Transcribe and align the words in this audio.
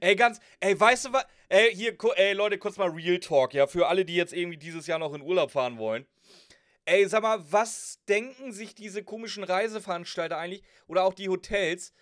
Ey, 0.00 0.16
ganz, 0.16 0.40
ey, 0.60 0.78
weißt 0.78 1.06
du 1.06 1.12
was? 1.12 1.26
Ey, 1.48 1.74
hier, 1.74 1.96
ey, 2.16 2.32
Leute, 2.32 2.58
kurz 2.58 2.76
mal 2.76 2.88
Real 2.88 3.18
Talk, 3.18 3.54
ja, 3.54 3.66
für 3.66 3.86
alle, 3.86 4.04
die 4.04 4.16
jetzt 4.16 4.32
irgendwie 4.32 4.56
dieses 4.56 4.86
Jahr 4.86 4.98
noch 4.98 5.14
in 5.14 5.22
Urlaub 5.22 5.52
fahren 5.52 5.78
wollen. 5.78 6.06
Ey, 6.84 7.06
sag 7.08 7.22
mal, 7.22 7.40
was 7.50 8.00
denken 8.08 8.52
sich 8.52 8.74
diese 8.74 9.02
komischen 9.02 9.44
Reiseveranstalter 9.44 10.38
eigentlich 10.38 10.62
oder 10.86 11.04
auch 11.04 11.14
die 11.14 11.28
Hotels? 11.28 11.92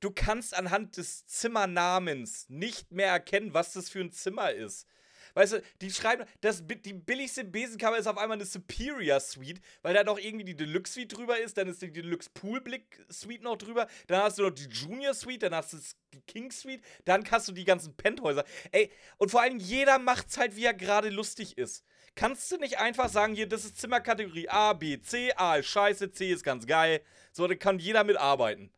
Du 0.00 0.10
kannst 0.10 0.54
anhand 0.54 0.96
des 0.96 1.26
Zimmernamens 1.26 2.48
nicht 2.48 2.90
mehr 2.90 3.08
erkennen, 3.08 3.52
was 3.52 3.74
das 3.74 3.90
für 3.90 4.00
ein 4.00 4.12
Zimmer 4.12 4.50
ist. 4.52 4.86
Weißt 5.34 5.54
du, 5.54 5.62
die 5.80 5.90
schreiben, 5.90 6.24
das, 6.40 6.64
die 6.66 6.92
billigste 6.92 7.44
Besenkammer 7.44 7.98
ist 7.98 8.06
auf 8.06 8.18
einmal 8.18 8.36
eine 8.36 8.44
Superior 8.44 9.20
Suite, 9.20 9.60
weil 9.82 9.94
da 9.94 10.04
noch 10.04 10.18
irgendwie 10.18 10.44
die 10.44 10.56
Deluxe 10.56 10.94
Suite 10.94 11.16
drüber 11.16 11.38
ist, 11.38 11.56
dann 11.56 11.68
ist 11.68 11.82
die 11.82 11.92
Deluxe 11.92 12.30
Poolblick 12.32 13.04
Suite 13.08 13.42
noch 13.42 13.56
drüber, 13.56 13.86
dann 14.06 14.22
hast 14.22 14.38
du 14.38 14.42
noch 14.42 14.50
die 14.50 14.68
Junior 14.68 15.14
Suite, 15.14 15.42
dann 15.42 15.54
hast 15.54 15.72
du 15.72 15.78
die 16.12 16.20
King 16.22 16.50
Suite, 16.50 16.82
dann 17.04 17.28
hast 17.30 17.48
du 17.48 17.52
die 17.52 17.64
ganzen 17.64 17.96
Penthäuser. 17.96 18.44
Ey, 18.72 18.90
und 19.18 19.30
vor 19.30 19.42
allem 19.42 19.58
jeder 19.58 19.98
macht's 19.98 20.38
halt, 20.38 20.56
wie 20.56 20.64
er 20.64 20.74
gerade 20.74 21.10
lustig 21.10 21.58
ist. 21.58 21.84
Kannst 22.14 22.50
du 22.50 22.56
nicht 22.56 22.78
einfach 22.78 23.08
sagen, 23.08 23.34
hier, 23.34 23.48
das 23.48 23.64
ist 23.64 23.78
Zimmerkategorie 23.80 24.48
A, 24.48 24.72
B, 24.72 25.00
C, 25.00 25.32
A 25.36 25.56
ist 25.56 25.66
scheiße, 25.66 26.10
C 26.12 26.30
ist 26.32 26.42
ganz 26.42 26.66
geil. 26.66 27.02
So, 27.32 27.46
da 27.46 27.54
kann 27.54 27.78
jeder 27.78 28.04
mitarbeiten. 28.04 28.72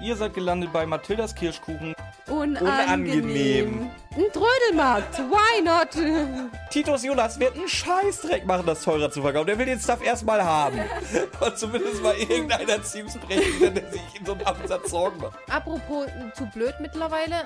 Ihr 0.00 0.14
seid 0.14 0.34
gelandet 0.34 0.72
bei 0.74 0.84
Mathildas 0.84 1.34
Kirschkuchen. 1.34 1.94
Unangenehm. 2.28 2.60
Unangenehm. 2.60 3.90
Ein 4.14 4.24
Trödelmarkt, 4.32 5.18
why 5.18 5.62
not? 5.62 6.50
Titus 6.70 7.04
Jonas 7.04 7.38
wird 7.40 7.54
einen 7.54 7.68
Scheißdreck 7.68 8.44
machen, 8.46 8.66
das 8.66 8.82
teurer 8.82 9.10
zu 9.10 9.22
verkaufen. 9.22 9.46
Der 9.46 9.58
will 9.58 9.66
den 9.66 9.78
Stuff 9.80 10.04
erstmal 10.04 10.44
haben. 10.44 10.80
Und 11.40 11.58
zumindest 11.58 12.02
mal 12.02 12.14
irgendeiner 12.14 12.82
Teams 12.82 13.16
brechen, 13.16 13.74
der 13.74 13.90
sich 13.90 14.02
in 14.18 14.26
so 14.26 14.32
einem 14.32 14.42
Absatz 14.42 14.90
Sorgen 14.90 15.18
macht. 15.20 15.38
Apropos 15.50 16.06
zu 16.34 16.44
blöd 16.46 16.74
mittlerweile. 16.80 17.44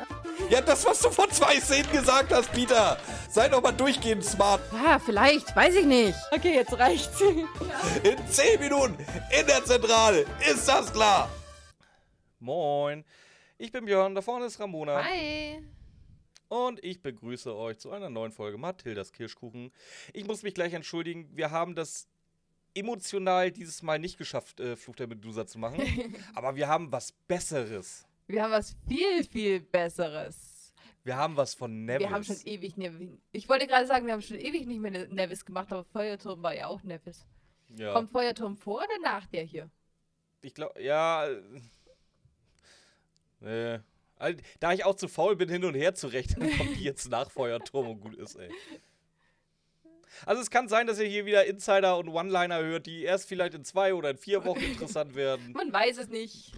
Ja, 0.48 0.60
das, 0.60 0.84
was 0.84 1.00
du 1.00 1.10
vor 1.10 1.28
zwei 1.30 1.60
Szenen 1.60 1.90
gesagt 1.92 2.32
hast, 2.32 2.50
Peter. 2.52 2.96
Sei 3.28 3.48
doch 3.48 3.62
mal 3.62 3.72
durchgehend 3.72 4.24
smart. 4.24 4.60
Ja, 4.72 4.98
vielleicht, 4.98 5.54
weiß 5.54 5.76
ich 5.76 5.86
nicht. 5.86 6.18
Okay, 6.32 6.54
jetzt 6.54 6.76
reicht's. 6.76 7.20
In 7.20 8.28
zehn 8.28 8.58
Minuten 8.58 8.96
in 9.38 9.46
der 9.46 9.64
Zentrale. 9.64 10.24
Ist 10.50 10.68
das 10.68 10.92
klar? 10.92 11.28
Moin. 12.40 13.04
Ich 13.58 13.70
bin 13.70 13.84
Björn, 13.84 14.14
da 14.14 14.22
vorne 14.22 14.46
ist 14.46 14.58
Ramona. 14.58 15.04
Hi. 15.04 15.62
Und 16.48 16.82
ich 16.82 17.02
begrüße 17.02 17.54
euch 17.54 17.78
zu 17.78 17.90
einer 17.90 18.08
neuen 18.08 18.32
Folge 18.32 18.56
Mathildas 18.56 19.12
Kirschkuchen. 19.12 19.70
Ich 20.14 20.26
muss 20.26 20.42
mich 20.42 20.54
gleich 20.54 20.72
entschuldigen, 20.72 21.28
wir 21.36 21.50
haben 21.50 21.74
das 21.74 22.08
emotional 22.74 23.50
dieses 23.50 23.82
Mal 23.82 23.98
nicht 23.98 24.16
geschafft, 24.16 24.58
äh, 24.58 24.74
Fluch 24.76 24.96
der 24.96 25.06
Medusa 25.06 25.46
zu 25.46 25.58
machen. 25.58 25.82
aber 26.34 26.56
wir 26.56 26.66
haben 26.66 26.90
was 26.90 27.12
Besseres. 27.28 28.06
Wir 28.26 28.42
haben 28.42 28.52
was 28.52 28.74
viel, 28.88 29.22
viel 29.24 29.60
Besseres. 29.60 30.72
Wir 31.04 31.16
haben 31.16 31.36
was 31.36 31.54
von 31.54 31.84
Nevis. 31.84 32.08
Wir 32.08 32.10
haben 32.10 32.24
schon 32.24 32.40
ewig 32.46 32.78
Nevis. 32.78 33.10
Ich 33.32 33.50
wollte 33.50 33.66
gerade 33.66 33.86
sagen, 33.86 34.06
wir 34.06 34.14
haben 34.14 34.22
schon 34.22 34.38
ewig 34.38 34.66
nicht 34.66 34.80
mehr 34.80 35.08
Nevis 35.08 35.44
gemacht, 35.44 35.70
aber 35.72 35.84
Feuerturm 35.84 36.42
war 36.42 36.54
ja 36.54 36.68
auch 36.68 36.82
Nevis. 36.82 37.26
Ja. 37.76 37.92
Kommt 37.92 38.10
Feuerturm 38.10 38.56
vor 38.56 38.78
oder 38.78 38.98
nach 39.02 39.26
der 39.26 39.44
hier? 39.44 39.70
Ich 40.40 40.54
glaube, 40.54 40.82
ja. 40.82 41.28
Nee. 43.40 43.78
Da 44.60 44.72
ich 44.72 44.84
auch 44.84 44.94
zu 44.94 45.08
faul 45.08 45.34
bin, 45.36 45.48
hin 45.48 45.64
und 45.64 45.74
her 45.74 45.94
zu 45.94 46.08
rechnen, 46.08 46.50
kommt 46.58 46.76
die 46.76 46.84
jetzt 46.84 47.10
nach 47.10 47.30
Feuerturm 47.30 47.88
und 47.88 48.00
gut 48.00 48.14
ist, 48.16 48.36
ey. 48.36 48.50
Also 50.26 50.42
es 50.42 50.50
kann 50.50 50.68
sein, 50.68 50.86
dass 50.86 50.98
ihr 50.98 51.06
hier 51.06 51.24
wieder 51.24 51.46
Insider 51.46 51.96
und 51.96 52.08
One-Liner 52.08 52.58
hört, 52.62 52.86
die 52.86 53.04
erst 53.04 53.28
vielleicht 53.28 53.54
in 53.54 53.64
zwei 53.64 53.94
oder 53.94 54.10
in 54.10 54.18
vier 54.18 54.44
Wochen 54.44 54.60
interessant 54.72 55.14
werden. 55.14 55.52
Man 55.52 55.72
weiß 55.72 55.98
es 55.98 56.08
nicht. 56.08 56.52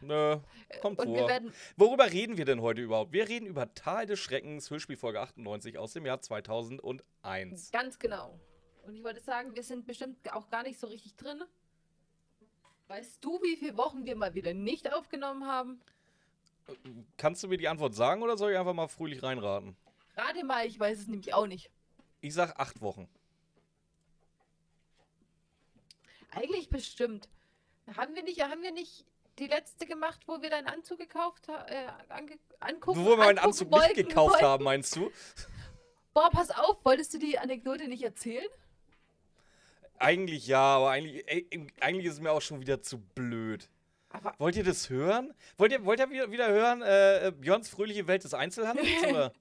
Nö, 0.00 0.38
kommt 0.80 1.00
und 1.00 1.16
vor. 1.16 1.30
Worüber 1.76 2.12
reden 2.12 2.36
wir 2.36 2.44
denn 2.44 2.60
heute 2.60 2.82
überhaupt? 2.82 3.12
Wir 3.12 3.28
reden 3.28 3.46
über 3.46 3.72
Tal 3.74 4.06
des 4.06 4.20
Schreckens, 4.20 4.70
Hörspielfolge 4.70 5.20
98 5.20 5.78
aus 5.78 5.92
dem 5.92 6.06
Jahr 6.06 6.20
2001. 6.20 7.70
Ganz 7.72 7.98
genau. 7.98 8.38
Und 8.82 8.94
ich 8.94 9.02
wollte 9.02 9.20
sagen, 9.20 9.54
wir 9.54 9.62
sind 9.62 9.86
bestimmt 9.86 10.32
auch 10.32 10.50
gar 10.50 10.62
nicht 10.62 10.78
so 10.78 10.86
richtig 10.86 11.16
drin. 11.16 11.42
Weißt 12.86 13.22
du, 13.22 13.40
wie 13.42 13.56
viele 13.56 13.76
Wochen 13.76 14.06
wir 14.06 14.16
mal 14.16 14.34
wieder 14.34 14.54
nicht 14.54 14.92
aufgenommen 14.92 15.46
haben? 15.46 15.80
Kannst 17.16 17.42
du 17.42 17.48
mir 17.48 17.56
die 17.56 17.68
Antwort 17.68 17.94
sagen 17.94 18.22
oder 18.22 18.36
soll 18.36 18.52
ich 18.52 18.58
einfach 18.58 18.74
mal 18.74 18.88
fröhlich 18.88 19.22
reinraten? 19.22 19.76
Rate 20.16 20.44
mal, 20.44 20.66
ich 20.66 20.78
weiß 20.78 20.98
es 20.98 21.06
nämlich 21.06 21.32
auch 21.34 21.46
nicht. 21.46 21.70
Ich 22.20 22.34
sag 22.34 22.58
acht 22.58 22.80
Wochen. 22.80 23.08
Eigentlich 26.30 26.68
bestimmt. 26.68 27.28
Haben 27.96 28.14
wir 28.14 28.22
nicht, 28.22 28.42
haben 28.42 28.62
wir 28.62 28.72
nicht 28.72 29.04
die 29.38 29.46
letzte 29.46 29.86
gemacht, 29.86 30.20
wo 30.26 30.42
wir 30.42 30.50
deinen 30.50 30.66
Anzug 30.66 30.98
gekauft 30.98 31.48
haben, 31.48 31.68
äh, 31.68 31.86
ange 32.08 32.38
angucken? 32.60 33.04
Wo 33.04 33.10
wir 33.10 33.16
meinen 33.16 33.38
Anzug 33.38 33.70
nicht 33.70 33.94
gekauft 33.94 34.32
wollten. 34.32 34.44
haben, 34.44 34.64
meinst 34.64 34.96
du? 34.96 35.10
Boah, 36.12 36.30
pass 36.30 36.50
auf, 36.50 36.84
wolltest 36.84 37.14
du 37.14 37.18
die 37.18 37.38
Anekdote 37.38 37.88
nicht 37.88 38.02
erzählen? 38.02 38.48
Eigentlich 39.98 40.46
ja, 40.46 40.60
aber 40.60 40.90
eigentlich, 40.90 41.24
ey, 41.28 41.48
eigentlich 41.80 42.06
ist 42.06 42.14
es 42.14 42.20
mir 42.20 42.32
auch 42.32 42.42
schon 42.42 42.60
wieder 42.60 42.82
zu 42.82 42.98
blöd. 42.98 43.68
Aber 44.10 44.34
wollt 44.38 44.56
ihr 44.56 44.64
das 44.64 44.88
hören? 44.88 45.34
Wollt 45.56 45.72
ihr, 45.72 45.84
wollt 45.84 46.00
ihr 46.00 46.10
wieder, 46.30 46.48
hören, 46.48 46.82
äh, 46.82 47.32
Björns 47.36 47.68
fröhliche 47.68 48.06
Welt 48.06 48.24
des 48.24 48.34
Einzelhandels? 48.34 48.88
oder? 49.08 49.32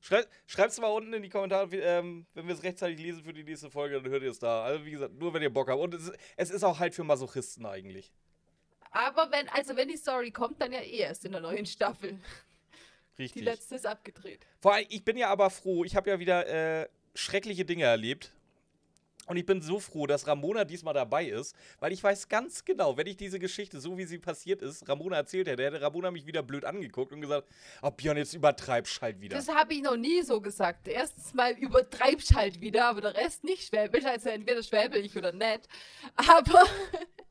Schreibt 0.00 0.72
es 0.72 0.80
mal 0.80 0.88
unten 0.88 1.12
in 1.12 1.22
die 1.22 1.28
Kommentare, 1.28 1.74
ähm, 1.76 2.26
wenn 2.34 2.46
wir 2.46 2.54
es 2.54 2.62
rechtzeitig 2.62 2.98
lesen 2.98 3.24
für 3.24 3.32
die 3.32 3.42
nächste 3.42 3.70
Folge, 3.70 4.00
dann 4.00 4.10
hört 4.10 4.22
ihr 4.22 4.30
es 4.30 4.38
da. 4.38 4.64
Also 4.64 4.84
wie 4.84 4.92
gesagt, 4.92 5.14
nur 5.14 5.34
wenn 5.34 5.42
ihr 5.42 5.52
Bock 5.52 5.68
habt. 5.68 5.80
Und 5.80 5.94
es, 5.94 6.12
es 6.36 6.50
ist 6.50 6.62
auch 6.62 6.78
halt 6.78 6.94
für 6.94 7.02
Masochisten 7.02 7.66
eigentlich. 7.66 8.12
Aber 8.90 9.30
wenn, 9.32 9.48
also 9.48 9.76
wenn 9.76 9.88
die 9.88 9.96
Story 9.96 10.30
kommt, 10.30 10.60
dann 10.60 10.72
ja 10.72 10.80
eh 10.80 10.98
erst 10.98 11.24
in 11.24 11.32
der 11.32 11.40
neuen 11.40 11.66
Staffel. 11.66 12.18
Richtig. 13.18 13.40
Die 13.40 13.44
letzte 13.44 13.74
ist 13.74 13.86
abgedreht. 13.86 14.46
Vor 14.60 14.74
allem, 14.74 14.86
ich 14.88 15.04
bin 15.04 15.16
ja 15.16 15.28
aber 15.28 15.50
froh, 15.50 15.84
ich 15.84 15.96
habe 15.96 16.10
ja 16.10 16.18
wieder 16.18 16.46
äh, 16.46 16.88
schreckliche 17.14 17.64
Dinge 17.64 17.84
erlebt. 17.84 18.32
Und 19.26 19.36
ich 19.36 19.44
bin 19.44 19.60
so 19.60 19.80
froh, 19.80 20.06
dass 20.06 20.26
Ramona 20.26 20.64
diesmal 20.64 20.94
dabei 20.94 21.26
ist, 21.26 21.54
weil 21.80 21.92
ich 21.92 22.02
weiß 22.02 22.28
ganz 22.28 22.64
genau, 22.64 22.96
wenn 22.96 23.06
ich 23.06 23.16
diese 23.16 23.38
Geschichte, 23.38 23.80
so 23.80 23.98
wie 23.98 24.04
sie 24.04 24.18
passiert 24.18 24.62
ist, 24.62 24.88
Ramona 24.88 25.16
erzählt 25.16 25.48
hätte, 25.48 25.64
hätte 25.64 25.80
Ramona 25.80 26.10
mich 26.10 26.26
wieder 26.26 26.42
blöd 26.42 26.64
angeguckt 26.64 27.12
und 27.12 27.20
gesagt, 27.20 27.48
oh 27.82 27.90
Björn, 27.90 28.16
jetzt 28.16 28.34
übertreibst 28.34 29.02
halt 29.02 29.20
wieder. 29.20 29.36
Das 29.36 29.48
habe 29.48 29.74
ich 29.74 29.82
noch 29.82 29.96
nie 29.96 30.22
so 30.22 30.40
gesagt. 30.40 30.86
Erstens 30.88 31.34
mal 31.34 31.52
übertreibst 31.52 32.34
halt 32.34 32.60
wieder, 32.60 32.86
aber 32.86 33.00
der 33.00 33.14
Rest 33.14 33.44
nicht 33.44 33.68
schwäbisch, 33.68 34.04
also 34.04 34.28
entweder 34.28 34.62
schwäbel 34.62 35.04
ich 35.04 35.16
oder 35.16 35.32
nett. 35.32 35.68
Aber 36.14 36.64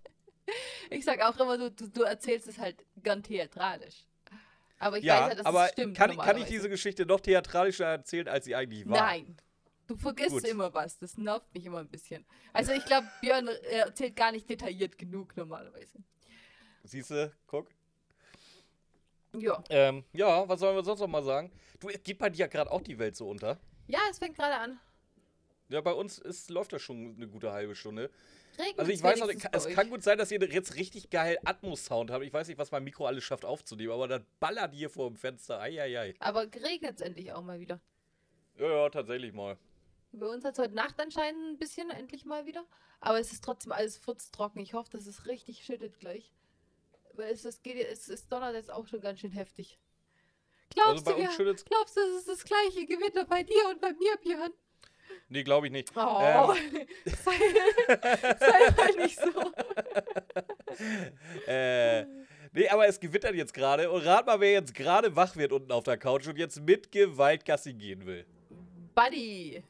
ich 0.89 1.05
sag 1.05 1.21
auch 1.21 1.39
immer, 1.39 1.57
du, 1.57 1.71
du, 1.71 1.89
du 1.89 2.03
erzählst 2.03 2.47
es 2.47 2.57
halt 2.57 2.85
gern 2.97 3.23
theatralisch. 3.23 4.05
Aber 4.79 4.97
ich 4.97 5.05
ja, 5.05 5.21
weiß 5.21 5.29
ja, 5.29 5.35
dass 5.35 5.45
aber 5.45 5.65
es 5.65 5.71
stimmt. 5.71 5.97
Kann, 5.97 6.17
kann 6.17 6.37
ich 6.37 6.45
diese 6.45 6.69
Geschichte 6.69 7.05
noch 7.05 7.21
theatralischer 7.21 7.85
erzählen, 7.85 8.27
als 8.27 8.45
sie 8.45 8.55
eigentlich 8.55 8.87
war? 8.87 8.97
Nein. 8.99 9.37
Du 9.87 9.95
vergisst 9.95 10.31
Gut. 10.31 10.47
immer 10.47 10.73
was, 10.73 10.97
das 10.97 11.17
nervt 11.17 11.53
mich 11.53 11.65
immer 11.65 11.79
ein 11.79 11.89
bisschen. 11.89 12.25
Also 12.53 12.71
ich 12.71 12.85
glaube, 12.85 13.07
Björn 13.21 13.47
erzählt 13.47 14.15
gar 14.15 14.31
nicht 14.31 14.49
detailliert 14.49 14.97
genug 14.97 15.35
normalerweise. 15.37 15.99
Siehst 16.83 17.11
du, 17.11 17.31
guck. 17.45 17.69
Ja. 19.33 19.63
Ähm, 19.69 20.03
ja, 20.13 20.47
was 20.47 20.59
sollen 20.59 20.75
wir 20.75 20.83
sonst 20.83 21.01
noch 21.01 21.07
mal 21.07 21.23
sagen? 21.23 21.51
Du, 21.79 21.87
geht 21.87 22.17
bei 22.17 22.29
dir 22.29 22.39
ja 22.39 22.47
gerade 22.47 22.71
auch 22.71 22.81
die 22.81 22.97
Welt 22.97 23.15
so 23.15 23.29
unter. 23.29 23.59
Ja, 23.87 23.99
es 24.09 24.17
fängt 24.17 24.35
gerade 24.35 24.55
an. 24.55 24.79
Ja, 25.69 25.81
bei 25.81 25.93
uns 25.93 26.19
ist, 26.19 26.49
läuft 26.49 26.73
das 26.73 26.81
schon 26.81 27.15
eine 27.15 27.27
gute 27.27 27.51
halbe 27.51 27.75
Stunde. 27.75 28.09
Regnet 28.57 28.79
also 28.79 28.91
ich 28.91 29.03
weiß 29.03 29.19
noch, 29.19 29.29
es 29.51 29.67
kann 29.69 29.89
gut 29.89 30.03
sein, 30.03 30.17
dass 30.17 30.31
ihr 30.31 30.39
jetzt 30.41 30.75
richtig 30.75 31.09
geil 31.09 31.37
Atmos-Sound 31.43 32.11
habt. 32.11 32.23
Ich 32.23 32.31
weiß 32.31 32.47
nicht, 32.47 32.57
was 32.57 32.71
mein 32.71 32.83
Mikro 32.83 33.05
alles 33.05 33.23
schafft 33.23 33.43
aufzunehmen, 33.43 33.91
aber 33.91 34.07
das 34.07 34.21
ballert 34.39 34.73
hier 34.73 34.89
vor 34.89 35.09
dem 35.09 35.17
Fenster. 35.17 35.59
Eieiei. 35.59 36.13
Aber 36.19 36.43
regnet 36.43 36.95
es 36.95 37.01
endlich 37.01 37.33
auch 37.33 37.43
mal 37.43 37.59
wieder. 37.59 37.81
Ja, 38.57 38.67
ja, 38.67 38.89
tatsächlich 38.89 39.33
mal. 39.33 39.57
Bei 40.15 40.27
uns 40.27 40.45
hat 40.45 40.53
es 40.53 40.59
heute 40.59 40.75
Nacht 40.75 40.99
anscheinend 40.99 41.41
ein 41.41 41.57
bisschen, 41.57 41.89
endlich 41.89 42.25
mal 42.25 42.45
wieder. 42.45 42.65
Aber 43.01 43.19
es 43.19 43.31
ist 43.31 43.43
trotzdem 43.43 43.71
alles 43.71 43.97
furztrocken. 43.97 44.61
Ich 44.61 44.73
hoffe, 44.73 44.91
dass 44.91 45.05
es 45.07 45.27
richtig 45.27 45.65
schüttet 45.65 45.99
gleich. 45.99 46.31
Weil 47.13 47.31
es, 47.31 47.45
es, 47.45 47.61
geht, 47.61 47.77
es, 47.77 48.09
es 48.09 48.27
donnert 48.27 48.55
jetzt 48.55 48.71
auch 48.71 48.87
schon 48.87 49.01
ganz 49.01 49.19
schön 49.19 49.31
heftig. 49.31 49.77
Glaubst, 50.73 51.07
also 51.07 51.21
du, 51.21 51.55
glaubst 51.63 51.95
du, 51.95 52.01
es 52.01 52.19
ist 52.19 52.27
das 52.27 52.43
gleiche 52.43 52.85
Gewitter 52.85 53.25
bei 53.25 53.43
dir 53.43 53.69
und 53.69 53.79
bei 53.79 53.93
mir, 53.93 54.17
Björn? 54.21 54.51
Nee, 55.29 55.43
glaube 55.43 55.67
ich 55.67 55.71
nicht. 55.71 55.91
Oh, 55.95 56.53
ähm. 56.53 56.87
sei, 57.05 57.31
sei 58.39 58.71
mal 58.75 58.95
nicht 58.97 59.19
so. 59.19 59.53
äh, 61.47 62.05
nee, 62.51 62.67
aber 62.69 62.87
es 62.87 62.99
gewittert 62.99 63.35
jetzt 63.35 63.53
gerade. 63.53 63.89
Und 63.89 64.01
rat 64.05 64.25
mal, 64.25 64.39
wer 64.39 64.51
jetzt 64.51 64.73
gerade 64.73 65.15
wach 65.15 65.35
wird 65.35 65.51
unten 65.51 65.71
auf 65.71 65.83
der 65.83 65.97
Couch 65.97 66.27
und 66.27 66.37
jetzt 66.37 66.61
mit 66.61 66.91
Gewalt 66.91 67.45
Gassi 67.45 67.73
gehen 67.73 68.05
will. 68.05 68.25
Buddy. 68.93 69.63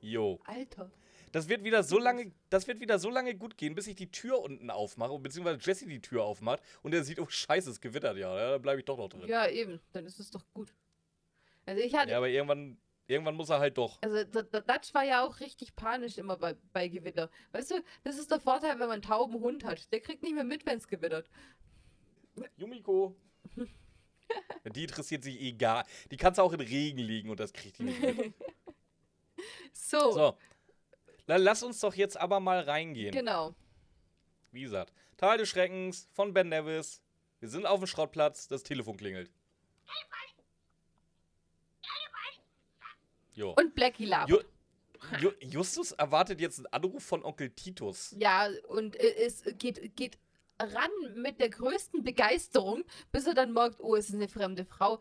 Jo. 0.00 0.40
Alter. 0.44 0.90
Das 1.32 1.48
wird 1.48 1.64
wieder 1.64 1.82
so 1.82 1.98
lange, 1.98 2.32
das 2.48 2.66
wird 2.66 2.80
wieder 2.80 2.98
so 2.98 3.10
lange 3.10 3.34
gut 3.34 3.56
gehen, 3.56 3.74
bis 3.74 3.86
ich 3.86 3.96
die 3.96 4.10
Tür 4.10 4.40
unten 4.40 4.70
aufmache, 4.70 5.18
beziehungsweise 5.18 5.58
Jesse 5.60 5.86
die 5.86 6.00
Tür 6.00 6.24
aufmacht 6.24 6.62
und 6.82 6.94
er 6.94 7.04
sieht, 7.04 7.18
oh 7.18 7.28
Scheiße, 7.28 7.70
es 7.70 7.80
gewittert 7.80 8.16
ja. 8.16 8.34
ja 8.36 8.50
da 8.52 8.58
bleibe 8.58 8.80
ich 8.80 8.86
doch 8.86 8.96
noch 8.96 9.08
drin. 9.08 9.28
Ja, 9.28 9.46
eben. 9.48 9.80
Dann 9.92 10.06
ist 10.06 10.18
es 10.20 10.30
doch 10.30 10.44
gut. 10.54 10.72
Also 11.66 11.82
ich 11.82 11.94
hatte. 11.94 12.10
Ja, 12.10 12.16
aber 12.16 12.28
irgendwann, 12.28 12.78
irgendwann 13.06 13.34
muss 13.34 13.50
er 13.50 13.58
halt 13.58 13.76
doch. 13.76 14.00
Also 14.00 14.24
Dutch 14.24 14.94
war 14.94 15.04
ja 15.04 15.24
auch 15.24 15.40
richtig 15.40 15.76
panisch 15.76 16.16
immer 16.16 16.36
bei, 16.36 16.56
bei 16.72 16.88
Gewitter. 16.88 17.30
Weißt 17.52 17.72
du, 17.72 17.82
das 18.04 18.18
ist 18.18 18.30
der 18.30 18.40
Vorteil, 18.40 18.72
wenn 18.72 18.88
man 18.88 18.92
einen 18.92 19.02
tauben 19.02 19.38
Hund 19.40 19.64
hat. 19.64 19.92
Der 19.92 20.00
kriegt 20.00 20.22
nicht 20.22 20.34
mehr 20.34 20.44
mit, 20.44 20.64
wenn 20.64 20.78
es 20.78 20.88
gewittert. 20.88 21.28
Yumiko. 22.56 23.16
Die 24.74 24.82
interessiert 24.82 25.24
sich 25.24 25.40
egal. 25.40 25.84
Die 26.10 26.16
kannst 26.16 26.38
du 26.38 26.42
auch 26.42 26.52
in 26.52 26.60
Regen 26.60 26.98
liegen 26.98 27.30
und 27.30 27.40
das 27.40 27.52
kriegt 27.52 27.78
die 27.78 27.84
nicht 27.84 28.00
mit. 28.00 28.34
so, 29.72 30.12
So. 30.12 30.38
Dann 31.26 31.42
lass 31.42 31.62
uns 31.62 31.80
doch 31.80 31.94
jetzt 31.94 32.16
aber 32.16 32.40
mal 32.40 32.60
reingehen. 32.60 33.12
genau. 33.12 33.54
Wie 34.50 34.62
gesagt, 34.62 34.92
Teil 35.18 35.36
des 35.38 35.48
Schreckens 35.48 36.08
von 36.12 36.32
Ben 36.32 36.48
Nevis. 36.48 37.02
Wir 37.40 37.48
sind 37.48 37.66
auf 37.66 37.80
dem 37.80 37.86
Schrottplatz, 37.86 38.48
das 38.48 38.62
Telefon 38.62 38.96
klingelt. 38.96 39.30
Jo. 43.34 43.54
Und 43.56 43.74
Blackie 43.74 44.06
labert. 44.06 44.30
Ju 44.30 44.38
Ju 45.20 45.30
Justus 45.40 45.92
erwartet 45.92 46.40
jetzt 46.40 46.58
einen 46.58 46.66
Anruf 46.66 47.04
von 47.04 47.24
Onkel 47.24 47.50
Titus. 47.50 48.12
Ja, 48.18 48.48
und 48.66 48.96
äh, 48.96 49.14
es 49.24 49.44
geht, 49.58 49.94
geht 49.94 50.18
ran 50.58 50.90
mit 51.14 51.38
der 51.40 51.50
größten 51.50 52.02
Begeisterung, 52.02 52.82
bis 53.12 53.26
er 53.28 53.34
dann 53.34 53.52
merkt, 53.52 53.78
oh, 53.78 53.94
es 53.94 54.08
ist 54.08 54.16
eine 54.16 54.26
fremde 54.28 54.64
Frau. 54.64 55.00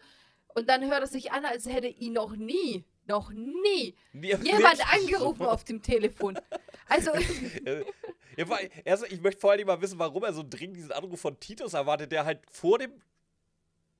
Und 0.53 0.69
dann 0.69 0.87
hört 0.87 1.01
er 1.01 1.07
sich 1.07 1.31
an, 1.31 1.45
als 1.45 1.65
hätte 1.65 1.87
ihn 1.87 2.13
noch 2.13 2.35
nie, 2.35 2.85
noch 3.07 3.31
nie 3.31 3.95
Nee, 4.13 4.35
jemand 4.43 4.93
angerufen 4.93 5.43
so. 5.43 5.49
auf 5.49 5.63
dem 5.63 5.81
Telefon. 5.81 6.39
Also, 6.87 7.11
erst, 8.85 9.11
ich 9.11 9.21
möchte 9.21 9.41
vor 9.41 9.51
allem 9.51 9.67
mal 9.67 9.81
wissen, 9.81 9.99
warum 9.99 10.23
er 10.23 10.33
so 10.33 10.43
dringend 10.47 10.77
diesen 10.77 10.91
Anruf 10.91 11.19
von 11.19 11.39
Titus 11.39 11.73
erwartet, 11.73 12.11
der 12.11 12.25
halt 12.25 12.41
vor 12.51 12.79
dem 12.79 12.91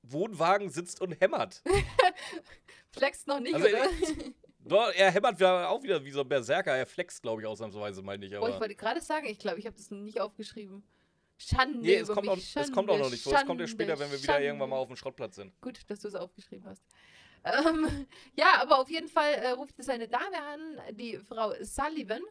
Wohnwagen 0.02 0.70
sitzt 0.70 1.00
und 1.00 1.20
hämmert. 1.20 1.62
flex 2.90 3.26
noch 3.26 3.40
nicht, 3.40 3.54
Also, 3.54 3.66
oder? 3.68 3.88
Doch, 4.64 4.92
er 4.94 5.10
hämmert 5.10 5.40
ja 5.40 5.68
auch 5.68 5.82
wieder 5.82 6.04
wie 6.04 6.10
so 6.10 6.20
ein 6.20 6.28
Berserker. 6.28 6.76
Er 6.76 6.84
flext, 6.84 7.22
glaube 7.22 7.40
ich, 7.40 7.46
ausnahmsweise, 7.46 8.02
meine 8.02 8.26
ich. 8.26 8.32
Oh, 8.34 8.38
ich 8.38 8.44
Aber 8.44 8.60
wollte 8.60 8.74
gerade 8.74 9.00
sagen, 9.00 9.26
ich 9.26 9.38
glaube, 9.38 9.58
ich 9.58 9.66
habe 9.66 9.76
das 9.76 9.90
nicht 9.90 10.20
aufgeschrieben. 10.20 10.82
Schande 11.38 11.78
nee, 11.78 11.94
es 11.94 12.08
über 12.08 12.14
kommt, 12.14 12.28
auch, 12.28 12.36
mich, 12.36 12.54
es 12.56 12.72
kommt 12.72 12.90
auch 12.90 12.94
noch 12.98 13.04
Schande, 13.04 13.10
nicht 13.12 13.22
vor. 13.22 13.32
Es 13.32 13.46
kommt 13.46 13.60
ja 13.60 13.66
Schande, 13.66 13.84
später, 13.84 13.98
wenn 13.98 14.10
wir 14.10 14.20
wieder 14.20 14.32
Schande. 14.32 14.46
irgendwann 14.46 14.70
mal 14.70 14.76
auf 14.76 14.88
dem 14.88 14.96
Schrottplatz 14.96 15.36
sind. 15.36 15.58
Gut, 15.60 15.78
dass 15.88 16.00
du 16.00 16.08
es 16.08 16.16
aufgeschrieben 16.16 16.66
hast. 16.68 16.82
Ähm, 17.44 18.06
ja, 18.36 18.60
aber 18.60 18.78
auf 18.78 18.90
jeden 18.90 19.08
Fall 19.08 19.34
äh, 19.34 19.50
ruft 19.50 19.78
es 19.78 19.88
eine 19.88 20.08
Dame 20.08 20.42
an, 20.42 20.96
die 20.96 21.18
Frau 21.18 21.52
Sullivan, 21.62 22.22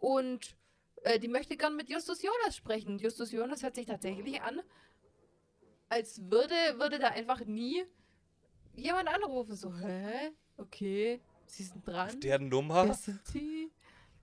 und 0.00 0.56
äh, 1.02 1.18
die 1.18 1.28
möchte 1.28 1.56
gern 1.56 1.76
mit 1.76 1.88
Justus 1.88 2.22
Jonas 2.22 2.56
sprechen. 2.56 2.98
Justus 2.98 3.32
Jonas 3.32 3.62
hört 3.62 3.74
sich 3.74 3.86
tatsächlich 3.86 4.40
an, 4.42 4.60
als 5.88 6.20
würde, 6.30 6.54
würde 6.78 6.98
da 6.98 7.08
einfach 7.08 7.44
nie 7.44 7.84
jemand 8.74 9.08
anrufen. 9.08 9.56
So, 9.56 9.74
hä? 9.74 10.30
Okay, 10.56 11.20
sie 11.46 11.64
sind 11.64 11.86
dran. 11.86 12.08
Auf 12.08 12.20
der 12.20 12.38
Nummer? 12.38 12.86
Wer 12.86 12.94
sind 12.94 13.26
sie? 13.26 13.70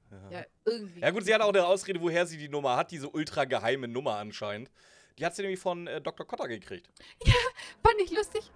Ja. 0.09 0.39
Ja, 0.39 0.45
irgendwie. 0.65 0.99
Ja 1.01 1.11
gut, 1.11 1.25
sie 1.25 1.33
hat 1.33 1.41
auch 1.41 1.49
eine 1.49 1.65
Ausrede, 1.65 2.01
woher 2.01 2.25
sie 2.25 2.37
die 2.37 2.49
Nummer 2.49 2.77
hat, 2.77 2.91
diese 2.91 3.09
ultra 3.09 3.45
geheime 3.45 3.87
Nummer 3.87 4.15
anscheinend. 4.15 4.71
Die 5.17 5.25
hat 5.25 5.35
sie 5.35 5.41
nämlich 5.41 5.59
von 5.59 5.87
äh, 5.87 5.99
Dr. 5.99 6.25
Cotter 6.25 6.47
gekriegt. 6.47 6.89
Fand 7.83 7.99
ich 8.03 8.11
lustig. 8.11 8.51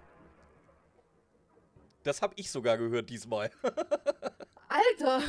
Das 2.03 2.21
habe 2.21 2.33
ich 2.37 2.49
sogar 2.51 2.77
gehört 2.77 3.09
diesmal. 3.09 3.51
Alter! 4.67 5.21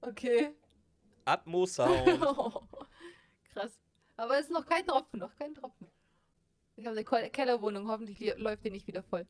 Okay. 0.00 0.54
Atmo-Sound. 1.24 2.20
Krass. 3.52 3.80
Aber 4.16 4.34
es 4.38 4.46
ist 4.46 4.50
noch 4.52 4.64
kein 4.66 4.86
Tropfen, 4.86 5.18
noch 5.18 5.34
kein 5.36 5.54
Tropfen. 5.54 5.88
Ich 6.78 6.86
habe 6.86 7.02
eine 7.10 7.30
Kellerwohnung, 7.30 7.88
hoffentlich 7.88 8.18
li- 8.18 8.34
läuft 8.36 8.64
die 8.64 8.70
nicht 8.70 8.86
wieder 8.86 9.02
voll. 9.02 9.26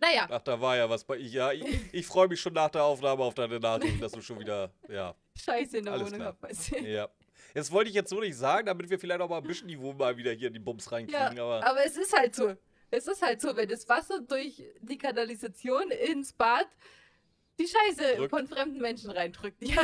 Naja, 0.00 0.26
Ach, 0.30 0.40
da 0.42 0.60
war 0.60 0.76
ja 0.76 0.90
was 0.90 1.04
bei 1.04 1.16
ich. 1.16 1.32
Ja, 1.32 1.52
ich, 1.52 1.64
ich 1.94 2.06
freue 2.06 2.26
mich 2.26 2.40
schon 2.40 2.52
nach 2.54 2.70
der 2.70 2.82
Aufnahme 2.82 3.22
auf 3.22 3.34
deine 3.34 3.60
Nachricht, 3.60 4.02
dass 4.02 4.12
du 4.12 4.20
schon 4.20 4.40
wieder. 4.40 4.72
Ja, 4.88 5.14
Scheiße 5.36 5.78
in 5.78 5.84
der 5.84 5.92
Alles 5.94 6.08
Wohnung 6.08 6.20
klar. 6.20 6.36
hab 6.42 6.82
ja. 6.82 7.08
Das 7.54 7.70
wollte 7.70 7.88
ich 7.88 7.94
jetzt 7.94 8.10
so 8.10 8.18
nicht 8.20 8.36
sagen, 8.36 8.66
damit 8.66 8.90
wir 8.90 8.98
vielleicht 8.98 9.20
auch 9.20 9.28
mal 9.28 9.38
ein 9.38 9.44
bisschen 9.44 9.68
Niveau 9.68 9.92
mal 9.92 10.16
wieder 10.16 10.32
hier 10.32 10.48
in 10.48 10.54
die 10.54 10.58
Bums 10.58 10.86
Ja, 10.86 10.90
reinkriegen. 10.90 11.38
aber 11.38 11.64
aber 11.64 11.84
es 11.86 11.96
ist 11.96 12.16
halt 12.16 12.34
so. 12.34 12.54
Es 12.90 13.06
ist 13.06 13.22
halt 13.22 13.40
so, 13.40 13.54
wenn 13.56 13.68
das 13.68 13.88
Wasser 13.88 14.20
durch 14.20 14.62
die 14.80 14.98
Kanalisation 14.98 15.90
ins 15.90 16.32
Bad 16.32 16.66
die 17.58 17.66
Scheiße 17.66 18.16
Drückt. 18.16 18.30
von 18.30 18.46
fremden 18.46 18.78
Menschen 18.80 19.10
reindrückt. 19.10 19.58
Ja. 19.62 19.82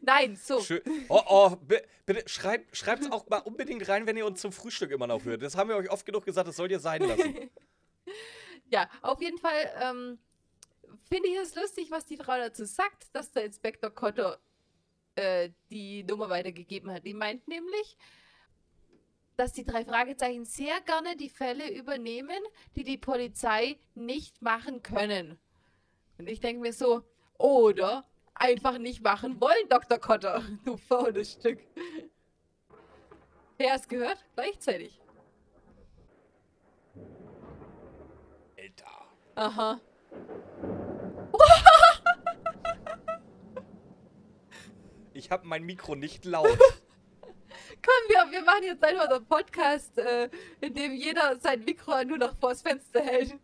Nein, 0.00 0.36
so. 0.36 0.60
Schön. 0.60 0.82
Oh, 1.08 1.20
oh, 1.26 1.56
bi- 1.56 1.82
bitte 2.06 2.28
schreibt 2.28 2.72
es 3.02 3.10
auch 3.10 3.28
mal 3.28 3.38
unbedingt 3.38 3.86
rein, 3.88 4.06
wenn 4.06 4.16
ihr 4.16 4.24
uns 4.24 4.40
zum 4.40 4.52
Frühstück 4.52 4.92
immer 4.92 5.08
noch 5.08 5.24
hört. 5.24 5.42
Das 5.42 5.56
haben 5.56 5.68
wir 5.68 5.76
euch 5.76 5.90
oft 5.90 6.06
genug 6.06 6.24
gesagt, 6.24 6.46
das 6.46 6.56
sollt 6.56 6.70
ihr 6.70 6.80
sein 6.80 7.02
lassen. 7.02 7.50
Ja, 8.70 8.88
auf 9.02 9.20
jeden 9.20 9.36
Fall 9.38 9.70
ähm, 9.80 10.18
finde 11.08 11.28
ich 11.28 11.36
es 11.36 11.54
lustig, 11.54 11.90
was 11.90 12.06
die 12.06 12.16
Frau 12.16 12.36
dazu 12.38 12.64
sagt, 12.64 13.14
dass 13.14 13.30
der 13.30 13.44
Inspektor 13.44 13.90
Kotter 13.90 14.40
äh, 15.16 15.50
die 15.70 16.02
Nummer 16.02 16.30
weitergegeben 16.30 16.90
hat. 16.90 17.04
Die 17.04 17.14
meint 17.14 17.46
nämlich, 17.46 17.96
dass 19.36 19.52
die 19.52 19.64
drei 19.64 19.84
Fragezeichen 19.84 20.44
sehr 20.44 20.80
gerne 20.82 21.16
die 21.16 21.28
Fälle 21.28 21.70
übernehmen, 21.72 22.38
die 22.76 22.84
die 22.84 22.98
Polizei 22.98 23.78
nicht 23.94 24.42
machen 24.42 24.82
können. 24.82 25.38
Und 26.18 26.28
ich 26.28 26.40
denke 26.40 26.62
mir 26.62 26.72
so, 26.72 27.02
oder 27.38 28.04
einfach 28.34 28.78
nicht 28.78 29.02
machen 29.02 29.40
wollen, 29.40 29.68
Dr. 29.68 29.98
Kotter, 29.98 30.42
du 30.64 30.76
faules 30.76 31.32
Stück. 31.32 31.60
Wer 33.56 33.74
es 33.74 33.88
gehört? 33.88 34.24
Gleichzeitig. 34.34 35.00
Alter. 38.56 39.06
Aha. 39.34 39.80
Ich 45.16 45.30
habe 45.30 45.46
mein 45.46 45.62
Mikro 45.62 45.94
nicht 45.94 46.24
laut. 46.24 46.58
Komm, 47.84 48.08
wir, 48.08 48.32
wir 48.32 48.42
machen 48.42 48.62
jetzt 48.64 48.82
einfach 48.82 49.10
einen 49.10 49.26
Podcast, 49.26 49.98
äh, 49.98 50.30
in 50.60 50.74
dem 50.74 50.94
jeder 50.94 51.38
sein 51.38 51.62
Mikro 51.64 52.02
nur 52.04 52.16
noch 52.16 52.34
vors 52.38 52.62
Fenster 52.62 53.02
hält. 53.02 53.34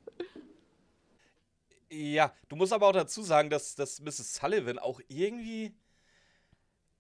Ja, 1.91 2.33
du 2.49 2.57
musst 2.57 2.73
aber 2.73 2.87
auch 2.87 2.93
dazu 2.93 3.23
sagen, 3.23 3.51
dass, 3.51 3.75
dass 3.75 4.01
Mrs. 4.01 4.35
Sullivan 4.35 4.79
auch 4.79 5.01
irgendwie. 5.09 5.75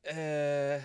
Äh. 0.02 0.80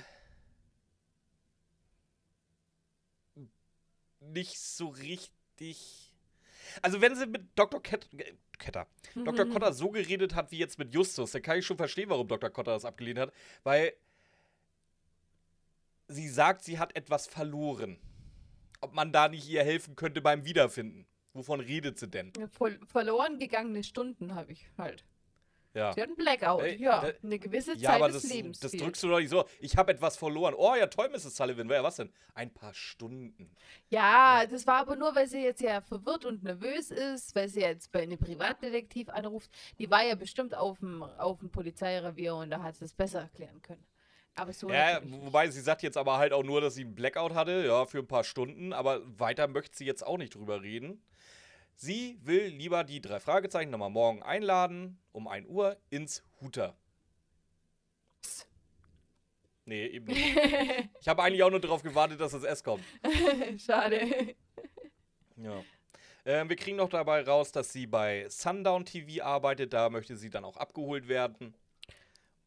Nicht 4.19 4.59
so 4.59 4.87
richtig. 4.89 6.13
Also, 6.81 7.01
wenn 7.01 7.15
sie 7.15 7.25
mit 7.25 7.47
Dr. 7.55 7.81
Ket 7.81 8.07
Ketter, 8.57 8.87
Dr. 9.15 9.45
Cotter 9.45 9.73
so 9.73 9.89
geredet 9.89 10.33
hat 10.35 10.51
wie 10.51 10.57
jetzt 10.57 10.79
mit 10.79 10.93
Justus, 10.93 11.31
dann 11.31 11.41
kann 11.41 11.59
ich 11.59 11.65
schon 11.65 11.77
verstehen, 11.77 12.09
warum 12.09 12.27
Dr. 12.27 12.49
Cotter 12.49 12.71
das 12.71 12.85
abgelehnt 12.85 13.19
hat. 13.19 13.33
Weil 13.63 13.93
sie 16.07 16.29
sagt, 16.29 16.63
sie 16.63 16.79
hat 16.79 16.95
etwas 16.95 17.27
verloren. 17.27 17.97
Ob 18.81 18.93
man 18.93 19.11
da 19.11 19.27
nicht 19.29 19.47
ihr 19.49 19.63
helfen 19.63 19.95
könnte 19.95 20.21
beim 20.21 20.45
Wiederfinden. 20.45 21.05
Wovon 21.33 21.59
redet 21.59 21.99
sie 21.99 22.07
denn? 22.07 22.31
Ver 22.51 22.71
verloren 22.87 23.39
gegangene 23.39 23.83
Stunden 23.83 24.35
habe 24.35 24.51
ich 24.53 24.69
halt. 24.77 25.03
Ja. 25.73 25.91
Sie 25.91 25.99
hat 26.01 26.07
einen 26.07 26.15
Blackout, 26.15 26.61
Ey, 26.63 26.77
ja. 26.81 27.01
da- 27.01 27.11
eine 27.21 27.37
gewisse 27.37 27.73
Ja, 27.75 27.89
Zeit 27.91 27.95
aber 28.01 28.07
des 28.07 28.21
das, 28.21 28.31
Lebens. 28.31 28.59
das 28.61 28.71
drückst 28.71 29.03
du 29.03 29.09
doch 29.09 29.19
nicht 29.19 29.27
so. 29.29 29.43
Ich 29.59 29.75
habe 29.75 29.91
etwas 29.91 30.15
verloren. 30.15 30.53
Oh 30.57 30.73
ja, 30.73 30.87
toll, 30.87 31.09
Mrs. 31.09 31.35
Sullivan. 31.35 31.69
Ja, 31.69 31.83
was 31.83 31.97
denn? 31.97 32.13
Ein 32.33 32.53
paar 32.53 32.73
Stunden. 32.73 33.51
Ja, 33.89 34.45
das 34.45 34.65
war 34.67 34.75
aber 34.79 34.95
nur, 34.95 35.13
weil 35.15 35.27
sie 35.27 35.43
jetzt 35.43 35.59
ja 35.61 35.81
verwirrt 35.81 36.23
und 36.23 36.43
nervös 36.43 36.91
ist, 36.91 37.35
weil 37.35 37.49
sie 37.49 37.59
jetzt 37.59 37.91
bei 37.91 38.03
einem 38.03 38.17
Privatdetektiv 38.17 39.09
anruft. 39.09 39.51
Die 39.77 39.89
war 39.91 40.05
ja 40.05 40.15
bestimmt 40.15 40.55
auf 40.55 40.79
dem, 40.79 41.03
auf 41.03 41.39
dem 41.39 41.49
Polizeirevier 41.49 42.35
und 42.35 42.51
da 42.51 42.63
hat 42.63 42.77
sie 42.77 42.85
es 42.85 42.93
besser 42.93 43.19
erklären 43.23 43.61
können. 43.61 43.83
Aber 44.35 44.51
so 44.51 44.69
Ja, 44.69 44.99
wobei 45.03 45.49
sie 45.49 45.61
sagt 45.61 45.81
jetzt 45.81 45.97
aber 45.97 46.17
halt 46.17 46.33
auch 46.33 46.43
nur, 46.43 46.61
dass 46.61 46.75
sie 46.75 46.83
einen 46.83 46.95
Blackout 46.95 47.33
hatte, 47.33 47.65
ja, 47.65 47.85
für 47.85 47.99
ein 47.99 48.07
paar 48.07 48.23
Stunden. 48.23 48.73
Aber 48.73 49.01
weiter 49.19 49.47
möchte 49.47 49.77
sie 49.77 49.85
jetzt 49.85 50.05
auch 50.05 50.17
nicht 50.17 50.35
drüber 50.35 50.61
reden. 50.61 51.01
Sie 51.75 52.19
will 52.21 52.47
lieber 52.47 52.83
die 52.83 53.01
drei 53.01 53.19
Fragezeichen 53.19 53.71
nochmal 53.71 53.89
morgen 53.89 54.23
einladen, 54.23 54.99
um 55.11 55.27
1 55.27 55.47
Uhr, 55.47 55.77
ins 55.89 56.23
Huter. 56.41 56.75
Nee, 59.65 59.87
eben 59.87 60.05
nicht. 60.05 60.35
Ich 61.01 61.07
habe 61.07 61.23
eigentlich 61.23 61.43
auch 61.43 61.49
nur 61.49 61.59
darauf 61.59 61.83
gewartet, 61.83 62.19
dass 62.19 62.31
das 62.31 62.43
S 62.43 62.63
kommt. 62.63 62.83
Schade. 63.57 64.35
Ja. 65.37 65.63
Ähm, 66.25 66.49
wir 66.49 66.55
kriegen 66.55 66.77
noch 66.77 66.89
dabei 66.89 67.21
raus, 67.21 67.51
dass 67.51 67.71
sie 67.71 67.85
bei 67.87 68.27
Sundown 68.29 68.85
TV 68.85 69.23
arbeitet. 69.23 69.73
Da 69.73 69.89
möchte 69.89 70.17
sie 70.17 70.29
dann 70.29 70.45
auch 70.45 70.57
abgeholt 70.57 71.07
werden. 71.07 71.55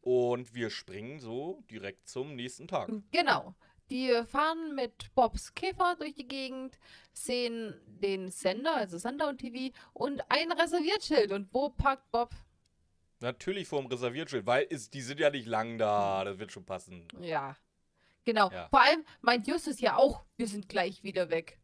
Und 0.01 0.53
wir 0.53 0.69
springen 0.69 1.19
so 1.19 1.63
direkt 1.69 2.07
zum 2.07 2.35
nächsten 2.35 2.67
Tag. 2.67 2.89
Genau. 3.11 3.53
Die 3.89 4.21
fahren 4.27 4.75
mit 4.75 5.13
Bobs 5.15 5.53
Käfer 5.55 5.95
durch 5.97 6.13
die 6.13 6.27
Gegend, 6.27 6.77
sehen 7.11 7.73
den 7.85 8.29
Sender, 8.29 8.75
also 8.75 8.97
Sundown 8.97 9.37
TV, 9.37 9.75
und 9.93 10.21
ein 10.29 10.51
Reserviertschild. 10.51 11.31
Und 11.31 11.53
wo 11.53 11.69
parkt 11.69 12.09
Bob? 12.11 12.29
Natürlich 13.19 13.67
vorm 13.67 13.87
Reserviertschild, 13.87 14.45
weil 14.45 14.67
es, 14.69 14.89
die 14.89 15.01
sind 15.01 15.19
ja 15.19 15.29
nicht 15.29 15.47
lang 15.47 15.77
da. 15.77 16.23
Das 16.23 16.39
wird 16.39 16.51
schon 16.51 16.65
passen. 16.65 17.07
Ja. 17.19 17.57
Genau. 18.23 18.51
Ja. 18.51 18.69
Vor 18.69 18.81
allem 18.81 19.03
meint 19.21 19.47
Justus 19.47 19.81
ja 19.81 19.97
auch, 19.97 20.23
wir 20.37 20.47
sind 20.47 20.69
gleich 20.69 21.03
wieder 21.03 21.29
weg. 21.29 21.58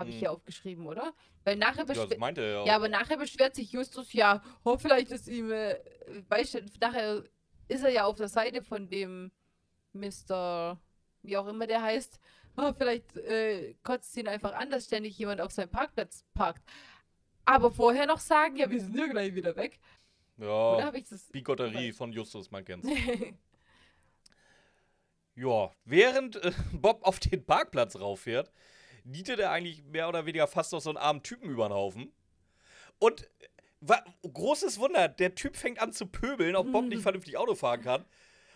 Habe 0.00 0.08
ich 0.10 0.16
Hm. 0.16 0.20
hier 0.20 0.32
aufgeschrieben, 0.32 0.86
oder? 0.86 1.14
Weil 1.44 1.56
nachher 1.56 1.84
beschwert. 1.84 2.18
meinte 2.18 2.40
er 2.42 2.50
ja. 2.52 2.66
Ja, 2.66 2.76
aber 2.76 2.88
nachher 2.88 3.16
beschwert 3.16 3.54
sich 3.54 3.70
Justus 3.72 4.12
ja, 4.12 4.42
oh, 4.64 4.76
vielleicht 4.78 5.10
ist 5.10 5.28
ihm, 5.28 5.52
äh, 5.52 5.76
weißt 6.28 6.54
du, 6.54 6.60
nachher 6.80 7.22
ist 7.68 7.84
er 7.84 7.90
ja 7.90 8.04
auf 8.04 8.16
der 8.16 8.28
Seite 8.28 8.62
von 8.62 8.88
dem 8.88 9.30
Mr., 9.92 10.78
wie 11.22 11.36
auch 11.36 11.46
immer 11.46 11.66
der 11.66 11.82
heißt, 11.82 12.18
oh, 12.56 12.72
vielleicht 12.76 13.16
äh, 13.16 13.74
kotzt 13.82 14.16
ihn 14.16 14.26
einfach 14.28 14.54
an, 14.54 14.70
dass 14.70 14.86
ständig 14.86 15.16
jemand 15.18 15.40
auf 15.40 15.52
seinem 15.52 15.70
Parkplatz 15.70 16.24
parkt. 16.34 16.62
Aber 17.44 17.70
vorher 17.70 18.06
noch 18.06 18.20
sagen, 18.20 18.56
ja, 18.56 18.70
wir 18.70 18.80
sind 18.80 18.96
ja 18.96 19.06
gleich 19.06 19.34
wieder 19.34 19.54
weg. 19.56 19.78
Oder 20.38 20.78
Ja, 20.78 20.84
habe 20.86 20.98
ich 20.98 21.08
das? 21.08 21.24
Bigotterie 21.30 21.92
von 21.92 22.12
Justus, 22.12 22.50
man 22.50 22.64
kennt's. 22.64 22.88
Ja, 25.34 25.70
während 25.84 26.36
äh, 26.36 26.52
Bob 26.72 27.02
auf 27.04 27.18
den 27.20 27.44
Parkplatz 27.44 27.96
rauffährt, 27.96 28.52
nietet 29.10 29.38
er 29.40 29.50
eigentlich 29.50 29.84
mehr 29.84 30.08
oder 30.08 30.26
weniger 30.26 30.46
fast 30.46 30.72
noch 30.72 30.80
so 30.80 30.90
einen 30.90 30.98
armen 30.98 31.22
Typen 31.22 31.50
über 31.50 31.68
den 31.68 31.74
Haufen. 31.74 32.12
Und 32.98 33.28
äh, 33.86 34.28
großes 34.28 34.78
Wunder, 34.78 35.08
der 35.08 35.34
Typ 35.34 35.56
fängt 35.56 35.80
an 35.80 35.92
zu 35.92 36.06
pöbeln, 36.06 36.56
ob 36.56 36.70
Bob 36.70 36.84
nicht 36.84 37.02
vernünftig 37.02 37.36
Auto 37.36 37.54
fahren 37.54 37.82
kann. 37.82 38.04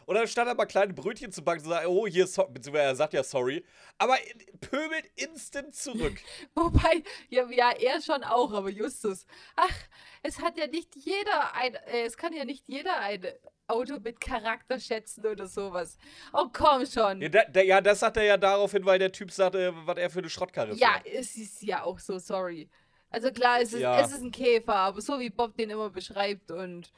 Und 0.07 0.15
dann 0.17 0.27
stand 0.27 0.49
er 0.49 0.55
mal 0.55 0.67
kleine 0.67 0.93
Brötchen 0.95 1.33
zu 1.33 1.43
backen 1.43 1.61
und 1.65 1.69
sagt, 1.69 1.87
oh, 1.87 2.07
hier, 2.07 2.27
so 2.27 2.45
beziehungsweise 2.47 2.85
er 2.89 2.97
sagt 2.97 3.13
ja 3.15 3.23
sorry, 3.23 3.65
aber 3.99 4.15
äh, 4.21 4.35
pöbelt 4.61 5.11
instant 5.17 5.75
zurück. 5.75 6.17
Wobei, 6.55 7.03
ja, 7.29 7.49
ja, 7.51 7.71
er 7.73 8.01
schon 8.01 8.23
auch, 8.25 8.53
aber 8.53 8.71
Justus. 8.71 9.27
Ach, 9.57 9.75
es 10.23 10.41
hat 10.41 10.57
ja 10.59 10.67
nicht 10.67 10.95
jeder 10.97 11.55
ein, 11.55 11.75
äh, 11.75 12.03
es 12.05 12.17
kann 12.17 12.33
ja 12.33 12.45
nicht 12.45 12.65
jeder 12.69 12.99
ein 13.01 13.27
Auto 13.67 13.99
mit 13.99 14.21
Charakter 14.21 14.79
schätzen 14.79 15.25
oder 15.27 15.47
sowas. 15.47 15.97
Oh, 16.33 16.47
komm 16.53 16.85
schon. 16.85 17.23
Ja, 17.23 17.29
da, 17.31 17.45
da, 17.45 17.63
ja 17.63 17.81
das 17.81 18.01
sagt 18.01 18.19
er 18.19 18.25
ja 18.25 18.37
daraufhin, 18.37 18.85
weil 18.85 18.99
der 18.99 19.11
Typ 19.13 19.31
sagte, 19.31 19.73
was 19.87 19.97
er 19.97 20.11
für 20.11 20.19
eine 20.19 20.29
Schrottkarre 20.29 20.75
Ja, 20.75 21.01
fährt. 21.03 21.15
es 21.15 21.37
ist 21.37 21.63
ja 21.63 21.83
auch 21.83 21.99
so, 21.99 22.19
sorry. 22.19 22.69
Also 23.09 23.31
klar, 23.31 23.61
es 23.63 23.73
ist, 23.73 23.81
Ja. 23.81 24.01
es 24.01 24.11
ist 24.13 24.23
ein 24.23 24.33
Käfer, 24.33 24.75
aber 24.75 25.01
so 25.01 25.19
wie 25.19 25.31
Bob 25.31 25.57
den 25.57 25.71
immer 25.71 25.89
beschreibt 25.89 26.51
und 26.51 26.93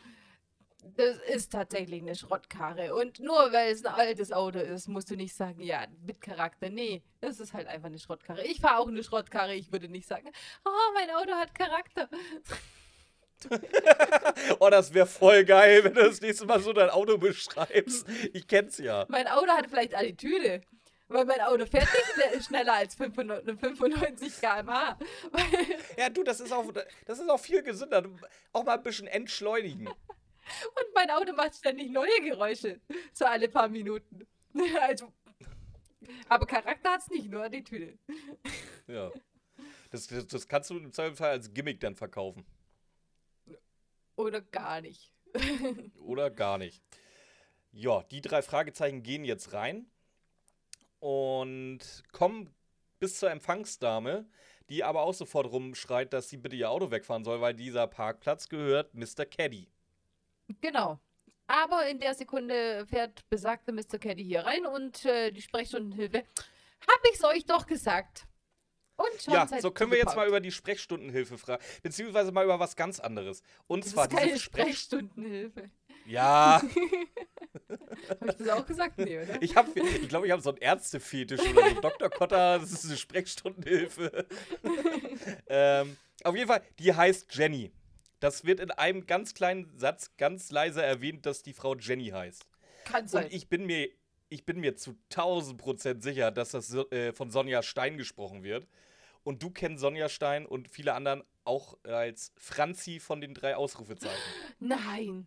das 0.96 1.16
ist 1.34 1.52
tatsächlich 1.52 2.02
eine 2.02 2.14
Schrottkarre. 2.14 2.94
Und 2.94 3.20
nur 3.20 3.52
weil 3.52 3.72
es 3.72 3.84
ein 3.84 3.94
altes 3.94 4.32
Auto 4.32 4.58
ist, 4.58 4.88
musst 4.88 5.10
du 5.10 5.16
nicht 5.16 5.34
sagen, 5.34 5.60
ja, 5.60 5.84
mit 6.06 6.20
Charakter. 6.20 6.68
Nee, 6.70 7.02
das 7.20 7.40
ist 7.40 7.52
halt 7.52 7.66
einfach 7.66 7.86
eine 7.86 7.98
Schrottkarre. 7.98 8.42
Ich 8.44 8.60
fahre 8.60 8.78
auch 8.78 8.88
eine 8.88 9.02
Schrottkarre, 9.02 9.54
ich 9.54 9.72
würde 9.72 9.88
nicht 9.88 10.06
sagen, 10.08 10.30
oh, 10.64 10.92
mein 10.94 11.10
Auto 11.10 11.32
hat 11.32 11.54
Charakter. 11.54 12.08
Oh, 14.60 14.70
das 14.70 14.94
wäre 14.94 15.06
voll 15.06 15.44
geil, 15.44 15.84
wenn 15.84 15.94
du 15.94 16.02
das 16.04 16.22
nächste 16.22 16.46
Mal 16.46 16.58
so 16.60 16.72
dein 16.72 16.88
Auto 16.88 17.18
beschreibst. 17.18 18.06
Ich 18.32 18.46
kenn's 18.48 18.78
ja. 18.78 19.04
Mein 19.08 19.28
Auto 19.28 19.48
hat 19.48 19.66
vielleicht 19.68 19.94
Attitüde. 19.94 20.62
Weil 21.08 21.24
mein 21.24 21.40
Auto 21.42 21.66
fährt 21.66 21.84
nicht 21.84 22.42
schne- 22.42 22.46
schneller 22.48 22.72
als 22.72 22.96
95 22.96 23.60
95 23.60 24.40
km/h. 24.40 24.98
Ja, 25.96 26.08
du, 26.08 26.24
das 26.24 26.40
ist 26.40 26.52
auch, 26.52 26.64
das 27.04 27.18
ist 27.20 27.30
auch 27.30 27.38
viel 27.38 27.62
gesünder. 27.62 28.02
Auch 28.52 28.64
mal 28.64 28.76
ein 28.78 28.82
bisschen 28.82 29.06
entschleunigen. 29.06 29.88
Und 30.68 30.94
mein 30.94 31.10
Auto 31.10 31.32
macht 31.32 31.54
ständig 31.54 31.90
neue 31.90 32.20
Geräusche. 32.22 32.80
So 33.12 33.24
alle 33.24 33.48
paar 33.48 33.68
Minuten. 33.68 34.26
Also. 34.80 35.12
Aber 36.30 36.46
Charakter 36.46 36.92
hat 36.92 37.00
es 37.02 37.08
nicht, 37.08 37.28
nur 37.28 37.44
Attitüde. 37.44 37.98
Ja. 38.86 39.10
Das, 39.90 40.06
das, 40.06 40.26
das 40.26 40.48
kannst 40.48 40.70
du 40.70 40.78
im 40.78 40.92
Zweifelsfall 40.92 41.30
als 41.30 41.52
Gimmick 41.52 41.80
dann 41.80 41.94
verkaufen. 41.94 42.46
Oder 44.16 44.40
gar 44.40 44.80
nicht. 44.80 45.12
Oder 45.98 46.30
gar 46.30 46.58
nicht. 46.58 46.82
Ja, 47.72 48.02
die 48.04 48.22
drei 48.22 48.40
Fragezeichen 48.40 49.02
gehen 49.02 49.24
jetzt 49.24 49.52
rein 49.52 49.90
und 51.00 51.80
kommen 52.12 52.54
bis 52.98 53.18
zur 53.18 53.30
Empfangsdame, 53.30 54.26
die 54.70 54.82
aber 54.82 55.02
auch 55.02 55.12
sofort 55.12 55.50
rumschreit, 55.50 56.12
dass 56.12 56.30
sie 56.30 56.38
bitte 56.38 56.56
ihr 56.56 56.70
Auto 56.70 56.90
wegfahren 56.90 57.24
soll, 57.24 57.40
weil 57.40 57.54
dieser 57.54 57.86
Parkplatz 57.86 58.48
gehört 58.48 58.94
Mr. 58.94 59.26
Caddy. 59.26 59.68
Genau. 60.60 60.98
Aber 61.46 61.88
in 61.88 62.00
der 62.00 62.14
Sekunde 62.14 62.86
fährt 62.86 63.28
besagte 63.28 63.72
Mr. 63.72 63.98
Caddy 63.98 64.24
hier 64.24 64.40
rein 64.40 64.66
und 64.66 65.04
äh, 65.04 65.30
die 65.30 65.42
Sprechstundenhilfe. 65.42 66.18
Hab 66.18 67.00
ich's 67.12 67.24
euch 67.24 67.44
doch 67.44 67.66
gesagt. 67.66 68.26
Und 68.96 69.22
schon 69.22 69.34
Ja, 69.34 69.46
so 69.60 69.70
können 69.70 69.90
wir 69.90 69.98
jetzt 69.98 70.16
mal 70.16 70.26
über 70.26 70.40
die 70.40 70.50
Sprechstundenhilfe 70.50 71.36
fragen, 71.36 71.62
beziehungsweise 71.82 72.32
mal 72.32 72.44
über 72.44 72.58
was 72.58 72.76
ganz 72.76 72.98
anderes. 72.98 73.42
Und 73.66 73.84
Das 73.84 73.92
zwar 73.92 74.04
ist 74.06 74.10
keine 74.16 74.26
diese 74.28 74.38
Sprech... 74.40 74.64
Sprechstundenhilfe. 74.64 75.70
Ja, 76.06 76.62
Hab 77.68 78.28
ich 78.28 78.36
das 78.36 78.48
auch 78.48 78.66
gesagt? 78.66 78.98
Nee, 78.98 79.20
oder? 79.22 79.42
ich 79.42 79.56
habe, 79.56 79.70
ich 79.78 80.08
glaube, 80.08 80.26
ich 80.26 80.32
habe 80.32 80.42
so 80.42 80.50
einen 80.50 80.58
Ärztefetisch 80.58 81.40
oder 81.40 81.70
so. 81.70 81.80
Dr. 81.80 82.10
Kotter, 82.10 82.58
das 82.58 82.72
ist 82.72 82.86
eine 82.86 82.96
Sprechstundenhilfe. 82.96 84.26
ähm, 85.48 85.96
auf 86.22 86.36
jeden 86.36 86.48
Fall, 86.48 86.62
die 86.78 86.94
heißt 86.94 87.34
Jenny. 87.34 87.72
Das 88.20 88.44
wird 88.44 88.60
in 88.60 88.70
einem 88.70 89.06
ganz 89.06 89.34
kleinen 89.34 89.76
Satz 89.78 90.16
ganz 90.16 90.50
leise 90.50 90.82
erwähnt, 90.82 91.26
dass 91.26 91.42
die 91.42 91.52
Frau 91.52 91.74
Jenny 91.76 92.08
heißt. 92.08 92.46
Kann 92.84 93.06
sein. 93.08 93.24
Und 93.24 93.32
ich 93.32 93.48
bin 93.48 93.66
mir, 93.66 93.88
ich 94.28 94.44
bin 94.46 94.60
mir 94.60 94.76
zu 94.76 94.96
1000 95.10 95.58
Prozent 95.58 96.02
sicher, 96.02 96.30
dass 96.30 96.50
das 96.52 96.72
äh, 96.74 97.12
von 97.12 97.30
Sonja 97.30 97.62
Stein 97.62 97.98
gesprochen 97.98 98.42
wird. 98.42 98.66
Und 99.22 99.42
du 99.42 99.50
kennst 99.50 99.80
Sonja 99.80 100.08
Stein 100.08 100.46
und 100.46 100.68
viele 100.68 100.94
anderen 100.94 101.24
auch 101.44 101.76
als 101.84 102.32
Franzi 102.36 103.00
von 103.00 103.20
den 103.20 103.34
drei 103.34 103.56
Ausrufezeichen. 103.56 104.16
Nein. 104.60 105.26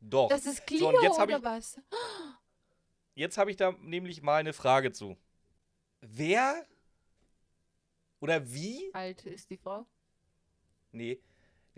Doch. 0.00 0.28
Das 0.28 0.46
ist 0.46 0.66
Clio 0.66 0.92
So, 0.92 1.02
jetzt 1.02 1.18
oder 1.18 1.38
ich- 1.38 1.44
was? 1.44 1.80
Jetzt 3.14 3.36
habe 3.36 3.50
ich 3.50 3.56
da 3.56 3.72
nämlich 3.80 4.22
mal 4.22 4.36
eine 4.36 4.52
Frage 4.52 4.92
zu. 4.92 5.16
Wer 6.00 6.64
oder 8.20 8.48
wie? 8.52 8.90
Alt 8.94 9.26
ist 9.26 9.50
die 9.50 9.56
Frau. 9.56 9.86
Nee, 10.92 11.20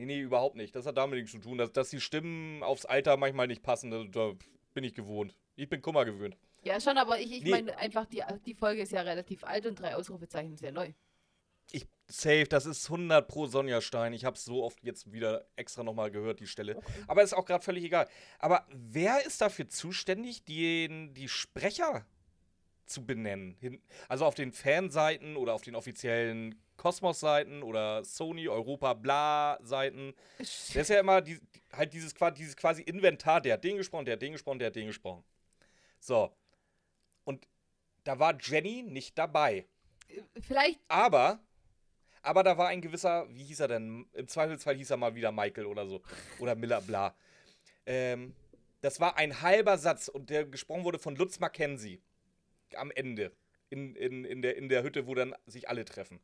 nee, 0.01 0.17
nee, 0.17 0.21
überhaupt 0.21 0.57
nicht. 0.57 0.75
Das 0.75 0.87
hat 0.87 0.97
damit 0.97 1.19
nichts 1.19 1.33
zu 1.33 1.39
tun, 1.39 1.59
dass, 1.59 1.73
dass 1.73 1.91
die 1.91 2.01
Stimmen 2.01 2.63
aufs 2.63 2.85
Alter 2.85 3.17
manchmal 3.17 3.47
nicht 3.47 3.63
passen. 3.63 3.91
Da, 3.91 4.05
da 4.05 4.33
bin 4.75 4.85
ich 4.85 4.95
gewohnt. 4.95 5.35
Ich 5.57 5.69
bin 5.69 5.83
Kummer 5.83 6.05
gewöhnt. 6.05 6.37
Ja, 6.63 6.81
schon, 6.81 6.99
aber 6.99 7.19
ich, 7.19 7.33
ich 7.33 7.43
Nee. 7.45 7.51
meine 7.51 7.77
einfach, 7.79 8.07
die, 8.07 8.23
die 8.45 8.55
Folge 8.55 8.83
ist 8.83 8.93
ja 8.93 9.01
relativ 9.03 9.45
alt 9.45 9.67
und 9.67 9.81
drei 9.81 9.95
Ausrufezeichen 9.97 10.57
sehr 10.57 10.73
neu. 10.73 10.93
Ich 11.73 11.87
safe, 12.09 12.45
das 12.45 12.67
ist 12.67 12.87
100 12.91 13.27
pro 13.29 13.47
Sonja 13.47 13.81
Stein. 13.81 14.13
Ich 14.13 14.25
habe 14.25 14.37
es 14.37 14.45
so 14.45 14.65
oft 14.65 14.83
jetzt 14.83 15.13
wieder 15.13 15.47
extra 15.57 15.85
nochmal 15.85 16.11
gehört, 16.11 16.41
die 16.41 16.47
Stelle. 16.49 16.81
Aber 17.07 17.23
ist 17.23 17.33
auch 17.33 17.47
gerade 17.47 17.65
völlig 17.65 17.85
egal. 17.85 18.09
Aber 18.41 18.67
wer 18.71 19.25
ist 19.25 19.41
dafür 19.41 19.69
zuständig, 19.69 20.45
den, 20.45 21.15
die 21.15 21.29
Sprecher 21.29 22.05
zu 22.87 23.07
benennen? 23.07 23.57
Also 24.09 24.25
auf 24.27 24.35
den 24.35 24.53
Fanseiten 24.53 25.37
oder 25.37 25.55
auf 25.55 25.63
den 25.63 25.77
offiziellen 25.77 26.61
Kosmos-Seiten 26.81 27.63
oder 27.63 28.03
Sony, 28.05 28.49
Europa, 28.49 28.95
bla-Seiten. 28.95 30.15
Das 30.39 30.75
ist 30.75 30.89
ja 30.89 30.99
immer 30.99 31.21
die, 31.21 31.39
halt 31.75 31.93
dieses, 31.93 32.15
dieses 32.39 32.57
quasi 32.57 32.81
Inventar, 32.81 33.43
der 33.43 33.55
hat 33.55 33.65
den 33.65 33.77
gesprochen, 33.77 34.07
der 34.07 34.15
hat 34.15 34.23
den 34.23 34.33
gesprochen, 34.33 34.59
der 34.59 34.69
hat 34.69 34.77
den 34.77 34.87
gesprochen. 34.87 35.23
So. 35.99 36.35
Und 37.25 37.47
da 38.05 38.19
war 38.19 38.35
Jenny 38.41 38.83
nicht 38.83 39.19
dabei. 39.19 39.67
Vielleicht, 40.41 40.81
Aber, 40.89 41.41
aber 42.23 42.43
da 42.43 42.57
war 42.57 42.69
ein 42.69 42.81
gewisser, 42.81 43.27
wie 43.29 43.45
hieß 43.45 43.61
er 43.61 43.69
denn? 43.69 44.07
Im 44.15 44.27
Zweifelsfall 44.27 44.77
hieß 44.77 44.91
er 44.91 44.97
mal 44.97 45.15
wieder 45.15 45.33
Michael 45.33 45.67
oder 45.67 45.87
so. 45.87 46.01
Oder 46.39 46.55
Miller, 46.55 46.81
bla. 46.81 47.15
Ähm, 47.85 48.35
das 48.81 49.01
war 49.01 49.19
ein 49.19 49.43
halber 49.43 49.77
Satz 49.77 50.09
und 50.09 50.31
der 50.31 50.47
gesprochen 50.47 50.85
wurde 50.85 50.99
von 50.99 51.15
Lutz 51.15 51.41
Mackenzie. 51.41 52.01
Am 52.75 52.91
Ende. 52.91 53.33
In, 53.69 53.95
in, 53.97 54.25
in, 54.25 54.41
der, 54.41 54.57
in 54.57 54.71
der 54.71 54.83
Hütte, 54.83 55.07
wo 55.07 55.15
dann 55.15 55.35
sich 55.45 55.69
alle 55.69 55.85
treffen. 55.85 56.21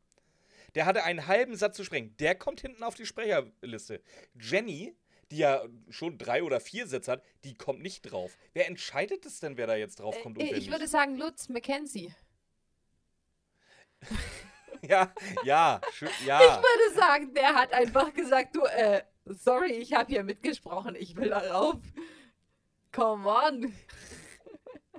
Der 0.74 0.86
hatte 0.86 1.04
einen 1.04 1.26
halben 1.26 1.56
Satz 1.56 1.76
zu 1.76 1.84
sprechen. 1.84 2.16
Der 2.18 2.34
kommt 2.34 2.60
hinten 2.60 2.82
auf 2.82 2.94
die 2.94 3.06
Sprecherliste. 3.06 4.02
Jenny, 4.38 4.96
die 5.30 5.38
ja 5.38 5.64
schon 5.90 6.18
drei 6.18 6.42
oder 6.42 6.60
vier 6.60 6.86
Sätze 6.86 7.12
hat, 7.12 7.22
die 7.44 7.54
kommt 7.54 7.82
nicht 7.82 8.02
drauf. 8.02 8.36
Wer 8.52 8.66
entscheidet 8.68 9.26
es 9.26 9.40
denn, 9.40 9.56
wer 9.56 9.66
da 9.66 9.74
jetzt 9.74 10.00
drauf 10.00 10.20
kommt 10.22 10.38
und 10.38 10.44
äh, 10.44 10.48
ich 10.48 10.52
nicht? 10.52 10.70
würde 10.70 10.86
sagen 10.86 11.16
Lutz 11.16 11.48
Mackenzie. 11.48 12.14
Ja, 14.82 15.12
ja, 15.42 15.80
ja. 16.26 16.40
Ich 16.40 16.56
würde 16.58 16.94
sagen, 16.94 17.32
der 17.34 17.54
hat 17.54 17.72
einfach 17.72 18.12
gesagt, 18.12 18.54
du, 18.54 18.62
äh, 18.64 19.02
sorry, 19.24 19.72
ich 19.72 19.94
habe 19.94 20.12
hier 20.12 20.22
mitgesprochen, 20.22 20.94
ich 20.94 21.16
will 21.16 21.30
darauf. 21.30 21.76
Come 22.92 23.26
on. 23.26 23.74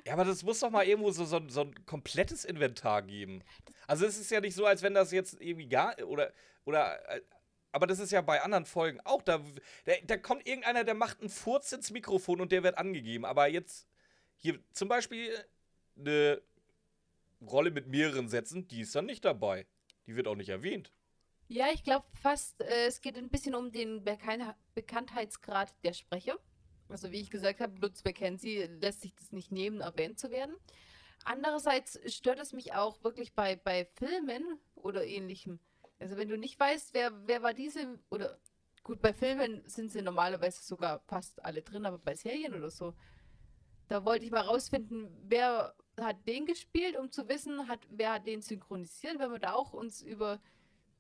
Ja, 0.07 0.13
aber 0.13 0.23
das 0.23 0.41
muss 0.41 0.61
doch 0.61 0.69
mal 0.69 0.87
irgendwo 0.87 1.11
so, 1.11 1.25
so, 1.25 1.41
so 1.49 1.61
ein 1.61 1.85
komplettes 1.85 2.45
Inventar 2.45 3.01
geben. 3.01 3.43
Also 3.87 4.05
es 4.05 4.17
ist 4.17 4.31
ja 4.31 4.39
nicht 4.39 4.55
so, 4.55 4.65
als 4.65 4.81
wenn 4.81 4.93
das 4.93 5.11
jetzt 5.11 5.41
irgendwie 5.41 5.67
gar 5.67 6.01
oder 6.01 6.31
oder 6.63 6.97
äh, 7.09 7.21
aber 7.73 7.87
das 7.87 7.99
ist 7.99 8.13
ja 8.13 8.21
bei 8.21 8.41
anderen 8.41 8.65
Folgen 8.65 9.01
auch. 9.03 9.21
Da, 9.21 9.43
da, 9.83 9.93
da 10.05 10.15
kommt 10.15 10.47
irgendeiner, 10.47 10.85
der 10.85 10.93
macht 10.93 11.19
einen 11.19 11.29
Furz 11.29 11.73
ins 11.73 11.91
Mikrofon 11.91 12.39
und 12.39 12.53
der 12.53 12.63
wird 12.63 12.77
angegeben. 12.77 13.25
Aber 13.25 13.47
jetzt 13.49 13.85
hier 14.37 14.57
zum 14.71 14.87
Beispiel 14.87 15.29
eine 15.97 16.41
Rolle 17.45 17.71
mit 17.71 17.87
mehreren 17.87 18.29
Sätzen, 18.29 18.65
die 18.69 18.81
ist 18.81 18.95
dann 18.95 19.07
nicht 19.07 19.25
dabei. 19.25 19.67
Die 20.05 20.15
wird 20.15 20.29
auch 20.29 20.35
nicht 20.35 20.49
erwähnt. 20.49 20.93
Ja, 21.49 21.65
ich 21.73 21.83
glaube 21.83 22.05
fast, 22.13 22.61
äh, 22.61 22.85
es 22.87 23.01
geht 23.01 23.17
ein 23.17 23.29
bisschen 23.29 23.55
um 23.55 23.73
den 23.73 24.05
Bekan 24.05 24.53
Bekanntheitsgrad 24.73 25.75
der 25.83 25.91
Sprecher. 25.91 26.39
Also 26.89 27.12
wie 27.12 27.22
ich 27.22 27.29
gesagt 27.29 27.60
habe, 27.60 27.79
Lutz 27.79 28.03
Mackenzie 28.03 28.63
lässt 28.82 29.01
sich 29.01 29.13
das 29.15 29.32
nicht 29.32 29.51
nehmen, 29.51 29.82
erwähnt 29.82 30.20
zu 30.20 30.32
werden. 30.32 30.56
Andererseits 31.25 32.00
stört 32.13 32.39
es 32.39 32.53
mich 32.53 32.74
auch 32.74 33.03
wirklich 33.03 33.34
bei, 33.34 33.56
bei 33.56 33.86
Filmen 33.96 34.60
oder 34.75 35.06
ähnlichem. 35.06 35.60
Also 36.00 36.15
wenn 36.17 36.29
du 36.29 36.38
nicht 36.38 36.60
weißt, 36.60 36.94
wer, 36.94 37.12
wer 37.27 37.41
war 37.44 37.53
diese, 37.53 38.00
oder 38.10 38.39
gut, 38.84 39.01
bei 39.01 39.13
Filmen 39.13 39.67
sind 39.67 39.91
sie 39.91 40.01
normalerweise 40.01 40.63
sogar 40.63 41.00
fast 41.08 41.44
alle 41.44 41.62
drin, 41.62 41.86
aber 41.86 41.98
bei 41.98 42.15
Serien 42.15 42.53
oder 42.53 42.70
so, 42.70 42.94
da 43.88 44.06
wollte 44.06 44.25
ich 44.25 44.32
mal 44.32 44.41
rausfinden, 44.41 45.10
wer 45.24 45.75
hat 46.00 46.27
den 46.27 46.46
gespielt, 46.46 46.98
um 46.98 47.12
zu 47.12 47.27
wissen, 47.27 47.67
hat, 47.67 47.79
wer 47.89 48.13
hat 48.13 48.27
den 48.27 48.41
synchronisiert, 48.41 49.20
wenn 49.20 49.32
wir 49.32 49.39
da 49.39 49.53
auch 49.53 49.74
uns 49.74 50.01
über 50.01 50.39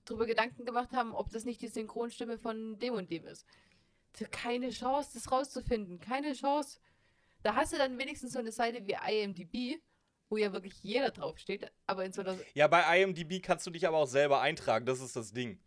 drüber 0.05 0.25
Gedanken 0.25 0.65
gemacht 0.65 0.91
haben, 0.93 1.13
ob 1.13 1.29
das 1.29 1.45
nicht 1.45 1.61
die 1.61 1.67
Synchronstimme 1.67 2.37
von 2.37 2.79
dem 2.79 2.93
und 2.93 3.11
dem 3.11 3.25
ist. 3.25 3.45
Keine 4.25 4.69
Chance, 4.69 5.11
das 5.13 5.31
rauszufinden. 5.31 5.99
Keine 5.99 6.33
Chance. 6.33 6.79
Da 7.43 7.55
hast 7.55 7.73
du 7.73 7.77
dann 7.77 7.97
wenigstens 7.97 8.33
so 8.33 8.39
eine 8.39 8.51
Seite 8.51 8.85
wie 8.87 8.97
IMDb, 9.09 9.79
wo 10.29 10.37
ja 10.37 10.51
wirklich 10.53 10.81
jeder 10.83 11.11
draufsteht. 11.11 11.71
Aber 11.85 12.03
in 12.03 12.11
so 12.11 12.21
einer. 12.21 12.37
Ja, 12.53 12.67
bei 12.67 13.01
IMDb 13.01 13.41
kannst 13.41 13.65
du 13.67 13.71
dich 13.71 13.87
aber 13.87 13.97
auch 13.97 14.07
selber 14.07 14.41
eintragen. 14.41 14.85
Das 14.85 14.99
ist 15.01 15.15
das 15.15 15.31
Ding. 15.31 15.59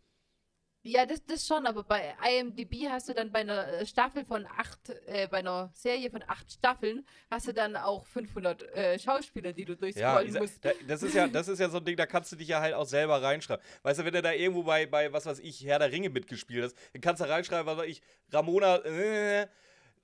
Ja, 0.83 1.05
das, 1.05 1.23
das 1.25 1.45
schon, 1.45 1.67
aber 1.67 1.83
bei 1.83 2.15
IMDb 2.27 2.89
hast 2.89 3.07
du 3.07 3.13
dann 3.13 3.31
bei 3.31 3.41
einer 3.41 3.67
äh, 3.67 3.85
Staffel 3.85 4.25
von 4.25 4.47
acht, 4.47 4.89
äh, 5.05 5.27
bei 5.27 5.37
einer 5.37 5.71
Serie 5.75 6.09
von 6.09 6.23
acht 6.25 6.51
Staffeln, 6.51 7.05
hast 7.29 7.47
du 7.47 7.53
dann 7.53 7.75
auch 7.75 8.07
500 8.07 8.63
äh, 8.63 8.97
Schauspieler, 8.97 9.53
die 9.53 9.65
du 9.65 9.77
durchscrollen 9.77 10.33
ja, 10.33 10.41
musst. 10.41 10.65
Da, 10.65 10.71
das, 10.87 11.03
ist 11.03 11.13
ja, 11.13 11.27
das 11.27 11.47
ist 11.47 11.59
ja 11.59 11.69
so 11.69 11.77
ein 11.77 11.85
Ding, 11.85 11.97
da 11.97 12.07
kannst 12.07 12.31
du 12.31 12.35
dich 12.35 12.47
ja 12.47 12.61
halt 12.61 12.73
auch 12.73 12.87
selber 12.87 13.21
reinschreiben. 13.21 13.63
Weißt 13.83 13.99
du, 13.99 14.05
wenn 14.05 14.13
du 14.13 14.23
da 14.23 14.31
irgendwo 14.31 14.63
bei, 14.63 14.87
bei 14.87 15.13
was 15.13 15.27
weiß 15.27 15.37
ich, 15.39 15.63
Herr 15.65 15.77
der 15.77 15.91
Ringe 15.91 16.09
mitgespielt 16.09 16.63
hast, 16.63 16.75
dann 16.93 17.01
kannst 17.01 17.21
du 17.21 17.29
reinschreiben, 17.29 17.67
was 17.67 17.77
weiß 17.77 17.87
ich, 17.87 18.01
Ramona, 18.31 18.77
äh, 18.77 19.47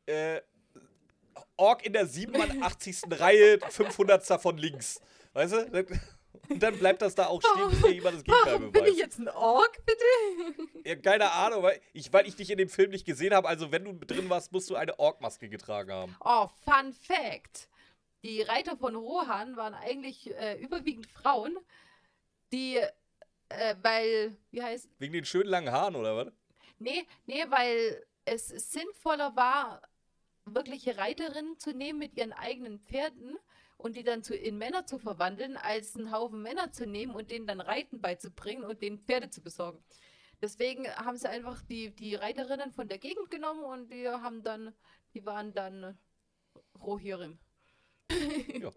äh, 0.05 0.41
Ork 1.55 1.87
in 1.87 1.93
der 1.93 2.05
87. 2.05 3.01
Reihe, 3.09 3.59
500. 3.67 4.23
von 4.39 4.57
links. 4.57 5.01
Weißt 5.33 5.53
du? 5.53 5.85
Und 6.49 6.61
dann 6.61 6.77
bleibt 6.77 7.01
das 7.01 7.15
da 7.15 7.27
auch 7.27 7.41
stehen, 7.41 7.69
bis 7.69 7.81
dir 7.81 7.91
jemand 7.91 8.15
das 8.17 8.23
Gegenteil 8.23 8.53
Warum 8.53 8.71
beweist. 8.71 8.85
bin 8.85 8.93
ich 8.93 8.99
jetzt 8.99 9.19
ein 9.19 9.29
Ork, 9.29 9.79
bitte? 9.85 10.69
Ja, 10.85 10.95
keine 10.95 11.31
Ahnung, 11.31 11.63
weil 11.63 11.79
ich, 11.93 12.11
weil 12.13 12.27
ich 12.27 12.35
dich 12.35 12.49
in 12.49 12.57
dem 12.57 12.69
Film 12.69 12.91
nicht 12.91 13.05
gesehen 13.05 13.33
habe. 13.33 13.47
Also, 13.47 13.71
wenn 13.71 13.83
du 13.85 13.93
drin 14.05 14.29
warst, 14.29 14.51
musst 14.51 14.69
du 14.69 14.75
eine 14.75 14.97
Ork-Maske 14.99 15.49
getragen 15.49 15.91
haben. 15.91 16.15
Oh, 16.23 16.47
Fun 16.63 16.93
Fact. 16.93 17.69
Die 18.23 18.41
Reiter 18.41 18.75
von 18.77 18.95
Rohan 18.95 19.55
waren 19.57 19.73
eigentlich 19.73 20.33
äh, 20.35 20.55
überwiegend 20.59 21.07
Frauen, 21.07 21.57
die, 22.51 22.77
äh, 23.49 23.75
weil, 23.81 24.35
wie 24.51 24.63
heißt, 24.63 24.89
Wegen 24.99 25.13
den 25.13 25.25
schönen 25.25 25.49
langen 25.49 25.71
Haaren, 25.71 25.95
oder 25.95 26.15
was? 26.17 26.33
nee, 26.79 27.05
nee, 27.25 27.43
weil 27.49 28.05
es 28.25 28.47
sinnvoller 28.47 29.35
war, 29.35 29.81
wirkliche 30.45 30.97
Reiterinnen 30.97 31.57
zu 31.59 31.71
nehmen 31.73 31.99
mit 31.99 32.15
ihren 32.17 32.33
eigenen 32.33 32.79
Pferden 32.79 33.37
und 33.77 33.95
die 33.95 34.03
dann 34.03 34.23
zu, 34.23 34.35
in 34.35 34.57
Männer 34.57 34.85
zu 34.85 34.99
verwandeln, 34.99 35.55
als 35.57 35.95
einen 35.95 36.11
Haufen 36.11 36.41
Männer 36.41 36.71
zu 36.71 36.85
nehmen 36.85 37.15
und 37.15 37.31
denen 37.31 37.47
dann 37.47 37.61
Reiten 37.61 38.01
beizubringen 38.01 38.63
und 38.63 38.81
denen 38.81 38.99
Pferde 38.99 39.29
zu 39.29 39.41
besorgen. 39.41 39.83
Deswegen 40.41 40.87
haben 40.87 41.17
sie 41.17 41.29
einfach 41.29 41.61
die, 41.63 41.95
die 41.95 42.15
Reiterinnen 42.15 42.71
von 42.71 42.87
der 42.87 42.99
Gegend 42.99 43.31
genommen 43.31 43.63
und 43.63 43.91
die 43.91 44.07
haben 44.07 44.43
dann, 44.43 44.73
die 45.13 45.25
waren 45.25 45.53
dann 45.53 45.97
Rohirrim. 46.79 47.39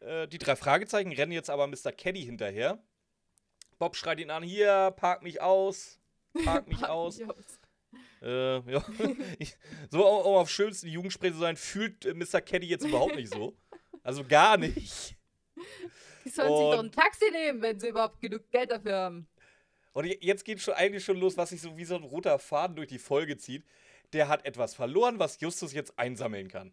Äh, 0.00 0.28
die 0.28 0.38
drei 0.38 0.54
Fragezeichen 0.54 1.10
rennen 1.10 1.32
jetzt 1.32 1.50
aber 1.50 1.66
Mr. 1.66 1.90
Caddy 1.90 2.22
hinterher. 2.22 2.80
Bob 3.80 3.96
schreit 3.96 4.20
ihn 4.20 4.30
an: 4.30 4.44
Hier, 4.44 4.92
park 4.96 5.22
mich 5.22 5.40
aus. 5.40 5.98
Park 6.44 6.68
mich 6.68 6.84
aus. 6.88 7.20
Äh, 8.22 8.60
ja. 8.70 8.84
So, 9.90 10.06
um 10.06 10.36
auf 10.36 10.50
schönsten 10.50 10.88
Jugendsprache 10.88 11.32
zu 11.32 11.38
sein, 11.38 11.56
fühlt 11.56 12.04
äh, 12.04 12.14
Mr. 12.14 12.40
Caddy 12.40 12.68
jetzt 12.68 12.84
überhaupt 12.84 13.16
nicht 13.16 13.32
so. 13.32 13.56
Also 14.08 14.24
gar 14.24 14.56
nicht. 14.56 15.14
Die 16.24 16.30
sollen 16.30 16.48
sich 16.48 16.56
doch 16.56 16.78
Und- 16.78 16.86
ein 16.86 16.92
Taxi 16.92 17.30
nehmen, 17.30 17.60
wenn 17.60 17.78
sie 17.78 17.88
überhaupt 17.88 18.22
genug 18.22 18.50
Geld 18.50 18.70
dafür 18.70 18.96
haben. 18.96 19.28
Und 19.92 20.06
je- 20.06 20.16
jetzt 20.22 20.46
geht 20.46 20.62
schon 20.62 20.72
eigentlich 20.74 21.04
schon 21.04 21.18
los, 21.18 21.36
was 21.36 21.50
sich 21.50 21.60
so 21.60 21.76
wie 21.76 21.84
so 21.84 21.94
ein 21.96 22.04
roter 22.04 22.38
Faden 22.38 22.74
durch 22.76 22.88
die 22.88 22.98
Folge 22.98 23.36
zieht. 23.36 23.66
Der 24.14 24.28
hat 24.28 24.46
etwas 24.46 24.74
verloren, 24.74 25.18
was 25.18 25.38
Justus 25.40 25.74
jetzt 25.74 25.98
einsammeln 25.98 26.48
kann. 26.48 26.72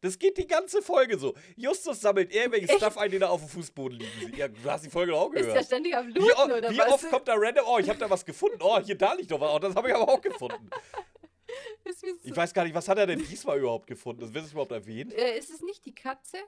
Das 0.00 0.18
geht 0.18 0.38
die 0.38 0.46
ganze 0.46 0.80
Folge 0.80 1.18
so. 1.18 1.34
Justus 1.56 2.00
sammelt 2.00 2.32
irgendwelchen 2.34 2.70
Echt? 2.70 2.78
Stuff 2.78 2.96
ein, 2.96 3.10
den 3.10 3.20
er 3.20 3.30
auf 3.30 3.40
dem 3.40 3.50
Fußboden 3.50 3.98
liegen 3.98 4.20
sieht. 4.20 4.36
Ja, 4.38 4.48
du 4.48 4.70
hast 4.70 4.84
die 4.86 4.90
Folge 4.90 5.12
doch 5.12 5.20
auch 5.20 5.32
Ist 5.34 5.40
gehört. 5.40 5.56
der 5.58 5.62
ständig 5.64 5.94
am 5.94 6.08
Wie, 6.08 6.18
Looten 6.18 6.52
o- 6.52 6.56
oder 6.56 6.70
wie 6.70 6.78
was? 6.78 6.92
oft 6.92 7.10
kommt 7.10 7.28
da 7.28 7.34
random, 7.36 7.66
oh, 7.68 7.78
ich 7.78 7.88
habe 7.90 7.98
da 7.98 8.08
was 8.08 8.24
gefunden. 8.24 8.56
Oh, 8.60 8.80
hier, 8.80 8.96
da 8.96 9.12
liegt 9.12 9.30
doch 9.30 9.40
was. 9.40 9.50
Oh, 9.52 9.58
das 9.58 9.74
habe 9.74 9.88
ich 9.88 9.94
aber 9.94 10.08
auch 10.08 10.22
gefunden. 10.22 10.70
so, 12.00 12.06
Ich 12.22 12.36
weiß 12.36 12.52
gar 12.54 12.64
nicht, 12.64 12.74
was 12.74 12.88
hat 12.88 12.98
er 12.98 13.06
denn 13.06 13.18
diesmal 13.18 13.58
überhaupt 13.58 13.86
gefunden? 13.86 14.20
Das 14.20 14.32
wird 14.32 14.44
es 14.44 14.52
überhaupt 14.52 14.72
erwähnt? 14.72 15.12
äh, 15.14 15.38
ist 15.38 15.50
es 15.50 15.60
nicht 15.62 15.84
die 15.84 15.94
Katze? 15.94 16.38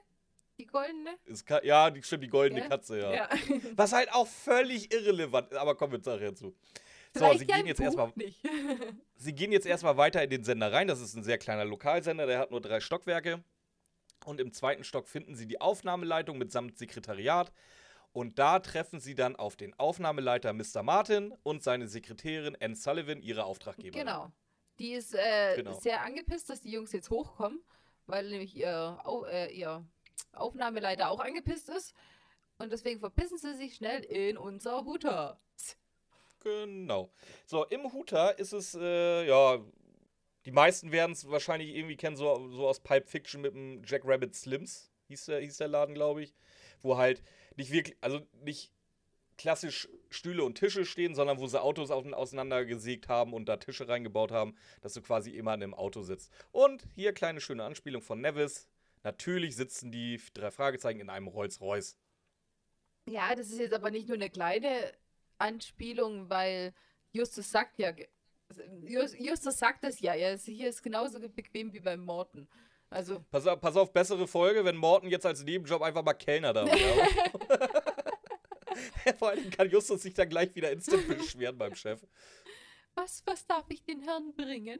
Die 0.57 0.65
goldene? 0.65 1.11
Kann, 1.45 1.61
ja, 1.63 1.89
die, 1.89 2.03
stimmt, 2.03 2.23
die 2.23 2.27
goldene 2.27 2.61
Ja? 2.61 2.67
Katze, 2.67 2.99
ja. 2.99 3.13
ja. 3.13 3.29
Was 3.75 3.93
halt 3.93 4.11
auch 4.11 4.27
völlig 4.27 4.93
irrelevant 4.93 5.51
ist. 5.51 5.57
Aber 5.57 5.75
kommen 5.75 5.93
wir 5.93 5.99
nachher 6.13 6.35
zu. 6.35 6.53
So, 7.13 7.19
Vielleicht 7.25 7.39
sie 7.39 7.45
gehen 7.47 7.65
jetzt 7.65 7.77
Buch 7.77 7.85
erstmal. 7.85 8.13
Sie 9.15 9.33
gehen 9.33 9.51
jetzt 9.51 9.65
erstmal 9.65 9.97
weiter 9.97 10.23
in 10.23 10.29
den 10.29 10.43
Sender 10.43 10.71
rein. 10.71 10.87
Das 10.87 11.01
ist 11.01 11.15
ein 11.15 11.23
sehr 11.23 11.37
kleiner 11.37 11.65
Lokalsender, 11.65 12.25
der 12.25 12.39
hat 12.39 12.51
nur 12.51 12.61
drei 12.61 12.79
Stockwerke. 12.79 13.43
Und 14.25 14.39
im 14.39 14.53
zweiten 14.53 14.83
Stock 14.83 15.07
finden 15.07 15.35
Sie 15.35 15.47
die 15.47 15.59
Aufnahmeleitung 15.59 16.37
mitsamt 16.37 16.77
Sekretariat. 16.77 17.51
Und 18.11 18.37
da 18.37 18.59
treffen 18.59 18.99
Sie 18.99 19.15
dann 19.15 19.35
auf 19.35 19.55
den 19.55 19.73
Aufnahmeleiter 19.79 20.53
Mr. 20.53 20.83
Martin 20.83 21.33
und 21.43 21.63
seine 21.63 21.87
Sekretärin 21.87 22.57
Ann 22.61 22.75
Sullivan, 22.75 23.21
ihre 23.21 23.45
Auftraggeberin. 23.45 24.05
Genau. 24.05 24.31
Die 24.79 24.93
ist 24.93 25.13
äh, 25.13 25.55
Genau. 25.57 25.77
sehr 25.79 26.01
angepisst, 26.01 26.49
dass 26.49 26.61
die 26.61 26.71
Jungs 26.71 26.91
jetzt 26.93 27.09
hochkommen, 27.09 27.61
weil 28.07 28.29
nämlich 28.29 28.55
ihr, 28.55 28.99
Au 29.03 29.25
äh, 29.25 29.51
ihr 29.51 29.85
Aufnahmeleiter 30.33 31.09
auch 31.09 31.19
angepisst 31.19 31.69
ist. 31.69 31.93
Und 32.57 32.71
deswegen 32.71 32.99
verpissen 32.99 33.37
sie 33.37 33.53
sich 33.55 33.75
schnell 33.75 34.03
in 34.03 34.37
unser 34.37 34.83
Hutter. 34.85 35.39
Genau. 36.41 37.11
So, 37.45 37.65
im 37.65 37.91
Huter 37.91 38.37
ist 38.39 38.53
es, 38.53 38.75
äh, 38.75 39.25
ja, 39.27 39.59
die 40.45 40.51
meisten 40.51 40.91
werden 40.91 41.11
es 41.11 41.29
wahrscheinlich 41.29 41.75
irgendwie 41.75 41.97
kennen, 41.97 42.15
so, 42.15 42.49
so 42.49 42.67
aus 42.67 42.79
Pipe 42.79 43.07
Fiction 43.07 43.41
mit 43.41 43.53
dem 43.53 43.81
Jack 43.85 44.03
Rabbit 44.05 44.35
Slims, 44.35 44.91
hieß 45.07 45.25
der, 45.25 45.41
hieß 45.41 45.57
der 45.57 45.67
Laden, 45.67 45.95
glaube 45.95 46.23
ich. 46.23 46.33
Wo 46.81 46.97
halt 46.97 47.21
nicht 47.57 47.71
wirklich, 47.71 47.97
also 47.99 48.21
nicht 48.43 48.71
klassisch 49.39 49.87
Stühle 50.09 50.43
und 50.43 50.55
Tische 50.55 50.85
stehen, 50.85 51.15
sondern 51.15 51.39
wo 51.39 51.47
sie 51.47 51.61
Autos 51.61 51.89
auseinandergesägt 51.91 53.07
haben 53.07 53.33
und 53.33 53.47
da 53.47 53.57
Tische 53.57 53.87
reingebaut 53.87 54.31
haben, 54.31 54.55
dass 54.81 54.93
du 54.93 55.01
quasi 55.01 55.31
immer 55.31 55.53
in 55.53 55.63
einem 55.63 55.73
Auto 55.73 56.03
sitzt. 56.03 56.31
Und 56.51 56.83
hier 56.93 57.13
kleine 57.13 57.39
schöne 57.39 57.63
Anspielung 57.63 58.01
von 58.01 58.19
Nevis. 58.19 58.67
Natürlich 59.03 59.55
sitzen 59.55 59.91
die 59.91 60.21
drei 60.33 60.51
Fragezeichen 60.51 60.99
in 60.99 61.09
einem 61.09 61.27
Rolls-Royce. 61.27 61.95
Ja, 63.07 63.33
das 63.33 63.49
ist 63.49 63.59
jetzt 63.59 63.73
aber 63.73 63.91
nicht 63.91 64.09
nur 64.09 64.17
eine 64.17 64.29
kleine 64.29 64.91
Anspielung, 65.37 66.29
weil 66.29 66.73
Justus 67.13 67.49
sagt 67.49 67.79
ja, 67.79 67.93
Justus 69.17 69.57
sagt 69.57 69.85
das 69.85 70.01
ja, 70.01 70.13
er 70.15 70.33
ist, 70.33 70.45
hier 70.45 70.67
ist 70.67 70.83
genauso 70.83 71.17
bequem 71.29 71.71
wie 71.71 71.79
beim 71.79 72.01
Morten. 72.01 72.49
Also, 72.89 73.23
Pass 73.31 73.45
auf, 73.45 73.61
pass 73.61 73.77
auf, 73.77 73.93
bessere 73.93 74.27
Folge, 74.27 74.65
wenn 74.65 74.75
Morten 74.75 75.07
jetzt 75.07 75.25
als 75.25 75.43
Nebenjob 75.43 75.81
einfach 75.81 76.03
mal 76.03 76.13
Kellner 76.13 76.53
da 76.53 76.65
wäre. 76.65 77.78
Vor 79.17 79.29
allem 79.29 79.49
kann 79.49 79.69
Justus 79.69 80.01
sich 80.01 80.13
dann 80.13 80.29
gleich 80.29 80.53
wieder 80.55 80.71
instant 80.71 81.07
beschweren 81.07 81.57
beim 81.57 81.75
Chef. 81.75 82.01
was, 82.95 83.23
was 83.25 83.45
darf 83.47 83.65
ich 83.69 83.83
den 83.83 84.01
Herrn 84.01 84.33
bringen? 84.35 84.79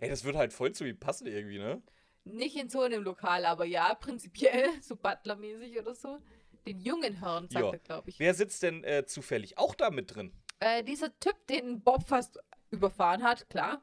Ey, 0.00 0.08
das 0.08 0.24
würde 0.24 0.38
halt 0.38 0.52
voll 0.52 0.72
zu 0.72 0.84
ihm 0.84 0.98
passen 0.98 1.26
irgendwie, 1.26 1.58
ne? 1.58 1.82
Nicht 2.24 2.56
in 2.56 2.68
so 2.68 2.82
einem 2.82 3.02
Lokal, 3.02 3.44
aber 3.46 3.64
ja, 3.64 3.94
prinzipiell, 3.94 4.68
so 4.82 4.96
Butlermäßig 4.96 5.78
oder 5.78 5.94
so. 5.94 6.18
Den 6.66 6.78
jungen 6.80 7.14
Herrn, 7.14 7.48
sagt 7.48 7.64
Ja. 7.64 7.72
er, 7.72 7.78
glaube 7.78 8.10
ich. 8.10 8.18
Wer 8.18 8.34
sitzt 8.34 8.62
denn 8.62 8.84
äh, 8.84 9.04
zufällig 9.06 9.56
auch 9.58 9.74
da 9.74 9.90
mit 9.90 10.14
drin? 10.14 10.32
Äh, 10.60 10.84
dieser 10.84 11.16
Typ, 11.20 11.46
den 11.46 11.82
Bob 11.82 12.06
fast 12.06 12.38
überfahren 12.70 13.22
hat, 13.22 13.48
klar. 13.48 13.82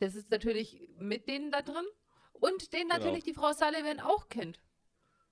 Der 0.00 0.10
sitzt 0.10 0.30
natürlich 0.30 0.88
mit 0.98 1.28
denen 1.28 1.50
da 1.50 1.62
drin. 1.62 1.86
Und 2.34 2.72
den 2.72 2.88
Genau. 2.88 2.96
natürlich 2.98 3.24
die 3.24 3.34
Frau 3.34 3.52
Sullivan 3.52 3.98
auch 4.00 4.28
kennt. 4.28 4.60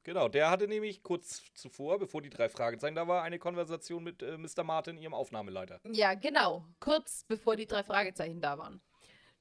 Genau, 0.07 0.29
der 0.29 0.51
hatte 0.51 0.69
nämlich 0.69 1.03
kurz 1.03 1.42
zuvor, 1.55 1.99
bevor 1.99 2.23
die 2.23 2.31
drei 2.31 2.49
Fragezeichen 2.49 2.95
da 2.95 3.09
war, 3.09 3.25
eine 3.25 3.40
Konversation 3.40 4.05
mit 4.05 4.23
äh, 4.23 4.38
Mr. 4.38 4.62
Martin, 4.62 4.99
ihrem 4.99 5.14
Aufnahmeleiter. 5.14 5.81
Ja, 5.90 6.14
genau. 6.14 6.64
Kurz 6.79 7.25
bevor 7.27 7.57
die 7.57 7.66
drei 7.66 7.83
Fragezeichen 7.83 8.40
da 8.40 8.57
waren. 8.57 8.81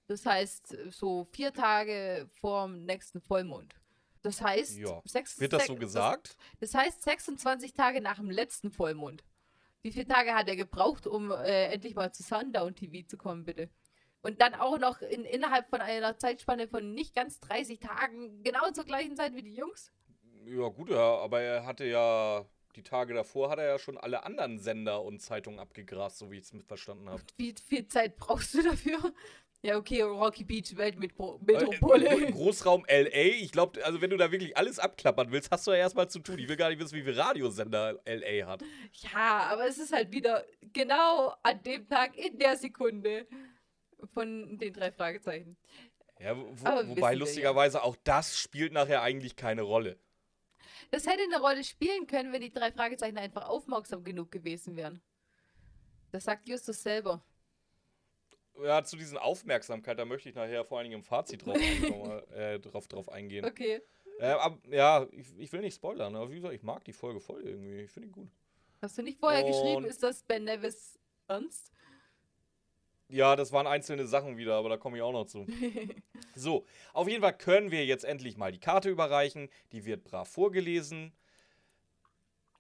Das 0.08 0.26
heißt, 0.26 0.76
so 0.90 1.26
vier 1.26 1.54
Tage 1.54 2.28
vor 2.42 2.66
dem 2.66 2.84
nächsten 2.84 3.22
Vollmond. 3.22 3.76
Das 4.24 4.42
heißt, 4.42 4.80
Ja. 4.80 5.04
sechs, 5.06 5.40
Wird 5.40 5.54
das 5.54 5.68
so 5.68 5.76
gesagt? 5.76 6.36
Das, 6.60 6.72
das 6.72 6.82
heißt 6.82 7.04
26 7.04 7.74
Tage 7.74 8.02
nach 8.02 8.18
dem 8.18 8.32
letzten 8.32 8.72
Vollmond. 8.72 9.24
Wie 9.84 9.92
viele 9.92 10.08
Tage 10.08 10.34
hat 10.34 10.48
er 10.48 10.56
gebraucht, 10.56 11.06
um 11.06 11.30
äh, 11.30 11.66
endlich 11.74 11.94
mal 11.94 12.12
zu 12.12 12.24
Sundown 12.24 12.74
TV 12.74 13.08
zu 13.08 13.18
kommen, 13.18 13.44
bitte? 13.44 13.70
Und 14.24 14.42
dann 14.42 14.56
auch 14.56 14.80
noch 14.80 15.04
in, 15.04 15.26
innerhalb 15.26 15.70
von 15.70 15.80
einer 15.82 16.18
Zeitspanne 16.18 16.68
von 16.68 16.96
nicht 16.96 17.14
ganz 17.14 17.40
30 17.42 17.82
Tagen, 17.82 18.42
genau 18.42 18.72
zur 18.72 18.86
gleichen 18.86 19.16
Zeit 19.16 19.36
wie 19.36 19.44
die 19.44 19.54
Jungs? 19.54 19.92
Ja, 20.48 20.68
gut, 20.70 20.90
ja, 20.90 21.18
aber 21.18 21.42
er 21.42 21.66
hatte 21.66 21.86
ja, 21.86 22.46
die 22.76 22.84
Tage 22.84 23.14
davor 23.14 23.50
hat 23.50 23.60
er 23.60 23.66
ja 23.68 23.80
schon 23.80 23.98
alle 23.98 24.24
anderen 24.24 24.60
Sender 24.60 25.02
und 25.04 25.22
Zeitungen 25.22 25.60
abgegrast, 25.60 26.18
so 26.18 26.32
wie 26.32 26.38
ich 26.38 26.44
es 26.44 26.54
verstanden 26.68 27.10
habe. 27.10 27.22
Wie 27.38 27.54
viel 27.68 27.88
Zeit 27.88 28.18
brauchst 28.18 28.54
du 28.54 28.62
dafür? 28.64 29.14
Ja, 29.62 29.78
okay, 29.78 30.04
Rocky 30.04 30.44
Beach, 30.44 30.74
Äh, 30.74 30.78
Weltmetropole. 30.78 32.08
Gro- 32.08 32.32
Großraum 32.34 32.86
LA, 32.88 33.10
ich 33.42 33.52
glaube, 33.52 33.84
also 33.84 34.00
wenn 34.00 34.12
du 34.12 34.18
da 34.18 34.32
wirklich 34.32 34.56
alles 34.56 34.78
abklappern 34.78 35.32
willst, 35.32 35.50
hast 35.50 35.66
du 35.66 35.72
ja 35.72 35.78
erstmal 35.78 36.08
zu 36.08 36.20
tun. 36.20 36.38
Ich 36.38 36.48
will 36.48 36.56
gar 36.56 36.70
nicht 36.70 36.80
wissen, 36.80 36.96
wie 36.96 37.02
viel 37.02 37.20
Radiosender 37.20 38.00
LA 38.06 38.46
hat. 38.46 38.64
Ja, 39.12 39.48
aber 39.52 39.66
es 39.68 39.80
ist 39.80 39.92
halt 39.92 40.12
wieder 40.12 40.46
genau 40.74 41.34
an 41.42 41.64
dem 41.64 41.88
Tag, 41.88 42.16
in 42.16 42.38
der 42.38 42.58
Sekunde 42.58 43.26
von 44.14 44.58
den 44.60 44.74
drei 44.74 44.92
Fragezeichen. 44.92 45.58
Ja, 46.20 46.38
wo, 46.38 46.46
wobei 46.54 46.96
wir 46.96 47.12
ja. 47.14 47.20
lustigerweise 47.20 47.82
auch 47.84 47.96
das 48.04 48.38
spielt 48.38 48.72
nachher 48.72 49.02
eigentlich 49.02 49.36
keine 49.36 49.64
Rolle. 49.64 49.98
Das 50.92 51.06
hätte 51.08 51.24
eine 51.24 51.40
Rolle 51.40 51.64
spielen 51.64 52.08
können, 52.08 52.32
wenn 52.32 52.42
die 52.42 52.52
drei 52.52 52.72
Fragezeichen 52.72 53.18
einfach 53.18 53.48
aufmerksam 53.48 54.04
genug 54.04 54.32
gewesen 54.32 54.76
wären. 54.76 55.02
Das 56.12 56.24
sagt 56.26 56.48
Justus 56.48 56.82
selber. 56.82 57.24
Ja, 58.64 58.84
zu 58.84 58.96
diesen 58.96 59.18
Aufmerksamkeit, 59.18 60.00
da 60.00 60.06
möchte 60.06 60.30
ich 60.30 60.36
nachher 60.36 60.64
vor 60.64 60.78
allen 60.78 60.86
Dingen 60.86 61.00
im 61.02 61.04
Fazit 61.04 61.46
drauf, 61.46 61.58
äh, 62.32 62.60
drauf, 62.60 62.88
drauf 62.88 63.10
eingehen. 63.10 63.44
Okay. 63.44 63.82
Äh, 64.20 64.28
ab, 64.28 64.58
ja, 64.70 65.06
ich, 65.12 65.28
ich 65.38 65.52
will 65.52 65.60
nicht 65.60 65.76
spoilern, 65.76 66.16
aber 66.16 66.32
wie 66.32 66.36
gesagt, 66.36 66.54
ich 66.54 66.64
mag 66.64 66.86
die 66.86 66.94
Folge 66.94 67.20
voll 67.20 67.44
irgendwie. 67.46 67.82
Ich 67.82 67.92
finde 67.92 68.08
die 68.08 68.14
gut. 68.14 68.30
Hast 68.82 68.98
du 68.98 69.02
nicht 69.02 69.20
vorher 69.20 69.44
geschrieben, 69.44 69.78
Und- 69.78 69.86
ist 69.86 70.04
das 70.04 70.24
Ben 70.24 70.46
Nevis 70.46 70.98
ernst? 71.28 71.72
Ja, 73.10 73.36
das 73.36 73.52
waren 73.52 73.68
einzelne 73.68 74.08
Sachen 74.08 74.38
wieder, 74.38 74.56
aber 74.56 74.70
da 74.70 74.78
komme 74.78 74.98
ich 74.98 75.04
auch 75.04 75.12
noch 75.12 75.26
zu. 75.26 75.46
So, 76.38 76.66
auf 76.92 77.08
jeden 77.08 77.22
Fall 77.22 77.38
können 77.38 77.72
wir 77.72 77.86
jetzt 77.86 78.04
endlich 78.04 78.36
mal 78.36 78.52
die 78.52 78.60
Karte 78.60 78.90
überreichen. 78.90 79.48
Die 79.72 79.86
wird 79.86 80.04
brav 80.04 80.28
vorgelesen. 80.28 81.14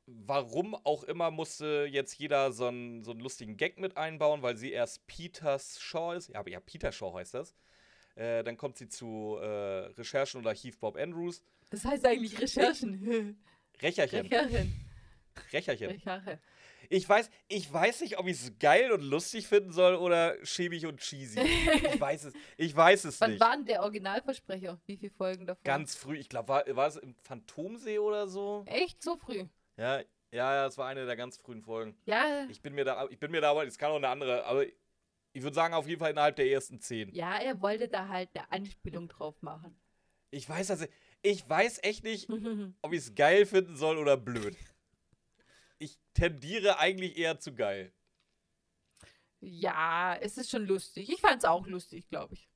Warum 0.05 0.75
auch 0.75 1.03
immer 1.03 1.29
musste 1.29 1.85
jetzt 1.91 2.17
jeder 2.17 2.53
so 2.53 2.67
einen, 2.67 3.03
so 3.03 3.11
einen 3.11 3.19
lustigen 3.19 3.57
Gag 3.57 3.77
mit 3.77 3.97
einbauen, 3.97 4.41
weil 4.43 4.55
sie 4.55 4.71
erst 4.71 5.05
Peters 5.07 5.81
Shaw 5.81 6.15
ist. 6.15 6.29
Ja, 6.29 6.39
aber 6.39 6.49
ja, 6.51 6.61
Peter 6.61 6.93
Shaw 6.93 7.13
heißt 7.15 7.33
das. 7.33 7.53
Äh, 8.15 8.45
dann 8.45 8.55
kommt 8.55 8.77
sie 8.77 8.87
zu 8.87 9.37
äh, 9.41 9.45
Recherchen 9.45 10.39
und 10.39 10.47
Archiv 10.47 10.79
Bob 10.79 10.95
Andrews. 10.95 11.43
Das 11.69 11.83
heißt 11.83 12.05
eigentlich 12.05 12.39
Recherchen. 12.39 13.37
Recherchen. 13.81 14.21
Recherchen. 14.27 14.85
Recherchen. 15.51 15.89
Recherche. 15.89 16.39
Ich 16.89 17.07
weiß, 17.07 17.29
ich 17.47 17.71
weiß 17.71 18.01
nicht, 18.01 18.17
ob 18.19 18.27
ich 18.27 18.41
es 18.41 18.59
geil 18.59 18.91
und 18.91 19.01
lustig 19.01 19.47
finden 19.47 19.71
soll 19.71 19.95
oder 19.95 20.35
schäbig 20.45 20.85
und 20.85 20.99
cheesy. 20.99 21.39
Ich 21.41 21.99
weiß 21.99 22.25
es, 22.25 22.33
ich 22.57 22.75
weiß 22.75 23.05
es 23.05 23.19
Wann 23.21 23.31
nicht. 23.31 23.39
war 23.41 23.55
denn 23.55 23.65
der 23.65 23.81
Originalversprecher? 23.83 24.79
Wie 24.85 24.97
viele 24.97 25.11
Folgen 25.11 25.45
davon? 25.47 25.63
Ganz 25.63 25.95
früh, 25.95 26.17
ich 26.17 26.29
glaube, 26.29 26.49
war, 26.49 26.75
war 26.75 26.87
es 26.87 26.95
im 26.97 27.15
Phantomsee 27.23 27.99
oder 27.99 28.27
so? 28.27 28.63
Echt 28.67 29.01
so 29.03 29.15
früh? 29.17 29.45
Ja, 29.77 29.99
ja, 30.31 30.53
ja, 30.55 30.65
es 30.67 30.77
war 30.77 30.87
eine 30.87 31.05
der 31.05 31.15
ganz 31.15 31.37
frühen 31.37 31.61
Folgen. 31.61 31.95
Ja, 32.05 32.45
Ich 32.49 32.61
bin 32.61 32.73
mir 32.73 32.83
da, 32.85 33.07
ich 33.09 33.19
bin 33.19 33.31
mir 33.31 33.41
da, 33.41 33.51
aber 33.51 33.65
es 33.65 33.77
kann 33.77 33.91
auch 33.91 33.95
eine 33.97 34.09
andere, 34.09 34.45
aber 34.45 34.65
ich 34.65 35.43
würde 35.43 35.53
sagen, 35.55 35.73
auf 35.73 35.87
jeden 35.87 35.99
Fall 35.99 36.11
innerhalb 36.11 36.35
der 36.35 36.47
ersten 36.49 36.79
zehn. 36.79 37.13
ja, 37.13 37.37
er 37.37 37.61
wollte 37.61 37.87
da 37.87 38.07
halt 38.07 38.29
eine 38.33 38.51
Anspielung 38.51 39.07
drauf 39.07 39.41
machen. 39.41 39.75
Ich 40.31 40.49
weiß 40.49 40.71
also, 40.71 40.85
ich 41.21 41.47
weiß 41.49 41.79
echt 41.83 42.03
nicht, 42.03 42.29
ob 42.81 42.91
ich 42.93 42.99
es 42.99 43.15
geil 43.15 43.45
finden 43.45 43.75
soll 43.77 43.97
oder 43.97 44.17
blöd. 44.17 44.57
Ich 45.77 45.97
tendiere 46.13 46.79
eigentlich 46.79 47.17
eher 47.17 47.39
zu 47.39 47.53
geil. 47.53 47.91
ja, 49.41 50.15
es 50.21 50.37
ist 50.37 50.49
schon 50.49 50.65
lustig. 50.65 51.09
Ich 51.09 51.21
fand 51.21 51.37
es 51.37 51.45
auch 51.45 51.67
lustig, 51.67 52.07
glaube 52.09 52.33
ich. 52.33 52.49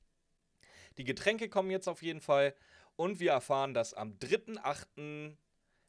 Die 0.98 1.04
Getränke 1.04 1.48
kommen 1.48 1.70
jetzt 1.70 1.88
auf 1.88 2.02
jeden 2.02 2.20
Fall. 2.20 2.54
Und 2.96 3.20
wir 3.20 3.32
erfahren, 3.32 3.74
dass 3.74 3.94
am 3.94 4.18
3.8. 4.18 5.36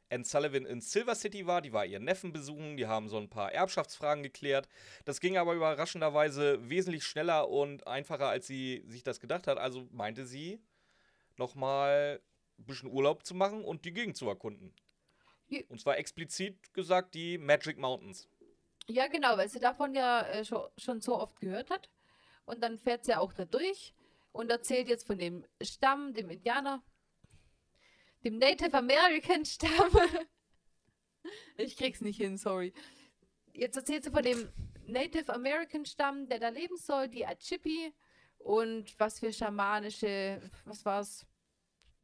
Anne 0.08 0.24
Sullivan 0.24 0.66
in 0.66 0.80
Silver 0.80 1.14
City 1.14 1.46
war. 1.46 1.60
Die 1.62 1.72
war 1.72 1.86
ihren 1.86 2.04
Neffen 2.04 2.32
besuchen. 2.32 2.76
Die 2.76 2.86
haben 2.86 3.08
so 3.08 3.18
ein 3.18 3.30
paar 3.30 3.52
Erbschaftsfragen 3.52 4.22
geklärt. 4.22 4.68
Das 5.04 5.20
ging 5.20 5.36
aber 5.38 5.54
überraschenderweise 5.54 6.68
wesentlich 6.68 7.04
schneller 7.04 7.48
und 7.48 7.86
einfacher, 7.86 8.28
als 8.28 8.46
sie 8.46 8.84
sich 8.86 9.02
das 9.02 9.20
gedacht 9.20 9.46
hat. 9.46 9.58
Also 9.58 9.88
meinte 9.90 10.26
sie, 10.26 10.62
nochmal 11.36 12.20
ein 12.58 12.66
bisschen 12.66 12.90
Urlaub 12.90 13.24
zu 13.24 13.34
machen 13.34 13.64
und 13.64 13.84
die 13.84 13.92
Gegend 13.92 14.16
zu 14.16 14.28
erkunden. 14.28 14.74
Und 15.68 15.80
zwar 15.80 15.98
explizit 15.98 16.72
gesagt 16.74 17.14
die 17.14 17.38
Magic 17.38 17.78
Mountains. 17.78 18.28
Ja, 18.88 19.06
genau, 19.06 19.36
weil 19.36 19.48
sie 19.48 19.60
davon 19.60 19.94
ja 19.94 20.22
äh, 20.22 20.44
schon, 20.44 20.68
schon 20.76 21.00
so 21.00 21.18
oft 21.18 21.40
gehört 21.40 21.70
hat. 21.70 21.90
Und 22.44 22.62
dann 22.62 22.78
fährt 22.78 23.04
sie 23.04 23.14
auch 23.14 23.32
da 23.32 23.44
durch 23.44 23.94
und 24.32 24.50
erzählt 24.50 24.88
jetzt 24.88 25.06
von 25.06 25.18
dem 25.18 25.44
Stamm, 25.60 26.14
dem 26.14 26.30
Indianer, 26.30 26.82
dem 28.24 28.38
Native 28.38 28.74
American 28.76 29.44
Stamm. 29.44 29.90
ich 31.56 31.76
krieg's 31.76 32.00
nicht 32.00 32.16
hin, 32.16 32.36
sorry. 32.36 32.72
Jetzt 33.52 33.76
erzählt 33.76 34.04
sie 34.04 34.10
von 34.10 34.22
dem 34.22 34.52
Native 34.86 35.32
American 35.32 35.84
Stamm, 35.84 36.26
der 36.26 36.40
da 36.40 36.48
leben 36.48 36.76
soll, 36.76 37.08
die 37.08 37.26
Achipi 37.26 37.92
und 38.38 38.98
was 38.98 39.20
für 39.20 39.32
schamanische, 39.32 40.40
was 40.64 40.84
war's? 40.84 41.26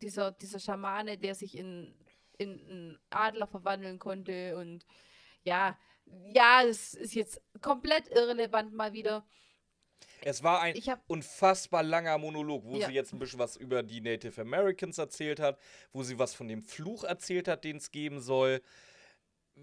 Dieser, 0.00 0.30
dieser 0.30 0.60
Schamane, 0.60 1.18
der 1.18 1.34
sich 1.34 1.58
in, 1.58 1.92
in 2.38 2.60
einen 2.68 2.98
Adler 3.10 3.46
verwandeln 3.46 3.98
konnte 3.98 4.56
und 4.56 4.84
ja, 5.42 5.78
ja, 6.32 6.64
das 6.64 6.94
ist 6.94 7.14
jetzt 7.14 7.40
komplett 7.60 8.08
irrelevant 8.08 8.72
mal 8.72 8.92
wieder. 8.92 9.26
Es 10.22 10.42
war 10.42 10.60
ein 10.62 10.74
unfassbar 11.06 11.82
langer 11.82 12.18
Monolog, 12.18 12.64
wo 12.64 12.76
Ja. 12.76 12.86
sie 12.88 12.94
jetzt 12.94 13.12
ein 13.12 13.18
bisschen 13.18 13.38
was 13.38 13.56
über 13.56 13.82
die 13.82 14.00
Native 14.00 14.40
Americans 14.40 14.98
erzählt 14.98 15.38
hat, 15.40 15.58
wo 15.92 16.02
sie 16.02 16.18
was 16.18 16.34
von 16.34 16.48
dem 16.48 16.62
Fluch 16.62 17.04
erzählt 17.04 17.46
hat, 17.48 17.64
den 17.64 17.76
es 17.76 17.90
geben 17.90 18.20
soll. 18.20 18.62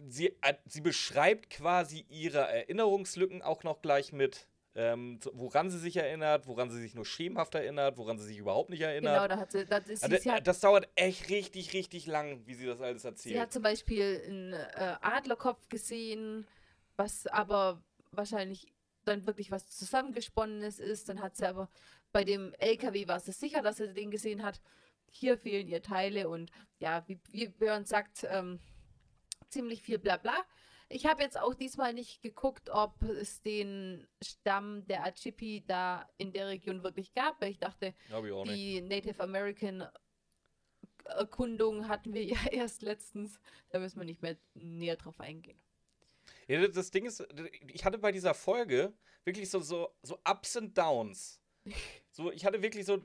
Sie, 0.07 0.35
äh, 0.41 0.55
sie 0.65 0.81
beschreibt 0.81 1.49
quasi 1.49 2.05
ihre 2.09 2.39
Erinnerungslücken 2.39 3.41
auch 3.41 3.63
noch 3.63 3.81
gleich 3.81 4.11
mit, 4.11 4.47
ähm, 4.75 5.19
woran 5.33 5.69
sie 5.69 5.79
sich 5.79 5.95
erinnert, 5.95 6.47
woran 6.47 6.69
sie 6.69 6.81
sich 6.81 6.95
nur 6.95 7.05
schemenhaft 7.05 7.55
erinnert, 7.55 7.97
woran 7.97 8.17
sie 8.17 8.25
sich 8.25 8.37
überhaupt 8.37 8.69
nicht 8.69 8.79
genau, 8.79 8.91
erinnert. 8.91 9.31
da 9.31 9.37
hat 9.37 9.51
sie, 9.51 9.65
da, 9.65 9.81
sie, 9.81 9.93
Also, 10.01 10.17
sie, 10.17 10.31
hat, 10.31 10.45
das 10.45 10.59
dauert 10.59 10.89
echt 10.95 11.29
richtig, 11.29 11.73
richtig 11.73 12.05
lang, 12.07 12.45
wie 12.45 12.55
sie 12.55 12.65
das 12.65 12.81
alles 12.81 13.03
sie 13.03 13.07
erzählt. 13.07 13.39
hat 13.39 13.53
zum 13.53 13.63
Beispiel 13.63 14.21
einen 14.27 14.53
äh, 14.53 14.95
Adlerkopf 15.01 15.69
gesehen, 15.69 16.45
was 16.97 17.25
aber 17.27 17.81
wahrscheinlich 18.11 18.67
dann 19.05 19.25
wirklich 19.25 19.49
was 19.51 19.69
Zusammengesponnenes 19.69 20.79
ist. 20.79 21.07
Dann 21.07 21.21
hat 21.21 21.37
sie 21.37 21.47
aber 21.47 21.69
bei 22.11 22.23
dem 22.23 22.53
LKW 22.59 23.07
war 23.07 23.19
sie 23.19 23.31
sicher, 23.31 23.61
dass 23.61 23.77
sie 23.77 23.93
den 23.93 24.11
gesehen 24.11 24.43
hat. 24.43 24.61
Hier 25.11 25.37
fehlen 25.37 25.69
ihr 25.69 25.81
Teile 25.81 26.27
und 26.27 26.51
ja, 26.79 27.03
wie, 27.07 27.19
wie 27.31 27.47
Björn 27.47 27.85
sagt, 27.85 28.25
ähm, 28.29 28.59
ziemlich 29.47 29.81
viel 29.81 29.99
Blabla. 29.99 30.35
Ich 30.89 31.05
habe 31.07 31.23
jetzt 31.23 31.39
auch 31.39 31.53
diesmal 31.55 31.93
nicht 31.93 32.21
geguckt, 32.21 32.69
ob 32.69 33.01
es 33.03 33.41
den 33.41 34.07
Stamm 34.23 34.85
der 34.87 35.03
Achipi 35.05 35.63
da 35.65 36.07
in 36.17 36.31
der 36.31 36.47
Region 36.47 36.83
wirklich 36.83 37.13
gab, 37.13 37.41
weil 37.41 37.51
ich 37.51 37.59
dachte, 37.59 37.93
ich 38.45 38.49
die 38.53 38.81
Native 38.81 39.19
American 39.21 39.87
Erkundung 41.05 41.87
hatten 41.87 42.13
wir 42.13 42.23
ja 42.23 42.37
erst 42.51 42.81
letztens. 42.81 43.39
Da 43.69 43.79
müssen 43.79 43.99
wir 43.99 44.05
nicht 44.05 44.21
mehr 44.21 44.37
näher 44.53 44.95
drauf 44.95 45.19
eingehen. 45.19 45.59
Ja, 46.47 46.61
das- 46.61 46.75
das 46.75 46.91
Ding 46.91 47.05
ist, 47.05 47.25
ich 47.67 47.83
hatte 47.85 47.97
bei 47.97 48.11
dieser 48.11 48.33
Folge 48.33 48.93
wirklich 49.23 49.49
so, 49.49 49.59
so, 49.59 49.89
so 50.03 50.19
Ups 50.29 50.55
und 50.55 50.77
Downs. 50.77 51.41
So, 52.11 52.31
ich 52.31 52.45
hatte 52.45 52.61
wirklich 52.61 52.85
so 52.85 53.03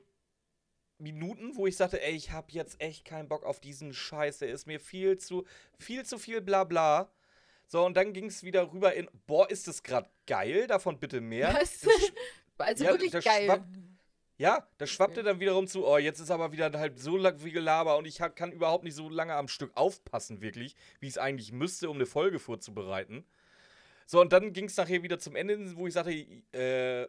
Minuten, 0.99 1.55
wo 1.55 1.65
ich 1.65 1.75
sagte, 1.77 1.99
ey, 2.01 2.13
ich 2.15 2.29
habe 2.31 2.51
jetzt 2.51 2.79
echt 2.79 3.05
keinen 3.05 3.27
Bock 3.27 3.43
auf 3.43 3.59
diesen 3.59 3.91
Scheiß, 3.91 4.37
der 4.39 4.49
ist 4.49 4.67
mir 4.67 4.79
viel 4.79 5.17
zu, 5.17 5.45
viel 5.79 6.05
zu 6.05 6.19
viel 6.19 6.41
Blabla. 6.41 7.11
So, 7.71 7.85
und 7.85 7.95
dann 7.95 8.11
ging 8.11 8.25
es 8.25 8.43
wieder 8.43 8.69
rüber 8.73 8.93
in, 8.95 9.07
boah, 9.27 9.49
ist 9.49 9.65
das 9.65 9.81
gerade 9.81 10.09
geil, 10.27 10.67
davon 10.67 10.99
bitte 10.99 11.21
mehr. 11.21 11.53
Was? 11.53 11.79
Das 11.79 11.93
Also 12.57 12.83
Ja, 12.83 12.91
wirklich 12.91 13.11
das 13.11 13.23
geil. 13.23 13.63
Ja, 14.37 14.67
das 14.77 14.89
schwappte 14.89 15.21
Okay. 15.21 15.29
dann 15.29 15.39
wiederum 15.39 15.67
zu, 15.67 15.87
oh, 15.87 15.97
jetzt 15.97 16.19
ist 16.19 16.31
aber 16.31 16.51
wieder 16.51 16.69
halt 16.77 16.99
so 16.99 17.15
lang 17.15 17.41
wie 17.45 17.51
Gelaber 17.51 17.95
und 17.97 18.05
ich 18.05 18.17
kann 18.35 18.51
überhaupt 18.51 18.83
nicht 18.83 18.95
so 18.95 19.07
lange 19.07 19.35
am 19.35 19.47
Stück 19.47 19.71
aufpassen, 19.75 20.41
wirklich, 20.41 20.75
wie 20.99 21.05
ich 21.07 21.13
es 21.13 21.17
eigentlich 21.17 21.53
müsste, 21.53 21.89
um 21.89 21.95
eine 21.95 22.05
Folge 22.05 22.39
vorzubereiten. 22.39 23.23
So, 24.05 24.19
und 24.19 24.33
dann 24.33 24.51
ging 24.51 24.65
es 24.65 24.75
nachher 24.75 25.01
wieder 25.01 25.17
zum 25.19 25.37
Ende, 25.37 25.77
wo 25.77 25.87
ich 25.87 25.93
sagte, 25.93 26.11
äh, 26.11 27.07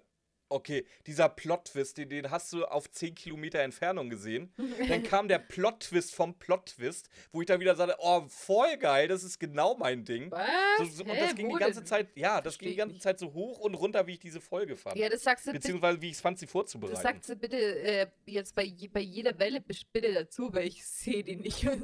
okay, 0.52 0.84
dieser 1.06 1.28
Plot-Twist, 1.28 1.98
den, 1.98 2.08
den 2.08 2.30
hast 2.30 2.52
du 2.52 2.64
auf 2.64 2.90
10 2.90 3.14
Kilometer 3.14 3.60
Entfernung 3.60 4.10
gesehen. 4.10 4.52
Dann 4.88 5.02
kam 5.04 5.28
der 5.28 5.38
Plot-Twist 5.38 6.14
vom 6.14 6.38
Plot-Twist, 6.38 7.08
wo 7.32 7.40
ich 7.40 7.46
dann 7.46 7.60
wieder 7.60 7.74
sagte, 7.74 7.96
oh, 7.98 8.24
voll 8.28 8.76
geil, 8.76 9.08
das 9.08 9.24
ist 9.24 9.38
genau 9.38 9.76
mein 9.76 10.04
Ding. 10.04 10.30
Was? 10.30 10.46
So, 10.78 10.84
so, 10.84 11.04
und 11.04 11.10
Hä, 11.10 11.20
das 11.20 11.34
ging 11.34 11.48
die 11.48 11.54
ganze 11.56 11.80
denn? 11.80 11.86
Zeit, 11.86 12.08
ja, 12.14 12.40
das 12.40 12.54
Versteh 12.54 12.64
ging 12.64 12.72
die 12.74 12.78
ganze. 12.78 12.98
Zeit 13.00 13.18
so 13.18 13.32
hoch 13.32 13.58
und 13.58 13.74
runter, 13.74 14.06
wie 14.06 14.12
ich 14.12 14.20
diese 14.20 14.40
Folge 14.40 14.76
fand. 14.76 14.96
Ja, 14.96 15.08
das 15.08 15.22
sagst 15.22 15.46
du. 15.46 15.52
Beziehungsweise, 15.52 16.00
wie 16.00 16.08
ich 16.08 16.14
es 16.14 16.20
fand, 16.20 16.38
sie 16.38 16.46
Das 16.46 16.52
vorzubereiten. 16.52 17.00
sagt 17.02 17.24
sie 17.24 17.36
bitte 17.36 17.56
äh, 17.56 18.06
jetzt 18.26 18.54
bei, 18.54 18.72
bei 18.92 19.00
jeder 19.00 19.38
Welle 19.38 19.60
bitte 19.60 20.12
dazu, 20.12 20.52
weil 20.52 20.68
ich 20.68 20.84
sehe 20.86 21.22
die 21.24 21.36
nicht. 21.36 21.66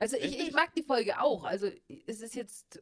Also 0.00 0.16
ich, 0.16 0.38
ich 0.38 0.52
mag 0.52 0.72
die 0.76 0.84
Folge 0.84 1.20
auch. 1.20 1.42
Also 1.42 1.68
es 2.06 2.20
ist 2.20 2.36
jetzt, 2.36 2.80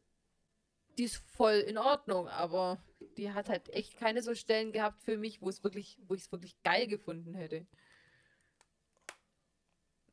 die 0.99 1.05
ist 1.05 1.17
voll 1.17 1.57
in 1.57 1.79
Ordnung, 1.79 2.29
aber 2.29 2.83
die 3.17 3.33
hat 3.33 3.49
halt 3.49 3.69
echt 3.71 3.97
keine 3.99 4.23
so 4.23 4.35
Stellen 4.35 4.73
gehabt 4.73 5.03
für 5.03 5.17
mich, 5.17 5.43
wo 5.43 5.49
es 5.49 5.63
wirklich, 5.63 5.99
wo 6.07 6.15
ich 6.15 6.23
es 6.23 6.33
wirklich 6.33 6.61
geil 6.63 6.87
gefunden 6.87 7.35
hätte. 7.35 7.67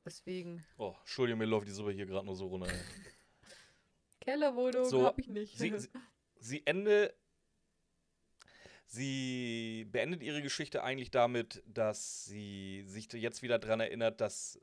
Deswegen. 0.06 0.66
Oh, 0.78 0.96
Entschuldigung, 1.00 1.40
mir 1.40 1.46
läuft 1.46 1.68
die 1.68 1.72
Suppe 1.72 1.92
hier 1.92 2.06
gerade 2.06 2.26
nur 2.26 2.36
so 2.36 2.48
runter. 2.48 2.68
Kellerwohnung 4.20 4.86
So, 4.86 5.06
habe 5.06 5.22
ich 5.22 5.28
nicht. 5.28 5.58
sie, 5.58 5.78
sie, 5.78 5.90
sie 6.40 6.66
ende. 6.66 7.14
Sie 8.86 9.88
beendet 9.92 10.22
ihre 10.22 10.42
Geschichte 10.44 10.84
eigentlich 10.84 11.10
damit, 11.10 11.64
dass 11.66 12.26
sie 12.26 12.84
sich 12.86 13.12
jetzt 13.12 13.42
wieder 13.42 13.58
daran 13.58 13.80
erinnert, 13.80 14.22
dass 14.22 14.60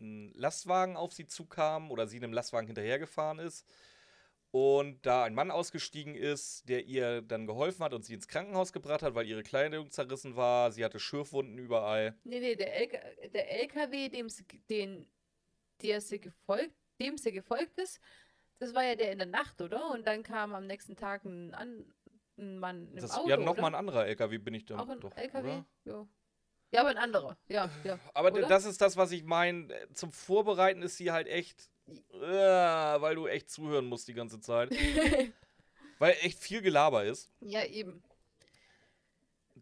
ein 0.00 0.32
Lastwagen 0.34 0.96
auf 0.96 1.12
sie 1.12 1.26
zukam 1.26 1.90
oder 1.90 2.08
sie 2.08 2.16
einem 2.16 2.32
Lastwagen 2.32 2.66
hinterhergefahren 2.66 3.38
ist. 3.38 3.64
Und 4.52 5.04
da 5.06 5.24
ein 5.24 5.34
Mann 5.34 5.50
ausgestiegen 5.50 6.14
ist, 6.14 6.68
der 6.68 6.84
ihr 6.86 7.22
dann 7.22 7.46
geholfen 7.46 7.84
hat 7.84 7.94
und 7.94 8.04
sie 8.04 8.14
ins 8.14 8.26
Krankenhaus 8.26 8.72
gebracht 8.72 9.02
hat, 9.02 9.14
weil 9.14 9.26
ihre 9.26 9.42
Kleidung 9.42 9.90
zerrissen 9.90 10.34
war. 10.34 10.72
Sie 10.72 10.84
hatte 10.84 10.98
Schürfwunden 10.98 11.56
überall. 11.58 12.16
Nee, 12.24 12.40
nee, 12.40 12.56
der, 12.56 12.80
LK, 12.80 13.32
der 13.32 13.60
LKW, 13.62 14.08
dem 14.08 14.28
sie, 14.28 14.44
den, 14.68 15.06
der 15.82 16.00
sie 16.00 16.20
gefolgt, 16.20 16.74
dem 17.00 17.16
sie 17.16 17.30
gefolgt 17.32 17.78
ist, 17.78 18.00
das 18.58 18.74
war 18.74 18.84
ja 18.84 18.94
der 18.96 19.12
in 19.12 19.18
der 19.18 19.26
Nacht, 19.26 19.60
oder? 19.62 19.90
Und 19.90 20.06
dann 20.06 20.22
kam 20.22 20.54
am 20.54 20.66
nächsten 20.66 20.96
Tag 20.96 21.24
ein, 21.24 21.54
an, 21.54 21.84
ein 22.36 22.58
Mann 22.58 22.88
im 22.88 22.96
Das, 22.96 23.12
Auto, 23.12 23.28
ja, 23.28 23.36
nochmal 23.36 23.70
ein 23.70 23.74
anderer 23.74 24.06
LKW 24.06 24.38
bin 24.38 24.54
ich 24.54 24.66
dann 24.66 24.80
Auch 24.80 24.88
ein 24.88 25.00
doch. 25.00 25.16
LKW? 25.16 25.62
Ja. 25.84 26.06
ja, 26.72 26.80
aber 26.80 26.90
ein 26.90 26.98
anderer. 26.98 27.38
Ja, 27.48 27.70
ja. 27.84 27.98
Aber 28.14 28.32
Oder? 28.32 28.48
das 28.48 28.64
ist 28.64 28.80
das, 28.80 28.96
was 28.96 29.12
ich 29.12 29.22
meine. 29.24 29.68
Zum 29.94 30.12
Vorbereiten 30.12 30.82
ist 30.82 30.96
sie 30.96 31.12
halt 31.12 31.28
echt. 31.28 31.70
Äh, 32.12 33.00
weil 33.00 33.14
du 33.14 33.26
echt 33.26 33.50
zuhören 33.50 33.86
musst 33.86 34.08
die 34.08 34.14
ganze 34.14 34.40
Zeit. 34.40 34.70
weil 35.98 36.16
echt 36.20 36.38
viel 36.38 36.62
Gelaber 36.62 37.04
ist. 37.04 37.30
ja, 37.40 37.64
eben. 37.64 38.02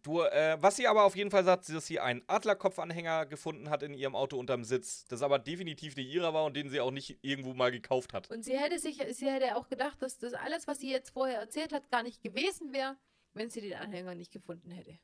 Du, 0.02 0.22
äh, 0.22 0.56
was 0.60 0.76
sie 0.76 0.86
aber 0.86 1.04
auf 1.04 1.16
jeden 1.16 1.30
Fall 1.30 1.44
sagt, 1.44 1.68
dass 1.68 1.86
sie 1.86 1.98
einen 1.98 2.22
Adlerkopfanhänger 2.26 3.26
gefunden 3.26 3.68
hat 3.68 3.82
in 3.82 3.94
ihrem 3.94 4.14
Auto 4.14 4.38
unterm 4.38 4.64
Sitz. 4.64 5.04
Das 5.06 5.22
aber 5.22 5.38
definitiv 5.38 5.96
nicht 5.96 6.08
ihrer 6.08 6.32
war 6.34 6.44
und 6.44 6.56
den 6.56 6.70
sie 6.70 6.80
auch 6.80 6.90
nicht 6.90 7.18
irgendwo 7.22 7.54
mal 7.54 7.70
gekauft 7.70 8.12
hat. 8.12 8.30
Und 8.30 8.44
sie 8.44 8.56
hätte 8.56 8.78
sich, 8.78 9.02
sie 9.10 9.26
hätte 9.26 9.56
auch 9.56 9.68
gedacht, 9.68 10.00
dass 10.00 10.18
das 10.18 10.34
alles, 10.34 10.66
was 10.66 10.78
sie 10.78 10.90
jetzt 10.90 11.10
vorher 11.10 11.40
erzählt 11.40 11.72
hat, 11.72 11.90
gar 11.90 12.02
nicht 12.02 12.22
gewesen 12.22 12.72
wäre, 12.72 12.96
wenn 13.34 13.50
sie 13.50 13.60
den 13.60 13.74
Anhänger 13.74 14.14
nicht 14.14 14.32
gefunden 14.32 14.70
hätte. 14.70 14.98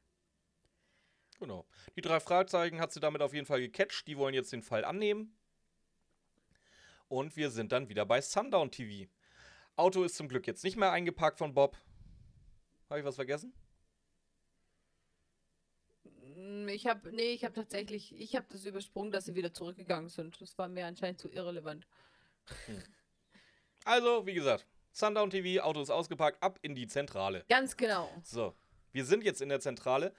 Genau. 1.40 1.66
Die 1.96 2.00
drei 2.00 2.20
Fragezeichen 2.20 2.80
hat 2.80 2.92
sie 2.92 3.00
damit 3.00 3.20
auf 3.20 3.34
jeden 3.34 3.46
Fall 3.46 3.60
gecatcht. 3.60 4.06
Die 4.06 4.16
wollen 4.16 4.34
jetzt 4.34 4.52
den 4.52 4.62
Fall 4.62 4.84
annehmen. 4.84 5.36
Und 7.14 7.36
wir 7.36 7.52
sind 7.52 7.70
dann 7.70 7.88
wieder 7.88 8.04
bei 8.04 8.20
Sundown 8.20 8.72
TV. 8.72 9.08
Auto 9.76 10.02
ist 10.02 10.16
zum 10.16 10.26
Glück 10.26 10.48
jetzt 10.48 10.64
nicht 10.64 10.76
mehr 10.76 10.90
eingeparkt 10.90 11.38
von 11.38 11.54
Bob. 11.54 11.76
Habe 12.90 12.98
ich 12.98 13.06
was 13.06 13.14
vergessen? 13.14 13.54
Mm, 16.02 16.66
Ich 16.66 16.88
habe, 16.88 17.12
nee, 17.12 17.30
ich 17.30 17.44
habe 17.44 17.54
tatsächlich, 17.54 18.12
ich 18.18 18.34
habe 18.34 18.46
das 18.50 18.64
übersprungen, 18.64 19.12
dass 19.12 19.26
sie 19.26 19.36
wieder 19.36 19.52
zurückgegangen 19.52 20.08
sind. 20.08 20.40
Das 20.40 20.58
war 20.58 20.66
mir 20.68 20.86
anscheinend 20.86 21.20
zu 21.20 21.30
irrelevant. 21.30 21.86
Also, 23.84 24.26
wie 24.26 24.34
gesagt, 24.34 24.66
Sundown 24.90 25.30
TV, 25.30 25.62
Auto 25.62 25.80
ist 25.82 25.90
ausgeparkt, 25.90 26.42
ab 26.42 26.58
in 26.62 26.74
die 26.74 26.88
Zentrale. 26.88 27.44
Ganz 27.48 27.76
genau. 27.76 28.10
So, 28.24 28.56
wir 28.90 29.04
sind 29.04 29.22
jetzt 29.22 29.40
in 29.40 29.50
der 29.50 29.60
Zentrale. 29.60 30.12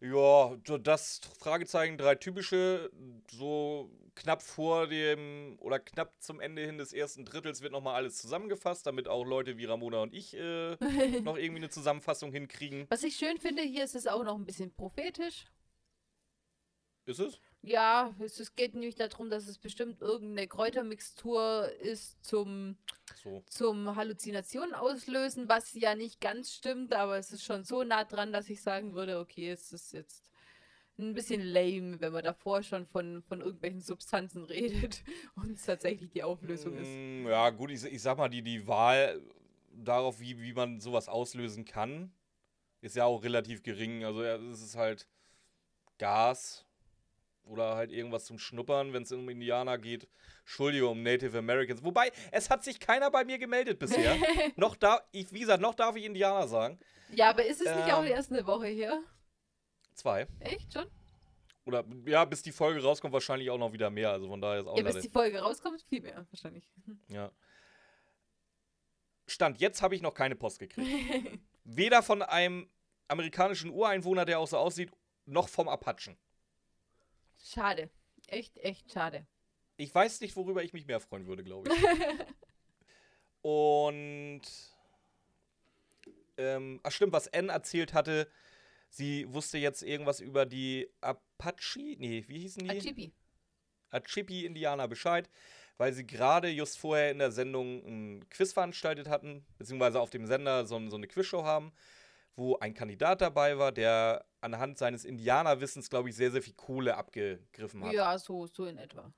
Ja, 0.00 0.56
das 0.78 1.20
Fragezeichen, 1.38 1.98
drei 1.98 2.14
typische, 2.14 2.90
so 3.30 3.90
knapp 4.14 4.42
vor 4.42 4.86
dem 4.86 5.56
oder 5.60 5.78
knapp 5.78 6.14
zum 6.22 6.40
Ende 6.40 6.64
hin 6.64 6.78
des 6.78 6.92
ersten 6.92 7.24
Drittels 7.26 7.60
wird 7.60 7.72
nochmal 7.72 7.96
alles 7.96 8.16
zusammengefasst, 8.16 8.86
damit 8.86 9.08
auch 9.08 9.24
Leute 9.24 9.58
wie 9.58 9.66
Ramona 9.66 10.02
und 10.02 10.14
ich 10.14 10.34
äh, 10.34 10.76
noch 11.22 11.36
irgendwie 11.36 11.60
eine 11.60 11.70
Zusammenfassung 11.70 12.32
hinkriegen. 12.32 12.86
Was 12.88 13.02
ich 13.02 13.16
schön 13.16 13.38
finde, 13.38 13.62
hier 13.62 13.84
ist 13.84 13.94
es 13.94 14.06
auch 14.06 14.24
noch 14.24 14.36
ein 14.36 14.44
bisschen 14.46 14.72
prophetisch. 14.72 15.46
Ist 17.06 17.20
es? 17.20 17.40
Ja, 17.62 18.14
es, 18.20 18.40
es 18.40 18.54
geht 18.54 18.74
nämlich 18.74 18.94
darum, 18.94 19.28
dass 19.28 19.46
es 19.46 19.58
bestimmt 19.58 20.00
irgendeine 20.00 20.48
Kräutermixtur 20.48 21.70
ist 21.80 22.24
zum, 22.24 22.76
So. 23.22 23.42
zum 23.48 23.96
Halluzinationen 23.96 24.74
auslösen, 24.74 25.48
was 25.48 25.74
ja 25.74 25.94
nicht 25.94 26.20
ganz 26.20 26.54
stimmt, 26.54 26.94
aber 26.94 27.18
es 27.18 27.32
ist 27.32 27.44
schon 27.44 27.64
so 27.64 27.82
nah 27.82 28.04
dran, 28.04 28.32
dass 28.32 28.48
ich 28.48 28.62
sagen 28.62 28.94
würde, 28.94 29.18
okay, 29.18 29.50
es 29.50 29.72
ist 29.72 29.92
jetzt 29.92 30.30
ein 30.98 31.14
bisschen 31.14 31.42
lame, 31.42 32.00
wenn 32.00 32.12
man 32.12 32.24
davor 32.24 32.62
schon 32.62 32.86
von, 32.86 33.22
von 33.22 33.40
irgendwelchen 33.40 33.80
Substanzen 33.80 34.44
redet 34.46 35.02
und 35.36 35.52
es 35.52 35.64
tatsächlich 35.66 36.10
die 36.10 36.22
Auflösung 36.22 36.74
ist. 36.76 36.88
Mm, 36.88 37.26
Ja, 37.28 37.50
gut, 37.50 37.70
ich, 37.70 37.84
ich 37.84 38.02
sag 38.02 38.18
mal, 38.18 38.28
die, 38.28 38.42
die 38.42 38.66
Wahl 38.66 39.20
darauf, 39.72 40.20
wie, 40.20 40.40
wie 40.40 40.52
man 40.52 40.80
sowas 40.80 41.08
auslösen 41.08 41.64
kann, 41.64 42.12
ist 42.80 42.96
ja 42.96 43.04
auch 43.04 43.22
relativ 43.22 43.62
gering. 43.62 44.04
Also, 44.04 44.22
es 44.22 44.62
ist 44.62 44.76
halt 44.76 45.06
Gas 45.98 46.66
oder 47.50 47.74
halt 47.74 47.90
irgendwas 47.90 48.24
zum 48.24 48.38
Schnuppern, 48.38 48.92
wenn 48.92 49.02
es 49.02 49.12
um 49.12 49.28
Indianer 49.28 49.76
geht. 49.76 50.08
Entschuldigung, 50.40 50.92
um 50.92 51.02
Native 51.02 51.36
Americans. 51.36 51.84
Wobei, 51.84 52.12
es 52.30 52.48
hat 52.48 52.62
sich 52.62 52.78
keiner 52.78 53.10
bei 53.10 53.24
mir 53.24 53.38
gemeldet 53.38 53.78
bisher. 53.78 54.16
noch 54.56 54.76
da, 54.76 55.00
ich, 55.10 55.32
wie 55.32 55.40
gesagt, 55.40 55.60
noch 55.60 55.74
darf 55.74 55.96
ich 55.96 56.04
Indianer 56.04 56.46
sagen. 56.46 56.78
Ja, 57.12 57.30
aber 57.30 57.44
ist 57.44 57.60
es 57.60 57.74
nicht 57.74 57.92
auch 57.92 58.04
Ähm. 58.04 58.12
erst 58.12 58.32
eine 58.32 58.46
Woche 58.46 58.68
her? 58.68 59.02
Zwei. 59.94 60.28
Echt 60.38 60.72
schon? 60.72 60.86
Oder 61.64 61.84
ja, 62.06 62.24
bis 62.24 62.42
die 62.42 62.52
Folge 62.52 62.82
rauskommt, 62.82 63.12
wahrscheinlich 63.12 63.50
auch 63.50 63.58
noch 63.58 63.72
wieder 63.72 63.90
mehr. 63.90 64.10
Also 64.12 64.28
von 64.28 64.40
daher 64.40 64.60
ist 64.60 64.66
auch 64.66 64.76
Ja, 64.78 64.84
bis 64.84 65.00
die 65.00 65.08
Folge 65.10 65.40
rauskommt, 65.40 65.82
viel 65.88 66.00
mehr 66.00 66.26
wahrscheinlich. 66.30 66.64
Ja. 67.08 67.32
Stand 69.26 69.60
jetzt 69.60 69.82
habe 69.82 69.94
ich 69.94 70.02
noch 70.02 70.14
keine 70.14 70.34
Post 70.36 70.58
gekriegt. 70.58 70.88
Weder 71.64 72.02
von 72.02 72.22
einem 72.22 72.68
amerikanischen 73.08 73.70
Ureinwohner, 73.70 74.24
der 74.24 74.38
auch 74.38 74.46
so 74.46 74.56
aussieht, 74.56 74.90
noch 75.26 75.48
vom 75.48 75.68
Apachen. 75.68 76.16
Schade. 77.42 77.90
Echt, 78.26 78.58
echt 78.58 78.92
schade. 78.92 79.26
Ich 79.76 79.94
weiß 79.94 80.20
nicht, 80.20 80.36
worüber 80.36 80.62
ich 80.62 80.72
mich 80.72 80.86
mehr 80.86 81.00
freuen 81.00 81.26
würde, 81.26 81.42
glaube 81.42 81.70
ich. 81.70 81.82
Und. 83.42 84.42
Ähm, 86.36 86.80
ach 86.82 86.92
stimmt, 86.92 87.12
was 87.12 87.32
Anne 87.32 87.52
erzählt 87.52 87.92
hatte, 87.92 88.28
sie 88.88 89.32
wusste 89.32 89.58
jetzt 89.58 89.82
irgendwas 89.82 90.20
über 90.20 90.46
die 90.46 90.88
Apache. 91.00 91.96
Nee, 91.98 92.24
wie 92.28 92.40
hießen 92.40 92.66
die? 92.66 92.78
Achibi. 92.78 93.12
Achipi-Indianer 93.90 94.88
Bescheid, 94.88 95.28
weil 95.76 95.92
sie 95.92 96.06
gerade 96.06 96.48
just 96.48 96.78
vorher 96.78 97.10
in 97.10 97.18
der 97.18 97.32
Sendung 97.32 97.84
ein 97.84 98.28
Quiz 98.30 98.52
veranstaltet 98.52 99.08
hatten, 99.08 99.44
beziehungsweise 99.58 100.00
auf 100.00 100.10
dem 100.10 100.26
Sender 100.26 100.66
so, 100.66 100.88
so 100.88 100.96
eine 100.96 101.08
Quizshow 101.08 101.44
haben, 101.44 101.72
wo 102.36 102.58
ein 102.58 102.74
Kandidat 102.74 103.20
dabei 103.20 103.58
war, 103.58 103.72
der 103.72 104.24
anhand 104.40 104.78
seines 104.78 105.04
Indianerwissens, 105.04 105.90
glaube 105.90 106.08
ich, 106.08 106.16
sehr, 106.16 106.30
sehr 106.30 106.42
viel 106.42 106.54
Kohle 106.54 106.96
abgegriffen 106.96 107.84
hat. 107.84 107.92
Ja, 107.92 108.18
so, 108.18 108.46
so 108.46 108.64
in 108.66 108.78
etwa. 108.78 109.12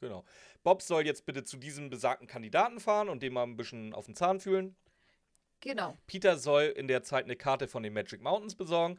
Genau. 0.00 0.24
Bob 0.62 0.82
soll 0.82 1.06
jetzt 1.06 1.26
bitte 1.26 1.44
zu 1.44 1.56
diesem 1.56 1.90
besagten 1.90 2.26
Kandidaten 2.26 2.80
fahren 2.80 3.08
und 3.08 3.22
dem 3.22 3.32
mal 3.32 3.44
ein 3.44 3.56
bisschen 3.56 3.94
auf 3.94 4.06
den 4.06 4.14
Zahn 4.14 4.40
fühlen. 4.40 4.76
Genau. 5.60 5.96
Peter 6.06 6.36
soll 6.36 6.64
in 6.64 6.86
der 6.86 7.02
Zeit 7.02 7.24
eine 7.24 7.36
Karte 7.36 7.66
von 7.66 7.82
den 7.82 7.92
Magic 7.94 8.20
Mountains 8.20 8.54
besorgen. 8.54 8.98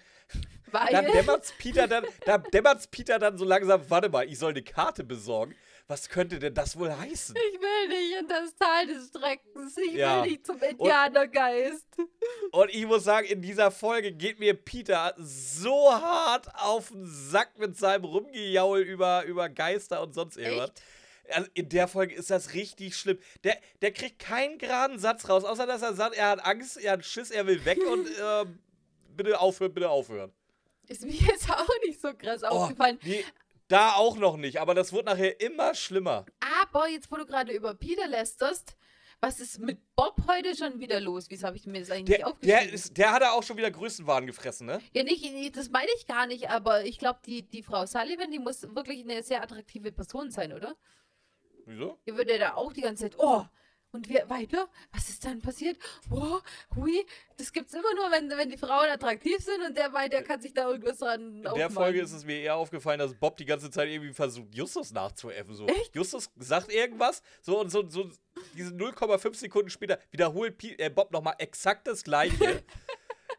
Weil. 0.71 0.91
Dann 0.91 1.05
dämmert's 1.05 1.53
Peter 1.57 1.87
dann, 1.87 2.05
da 2.25 2.39
dämmert's 2.39 2.87
Peter 2.87 3.19
dann 3.19 3.37
so 3.37 3.45
langsam, 3.45 3.89
warte 3.89 4.09
mal, 4.09 4.27
ich 4.27 4.39
soll 4.39 4.51
eine 4.51 4.63
Karte 4.63 5.03
besorgen. 5.03 5.55
Was 5.89 6.09
könnte 6.09 6.37
denn 6.39 6.53
das 6.53 6.77
wohl 6.77 6.91
heißen? 6.95 7.35
ich 7.35 7.61
will 7.61 7.87
nicht 7.87 8.19
in 8.19 8.27
das 8.27 8.53
Tal 8.57 8.87
des 8.87 9.09
Schreckens. 9.11 9.77
Ich 9.77 9.93
Ja. 9.93 10.21
will 10.23 10.31
nicht 10.31 10.45
zum 10.45 10.61
Indianergeist. 10.61 11.87
Und 12.51 12.69
ich 12.73 12.85
muss 12.85 13.03
sagen, 13.05 13.25
in 13.27 13.41
dieser 13.41 13.71
Folge 13.71 14.11
geht 14.11 14.39
mir 14.39 14.53
Peter 14.53 15.13
so 15.17 15.91
hart 15.93 16.47
auf 16.55 16.89
den 16.89 17.05
Sack 17.05 17.57
mit 17.57 17.77
seinem 17.77 18.03
Rumgejaul 18.03 18.79
über, 18.81 19.23
über 19.25 19.47
Geister 19.49 20.01
und 20.01 20.13
sonst 20.13 20.37
irgendwas. 20.37 20.69
Echt? 20.71 20.81
Also 21.29 21.49
in 21.55 21.69
der 21.69 21.87
Folge 21.87 22.15
ist 22.15 22.29
das 22.29 22.53
richtig 22.53 22.95
schlimm. 22.95 23.17
Der, 23.43 23.57
der 23.81 23.91
kriegt 23.91 24.19
keinen 24.19 24.57
geraden 24.57 24.97
Satz 24.99 25.27
raus, 25.29 25.43
außer 25.43 25.65
dass 25.67 25.81
er 25.81 25.93
sagt, 25.93 26.15
er 26.15 26.29
hat 26.29 26.45
Angst, 26.45 26.77
er 26.77 26.93
hat 26.93 27.05
Schiss, 27.05 27.31
er 27.31 27.47
will 27.47 27.63
weg 27.65 27.79
und 27.85 28.07
ähm, 28.21 28.59
bitte 29.15 29.39
aufhören, 29.39 29.73
bitte 29.73 29.89
aufhören. 29.89 30.31
Ist 30.87 31.03
mir 31.03 31.11
jetzt 31.11 31.49
auch 31.49 31.67
nicht 31.85 31.99
so 32.01 32.13
krass 32.13 32.43
aufgefallen. 32.43 32.97
nee, 33.03 33.23
da 33.67 33.93
auch 33.93 34.17
noch 34.17 34.37
nicht, 34.37 34.59
aber 34.59 34.73
das 34.73 34.93
wird 34.93 35.05
nachher 35.05 35.39
immer 35.41 35.73
schlimmer. 35.75 36.25
Aber 36.63 36.87
jetzt, 36.87 37.11
wo 37.11 37.15
du 37.17 37.25
gerade 37.25 37.51
über 37.51 37.73
Peter 37.75 38.07
lästerst, 38.07 38.75
was 39.19 39.39
ist 39.39 39.59
mit 39.59 39.79
Bob 39.95 40.15
heute 40.27 40.55
schon 40.55 40.79
wieder 40.79 40.99
los? 40.99 41.25
Wieso 41.29 41.47
habe 41.47 41.57
ich 41.57 41.65
mir 41.65 41.79
das 41.79 41.89
eigentlich 41.89 42.17
Der, 42.17 42.27
aufgeschrieben? 42.27 42.65
der, 42.65 42.73
ist, 42.73 42.97
der 42.97 43.11
hat 43.11 43.23
auch 43.23 43.41
schon 43.43 43.57
wieder 43.57 43.71
Größenwahn 43.71 44.27
gefressen, 44.27 44.67
ne? 44.67 44.79
ja, 44.93 45.03
nicht, 45.03 45.57
das 45.57 45.69
meine 45.69 45.89
ich 45.97 46.05
gar 46.05 46.27
nicht, 46.27 46.49
aber 46.49 46.85
ich 46.85 46.99
glaube, 46.99 47.19
die, 47.25 47.41
die 47.41 47.63
Frau 47.63 47.85
Sullivan, 47.85 48.29
die 48.31 48.39
muss 48.39 48.63
wirklich 48.75 49.03
eine 49.03 49.23
sehr 49.23 49.41
attraktive 49.41 49.91
Person 49.91 50.29
sein, 50.29 50.53
oder? 50.53 50.75
Wieso? 51.65 51.97
Ihr 52.05 52.15
würde 52.15 52.37
da 52.37 52.53
auch 52.53 52.71
die 52.73 52.81
ganze 52.81 53.09
Zeit, 53.09 53.15
oh, 53.17 53.43
und 53.91 54.09
wir 54.09 54.29
weiter? 54.29 54.67
Was 54.91 55.09
ist 55.09 55.25
dann 55.25 55.41
passiert? 55.41 55.77
Oh, 56.09 56.39
hui, 56.75 57.05
das 57.37 57.51
gibt's 57.51 57.73
immer 57.73 57.93
nur, 57.95 58.11
wenn, 58.11 58.29
wenn 58.29 58.49
die 58.49 58.57
Frauen 58.57 58.89
attraktiv 58.89 59.37
sind 59.39 59.61
und 59.65 59.77
der 59.77 59.89
meint, 59.89 60.13
der 60.13 60.23
kann 60.23 60.41
sich 60.41 60.53
da 60.53 60.69
irgendwas 60.69 60.99
dran 60.99 61.37
In 61.37 61.55
der 61.55 61.69
Folge 61.69 62.01
ist 62.01 62.13
es 62.13 62.25
mir 62.25 62.39
eher 62.39 62.55
aufgefallen, 62.55 62.99
dass 62.99 63.13
Bob 63.15 63.37
die 63.37 63.45
ganze 63.45 63.69
Zeit 63.69 63.89
irgendwie 63.89 64.13
versucht, 64.13 64.53
Justus 64.53 64.91
nachzuäffen. 64.91 65.55
So. 65.55 65.67
Justus 65.93 66.29
sagt 66.37 66.71
irgendwas, 66.71 67.21
so 67.41 67.59
und 67.59 67.69
so, 67.69 67.87
so 67.89 68.09
diese 68.55 68.71
0,5 68.71 69.35
Sekunden 69.35 69.69
später 69.69 69.99
wiederholt 70.11 70.57
Pi 70.57 70.75
äh, 70.77 70.89
Bob 70.89 71.11
nochmal 71.11 71.35
exakt 71.39 71.87
das 71.87 72.03
Gleiche. 72.03 72.63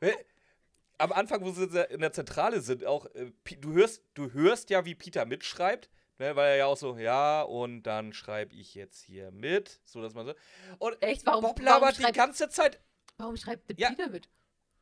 Am 0.99 1.13
Anfang, 1.13 1.43
wo 1.43 1.53
sie 1.53 1.65
in 1.91 2.01
der 2.01 2.13
Zentrale 2.13 2.61
sind, 2.61 2.85
auch, 2.85 3.07
äh, 3.15 3.31
du, 3.61 3.73
hörst, 3.73 4.03
du 4.15 4.33
hörst 4.33 4.71
ja, 4.71 4.85
wie 4.85 4.97
Peter 4.97 5.27
mitschreibt. 5.27 5.89
Ne, 6.19 6.35
weil 6.35 6.51
er 6.51 6.57
ja 6.57 6.67
auch 6.67 6.77
so, 6.77 6.97
ja, 6.99 7.43
und 7.43 7.85
dann 7.85 8.13
schreibe 8.13 8.53
ich 8.55 8.75
jetzt 8.75 9.05
hier 9.05 9.31
mit. 9.31 9.81
So, 9.85 10.03
dass 10.03 10.15
man 10.15 10.27
so. 10.27 10.35
Und 10.79 11.01
Echt? 11.01 11.25
Warum, 11.27 11.43
Bob 11.43 11.61
warum, 11.61 11.65
labert 11.65 11.99
die 11.99 12.03
schreibt, 12.03 12.17
ganze 12.17 12.49
Zeit 12.49 12.81
warum 13.19 13.37
schreibt 13.37 13.69
der 13.69 13.77
Ja. 13.79 13.91
Peter 13.91 14.09
mit? 14.09 14.29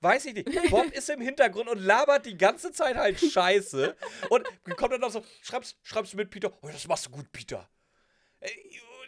Weiß 0.01 0.27
ich 0.27 0.35
nicht. 0.35 0.46
Bob 0.70 0.90
ist 0.92 1.09
im 1.11 1.20
Hintergrund 1.20 1.68
und 1.68 1.79
labert 1.81 2.27
die 2.27 2.37
ganze 2.37 2.72
Zeit 2.72 2.96
halt 2.96 3.18
Scheiße. 3.18 3.96
Und 4.31 4.46
kommt 4.77 4.92
dann 4.92 5.05
auch 5.05 5.11
so, 5.11 5.22
schreibst, 5.42 5.77
schreibst 5.83 6.12
du 6.12 6.16
mit, 6.16 6.31
Peter? 6.31 6.53
Oh, 6.62 6.68
das 6.68 6.87
machst 6.87 7.07
du 7.07 7.11
gut, 7.11 7.31
Peter. 7.33 7.68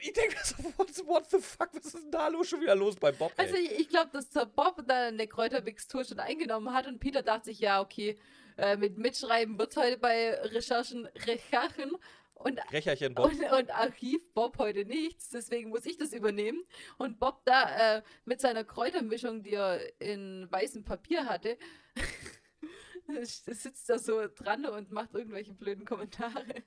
Ich 0.00 0.12
denke 0.12 0.36
mir 0.36 0.44
so, 0.44 0.56
what, 0.76 1.06
what 1.06 1.30
the 1.30 1.38
fuck, 1.38 1.70
was 1.72 1.86
ist 1.86 1.94
denn 1.94 2.10
da 2.10 2.28
los, 2.28 2.48
schon 2.48 2.60
wieder 2.60 2.74
los 2.74 2.96
bei 2.96 3.12
Bob? 3.12 3.32
Ey? 3.36 3.46
Also 3.46 3.56
ich, 3.56 3.80
ich 3.80 3.88
glaube, 3.88 4.10
dass 4.12 4.28
der 4.30 4.46
Bob 4.46 4.82
da 4.86 5.08
eine 5.08 5.26
Kräutermixtur 5.26 6.04
schon 6.04 6.20
eingenommen 6.20 6.72
hat 6.72 6.86
und 6.86 7.00
Peter 7.00 7.22
dachte 7.22 7.46
sich, 7.46 7.58
ja, 7.60 7.80
okay, 7.80 8.18
äh, 8.58 8.76
mit 8.76 8.98
Mitschreiben 8.98 9.58
wird 9.58 9.76
heute 9.76 9.98
bei 9.98 10.34
Recherchen, 10.34 11.06
Recherchen 11.06 11.92
und, 12.34 12.60
Recherchen 12.72 13.14
Bob. 13.14 13.32
und, 13.32 13.42
und 13.52 13.70
Archiv 13.70 14.32
Bob 14.34 14.58
heute 14.58 14.84
nichts, 14.84 15.30
deswegen 15.30 15.70
muss 15.70 15.86
ich 15.86 15.96
das 15.96 16.12
übernehmen. 16.12 16.64
Und 16.98 17.18
Bob 17.18 17.44
da 17.44 17.98
äh, 17.98 18.02
mit 18.24 18.40
seiner 18.40 18.64
Kräutermischung, 18.64 19.42
die 19.42 19.54
er 19.54 19.80
in 20.00 20.50
weißem 20.50 20.84
Papier 20.84 21.26
hatte, 21.26 21.56
sitzt 23.22 23.88
da 23.88 23.98
so 23.98 24.26
dran 24.26 24.66
und 24.66 24.90
macht 24.90 25.14
irgendwelche 25.14 25.54
blöden 25.54 25.84
Kommentare. 25.84 26.62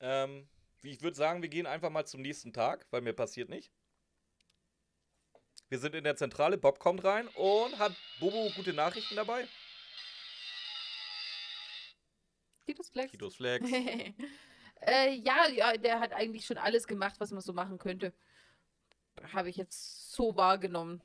Ähm, 0.00 0.48
ich 0.82 1.00
würde 1.00 1.16
sagen, 1.16 1.40
wir 1.40 1.48
gehen 1.48 1.66
einfach 1.66 1.90
mal 1.90 2.06
zum 2.06 2.20
nächsten 2.20 2.52
Tag, 2.52 2.86
weil 2.90 3.00
mir 3.00 3.14
passiert 3.14 3.48
nicht. 3.48 3.72
Wir 5.70 5.78
sind 5.78 5.94
in 5.94 6.04
der 6.04 6.16
Zentrale, 6.16 6.58
Bob 6.58 6.78
kommt 6.78 7.02
rein 7.04 7.28
und 7.28 7.78
hat 7.78 7.96
Bobo 8.20 8.50
gute 8.54 8.74
Nachrichten 8.74 9.16
dabei. 9.16 9.48
Titus 12.66 12.90
Flex. 12.90 13.10
Titus 13.12 13.36
Flex. 13.36 13.70
äh, 14.80 15.14
ja, 15.14 15.48
ja, 15.48 15.76
der 15.76 16.00
hat 16.00 16.12
eigentlich 16.12 16.46
schon 16.46 16.58
alles 16.58 16.86
gemacht, 16.86 17.16
was 17.18 17.30
man 17.30 17.40
so 17.40 17.52
machen 17.52 17.78
könnte. 17.78 18.12
Habe 19.32 19.50
ich 19.50 19.56
jetzt 19.56 20.12
so 20.12 20.36
wahrgenommen. 20.36 21.02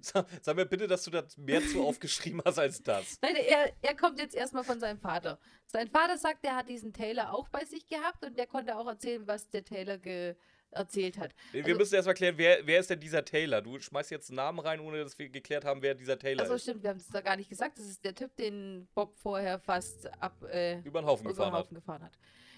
Sag, 0.00 0.26
sag, 0.42 0.56
mir 0.56 0.66
bitte, 0.66 0.86
dass 0.86 1.04
du 1.04 1.10
da 1.10 1.24
mehr 1.36 1.60
zu 1.66 1.82
aufgeschrieben 1.82 2.40
hast 2.44 2.58
als 2.58 2.82
das. 2.82 3.18
Nein, 3.22 3.36
er, 3.36 3.72
er 3.82 3.96
kommt 3.96 4.18
jetzt 4.18 4.34
erstmal 4.34 4.64
von 4.64 4.78
seinem 4.78 4.98
Vater. 4.98 5.38
Sein 5.66 5.88
Vater 5.88 6.16
sagt, 6.16 6.44
er 6.44 6.56
hat 6.56 6.68
diesen 6.68 6.92
Taylor 6.92 7.32
auch 7.32 7.48
bei 7.48 7.64
sich 7.64 7.86
gehabt 7.88 8.24
und 8.24 8.38
der 8.38 8.46
konnte 8.46 8.76
auch 8.76 8.86
erzählen, 8.86 9.26
was 9.26 9.48
der 9.50 9.64
Taylor 9.64 9.98
erzählt 10.70 11.18
hat. 11.18 11.34
Wir 11.52 11.64
Also- 11.64 11.76
müssen 11.78 11.94
erstmal 11.94 12.14
klären, 12.14 12.34
wer, 12.38 12.66
wer 12.66 12.80
ist 12.80 12.90
denn 12.90 13.00
dieser 13.00 13.24
Taylor? 13.24 13.60
Du 13.62 13.78
schmeißt 13.78 14.10
jetzt 14.10 14.30
einen 14.30 14.36
Namen 14.36 14.58
rein, 14.60 14.80
ohne 14.80 15.02
dass 15.02 15.18
wir 15.18 15.28
geklärt 15.28 15.64
haben, 15.64 15.82
wer 15.82 15.94
dieser 15.94 16.18
Taylor 16.18 16.42
Also 16.42 16.54
ist. 16.54 16.62
stimmt, 16.62 16.82
wir 16.82 16.90
haben 16.90 16.98
es 16.98 17.08
da 17.08 17.20
gar 17.20 17.36
nicht 17.36 17.48
gesagt. 17.50 17.78
Das 17.78 17.86
ist 17.86 18.04
der 18.04 18.14
Typ, 18.14 18.34
den 18.36 18.88
Bob 18.94 19.16
vorher 19.18 19.58
fast 19.58 20.06
ab 20.22 20.42
äh, 20.50 20.78
Über 20.80 21.00
den 21.02 21.06
Haufen 21.06 21.24
über 21.26 21.32
den 21.32 21.36
gefahren 21.36 21.52
hat. 21.52 21.60
Haufen 21.64 21.74
gefahren 21.74 22.02
hat. 22.04 22.12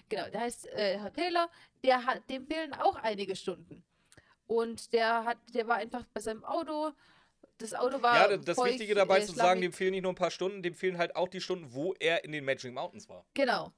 Genau, 0.09 0.29
der 0.29 0.41
heißt 0.41 0.67
äh, 0.67 0.99
Herr 0.99 1.13
Taylor, 1.13 1.49
der 1.83 2.05
hat, 2.05 2.29
dem 2.29 2.45
fehlen 2.45 2.73
auch 2.73 2.95
einige 2.95 3.35
Stunden. 3.35 3.83
Und 4.45 4.91
der 4.93 5.23
hat, 5.25 5.37
der 5.53 5.67
war 5.67 5.77
einfach 5.77 6.05
bei 6.13 6.19
seinem 6.21 6.43
Auto. 6.43 6.91
Das 7.59 7.73
Auto 7.73 8.01
war. 8.01 8.29
Ja, 8.31 8.37
das 8.37 8.57
Wichtige 8.57 8.93
dabei 8.93 9.19
äh, 9.19 9.25
zu 9.25 9.31
sagen, 9.33 9.61
dem 9.61 9.71
fehlen 9.71 9.91
nicht 9.91 10.03
nur 10.03 10.11
ein 10.11 10.15
paar 10.15 10.31
Stunden, 10.31 10.61
dem 10.61 10.75
fehlen 10.75 10.97
halt 10.97 11.15
auch 11.15 11.29
die 11.29 11.39
Stunden, 11.41 11.73
wo 11.73 11.93
er 11.99 12.23
in 12.25 12.31
den 12.33 12.43
Magic 12.43 12.73
Mountains 12.73 13.07
war. 13.07 13.25
Genau. 13.33 13.71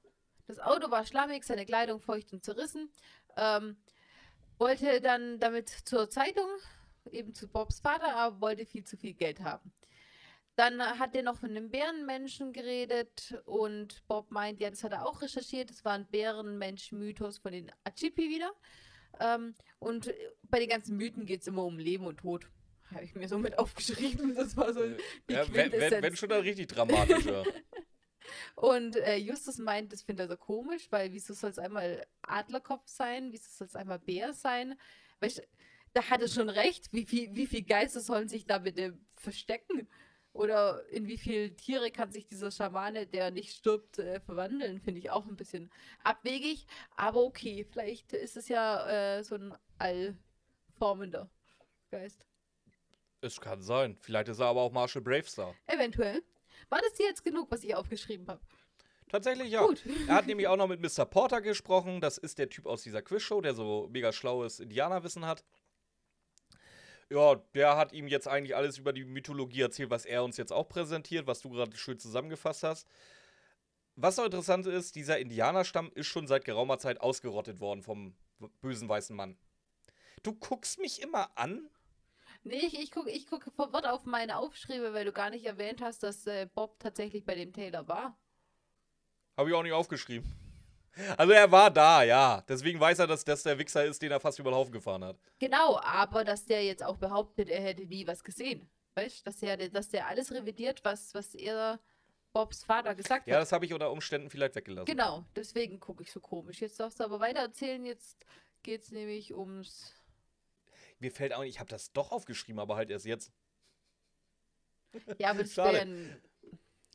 Das 0.48 0.58
Auto 0.58 0.90
war 0.90 1.04
schlammig, 1.06 1.44
seine 1.44 1.64
Kleidung 1.66 2.00
feucht 2.00 2.32
und 2.32 2.44
zerrissen. 2.44 2.90
Ähm, 3.36 3.76
wollte 4.58 5.00
dann 5.00 5.38
damit 5.38 5.68
zur 5.68 6.08
Zeitung, 6.10 6.48
eben 7.10 7.34
zu 7.34 7.48
Bobs 7.48 7.80
Vater, 7.80 8.14
aber 8.16 8.40
wollte 8.40 8.66
viel 8.66 8.84
zu 8.84 8.96
viel 8.96 9.14
Geld 9.14 9.40
haben. 9.40 9.72
Dann 10.56 10.80
hat 10.80 11.14
er 11.14 11.22
noch 11.22 11.36
von 11.36 11.50
einem 11.50 11.70
Bärenmenschen 11.70 12.54
geredet 12.54 13.42
und 13.44 14.02
Bob 14.08 14.30
meint, 14.30 14.58
ja, 14.58 14.70
das 14.70 14.82
hat 14.84 14.92
er 14.92 15.06
auch 15.06 15.20
recherchiert. 15.20 15.68
Das 15.68 15.84
war 15.84 15.92
ein 15.92 16.06
Bärenmensch-Mythos 16.06 17.38
von 17.38 17.52
den 17.52 17.70
Achipi 17.84 18.30
wieder. 18.30 18.50
Ähm, 19.20 19.54
und 19.78 20.12
bei 20.44 20.58
den 20.58 20.70
ganzen 20.70 20.96
Mythen 20.96 21.26
geht 21.26 21.42
es 21.42 21.46
immer 21.46 21.64
um 21.64 21.78
Leben 21.78 22.06
und 22.06 22.18
Tod. 22.18 22.48
Habe 22.94 23.04
ich 23.04 23.14
mir 23.14 23.28
so 23.28 23.38
mit 23.38 23.58
aufgeschrieben. 23.58 24.34
Das 24.34 24.56
war 24.56 24.72
so 24.72 24.80
die 25.28 25.32
Ja, 25.34 25.44
wenn, 25.52 25.72
wenn, 25.72 26.02
wenn 26.02 26.16
schon 26.16 26.30
dann 26.30 26.40
richtig 26.40 26.68
dramatischer. 26.68 27.44
Und 28.54 28.96
äh, 28.96 29.16
Justus 29.16 29.58
meint, 29.58 29.92
das 29.92 30.02
findet 30.02 30.26
er 30.26 30.36
so 30.36 30.36
komisch, 30.36 30.86
weil 30.90 31.12
wieso 31.12 31.34
soll 31.34 31.50
es 31.50 31.58
einmal 31.58 32.06
Adlerkopf 32.22 32.86
sein? 32.88 33.32
Wieso 33.32 33.48
soll 33.50 33.66
es 33.66 33.76
einmal 33.76 33.98
Bär 33.98 34.32
sein? 34.32 34.78
Weißt, 35.20 35.42
da 35.92 36.10
hat 36.10 36.20
er 36.20 36.28
schon 36.28 36.48
recht. 36.48 36.92
Wie 36.92 37.06
viel, 37.06 37.34
wie 37.34 37.46
viel 37.46 37.62
Geister 37.62 38.00
sollen 38.00 38.28
sich 38.28 38.46
da 38.46 38.58
bitte 38.58 38.98
verstecken? 39.14 39.88
Oder 40.36 40.86
in 40.90 41.06
wie 41.08 41.16
viele 41.16 41.56
Tiere 41.56 41.90
kann 41.90 42.12
sich 42.12 42.26
dieser 42.26 42.50
Schamane, 42.50 43.06
der 43.06 43.30
nicht 43.30 43.54
stirbt, 43.56 43.98
äh, 43.98 44.20
verwandeln? 44.20 44.80
Finde 44.80 45.00
ich 45.00 45.10
auch 45.10 45.26
ein 45.26 45.36
bisschen 45.36 45.70
abwegig. 46.04 46.66
Aber 46.96 47.24
okay, 47.24 47.64
vielleicht 47.64 48.12
ist 48.12 48.36
es 48.36 48.48
ja 48.48 49.16
äh, 49.16 49.24
so 49.24 49.36
ein 49.36 49.54
allformender 49.78 51.30
Geist. 51.90 52.26
es 53.22 53.40
kann 53.40 53.62
sein. 53.62 53.96
Vielleicht 54.00 54.28
ist 54.28 54.40
er 54.40 54.46
aber 54.46 54.60
auch 54.60 54.72
Marshall 54.72 55.02
Bravestar. 55.02 55.54
Eventuell. 55.66 56.22
War 56.68 56.80
das 56.80 56.94
dir 56.94 57.06
jetzt 57.06 57.24
genug, 57.24 57.50
was 57.50 57.62
ich 57.62 57.74
aufgeschrieben 57.74 58.26
habe? 58.28 58.40
Tatsächlich 59.08 59.50
ja. 59.50 59.64
Gut. 59.64 59.82
Er 60.08 60.14
hat 60.16 60.26
nämlich 60.26 60.48
auch 60.48 60.56
noch 60.56 60.66
mit 60.66 60.80
Mr. 60.80 61.04
Porter 61.04 61.40
gesprochen. 61.40 62.00
Das 62.00 62.18
ist 62.18 62.38
der 62.38 62.48
Typ 62.48 62.66
aus 62.66 62.82
dieser 62.82 63.02
Quizshow, 63.02 63.40
der 63.40 63.54
so 63.54 63.88
mega 63.92 64.12
schlaues 64.12 64.58
Indianerwissen 64.58 65.26
hat. 65.26 65.44
Ja, 67.08 67.36
der 67.54 67.76
hat 67.76 67.92
ihm 67.92 68.08
jetzt 68.08 68.26
eigentlich 68.26 68.56
alles 68.56 68.78
über 68.78 68.92
die 68.92 69.04
Mythologie 69.04 69.60
erzählt, 69.60 69.90
was 69.90 70.06
er 70.06 70.24
uns 70.24 70.36
jetzt 70.36 70.52
auch 70.52 70.68
präsentiert, 70.68 71.28
was 71.28 71.40
du 71.40 71.50
gerade 71.50 71.76
schön 71.76 72.00
zusammengefasst 72.00 72.64
hast. 72.64 72.88
Was 73.94 74.16
noch 74.16 74.24
interessant 74.24 74.66
ist, 74.66 74.96
dieser 74.96 75.18
Indianerstamm 75.18 75.92
ist 75.94 76.08
schon 76.08 76.26
seit 76.26 76.44
geraumer 76.44 76.78
Zeit 76.78 77.00
ausgerottet 77.00 77.60
worden 77.60 77.82
vom 77.82 78.16
bösen 78.60 78.88
weißen 78.88 79.14
Mann. 79.14 79.38
Du 80.24 80.34
guckst 80.34 80.80
mich 80.80 81.00
immer 81.00 81.30
an. 81.38 81.70
Nee, 82.46 82.58
ich, 82.64 82.78
ich 82.78 82.90
gucke 82.92 83.10
ich 83.10 83.26
guck 83.26 83.44
verwirrt 83.54 83.86
auf 83.86 84.04
meine 84.04 84.38
Aufschriebe, 84.38 84.94
weil 84.94 85.04
du 85.04 85.12
gar 85.12 85.30
nicht 85.30 85.44
erwähnt 85.44 85.80
hast, 85.82 86.02
dass 86.02 86.26
äh, 86.26 86.46
Bob 86.54 86.78
tatsächlich 86.78 87.24
bei 87.24 87.34
dem 87.34 87.52
Taylor 87.52 87.86
war. 87.88 88.16
Habe 89.36 89.50
ich 89.50 89.54
auch 89.54 89.62
nicht 89.62 89.72
aufgeschrieben. 89.72 90.32
Also 91.18 91.32
er 91.32 91.50
war 91.52 91.70
da, 91.70 92.02
ja. 92.04 92.42
Deswegen 92.48 92.80
weiß 92.80 93.00
er, 93.00 93.06
dass 93.06 93.24
das 93.24 93.42
der 93.42 93.58
Wichser 93.58 93.84
ist, 93.84 94.00
den 94.00 94.10
er 94.12 94.20
fast 94.20 94.38
über 94.38 94.50
den 94.50 94.56
Haufen 94.56 94.72
gefahren 94.72 95.04
hat. 95.04 95.18
Genau, 95.38 95.78
aber 95.82 96.24
dass 96.24 96.46
der 96.46 96.64
jetzt 96.64 96.82
auch 96.82 96.96
behauptet, 96.96 97.50
er 97.50 97.60
hätte 97.60 97.84
nie 97.84 98.06
was 98.06 98.24
gesehen. 98.24 98.70
Weißt 98.94 99.20
du, 99.20 99.24
dass 99.24 99.36
der, 99.40 99.56
dass 99.68 99.90
der 99.90 100.06
alles 100.06 100.32
revidiert, 100.32 100.82
was, 100.84 101.12
was 101.14 101.34
er 101.34 101.80
Bobs 102.32 102.64
Vater 102.64 102.94
gesagt 102.94 103.26
Ja, 103.26 103.34
hat. 103.34 103.42
das 103.42 103.52
habe 103.52 103.66
ich 103.66 103.74
unter 103.74 103.90
Umständen 103.90 104.30
vielleicht 104.30 104.54
weggelassen. 104.54 104.86
Genau, 104.86 105.24
deswegen 105.34 105.80
gucke 105.80 106.02
ich 106.02 106.10
so 106.12 106.20
komisch. 106.20 106.60
Jetzt 106.62 106.80
darfst 106.80 107.00
du 107.00 107.04
aber 107.04 107.20
weiter 107.20 107.40
erzählen. 107.40 107.84
Jetzt 107.84 108.24
geht 108.62 108.82
es 108.82 108.90
nämlich 108.92 109.34
ums. 109.34 109.92
Mir 110.98 111.10
fällt 111.12 111.32
auch 111.34 111.42
nicht, 111.42 111.54
ich 111.54 111.60
habe 111.60 111.68
das 111.70 111.92
doch 111.92 112.12
aufgeschrieben, 112.12 112.58
aber 112.60 112.76
halt 112.76 112.90
erst 112.90 113.06
jetzt. 113.06 113.32
Ja, 115.18 115.30
aber 115.30 115.40
das 115.42 115.52
Schade. 115.52 116.20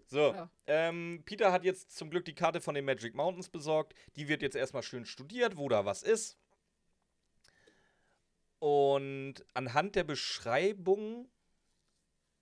So, 0.08 0.34
Ja. 0.34 0.50
ähm, 0.68 1.22
Peter 1.26 1.52
hat 1.52 1.64
jetzt 1.64 1.96
zum 1.96 2.10
Glück 2.10 2.26
die 2.26 2.34
Karte 2.36 2.60
von 2.62 2.76
den 2.76 2.84
Magic 2.86 3.14
Mountains 3.16 3.48
besorgt. 3.50 3.94
Die 4.16 4.28
wird 4.28 4.42
jetzt 4.42 4.56
erstmal 4.56 4.84
schön 4.84 5.06
studiert, 5.06 5.56
wo 5.56 5.70
da 5.70 5.86
was 5.86 6.04
ist. 6.04 6.38
Und 8.60 9.36
anhand 9.54 9.96
der 9.96 10.04
Beschreibung 10.04 11.30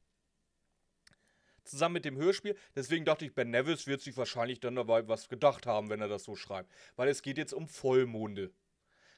Zusammen 1.72 1.94
mit 1.94 2.04
dem 2.04 2.18
Hörspiel. 2.18 2.54
Deswegen 2.76 3.06
dachte 3.06 3.24
ich, 3.24 3.34
Ben 3.34 3.50
Nevis 3.50 3.86
wird 3.86 4.02
sich 4.02 4.14
wahrscheinlich 4.18 4.60
dann 4.60 4.76
dabei 4.76 5.08
was 5.08 5.30
gedacht 5.30 5.66
haben, 5.66 5.88
wenn 5.88 6.02
er 6.02 6.08
das 6.08 6.24
so 6.24 6.36
schreibt. 6.36 6.70
Weil 6.96 7.08
es 7.08 7.22
geht 7.22 7.38
jetzt 7.38 7.54
um 7.54 7.66
Vollmonde. 7.66 8.52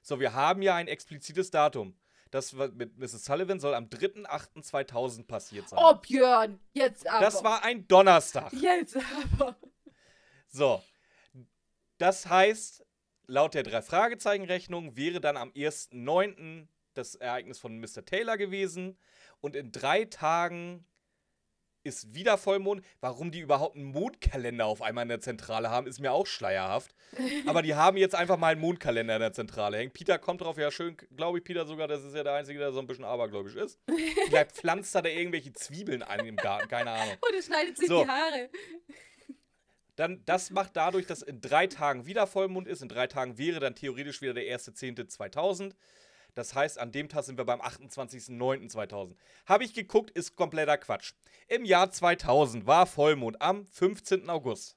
So, 0.02 0.20
wir 0.20 0.34
haben 0.34 0.62
ja 0.62 0.76
ein 0.76 0.86
explizites 0.86 1.50
Datum. 1.50 1.96
Das 2.30 2.52
mit 2.52 2.96
Mrs. 2.96 3.24
Sullivan 3.24 3.58
soll 3.58 3.74
am 3.74 3.86
3.8.2000 3.86 5.26
passiert 5.26 5.68
sein. 5.68 5.80
Oh, 5.82 5.94
Björn, 5.94 6.60
jetzt 6.72 7.08
aber. 7.08 7.24
das 7.24 7.42
war 7.42 7.64
ein 7.64 7.88
Donnerstag. 7.88 8.52
Jetzt 8.52 8.96
aber. 8.96 9.56
So. 10.46 10.80
Das 11.98 12.26
heißt, 12.28 12.84
laut 13.26 13.54
der 13.54 13.64
Drei-Fragezeichen-Rechnung 13.64 14.96
wäre 14.96 15.20
dann 15.20 15.36
am 15.36 15.50
1.9. 15.50 16.68
das 16.94 17.16
Ereignis 17.16 17.58
von 17.58 17.80
Mr. 17.80 18.04
Taylor 18.04 18.36
gewesen. 18.36 18.96
Und 19.40 19.56
in 19.56 19.72
drei 19.72 20.04
Tagen 20.04 20.86
ist 21.84 22.14
wieder 22.14 22.36
Vollmond. 22.38 22.84
Warum 23.00 23.30
die 23.30 23.40
überhaupt 23.40 23.76
einen 23.76 23.84
Mondkalender 23.84 24.66
auf 24.66 24.82
einmal 24.82 25.02
in 25.02 25.10
der 25.10 25.20
Zentrale 25.20 25.70
haben, 25.70 25.86
ist 25.86 26.00
mir 26.00 26.12
auch 26.12 26.26
schleierhaft. 26.26 26.94
Aber 27.46 27.62
die 27.62 27.74
haben 27.74 27.96
jetzt 27.96 28.14
einfach 28.14 28.36
mal 28.36 28.48
einen 28.48 28.60
Mondkalender 28.60 29.14
in 29.14 29.20
der 29.20 29.32
Zentrale 29.32 29.76
hängen. 29.76 29.92
Peter 29.92 30.18
kommt 30.18 30.40
drauf, 30.40 30.58
ja 30.58 30.70
schön, 30.70 30.96
glaube 31.16 31.38
ich, 31.38 31.44
Peter 31.44 31.66
sogar, 31.66 31.86
das 31.86 32.02
ist 32.02 32.16
ja 32.16 32.24
der 32.24 32.34
Einzige, 32.34 32.58
der 32.58 32.72
so 32.72 32.80
ein 32.80 32.86
bisschen 32.86 33.04
abergläubisch 33.04 33.54
ist. 33.54 33.78
Vielleicht 34.26 34.52
pflanzt 34.52 34.94
er 34.94 35.02
da 35.02 35.08
irgendwelche 35.10 35.52
Zwiebeln 35.52 36.02
an 36.02 36.26
im 36.26 36.36
Garten, 36.36 36.68
keine 36.68 36.90
Ahnung. 36.90 37.14
Und 37.20 37.38
es 37.38 37.46
schneidet 37.46 37.76
sich 37.76 37.88
So. 37.88 38.02
die 38.02 38.08
Haare. 38.10 38.50
Dann, 39.96 40.24
das 40.24 40.50
macht 40.50 40.76
dadurch, 40.76 41.06
dass 41.06 41.22
in 41.22 41.40
drei 41.40 41.68
Tagen 41.68 42.06
wieder 42.06 42.26
Vollmond 42.26 42.66
ist. 42.66 42.82
In 42.82 42.88
drei 42.88 43.06
Tagen 43.06 43.38
wäre 43.38 43.60
dann 43.60 43.76
theoretisch 43.76 44.22
wieder 44.22 44.34
der 44.34 44.44
1.10.2000. 44.58 45.72
Das 46.34 46.54
heißt, 46.54 46.78
an 46.78 46.92
dem 46.92 47.08
Tag 47.08 47.24
sind 47.24 47.38
wir 47.38 47.44
beim 47.44 47.60
28.09.2000. 47.60 49.14
Habe 49.46 49.64
ich 49.64 49.72
geguckt, 49.72 50.10
ist 50.10 50.36
kompletter 50.36 50.76
Quatsch. 50.78 51.12
Im 51.48 51.64
Jahr 51.64 51.90
2000 51.90 52.66
war 52.66 52.86
Vollmond 52.86 53.40
am 53.40 53.66
15. 53.68 54.28
August. 54.28 54.76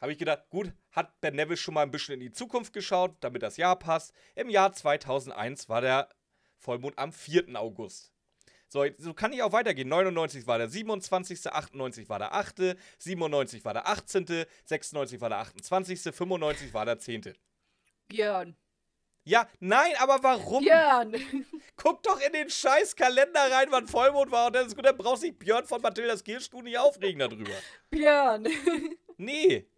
Habe 0.00 0.12
ich 0.12 0.18
gedacht, 0.18 0.48
gut, 0.50 0.72
hat 0.92 1.20
Ben 1.20 1.34
Nevis 1.34 1.60
schon 1.60 1.74
mal 1.74 1.82
ein 1.82 1.90
bisschen 1.90 2.14
in 2.14 2.20
die 2.20 2.32
Zukunft 2.32 2.72
geschaut, 2.72 3.16
damit 3.20 3.42
das 3.42 3.56
Jahr 3.56 3.78
passt. 3.78 4.12
Im 4.34 4.48
Jahr 4.48 4.72
2001 4.72 5.68
war 5.68 5.80
der 5.80 6.08
Vollmond 6.56 6.98
am 6.98 7.12
4. 7.12 7.54
August. 7.54 8.12
So, 8.68 8.84
so 8.98 9.14
kann 9.14 9.32
ich 9.32 9.42
auch 9.42 9.52
weitergehen. 9.52 9.88
99 9.88 10.46
war 10.46 10.58
der 10.58 10.68
27., 10.68 11.50
98 11.50 12.08
war 12.08 12.18
der 12.18 12.34
8., 12.34 12.76
97 12.98 13.64
war 13.64 13.72
der 13.72 13.88
18., 13.88 14.44
96 14.64 15.20
war 15.20 15.30
der 15.30 15.38
28., 15.38 16.00
95 16.14 16.74
war 16.74 16.84
der 16.84 16.98
10. 16.98 17.34
Björn. 18.08 18.56
Ja, 19.28 19.46
nein, 19.60 19.92
aber 19.98 20.22
warum? 20.22 20.64
Björn. 20.64 21.14
Guck 21.76 22.02
doch 22.02 22.18
in 22.18 22.32
den 22.32 22.48
scheiß 22.48 22.96
Kalender 22.96 23.50
rein, 23.50 23.66
wann 23.68 23.86
Vollmond 23.86 24.30
war 24.30 24.46
und 24.46 24.56
dann 24.56 24.66
ist 24.66 24.74
gut, 24.74 24.86
dann 24.86 24.96
brauchst 24.96 25.22
du 25.22 25.26
dich 25.26 25.38
Björn 25.38 25.66
von 25.66 25.82
Mathildas 25.82 26.24
Kirschstuhl 26.24 26.62
nicht 26.62 26.78
aufregen 26.78 27.18
darüber. 27.18 27.52
Björn. 27.90 28.48
Nee. 29.18 29.68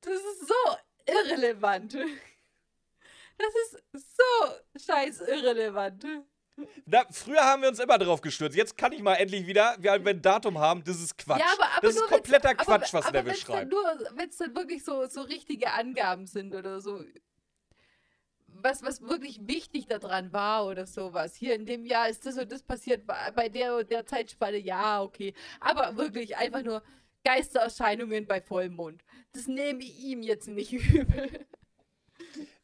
Das 0.00 0.14
ist 0.14 0.48
so 0.48 0.76
irrelevant. 1.06 1.94
Das 1.94 3.54
ist 3.92 4.16
so 4.16 4.92
scheiß 4.92 5.20
irrelevant. 5.20 6.04
Na, 6.86 7.04
früher 7.10 7.44
haben 7.44 7.62
wir 7.62 7.68
uns 7.68 7.78
immer 7.78 7.98
drauf 7.98 8.20
gestürzt. 8.20 8.56
Jetzt 8.56 8.76
kann 8.76 8.92
ich 8.92 9.00
mal 9.00 9.14
endlich 9.14 9.46
wieder, 9.46 9.76
wir 9.78 10.04
wir 10.04 10.10
ein 10.10 10.22
Datum 10.22 10.58
haben, 10.58 10.82
das 10.82 11.00
ist 11.00 11.16
Quatsch. 11.16 11.38
Ja, 11.38 11.52
aber, 11.52 11.70
aber 11.76 11.86
das 11.86 11.96
ist 11.96 12.06
kompletter 12.06 12.54
Quatsch, 12.54 12.92
was 12.92 13.06
aber 13.06 13.22
dann 13.22 13.34
schreibt. 13.36 13.70
Nur, 13.70 13.84
wenn 14.14 14.28
es 14.28 14.38
dann 14.38 14.56
wirklich 14.56 14.84
so, 14.84 15.06
so 15.06 15.20
richtige 15.20 15.72
Angaben 15.72 16.26
sind 16.26 16.54
oder 16.54 16.80
so. 16.80 17.04
Was, 18.62 18.82
was 18.82 19.00
wirklich 19.02 19.40
wichtig 19.46 19.86
daran 19.86 20.32
war 20.32 20.66
oder 20.66 20.86
sowas. 20.86 21.34
Hier 21.34 21.54
in 21.54 21.66
dem 21.66 21.84
Jahr 21.84 22.08
ist 22.08 22.26
das 22.26 22.38
und 22.38 22.50
das 22.50 22.62
passiert, 22.62 23.06
bei 23.06 23.48
der 23.48 23.76
und 23.76 23.90
der 23.90 24.06
Zeitspanne, 24.06 24.58
ja, 24.58 25.02
okay. 25.02 25.34
Aber 25.60 25.96
wirklich 25.96 26.36
einfach 26.36 26.62
nur 26.62 26.82
Geistererscheinungen 27.24 28.26
bei 28.26 28.40
Vollmond. 28.40 29.02
Das 29.32 29.46
nehme 29.46 29.80
ich 29.80 29.98
ihm 30.00 30.22
jetzt 30.22 30.48
nicht 30.48 30.72
übel. 30.72 31.46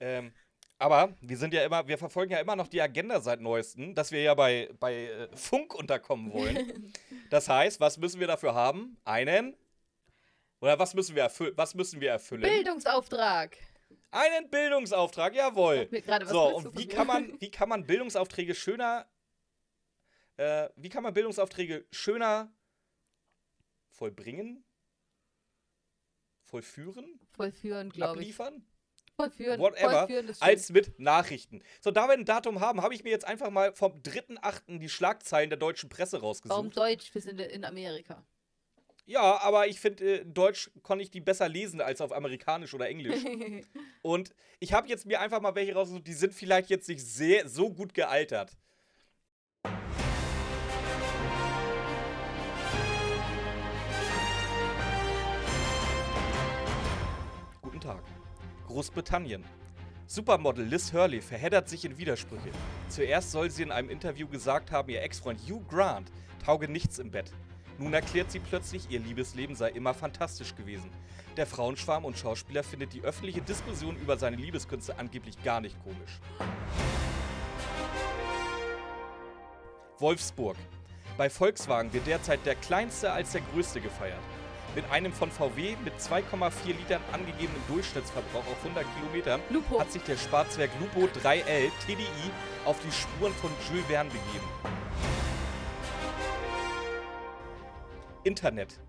Ähm, 0.01 0.33
aber 0.79 1.15
wir 1.21 1.37
sind 1.37 1.55
ja 1.55 1.65
immer, 1.65 1.87
wir 1.89 1.97
verfolgen 1.97 2.33
ja 2.33 2.39
immer 2.39 2.57
noch 2.57 2.69
die 2.69 2.83
Agenda 2.83 3.21
seit 3.21 3.41
neuestem, 3.41 3.95
dass 3.95 4.13
wir 4.13 4.23
ja 4.23 4.35
bei, 4.35 4.69
bei 4.79 5.07
äh, 5.07 5.37
Funk 5.37 5.75
unterkommen 5.75 6.33
wollen. 6.33 6.93
Das 7.29 7.49
heißt, 7.49 7.81
was 7.81 7.99
müssen 7.99 8.21
wir 8.21 8.29
dafür 8.29 8.55
haben? 8.55 8.99
Einen. 9.05 9.57
Oder 10.61 10.79
was 10.79 10.95
müssen 10.95 11.17
wir, 11.17 11.25
erfü 11.25 11.53
was 11.57 11.75
müssen 11.75 12.01
wir 12.01 12.11
erfüllen? 12.11 12.43
Bildungsauftrag. 12.43 13.57
Einen 14.11 14.49
Bildungsauftrag, 14.51 15.35
jawohl. 15.35 15.89
So, 16.27 16.57
und 16.57 16.79
wie 16.79 16.87
kann 16.87 17.07
man, 17.07 17.33
wie 17.41 17.51
kann 17.51 17.69
man 17.69 17.87
Bildungsaufträge 17.87 18.55
schöner, 18.55 19.09
äh, 20.37 20.69
wie 20.77 20.89
kann 20.89 21.03
man 21.03 21.13
Bildungsaufträge 21.13 21.87
schöner 21.91 22.53
vollbringen? 23.91 24.65
Vollführen? 26.43 27.21
Vollführen, 27.33 27.91
glaube 27.91 28.23
ich. 28.23 28.39
Abliefern? 28.39 28.67
Vollführen, 29.17 29.59
Whatever, 29.59 30.07
vollführen 30.07 30.35
als 30.41 30.71
mit 30.71 30.99
Nachrichten. 31.01 31.63
So, 31.81 31.91
da 31.91 32.07
wir 32.07 32.13
ein 32.13 32.27
Datum 32.27 32.61
haben, 32.61 32.83
habe 32.83 32.95
ich 32.95 33.03
mir 33.03 33.11
jetzt 33.11 33.25
einfach 33.25 33.51
mal 33.51 33.75
vom 33.75 34.03
3.8. 34.03 34.79
die 34.79 34.91
Schlagzeilen 34.91 35.49
der 35.49 35.59
deutschen 35.59 35.89
Presse 35.89 36.17
Warum 36.17 36.29
rausgesucht. 36.29 36.77
Deutsch? 36.77 37.15
Wir 37.15 37.23
sind 37.23 37.41
in 37.41 37.65
Amerika. 37.65 38.25
Ja, 39.09 39.41
aber 39.41 39.69
ich 39.69 39.79
finde, 39.79 40.05
äh, 40.05 40.17
in 40.23 40.35
Deutsch 40.35 40.69
konnte 40.83 41.05
ich 41.05 41.13
die 41.13 41.21
besser 41.21 41.49
lesen 41.49 41.81
als 41.81 42.01
auf 42.01 42.13
Amerikanisch 42.13 42.75
oder 42.75 42.89
Englisch. 42.89 43.23
Und 44.03 44.35
ich 44.59 44.73
habe 44.73 44.89
jetzt 44.89 45.07
mir 45.07 45.21
einfach 45.21 45.41
mal 45.41 45.55
welche 45.55 45.75
rausgesucht, 45.75 46.09
die 46.09 46.13
sind 46.13 46.35
vielleicht 46.35 46.71
jetzt 46.71 46.89
nicht 46.89 47.07
sehr 47.07 47.49
so 47.49 47.73
gut 47.73 47.95
gealtert. 47.95 48.57
Guten 57.63 57.81
Tag. 57.81 58.03
Großbritannien. 58.67 59.45
Supermodel 60.09 60.65
Liz 60.65 60.93
Hurley 60.93 61.21
verheddert 61.21 61.69
sich 61.69 61.85
in 61.85 61.97
Widersprüche. 61.97 62.51
Zuerst 62.89 63.31
soll 63.31 63.51
sie 63.51 63.63
in 63.63 63.71
einem 63.71 63.89
Interview 63.89 64.27
gesagt 64.27 64.73
haben, 64.73 64.89
ihr 64.89 65.03
Ex-Freund 65.03 65.41
Hugh 65.49 65.65
Grant 65.69 66.11
tauge 66.45 66.69
nichts 66.69 66.99
im 66.99 67.13
Bett. 67.13 67.33
Nun 67.79 67.93
erklärt 67.93 68.31
sie 68.31 68.41
plötzlich, 68.41 68.91
ihr 68.91 69.01
Liebesleben 69.01 69.55
sei 69.55 69.71
immer 69.71 69.93
fantastisch 69.93 70.55
gewesen. 70.55 70.91
Der 71.37 71.47
Frauenschwarm 71.47 72.07
und 72.07 72.17
Schauspieler 72.17 72.63
findet 72.63 72.95
die 72.95 73.03
öffentliche 73.03 73.43
Diskussion 73.43 73.97
über 73.97 74.17
seine 74.17 74.37
Liebeskünste 74.37 74.99
angeblich 74.99 75.43
gar 75.43 75.61
nicht 75.61 75.77
komisch. 75.85 76.21
Wolfsburg. 79.99 80.57
Bei 81.19 81.29
Volkswagen 81.29 81.93
wird 81.93 82.07
derzeit 82.07 82.45
der 82.47 82.55
kleinste 82.55 83.13
als 83.13 83.33
der 83.33 83.43
größte 83.53 83.81
gefeiert. 83.81 84.21
Mit 84.75 84.91
einem 84.91 85.13
von 85.13 85.31
VW 85.31 85.77
mit 85.85 85.95
2,4 85.95 86.67
Litern 86.67 87.01
angegebenen 87.13 87.63
Durchschnittsverbrauch 87.69 88.47
auf 88.47 88.63
100 88.63 88.85
Kilometern 88.95 89.41
Lupo. 89.51 89.81
hat 89.81 89.93
sich 89.93 90.03
der 90.03 90.19
Sparzwerk 90.19 90.71
Lupo 90.81 91.07
3L 91.21 91.71
TDI 91.87 92.07
auf 92.67 92.79
die 92.81 92.93
Spuren 92.93 93.33
von 93.35 93.51
Jules 93.71 93.87
Verne 93.87 94.11
begeben. 94.11 94.76
Internet. 98.27 98.81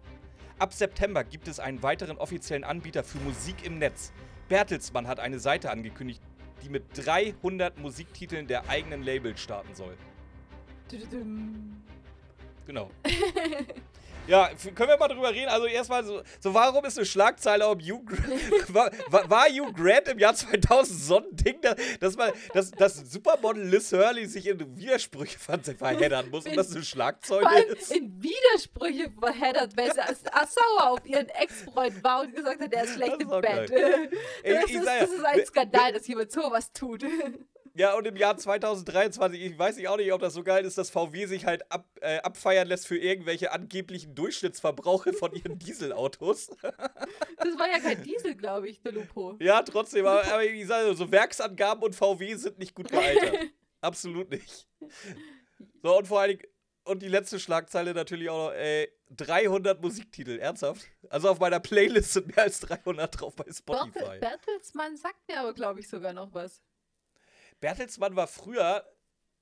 Ab 0.57 0.73
September 0.73 1.23
gibt 1.23 1.47
es 1.47 1.59
einen 1.59 1.83
weiteren 1.83 2.17
offiziellen 2.17 2.63
Anbieter 2.63 3.03
für 3.03 3.19
Musik 3.19 3.63
im 3.63 3.77
Netz. 3.77 4.11
Bertelsmann 4.49 5.07
hat 5.07 5.19
eine 5.19 5.39
Seite 5.39 5.69
angekündigt, 5.69 6.21
die 6.63 6.69
mit 6.69 6.85
300 6.95 7.77
Musiktiteln 7.77 8.47
der 8.47 8.67
eigenen 8.67 9.03
Label 9.03 9.37
starten 9.37 9.75
soll. 9.75 9.95
Genau. 12.65 12.89
Ja, 14.27 14.49
können 14.75 14.89
wir 14.89 14.97
mal 14.97 15.07
drüber 15.07 15.31
reden? 15.33 15.47
Also 15.49 15.65
erstmal 15.67 16.03
so, 16.03 16.21
so 16.39 16.53
warum 16.53 16.83
ist 16.85 16.97
eine 16.97 17.05
Schlagzeile 17.05 17.67
ob 17.67 17.81
Hugh 17.81 18.03
Grant, 18.05 18.73
war, 18.73 18.91
war, 19.29 19.45
Hugh 19.47 19.71
Grant 19.73 20.07
im 20.09 20.19
Jahr 20.19 20.35
2000 20.35 20.99
so 20.99 21.17
ein 21.19 21.25
Ding, 21.31 21.61
dass, 21.61 21.75
dass, 21.99 22.15
man, 22.17 22.31
dass, 22.53 22.71
dass 22.71 22.95
Supermodel 23.11 23.63
Liz 23.63 23.91
Hurley 23.91 24.25
sich 24.25 24.47
in 24.47 24.77
Widersprüche 24.77 25.39
ver- 25.39 25.59
verheddern 25.77 26.29
muss 26.29 26.45
und 26.45 26.55
das 26.55 26.73
eine 26.75 26.83
Schlagzeile 26.83 27.63
ist? 27.63 27.91
in 27.91 28.21
Widersprüche 28.21 29.11
verheddert, 29.19 29.75
weil 29.77 29.93
sie 29.93 30.01
als- 30.01 30.21
sauer 30.23 30.91
auf 30.91 31.05
ihren 31.05 31.29
Ex-Freund 31.29 32.03
war 32.03 32.21
und 32.21 32.35
gesagt 32.35 32.61
hat, 32.61 32.73
er 32.73 32.83
ist 32.83 32.93
schlecht 32.95 33.21
im 33.21 33.29
Bett. 33.29 33.71
Das, 34.43 34.69
ist, 34.71 34.85
das 34.85 35.09
ist 35.09 35.25
ein 35.25 35.45
Skandal, 35.45 35.93
dass 35.93 36.07
jemand 36.07 36.31
sowas 36.31 36.71
tut. 36.71 37.03
Ja, 37.77 37.93
und 37.95 38.07
im 38.07 38.15
Jahr 38.15 38.35
2023, 38.35 39.39
ich 39.39 39.57
weiß 39.57 39.77
nicht 39.77 39.87
auch 39.87 39.97
nicht, 39.97 40.11
ob 40.11 40.19
das 40.19 40.33
so 40.33 40.43
geil 40.43 40.65
ist, 40.65 40.79
dass 40.79 40.89
VW 40.89 41.27
sich 41.27 41.45
halt 41.45 41.71
ab, 41.71 41.87
äh, 42.01 42.17
abfeiern 42.17 42.67
lässt 42.67 42.87
für 42.87 42.97
irgendwelche 42.97 43.51
angeblichen 43.51 44.15
Durchschnittsverbrauche 44.15 45.13
von 45.13 45.31
ihren 45.33 45.59
Dieselautos. 45.59 46.49
Das 47.39 47.57
war 47.57 47.69
ja 47.69 47.79
kein 47.79 48.03
Diesel, 48.03 48.35
glaube 48.35 48.67
ich, 48.67 48.81
der 48.81 48.91
Lupo. 48.91 49.37
Ja, 49.39 49.61
trotzdem, 49.61 50.05
aber, 50.05 50.25
aber 50.25 50.43
ich 50.43 50.67
sage 50.67 50.93
so, 50.95 51.11
Werksangaben 51.11 51.81
und 51.83 51.95
VW 51.95 52.35
sind 52.35 52.57
nicht 52.57 52.75
gut 52.75 52.89
gealtert. 52.89 53.51
Absolut 53.81 54.29
nicht. 54.31 54.67
So, 55.81 55.97
und 55.97 56.07
vor 56.07 56.21
allen 56.21 56.37
Dingen, 56.37 56.51
und 56.83 57.01
die 57.03 57.07
letzte 57.07 57.39
Schlagzeile 57.39 57.93
natürlich 57.93 58.29
auch 58.29 58.49
noch, 58.49 58.53
ey, 58.53 58.89
300 59.11 59.81
Musiktitel, 59.81 60.39
ernsthaft? 60.39 60.87
Also 61.09 61.29
auf 61.29 61.39
meiner 61.39 61.59
Playlist 61.59 62.13
sind 62.13 62.35
mehr 62.35 62.45
als 62.45 62.59
300 62.59 63.21
drauf 63.21 63.35
bei 63.35 63.45
Spotify. 63.51 63.99
Bertel, 63.99 64.19
Bertelsmann 64.19 64.97
sagt 64.97 65.27
mir 65.27 65.39
aber, 65.39 65.53
glaube 65.53 65.79
ich, 65.79 65.87
sogar 65.87 66.13
noch 66.13 66.33
was. 66.33 66.61
Bertelsmann 67.59 68.15
war 68.15 68.27
früher, 68.27 68.85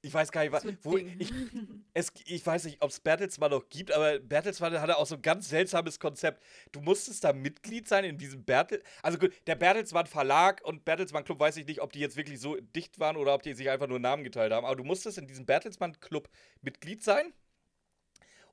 ich 0.01 0.13
weiß 0.13 0.31
gar 0.31 0.43
nicht, 0.43 0.51
was, 0.51 0.65
wo, 0.83 0.97
ich, 0.97 1.33
es, 1.93 2.13
ich 2.25 2.45
weiß 2.45 2.65
nicht, 2.65 2.81
ob 2.81 2.91
es 2.91 2.99
Bertelsmann 2.99 3.49
noch 3.49 3.67
gibt, 3.69 3.91
aber 3.91 4.19
Bertelsmann 4.19 4.79
hatte 4.79 4.97
auch 4.97 5.07
so 5.07 5.15
ein 5.15 5.21
ganz 5.21 5.49
seltsames 5.49 5.99
Konzept. 5.99 6.43
Du 6.71 6.79
musstest 6.79 7.23
da 7.23 7.33
Mitglied 7.33 7.87
sein 7.87 8.05
in 8.05 8.17
diesem 8.17 8.45
Bertel. 8.45 8.83
Also 9.01 9.17
gut, 9.17 9.33
der 9.47 9.55
Bertelsmann 9.55 10.05
Verlag 10.05 10.61
und 10.63 10.85
Bertelsmann 10.85 11.23
Club 11.23 11.39
weiß 11.39 11.57
ich 11.57 11.65
nicht, 11.65 11.81
ob 11.81 11.91
die 11.91 11.99
jetzt 11.99 12.17
wirklich 12.17 12.39
so 12.39 12.55
dicht 12.55 12.99
waren 12.99 13.17
oder 13.17 13.33
ob 13.33 13.41
die 13.41 13.53
sich 13.53 13.69
einfach 13.69 13.87
nur 13.87 13.99
Namen 13.99 14.23
geteilt 14.23 14.53
haben. 14.53 14.65
Aber 14.65 14.75
du 14.75 14.83
musstest 14.83 15.17
in 15.17 15.27
diesem 15.27 15.47
Bertelsmann 15.47 15.99
Club 15.99 16.29
Mitglied 16.61 17.03
sein. 17.03 17.33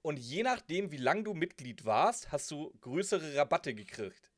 Und 0.00 0.18
je 0.18 0.42
nachdem, 0.42 0.90
wie 0.90 0.96
lang 0.96 1.22
du 1.22 1.34
Mitglied 1.34 1.84
warst, 1.84 2.32
hast 2.32 2.50
du 2.50 2.72
größere 2.80 3.36
Rabatte 3.36 3.74
gekriegt. 3.74 4.31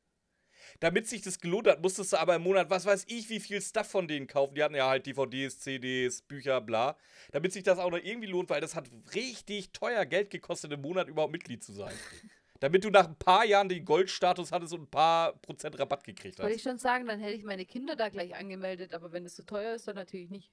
Damit 0.79 1.07
sich 1.07 1.21
das 1.21 1.39
gelohnt 1.39 1.67
hat, 1.67 1.81
musstest 1.81 2.13
du 2.13 2.17
aber 2.17 2.35
im 2.35 2.43
Monat, 2.43 2.69
was 2.69 2.85
weiß 2.85 3.05
ich, 3.07 3.29
wie 3.29 3.39
viel 3.39 3.61
Stuff 3.61 3.87
von 3.87 4.07
denen 4.07 4.27
kaufen. 4.27 4.55
Die 4.55 4.63
hatten 4.63 4.75
ja 4.75 4.87
halt 4.87 5.05
DVDs, 5.05 5.59
CDs, 5.59 6.21
Bücher, 6.21 6.61
bla. 6.61 6.97
Damit 7.31 7.53
sich 7.53 7.63
das 7.63 7.79
auch 7.79 7.91
noch 7.91 8.01
irgendwie 8.01 8.27
lohnt, 8.27 8.49
weil 8.49 8.61
das 8.61 8.75
hat 8.75 8.89
richtig 9.13 9.71
teuer 9.71 10.05
Geld 10.05 10.29
gekostet, 10.29 10.71
im 10.71 10.81
Monat 10.81 11.07
überhaupt 11.07 11.31
Mitglied 11.31 11.63
zu 11.63 11.73
sein. 11.73 11.93
Damit 12.59 12.83
du 12.83 12.89
nach 12.89 13.07
ein 13.07 13.17
paar 13.17 13.45
Jahren 13.45 13.67
den 13.67 13.83
Goldstatus 13.83 14.51
hattest 14.51 14.73
und 14.73 14.83
ein 14.83 14.89
paar 14.89 15.33
Prozent 15.33 15.77
Rabatt 15.77 16.03
gekriegt 16.03 16.39
Wollte 16.39 16.51
hast. 16.51 16.57
ich 16.57 16.63
schon 16.63 16.77
sagen, 16.77 17.05
dann 17.05 17.19
hätte 17.19 17.35
ich 17.35 17.43
meine 17.43 17.65
Kinder 17.65 17.95
da 17.95 18.09
gleich 18.09 18.35
angemeldet, 18.35 18.93
aber 18.93 19.11
wenn 19.11 19.25
es 19.25 19.35
so 19.35 19.43
teuer 19.43 19.75
ist, 19.75 19.87
dann 19.87 19.95
natürlich 19.95 20.29
nicht. 20.29 20.51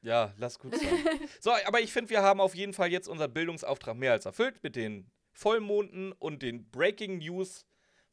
Ja, 0.00 0.32
lass 0.38 0.58
gut 0.58 0.74
sein. 0.74 0.88
so, 1.40 1.52
aber 1.66 1.80
ich 1.80 1.92
finde, 1.92 2.10
wir 2.10 2.22
haben 2.22 2.40
auf 2.40 2.54
jeden 2.54 2.72
Fall 2.72 2.90
jetzt 2.90 3.08
unseren 3.08 3.32
Bildungsauftrag 3.32 3.96
mehr 3.96 4.12
als 4.12 4.24
erfüllt 4.24 4.62
mit 4.62 4.76
den 4.76 5.10
Vollmonden 5.32 6.12
und 6.12 6.42
den 6.42 6.70
Breaking 6.70 7.18
News 7.18 7.66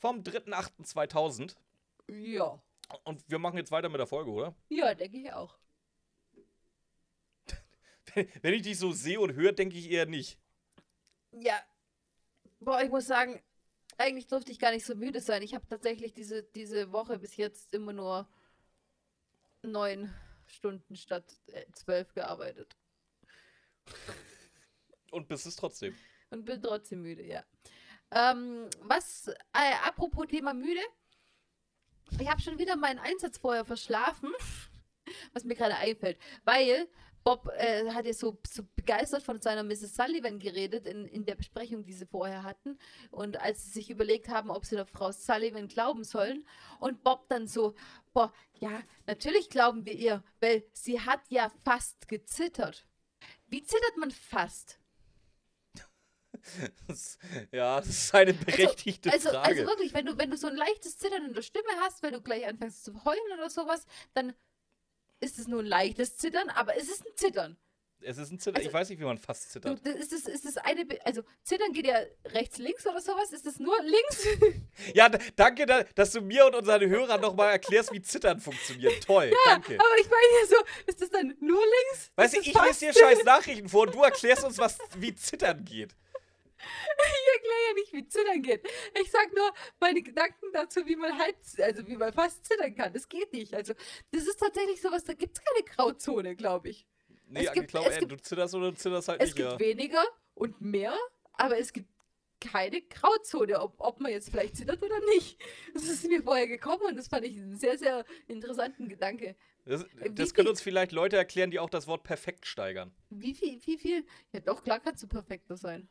vom 0.03 0.21
3.8.2000. 0.21 1.55
Ja. 2.09 2.61
Und 3.05 3.23
wir 3.29 3.39
machen 3.39 3.55
jetzt 3.55 3.71
weiter 3.71 3.87
mit 3.87 3.99
der 3.99 4.05
Folge, 4.05 4.31
oder? 4.31 4.53
Ja, 4.67 4.93
denke 4.93 5.17
ich 5.17 5.31
auch. 5.31 5.57
Wenn 8.41 8.53
ich 8.53 8.63
dich 8.63 8.77
so 8.77 8.91
sehe 8.91 9.21
und 9.21 9.33
höre, 9.33 9.53
denke 9.53 9.77
ich 9.77 9.89
eher 9.89 10.05
nicht. 10.05 10.37
Ja. 11.31 11.57
Boah, 12.59 12.81
ich 12.81 12.89
muss 12.89 13.07
sagen, 13.07 13.41
eigentlich 13.97 14.27
durfte 14.27 14.51
ich 14.51 14.59
gar 14.59 14.71
nicht 14.71 14.85
so 14.85 14.93
müde 14.93 15.21
sein. 15.21 15.41
Ich 15.41 15.55
habe 15.55 15.65
tatsächlich 15.67 16.13
diese, 16.13 16.43
diese 16.43 16.91
Woche 16.91 17.17
bis 17.17 17.37
jetzt 17.37 17.73
immer 17.73 17.93
nur 17.93 18.27
neun 19.61 20.13
Stunden 20.47 20.97
statt 20.97 21.39
äh, 21.47 21.63
zwölf 21.71 22.13
gearbeitet. 22.13 22.75
Und 25.11 25.29
bist 25.29 25.45
es 25.45 25.55
trotzdem. 25.55 25.95
Und 26.29 26.43
bin 26.43 26.61
trotzdem 26.61 27.03
müde, 27.03 27.23
ja. 27.23 27.45
Ähm, 28.13 28.69
was, 28.81 29.27
äh, 29.27 29.73
apropos 29.85 30.27
Thema 30.27 30.53
müde. 30.53 30.81
Ich 32.19 32.29
habe 32.29 32.41
schon 32.41 32.59
wieder 32.59 32.75
meinen 32.75 32.99
Einsatz 32.99 33.39
vorher 33.39 33.65
verschlafen, 33.65 34.31
was 35.33 35.43
mir 35.43 35.55
gerade 35.55 35.75
einfällt, 35.75 36.19
weil 36.43 36.87
Bob 37.23 37.49
äh, 37.57 37.89
hat 37.91 38.05
ja 38.05 38.13
so, 38.13 38.37
so 38.47 38.63
begeistert 38.75 39.23
von 39.23 39.41
seiner 39.41 39.63
Mrs. 39.63 39.95
Sullivan 39.95 40.39
geredet 40.39 40.85
in, 40.85 41.05
in 41.05 41.25
der 41.25 41.35
Besprechung, 41.35 41.85
die 41.85 41.93
sie 41.93 42.05
vorher 42.05 42.43
hatten. 42.43 42.77
Und 43.11 43.39
als 43.39 43.63
sie 43.63 43.71
sich 43.71 43.89
überlegt 43.89 44.27
haben, 44.27 44.49
ob 44.49 44.65
sie 44.65 44.75
der 44.75 44.85
Frau 44.85 45.11
Sullivan 45.11 45.67
glauben 45.67 46.03
sollen. 46.03 46.45
Und 46.79 47.03
Bob 47.03 47.29
dann 47.29 47.47
so, 47.47 47.75
boah, 48.13 48.33
ja, 48.59 48.81
natürlich 49.07 49.49
glauben 49.49 49.85
wir 49.85 49.93
ihr, 49.93 50.23
weil 50.41 50.65
sie 50.73 50.99
hat 50.99 51.21
ja 51.29 51.49
fast 51.63 52.09
gezittert. 52.09 52.85
Wie 53.47 53.63
zittert 53.63 53.97
man 53.97 54.11
fast? 54.11 54.79
Das, 56.87 57.17
ja, 57.51 57.79
das 57.79 57.89
ist 57.89 58.13
eine 58.15 58.33
berechtigte 58.33 59.11
also, 59.11 59.29
Frage. 59.29 59.47
Also 59.47 59.65
wirklich, 59.65 59.93
wenn 59.93 60.05
du, 60.05 60.17
wenn 60.17 60.29
du 60.29 60.37
so 60.37 60.47
ein 60.47 60.55
leichtes 60.55 60.97
Zittern 60.97 61.25
in 61.25 61.33
der 61.33 61.41
Stimme 61.41 61.69
hast, 61.79 62.03
weil 62.03 62.11
du 62.11 62.21
gleich 62.21 62.45
anfängst 62.45 62.83
zu 62.83 63.03
heulen 63.05 63.19
oder 63.33 63.49
sowas, 63.49 63.85
dann 64.13 64.33
ist 65.21 65.39
es 65.39 65.47
nur 65.47 65.61
ein 65.61 65.65
leichtes 65.65 66.17
Zittern, 66.17 66.49
aber 66.49 66.75
es 66.77 66.89
ist 66.89 67.05
ein 67.05 67.15
Zittern. 67.15 67.57
es 68.01 68.17
ist 68.17 68.31
ein 68.31 68.39
Zittern. 68.39 68.57
also- 68.57 68.67
ich 68.67 68.73
weiß 68.73 68.89
nicht, 68.89 68.99
wie 68.99 69.05
man 69.05 69.17
fast 69.17 69.45
Du, 69.45 69.49
zittert. 69.51 69.79
das 69.85 69.95
ist, 69.95 70.11
es, 70.11 70.27
ist 70.27 70.45
es 70.45 70.57
eine, 70.57 70.83
Be 70.85 70.99
also 71.05 71.23
Zittern 71.43 71.71
geht 71.71 71.87
ja 71.87 71.97
rechts, 72.25 72.57
links 72.57 72.85
oder 72.85 72.99
sowas, 72.99 73.31
ist 73.31 73.45
es 73.45 73.59
nur 73.59 73.75
links? 73.81 74.27
Ja, 74.93 75.07
danke, 75.37 75.65
da- 75.65 75.83
dass 75.95 76.11
du 76.11 76.19
mir 76.19 76.45
und 76.45 76.55
unseren 76.55 76.89
Hörern 76.89 77.21
nochmal 77.21 77.51
erklärst, 77.51 77.93
wie 77.93 78.01
Zittern 78.01 78.41
funktioniert. 78.41 79.01
Toll, 79.05 79.31
danke. 79.45 79.75
aber 79.75 79.97
ich 80.01 80.09
meine 80.09 80.41
ja 80.41 80.47
so, 80.49 80.55
ist 80.87 81.01
es 81.01 81.09
dann 81.09 81.37
nur 81.39 81.61
links? 81.61 82.11
Weißt 82.15 82.33
du, 82.35 82.39
ich 82.41 82.53
lese 82.53 82.79
dir 82.87 82.93
scheiß 82.93 83.23
Nachrichten 83.23 83.69
vor 83.69 83.83
und 83.83 83.95
du 83.95 84.01
erklärst 84.03 84.43
uns, 84.43 84.57
was, 84.57 84.77
wie 84.97 85.15
Zittern 85.15 85.63
geht. 85.63 85.95
Ich 86.65 87.33
erkläre 87.35 87.67
ja 87.67 87.73
nicht, 87.75 87.93
wie 87.93 88.07
Zittern 88.07 88.41
geht. 88.41 88.67
Ich 89.01 89.11
sag 89.11 89.33
nur 89.33 89.51
meine 89.79 90.01
Gedanken 90.01 90.45
dazu, 90.53 90.85
wie 90.85 90.95
man 90.95 91.17
halt, 91.17 91.35
also 91.59 91.85
wie 91.87 91.95
man 91.97 92.13
fast 92.13 92.45
zittern 92.45 92.75
kann. 92.75 92.93
Das 92.93 93.07
geht 93.09 93.33
nicht. 93.33 93.53
Also, 93.53 93.73
das 94.11 94.23
ist 94.27 94.39
tatsächlich 94.39 94.81
sowas, 94.81 95.03
da 95.03 95.13
gibt 95.13 95.37
es 95.37 95.43
keine 95.43 95.63
Grauzone, 95.65 96.35
glaube 96.35 96.69
ich. 96.69 96.85
Nee, 97.27 97.45
Es 97.45 97.51
gibt- 97.53 97.65
ich 97.65 97.71
glaube, 97.71 97.89
es 97.89 97.95
ey, 97.95 97.99
gibt- 98.01 98.11
du 98.11 98.17
zitterst 98.17 98.53
oder 98.55 98.71
du 98.71 98.77
zitterst 98.77 99.07
halt 99.07 99.21
Es 99.21 99.27
nicht, 99.29 99.35
gibt 99.37 99.51
ja. 99.51 99.59
weniger 99.59 100.03
und 100.35 100.61
mehr, 100.61 100.95
aber 101.33 101.57
es 101.57 101.73
gibt 101.73 101.89
keine 102.39 102.81
Grauzone, 102.81 103.59
ob, 103.61 103.75
ob 103.79 104.01
man 104.01 104.11
jetzt 104.11 104.29
vielleicht 104.29 104.57
zittert 104.57 104.83
oder 104.83 104.99
nicht. 105.15 105.41
Das 105.73 105.83
ist 105.85 106.05
mir 106.07 106.21
vorher 106.21 106.47
gekommen 106.47 106.81
und 106.87 106.97
das 106.97 107.07
fand 107.07 107.25
ich 107.25 107.37
einen 107.37 107.57
sehr, 107.57 107.77
sehr 107.77 108.03
interessanten 108.27 108.89
Gedanke. 108.89 109.35
Das, 109.65 109.85
das 110.11 110.33
können 110.33 110.49
uns 110.49 110.61
vielleicht 110.61 110.91
Leute 110.91 111.15
erklären, 111.15 111.49
die 111.51 111.59
auch 111.59 111.69
das 111.69 111.87
Wort 111.87 112.03
perfekt 112.03 112.45
steigern. 112.45 112.93
Wie 113.09 113.33
viel, 113.33 113.65
wie 113.65 113.77
viel? 113.77 114.05
Ja, 114.33 114.41
doch, 114.41 114.61
klar 114.61 114.81
kannst 114.81 115.01
du 115.01 115.07
perfekter 115.07 115.55
sein. 115.55 115.87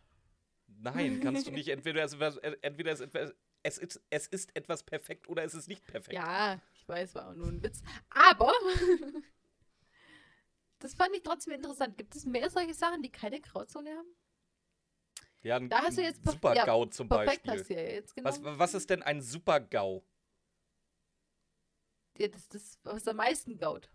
Nein, 0.83 1.21
kannst 1.21 1.47
du 1.47 1.51
nicht. 1.53 1.69
Entweder 1.69 2.03
es, 2.05 2.15
entweder 2.63 2.93
es, 2.93 3.01
es, 3.63 3.79
ist, 3.79 4.01
es 4.11 4.27
ist 4.27 4.55
etwas 4.57 4.83
perfekt 4.83 5.29
oder 5.29 5.45
es 5.45 5.55
ist 5.55 5.69
nicht 5.69 5.87
perfekt. 5.87 6.15
Ja, 6.15 6.61
ich 6.75 6.89
weiß, 6.89 7.15
war 7.15 7.31
auch 7.31 7.35
nur 7.35 7.49
ein 7.49 7.63
Witz. 7.63 7.83
Aber 8.11 8.53
das 10.81 10.95
fand 10.95 11.15
ich 11.15 11.23
trotzdem 11.23 11.55
interessant. 11.55 11.97
Gibt 11.97 12.15
es 12.17 12.25
mehr 12.25 12.51
solche 12.51 12.75
Sachen, 12.75 13.03
die 13.03 13.11
keine 13.11 13.41
Grauzone 13.41 13.91
haben? 13.91 14.09
Ja, 15.43 15.57
ein, 15.57 15.69
Da 15.69 15.83
hast 15.83 15.99
du 15.99 16.03
jetzt 16.03 16.25
Super-GAU 16.25 16.87
zum 16.87 17.09
Perfekt 17.09 17.45
Beispiel. 17.45 17.61
hast 17.61 17.71
du 17.71 17.75
ja 17.75 17.81
jetzt 17.83 18.15
Was, 18.23 18.41
was 18.43 18.75
ist 18.75 18.91
denn 18.91 19.03
ein 19.03 19.21
Super-GAU? 19.21 20.05
Ja, 22.19 22.29
das 22.29 22.43
ist 22.43 22.55
das, 22.55 22.79
was 22.85 23.09
am 23.09 23.17
meisten 23.17 23.57
gaut. 23.59 23.89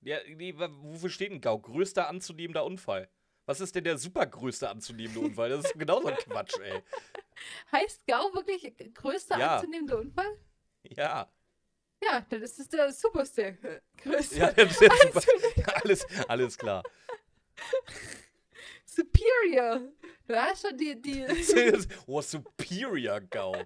Ja, 0.00 0.18
nee, 0.28 0.54
wofür 0.56 1.10
steht 1.10 1.32
ein 1.32 1.40
GAU? 1.40 1.58
Größter 1.58 2.08
anzunehmender 2.08 2.64
Unfall. 2.64 3.08
Was 3.48 3.60
ist 3.60 3.74
denn 3.74 3.84
der 3.84 3.96
supergrößte 3.96 4.68
anzunehmende 4.68 5.20
Unfall? 5.20 5.48
Das 5.48 5.64
ist 5.64 5.78
genauso 5.78 6.08
ein 6.08 6.16
Quatsch, 6.18 6.58
ey. 6.60 6.82
Heißt 7.72 8.06
Gau 8.06 8.34
wirklich 8.34 8.74
größter 8.92 9.38
Ja. 9.38 9.56
anzunehmender 9.56 10.00
Unfall? 10.00 10.36
Ja. 10.82 11.32
Ja, 12.04 12.26
dann 12.28 12.42
ist 12.42 12.58
es 12.58 12.68
der 12.68 12.92
superste 12.92 13.42
äh, 13.46 13.80
größte. 14.02 14.36
Ja, 14.36 14.52
das 14.52 14.72
ist 14.72 14.80
der 14.82 14.90
super, 15.02 15.76
alles, 15.82 16.06
alles 16.28 16.58
klar. 16.58 16.82
Superior. 18.84 19.92
Du 20.26 20.36
hast 20.36 20.66
schon 20.68 20.76
die, 20.76 21.00
die 21.00 21.24
oh, 22.06 22.20
Superior 22.20 23.22
GAU. 23.22 23.64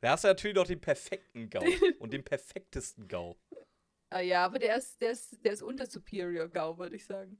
Da 0.00 0.10
hast 0.10 0.22
du 0.22 0.28
natürlich 0.28 0.54
noch 0.54 0.68
den 0.68 0.80
perfekten 0.80 1.50
GAU 1.50 1.66
und 1.98 2.12
den 2.12 2.22
perfektesten 2.22 3.08
GAU. 3.08 3.36
Ah 4.10 4.20
ja, 4.20 4.44
aber 4.44 4.60
der 4.60 4.76
ist, 4.76 5.00
der 5.00 5.10
ist, 5.10 5.44
der 5.44 5.54
ist 5.54 5.62
unter 5.62 5.86
Superior 5.86 6.48
Gau, 6.48 6.78
würde 6.78 6.94
ich 6.94 7.04
sagen. 7.04 7.36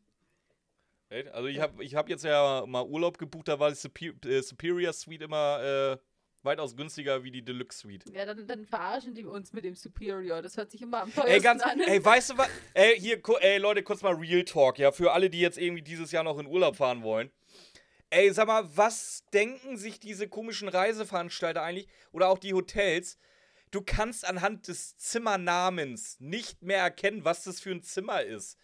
Also 1.32 1.48
ich 1.48 1.58
habe 1.58 1.82
ich 1.82 1.94
hab 1.96 2.08
jetzt 2.08 2.24
ja 2.24 2.64
mal 2.66 2.84
Urlaub 2.84 3.18
gebucht, 3.18 3.48
da 3.48 3.58
war 3.58 3.72
die 3.72 4.28
äh, 4.28 4.42
Superior 4.42 4.92
Suite 4.92 5.22
immer 5.22 5.60
äh, 5.60 5.96
weitaus 6.42 6.76
günstiger 6.76 7.24
wie 7.24 7.32
die 7.32 7.42
Deluxe 7.42 7.78
Suite. 7.80 8.04
Ja, 8.12 8.24
dann, 8.24 8.46
dann 8.46 8.64
verarschen 8.64 9.14
die 9.14 9.24
uns 9.24 9.52
mit 9.52 9.64
dem 9.64 9.74
Superior. 9.74 10.40
Das 10.40 10.56
hört 10.56 10.70
sich 10.70 10.82
immer 10.82 11.02
am 11.02 11.12
teuersten 11.12 11.32
Ey, 11.32 11.40
ganz, 11.40 11.62
an. 11.62 11.80
ey, 11.80 12.04
weißt 12.04 12.30
du 12.30 12.38
was? 12.38 12.48
Ey, 12.74 12.98
hier, 12.98 13.20
ey, 13.40 13.58
Leute, 13.58 13.82
kurz 13.82 14.02
mal 14.02 14.14
Real 14.14 14.44
Talk, 14.44 14.78
ja, 14.78 14.92
für 14.92 15.12
alle, 15.12 15.30
die 15.30 15.40
jetzt 15.40 15.58
irgendwie 15.58 15.82
dieses 15.82 16.12
Jahr 16.12 16.24
noch 16.24 16.38
in 16.38 16.46
Urlaub 16.46 16.76
fahren 16.76 17.02
wollen. 17.02 17.30
Ey, 18.10 18.32
sag 18.32 18.46
mal, 18.46 18.64
was 18.76 19.24
denken 19.32 19.76
sich 19.76 20.00
diese 20.00 20.28
komischen 20.28 20.68
Reiseveranstalter 20.68 21.62
eigentlich 21.62 21.88
oder 22.12 22.28
auch 22.28 22.38
die 22.38 22.54
Hotels? 22.54 23.18
Du 23.70 23.82
kannst 23.82 24.24
anhand 24.24 24.66
des 24.66 24.96
Zimmernamens 24.96 26.18
nicht 26.18 26.62
mehr 26.62 26.82
erkennen, 26.82 27.24
was 27.24 27.44
das 27.44 27.60
für 27.60 27.70
ein 27.70 27.82
Zimmer 27.82 28.22
ist. 28.22 28.58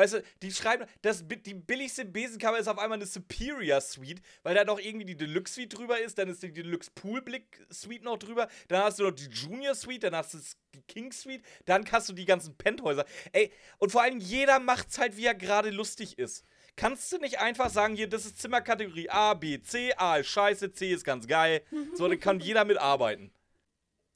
Weißt 0.00 0.14
du, 0.14 0.22
die 0.40 0.50
schreiben, 0.50 0.86
das, 1.02 1.22
die 1.28 1.52
billigste 1.52 2.06
Besenkammer 2.06 2.56
ist 2.56 2.68
auf 2.68 2.78
einmal 2.78 2.96
eine 2.96 3.04
Superior 3.04 3.82
Suite, 3.82 4.22
weil 4.42 4.54
da 4.54 4.64
noch 4.64 4.80
irgendwie 4.80 5.04
die 5.04 5.14
Deluxe 5.14 5.52
Suite 5.52 5.76
drüber 5.76 6.00
ist, 6.00 6.16
dann 6.16 6.30
ist 6.30 6.42
die 6.42 6.50
Deluxe 6.50 6.90
Poolblick 6.94 7.66
Suite 7.70 8.02
noch 8.02 8.16
drüber, 8.16 8.48
dann 8.68 8.82
hast 8.82 8.98
du 8.98 9.02
noch 9.02 9.10
die 9.10 9.28
Junior 9.28 9.74
Suite, 9.74 10.04
dann 10.04 10.16
hast 10.16 10.32
du 10.32 10.38
die 10.72 10.80
King 10.88 11.12
Suite, 11.12 11.42
dann 11.66 11.84
hast 11.92 12.08
du 12.08 12.14
die 12.14 12.24
ganzen 12.24 12.56
Penthäuser. 12.56 13.04
Ey, 13.32 13.52
und 13.76 13.92
vor 13.92 14.00
allem 14.00 14.20
jeder 14.20 14.58
macht's 14.58 14.96
halt, 14.96 15.18
wie 15.18 15.26
er 15.26 15.34
gerade 15.34 15.68
lustig 15.68 16.18
ist. 16.18 16.46
Kannst 16.76 17.12
du 17.12 17.18
nicht 17.18 17.38
einfach 17.38 17.68
sagen, 17.68 17.94
hier, 17.94 18.08
das 18.08 18.24
ist 18.24 18.40
Zimmerkategorie 18.40 19.10
A, 19.10 19.34
B, 19.34 19.60
C, 19.60 19.92
A 19.98 20.16
ist 20.16 20.28
scheiße, 20.28 20.72
C 20.72 20.92
ist 20.92 21.04
ganz 21.04 21.26
geil. 21.26 21.62
So, 21.92 22.08
dann 22.08 22.18
kann 22.18 22.40
jeder 22.40 22.64
mitarbeiten. 22.64 23.34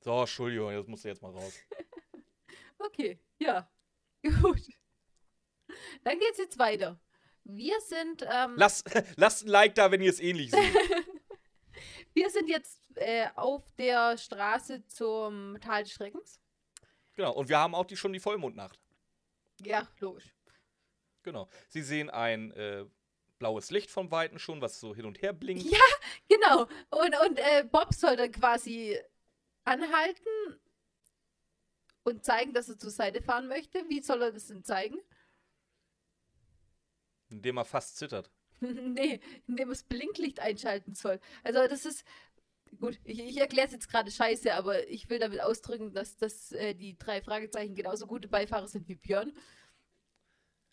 So, 0.01 0.19
Entschuldigung, 0.21 0.73
das 0.73 0.87
musst 0.87 1.05
du 1.05 1.09
jetzt 1.09 1.21
mal 1.21 1.33
raus. 1.33 1.53
Okay, 2.79 3.19
ja. 3.39 3.67
Gut. 4.43 4.61
Dann 6.03 6.19
geht's 6.19 6.39
jetzt 6.39 6.59
weiter. 6.59 6.99
Wir 7.45 7.79
sind, 7.81 8.23
ähm, 8.23 8.55
Lasst, 8.57 8.89
lasst 9.17 9.45
ein 9.45 9.49
Like 9.49 9.75
da, 9.75 9.91
wenn 9.91 10.01
ihr 10.01 10.11
es 10.11 10.21
ähnlich 10.21 10.51
seht. 10.51 10.61
wir 12.15 12.31
sind 12.31 12.49
jetzt 12.49 12.81
äh, 12.97 13.27
auf 13.35 13.63
der 13.77 14.17
Straße 14.17 14.87
zum 14.87 15.59
Tal 15.61 15.83
des 15.83 15.93
Schreckens. 15.93 16.41
Genau, 17.15 17.33
und 17.33 17.49
wir 17.49 17.59
haben 17.59 17.75
auch 17.75 17.85
die, 17.85 17.97
schon 17.97 18.13
die 18.13 18.21
Vollmondnacht. 18.21 18.79
Ja, 19.61 19.89
logisch. 20.01 20.35
Genau. 21.23 21.49
Sie 21.69 21.83
sehen 21.83 22.11
ein 22.11 22.51
äh, 22.53 22.85
blaues 23.39 23.71
Licht 23.71 23.91
vom 23.91 24.11
Weiten 24.11 24.39
schon, 24.39 24.61
was 24.61 24.81
so 24.81 24.95
hin 24.95 25.07
und 25.07 25.23
her 25.23 25.33
blinkt. 25.33 25.65
Ja. 25.65 25.79
Genau. 26.29 26.63
Und, 26.91 27.15
und 27.27 27.39
äh, 27.39 27.65
Bob 27.71 27.93
soll 27.93 28.17
dann 28.17 28.33
quasi 28.33 28.99
anhalten 29.65 30.61
und 32.03 32.25
zeigen, 32.25 32.53
dass 32.53 32.69
er 32.69 32.79
zur 32.79 32.91
Seite 32.91 33.23
fahren 33.23 33.47
möchte. 33.47 33.89
Wie 33.89 34.01
soll 34.01 34.23
er 34.23 34.33
das 34.33 34.47
denn 34.47 34.65
zeigen? 34.65 34.99
Indem 37.35 37.57
er 37.57 37.65
fast 37.65 37.97
zittert. 37.97 38.31
nee, 38.61 39.21
indem 39.47 39.69
er 39.69 39.73
das 39.75 39.83
Blinklicht 39.83 40.41
einschalten 40.41 40.95
soll. 40.95 41.21
Also 41.43 41.67
das 41.67 41.85
ist, 41.85 42.05
gut, 42.79 42.99
ich, 43.05 43.21
ich 43.21 43.37
erkläre 43.39 43.67
es 43.67 43.73
jetzt 43.73 43.91
gerade 43.91 44.11
scheiße, 44.11 44.55
aber 44.55 44.89
ich 44.89 45.11
will 45.11 45.19
damit 45.19 45.41
ausdrücken, 45.41 45.93
dass, 45.93 46.17
dass 46.17 46.53
äh, 46.53 46.75
die 46.75 46.97
drei 46.97 47.21
Fragezeichen 47.21 47.75
genauso 47.75 48.07
gute 48.07 48.29
Beifahrer 48.29 48.69
sind 48.69 48.89
wie 48.89 48.95
Björn. 48.95 49.33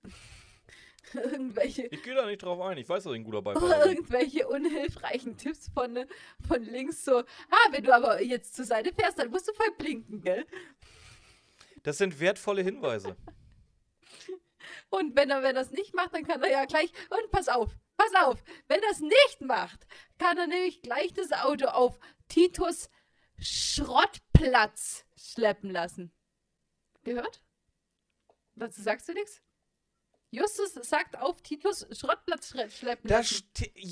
irgendwelche, 1.14 1.88
Ich 1.88 2.04
gehe 2.04 2.16
da 2.16 2.26
nicht 2.26 2.44
drauf 2.44 2.62
ein. 2.62 2.78
Ich 2.78 2.88
weiß, 2.88 3.04
dass 3.04 3.14
ich 3.14 3.20
ein 3.20 3.24
guter 3.24 3.42
Beifahrer 3.44 3.84
bin. 3.84 3.98
irgendwelche 3.98 4.48
unhilfreichen 4.48 5.38
Tipps 5.38 5.70
von, 5.70 6.06
von 6.48 6.64
links 6.64 7.04
so, 7.04 7.20
ah, 7.20 7.72
wenn 7.72 7.84
du 7.84 7.94
aber 7.94 8.22
jetzt 8.22 8.56
zur 8.56 8.66
Seite 8.66 8.94
fährst, 8.94 9.20
dann 9.20 9.30
musst 9.30 9.48
du 9.48 9.54
voll 9.54 9.72
blinken, 9.78 10.22
gell? 10.22 10.46
Das 11.84 11.98
sind 11.98 12.20
wertvolle 12.20 12.62
Hinweise. 12.62 13.18
Und 14.90 15.16
wenn 15.16 15.30
er, 15.30 15.44
wenn 15.44 15.56
er 15.56 15.62
es 15.62 15.72
nicht 15.72 15.94
macht, 15.94 16.14
dann 16.14 16.26
kann 16.26 16.42
er 16.44 16.52
ja 16.52 16.66
gleich, 16.66 16.92
und 17.10 17.32
pass 17.32 17.48
auf, 17.48 17.72
pass 17.98 18.24
auf, 18.24 18.44
wenn 18.68 18.82
er 18.82 18.92
es 18.92 19.00
nicht 19.00 19.42
macht, 19.42 19.86
kann 20.18 20.38
er 20.38 20.48
nämlich 20.48 20.82
gleich 20.82 21.14
das 21.14 21.32
Auto 21.32 21.68
auf 21.68 22.00
Titus 22.28 22.90
Schrottplatz 23.40 25.06
schleppen 25.16 25.72
lassen. 25.72 26.12
Gehört? 27.04 27.42
Dazu 28.56 28.82
sagst 28.82 29.10
du 29.10 29.14
nichts? 29.14 29.42
Justus 30.34 30.74
sagt 30.88 31.18
auf 31.18 31.42
Titus 31.42 31.86
Schrottplatz 31.92 32.54
schleppen 32.70 33.10
Dass, 33.10 33.44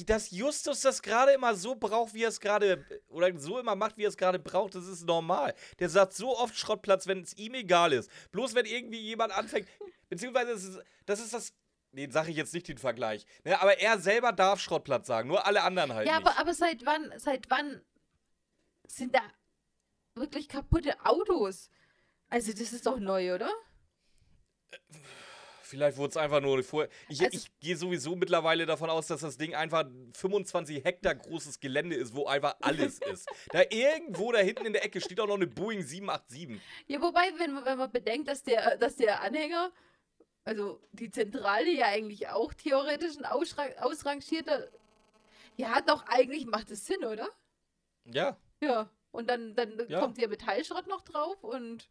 dass 0.06 0.32
Justus 0.32 0.80
das 0.80 1.02
gerade 1.02 1.34
immer 1.34 1.54
so 1.54 1.76
braucht, 1.76 2.14
wie 2.14 2.24
er 2.24 2.30
es 2.30 2.40
gerade, 2.40 2.86
oder 3.10 3.38
so 3.38 3.60
immer 3.60 3.76
macht, 3.76 3.98
wie 3.98 4.06
er 4.06 4.10
es 4.10 4.16
gerade 4.16 4.40
braucht, 4.40 4.74
das 4.76 4.88
ist 4.88 5.06
normal. 5.06 5.54
Der 5.80 5.90
sagt 5.90 6.14
so 6.14 6.38
oft 6.38 6.58
Schrottplatz, 6.58 7.08
wenn 7.08 7.24
es 7.24 7.34
ihm 7.34 7.56
egal 7.56 7.92
ist. 7.92 8.10
Bloß 8.32 8.56
wenn 8.56 8.66
irgendwie 8.66 9.02
jemand 9.02 9.34
anfängt, 9.34 9.68
beziehungsweise 10.10 10.52
das 10.54 10.64
ist 10.64 10.80
das, 11.06 11.20
ist 11.20 11.34
das 11.34 11.54
nee, 11.92 12.08
sage 12.10 12.32
ich 12.32 12.38
jetzt 12.38 12.54
nicht 12.54 12.68
den 12.68 12.78
Vergleich. 12.78 13.26
Ne, 13.44 13.60
aber 13.62 13.80
er 13.80 14.00
selber 14.00 14.32
darf 14.32 14.60
Schrottplatz 14.60 15.08
sagen, 15.08 15.28
nur 15.30 15.46
alle 15.46 15.64
anderen 15.64 15.94
halt 15.94 16.08
Ja, 16.08 16.18
nicht. 16.20 16.28
aber, 16.28 16.40
aber 16.40 16.54
seit 16.54 16.86
wann, 16.86 17.12
seit 17.18 17.50
wann 17.50 17.82
sind 18.88 19.16
da 19.16 19.22
wirklich 20.16 20.48
kaputte 20.50 20.94
Autos? 21.06 21.70
Also 22.30 22.52
das 22.52 22.74
ist 22.74 22.86
doch 22.86 23.00
neu, 23.00 23.34
oder? 23.34 23.50
Vielleicht 25.62 25.98
wurde 25.98 26.10
es 26.10 26.18
einfach 26.18 26.42
nur 26.42 26.64
vorher. 26.64 26.90
Ich, 27.10 27.22
Also- 27.22 27.38
ich 27.38 27.60
gehe 27.60 27.78
sowieso 27.78 28.16
mittlerweile 28.16 28.66
davon 28.66 28.90
aus, 28.90 29.06
dass 29.06 29.22
das 29.22 29.38
Ding 29.38 29.54
einfach 29.54 29.86
25 30.16 30.84
Hektar 30.84 31.14
großes 31.14 31.60
Gelände 31.60 31.96
ist, 31.96 32.16
wo 32.16 32.26
einfach 32.26 32.56
alles 32.62 33.00
ist. 33.02 33.28
Da 33.52 33.62
irgendwo 33.70 34.32
da 34.32 34.40
hinten 34.40 34.66
in 34.66 34.74
der 34.74 34.84
Ecke 34.84 35.00
steht 35.00 35.20
auch 35.20 35.28
noch 35.28 35.36
eine 35.36 35.46
Boeing 35.46 35.84
787. 35.84 36.60
Ja, 36.88 37.00
wobei, 37.02 37.22
wenn 37.38 37.54
man, 37.54 37.66
wenn 37.66 37.78
man 37.78 37.92
bedenkt, 37.92 38.28
dass 38.30 38.42
der, 38.42 38.78
dass 38.78 38.96
der 38.96 39.22
Anhänger, 39.22 39.72
also 40.50 40.80
die 40.94 41.12
Zentrale 41.12 41.70
ja 41.72 41.86
eigentlich 41.88 42.28
auch 42.30 42.54
theoretisch 42.56 43.18
ein 43.18 43.26
ausra- 43.26 43.76
ausrangierter. 43.78 44.68
Ja, 45.58 45.80
doch, 45.82 46.04
eigentlich 46.08 46.46
macht 46.48 46.72
es 46.72 46.86
Sinn, 46.88 47.04
oder? 47.06 47.30
Ja, 48.06 48.38
Ja. 48.62 48.90
Und 49.12 49.28
dann, 49.30 49.56
dann 49.56 49.86
Ja. 49.90 50.00
kommt 50.00 50.18
der 50.18 50.28
Metallschrott 50.28 50.88
noch 50.88 51.02
drauf 51.02 51.44
und. 51.44 51.90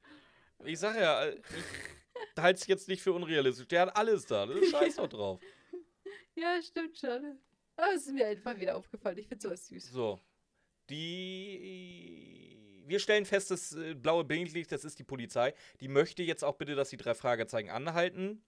ich 0.65 0.79
sag 0.79 0.97
ja, 0.97 1.25
äh, 1.27 1.37
ich 1.37 2.43
halte 2.43 2.61
es 2.61 2.67
jetzt 2.67 2.89
nicht 2.89 3.03
für 3.03 3.13
unrealistisch. 3.13 3.67
Der 3.69 3.83
hat 3.83 3.97
alles 3.97 4.27
da. 4.27 4.47
Das 4.47 4.57
ist 4.63 4.71
scheiß 4.73 4.97
doch 4.97 5.09
drauf. 5.09 5.41
Ja, 6.35 6.61
stimmt 6.63 6.97
schon. 6.99 7.39
Aber 7.77 7.93
es 7.95 8.07
ist 8.07 8.13
mir 8.13 8.27
einfach 8.27 8.59
wieder 8.59 8.77
aufgefallen. 8.77 9.19
Ich 9.19 9.29
finde 9.29 9.43
sowas 9.43 9.67
süß. 9.69 9.91
So. 9.93 10.21
Die. 10.91 12.55
Wir 12.87 12.99
stellen 13.01 13.27
fest, 13.27 13.51
das 13.51 13.73
äh, 13.75 13.95
blaue 13.95 14.25
Blinklicht, 14.25 14.73
das 14.73 14.83
ist 14.85 14.99
die 14.99 15.05
Polizei. 15.05 15.53
Die 15.81 15.89
möchte 15.89 16.23
jetzt 16.23 16.43
auch 16.43 16.57
bitte, 16.57 16.75
dass 16.75 16.89
die 16.89 16.97
drei 16.97 17.15
Fragezeichen 17.15 17.69
anhalten. 17.69 18.43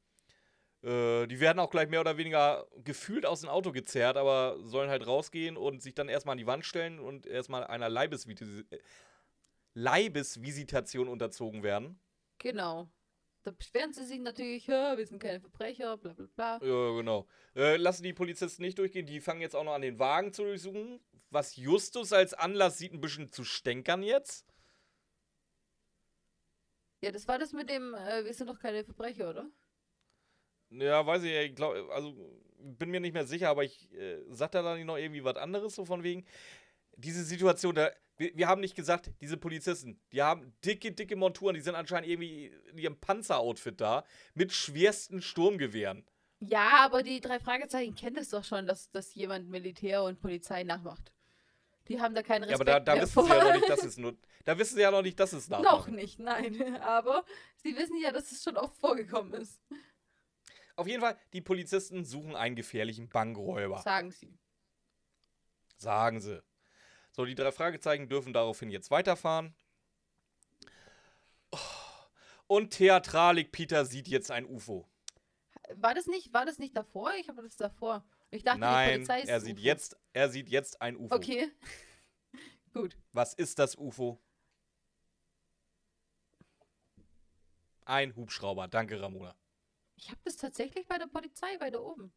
Äh, 0.82 1.26
die 1.26 1.40
werden 1.40 1.58
auch 1.58 1.70
gleich 1.70 1.88
mehr 1.88 2.00
oder 2.00 2.16
weniger 2.16 2.66
gefühlt 2.84 3.26
aus 3.26 3.42
dem 3.42 3.50
Auto 3.50 3.70
gezerrt, 3.70 4.16
aber 4.16 4.56
sollen 4.62 4.88
halt 4.88 5.06
rausgehen 5.06 5.56
und 5.56 5.82
sich 5.82 5.94
dann 5.94 6.08
erstmal 6.08 6.32
an 6.32 6.38
die 6.38 6.46
Wand 6.46 6.64
stellen 6.64 6.98
und 6.98 7.26
erstmal 7.26 7.64
einer 7.64 7.88
Leibesvisi 7.88 8.64
äh, 8.70 8.78
Leibesvisitation 9.74 11.08
unterzogen 11.08 11.62
werden. 11.62 12.00
Genau. 12.38 12.90
Da 13.42 13.52
beschweren 13.52 13.92
sie 13.92 14.04
sich 14.04 14.18
natürlich, 14.18 14.68
wir 14.68 15.06
sind 15.06 15.22
keine 15.22 15.40
Verbrecher, 15.40 15.96
bla 15.96 16.12
bla 16.12 16.26
bla. 16.34 16.60
Ja, 16.62 16.96
genau. 16.96 17.26
Äh, 17.54 17.76
lassen 17.76 18.02
die 18.02 18.12
Polizisten 18.12 18.62
nicht 18.62 18.78
durchgehen. 18.78 19.06
Die 19.06 19.20
fangen 19.20 19.40
jetzt 19.40 19.56
auch 19.56 19.64
noch 19.64 19.74
an, 19.74 19.82
den 19.82 19.98
Wagen 19.98 20.32
zu 20.32 20.42
durchsuchen. 20.42 21.00
Was 21.30 21.56
Justus 21.56 22.12
als 22.12 22.34
Anlass 22.34 22.78
sieht, 22.78 22.92
ein 22.92 23.00
bisschen 23.00 23.30
zu 23.30 23.44
stänkern 23.44 24.02
jetzt. 24.02 24.44
Ja, 27.02 27.12
das 27.12 27.26
war 27.28 27.38
das 27.38 27.52
mit 27.52 27.70
dem, 27.70 27.94
äh, 27.94 28.24
wir 28.24 28.34
sind 28.34 28.48
doch 28.48 28.58
keine 28.58 28.84
Verbrecher, 28.84 29.30
oder? 29.30 29.50
Ja, 30.70 31.04
weiß 31.06 31.22
ich, 31.24 31.32
ich 31.32 31.54
glaub, 31.54 31.74
also 31.90 32.14
bin 32.58 32.90
mir 32.90 33.00
nicht 33.00 33.14
mehr 33.14 33.26
sicher, 33.26 33.48
aber 33.50 33.64
ich 33.64 33.92
äh, 33.94 34.18
sagt 34.30 34.54
er 34.54 34.62
da 34.62 34.74
nicht 34.76 34.84
noch 34.86 34.96
irgendwie 34.96 35.24
was 35.24 35.36
anderes, 35.36 35.74
so 35.74 35.84
von 35.84 36.02
wegen. 36.02 36.24
Diese 36.96 37.24
Situation, 37.24 37.74
da, 37.74 37.90
wir, 38.18 38.36
wir 38.36 38.48
haben 38.48 38.60
nicht 38.60 38.76
gesagt, 38.76 39.10
diese 39.20 39.36
Polizisten, 39.38 40.00
die 40.12 40.22
haben 40.22 40.54
dicke, 40.64 40.92
dicke 40.92 41.16
Monturen, 41.16 41.54
die 41.54 41.60
sind 41.62 41.74
anscheinend 41.74 42.08
irgendwie 42.08 42.52
in 42.70 42.78
ihrem 42.78 42.98
Panzeroutfit 43.00 43.80
da, 43.80 44.04
mit 44.34 44.52
schwersten 44.52 45.22
Sturmgewehren. 45.22 46.04
Ja, 46.40 46.70
aber 46.84 47.02
die 47.02 47.20
drei 47.20 47.38
Fragezeichen 47.38 47.94
kennen 47.94 48.16
es 48.16 48.30
doch 48.30 48.44
schon, 48.44 48.66
dass, 48.66 48.90
dass 48.90 49.14
jemand 49.14 49.48
Militär 49.50 50.02
und 50.04 50.20
Polizei 50.20 50.64
nachmacht. 50.64 51.12
Die 51.88 52.00
haben 52.00 52.14
da 52.14 52.22
keinen 52.22 52.44
Ja, 52.48 52.56
Respekt 52.56 52.70
aber 52.70 52.80
da, 52.80 52.80
da 52.80 53.00
wissen 53.00 53.22
sie 53.22 53.32
ja 53.32 53.40
vor. 53.40 53.44
noch 53.44 53.52
nicht, 53.52 53.68
dass 53.68 53.84
es 53.84 53.96
nur. 53.98 54.16
Da 54.44 54.58
wissen 54.58 54.76
sie 54.76 54.82
ja 54.82 54.90
noch 54.90 55.02
nicht, 55.02 55.20
dass 55.20 55.32
es 55.32 55.48
Noch 55.56 55.62
nachmachen. 55.62 55.94
nicht, 55.96 56.18
nein. 56.18 56.76
Aber 56.82 57.24
sie 57.56 57.76
wissen 57.76 57.98
ja, 58.00 58.10
dass 58.12 58.32
es 58.32 58.42
schon 58.42 58.56
oft 58.56 58.76
vorgekommen 58.78 59.34
ist. 59.34 59.60
Auf 60.80 60.86
jeden 60.86 61.02
Fall, 61.02 61.18
die 61.34 61.42
Polizisten 61.42 62.06
suchen 62.06 62.34
einen 62.34 62.56
gefährlichen 62.56 63.10
Bankräuber. 63.10 63.82
Sagen 63.82 64.12
sie. 64.12 64.38
Sagen 65.76 66.22
sie. 66.22 66.42
So, 67.12 67.26
die 67.26 67.34
drei 67.34 67.52
Fragezeichen 67.52 68.08
dürfen 68.08 68.32
daraufhin 68.32 68.70
jetzt 68.70 68.90
weiterfahren. 68.90 69.54
Und 72.46 72.70
Theatralik 72.70 73.52
Peter 73.52 73.84
sieht 73.84 74.08
jetzt 74.08 74.30
ein 74.30 74.46
UFO. 74.46 74.88
War 75.74 75.92
das 75.92 76.06
nicht, 76.06 76.32
war 76.32 76.46
das 76.46 76.58
nicht 76.58 76.74
davor? 76.74 77.12
Ich 77.20 77.28
habe 77.28 77.42
das 77.42 77.56
davor. 77.56 78.02
Ich 78.30 78.42
dachte, 78.42 78.60
die 78.60 78.62
Nein, 78.62 78.92
Polizei 78.94 79.20
ist 79.20 79.28
er 79.28 79.40
sieht 79.42 79.58
UFO. 79.58 79.64
jetzt, 79.66 79.96
er 80.14 80.30
sieht 80.30 80.48
jetzt 80.48 80.80
ein 80.80 80.96
UFO. 80.96 81.14
Okay. 81.14 81.52
Gut. 82.72 82.96
Was 83.12 83.34
ist 83.34 83.58
das 83.58 83.76
UFO? 83.76 84.18
Ein 87.84 88.16
Hubschrauber. 88.16 88.66
Danke, 88.66 88.98
Ramona. 88.98 89.36
Ich 90.00 90.08
habe 90.10 90.20
das 90.24 90.36
tatsächlich 90.36 90.86
bei 90.86 90.96
der 90.98 91.06
Polizei 91.06 91.58
weiter 91.60 91.82
oben. 91.82 92.12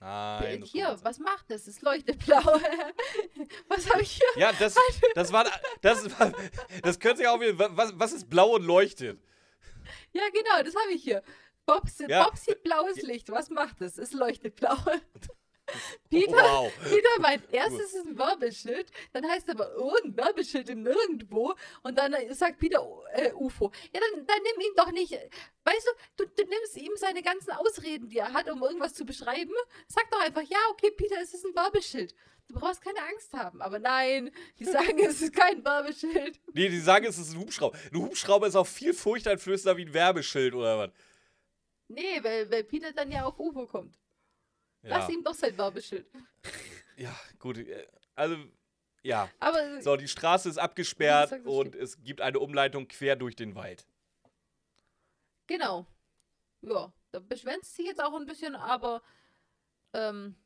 Nein. 0.00 0.60
das 0.60 0.70
hier, 0.70 0.98
was 1.02 1.18
macht 1.18 1.50
das? 1.50 1.66
Es 1.66 1.80
leuchtet 1.80 2.24
blau. 2.24 2.40
was 3.68 3.88
habe 3.90 4.02
ich 4.02 4.12
hier? 4.12 4.26
Ja, 4.42 4.52
das, 4.52 4.74
das 5.14 5.32
war, 5.32 5.44
das 5.80 6.18
war, 6.18 6.32
das 6.82 6.98
könnte 6.98 7.18
sich 7.18 7.28
auch 7.28 7.40
wieder, 7.40 7.76
was, 7.76 7.92
was 7.98 8.12
ist 8.12 8.28
blau 8.28 8.54
und 8.56 8.64
leuchtet? 8.64 9.20
Ja, 10.12 10.22
genau, 10.32 10.62
das 10.64 10.74
habe 10.74 10.92
ich 10.92 11.02
hier. 11.02 11.22
Bob, 11.66 11.88
sieht- 11.88 12.08
Ja. 12.08 12.24
Bob 12.24 12.36
sieht 12.36 12.62
blaues 12.62 13.02
Licht. 13.02 13.30
Was 13.30 13.50
macht 13.50 13.80
es? 13.80 13.98
Es 13.98 14.12
leuchtet 14.12 14.56
blau. 14.56 14.76
Peter, 16.10 16.32
Wow. 16.32 16.72
Peter 16.82 17.20
meint, 17.20 17.42
erst 17.52 17.78
ist 17.78 17.94
es 17.94 18.06
ein 18.06 18.18
Wirbelschild, 18.18 18.90
dann 19.12 19.26
heißt 19.28 19.48
aber 19.50 19.72
irgendein 19.72 20.26
Wirbelschild 20.26 20.68
im 20.70 20.82
Nirgendwo 20.82 21.54
und 21.82 21.96
dann 21.98 22.14
sagt 22.30 22.58
Peter 22.58 22.86
äh, 23.12 23.32
UFO. 23.32 23.70
Ja, 23.94 24.00
dann, 24.00 24.26
dann 24.26 24.38
nimm 24.42 24.66
ihn 24.66 24.74
doch 24.76 24.90
nicht. 24.92 25.12
Weißt 25.64 25.86
du, 26.16 26.24
du, 26.24 26.30
du 26.30 26.48
nimmst 26.48 26.76
ihm 26.76 26.92
seine 26.96 27.22
ganzen 27.22 27.52
Ausreden, 27.52 28.08
die 28.08 28.18
er 28.18 28.32
hat, 28.32 28.50
um 28.50 28.62
irgendwas 28.62 28.94
zu 28.94 29.04
beschreiben. 29.04 29.52
Sag 29.88 30.10
doch 30.10 30.20
einfach, 30.20 30.42
ja, 30.42 30.58
okay, 30.70 30.90
Peter, 30.90 31.16
es 31.22 31.34
ist 31.34 31.44
ein 31.44 31.54
Wirbelschild. 31.54 32.14
Du 32.48 32.54
brauchst 32.58 32.82
keine 32.82 33.00
Angst 33.02 33.32
haben. 33.32 33.62
Aber 33.62 33.78
nein, 33.78 34.30
die 34.58 34.64
sagen, 34.64 34.98
es 34.98 35.22
ist 35.22 35.34
kein 35.34 35.64
Wirbelschild. 35.64 36.40
Nee, 36.52 36.68
die 36.68 36.80
sagen, 36.80 37.06
es 37.06 37.16
ist 37.18 37.32
ein 37.32 37.40
Hubschrauber. 37.40 37.78
Ein 37.92 37.98
Hubschrauber 37.98 38.46
ist 38.46 38.56
auch 38.56 38.66
viel 38.66 38.92
furchteinflößender 38.92 39.76
wie 39.76 39.86
ein 39.86 39.94
Werbeschild 39.94 40.54
oder 40.54 40.78
was. 40.78 40.90
Nee, 41.88 42.22
weil, 42.22 42.50
weil 42.50 42.64
Peter 42.64 42.92
dann 42.92 43.10
ja 43.10 43.24
auf 43.24 43.38
UFO 43.38 43.66
kommt. 43.66 43.98
Ja, 44.82 44.98
Lass 44.98 45.08
ihm 45.08 45.22
doch 45.22 45.34
sein 45.34 45.56
Wirbelschild. 45.56 46.06
ja 46.96 47.14
gut. 47.38 47.58
äh, 47.58 47.86
Also, 48.14 48.36
ja. 49.02 49.28
Aber 49.40 49.80
So, 49.80 49.96
die 49.96 50.08
Straße 50.08 50.48
ist 50.48 50.58
abgesperrt 50.58 51.32
und 51.44 51.74
es 51.74 52.02
gibt 52.02 52.20
eine 52.20 52.38
Umleitung 52.38 52.88
quer 52.88 53.16
durch 53.16 53.36
den 53.36 53.54
Wald. 53.54 53.86
Genau. 55.46 55.86
Ja, 56.62 56.92
da 57.10 57.18
beschwert 57.20 57.64
sie 57.64 57.76
sich 57.76 57.86
jetzt 57.86 58.02
auch 58.02 58.14
ein 58.14 58.26
bisschen, 58.26 58.54
aber 58.54 59.02
ähm, 59.92 60.36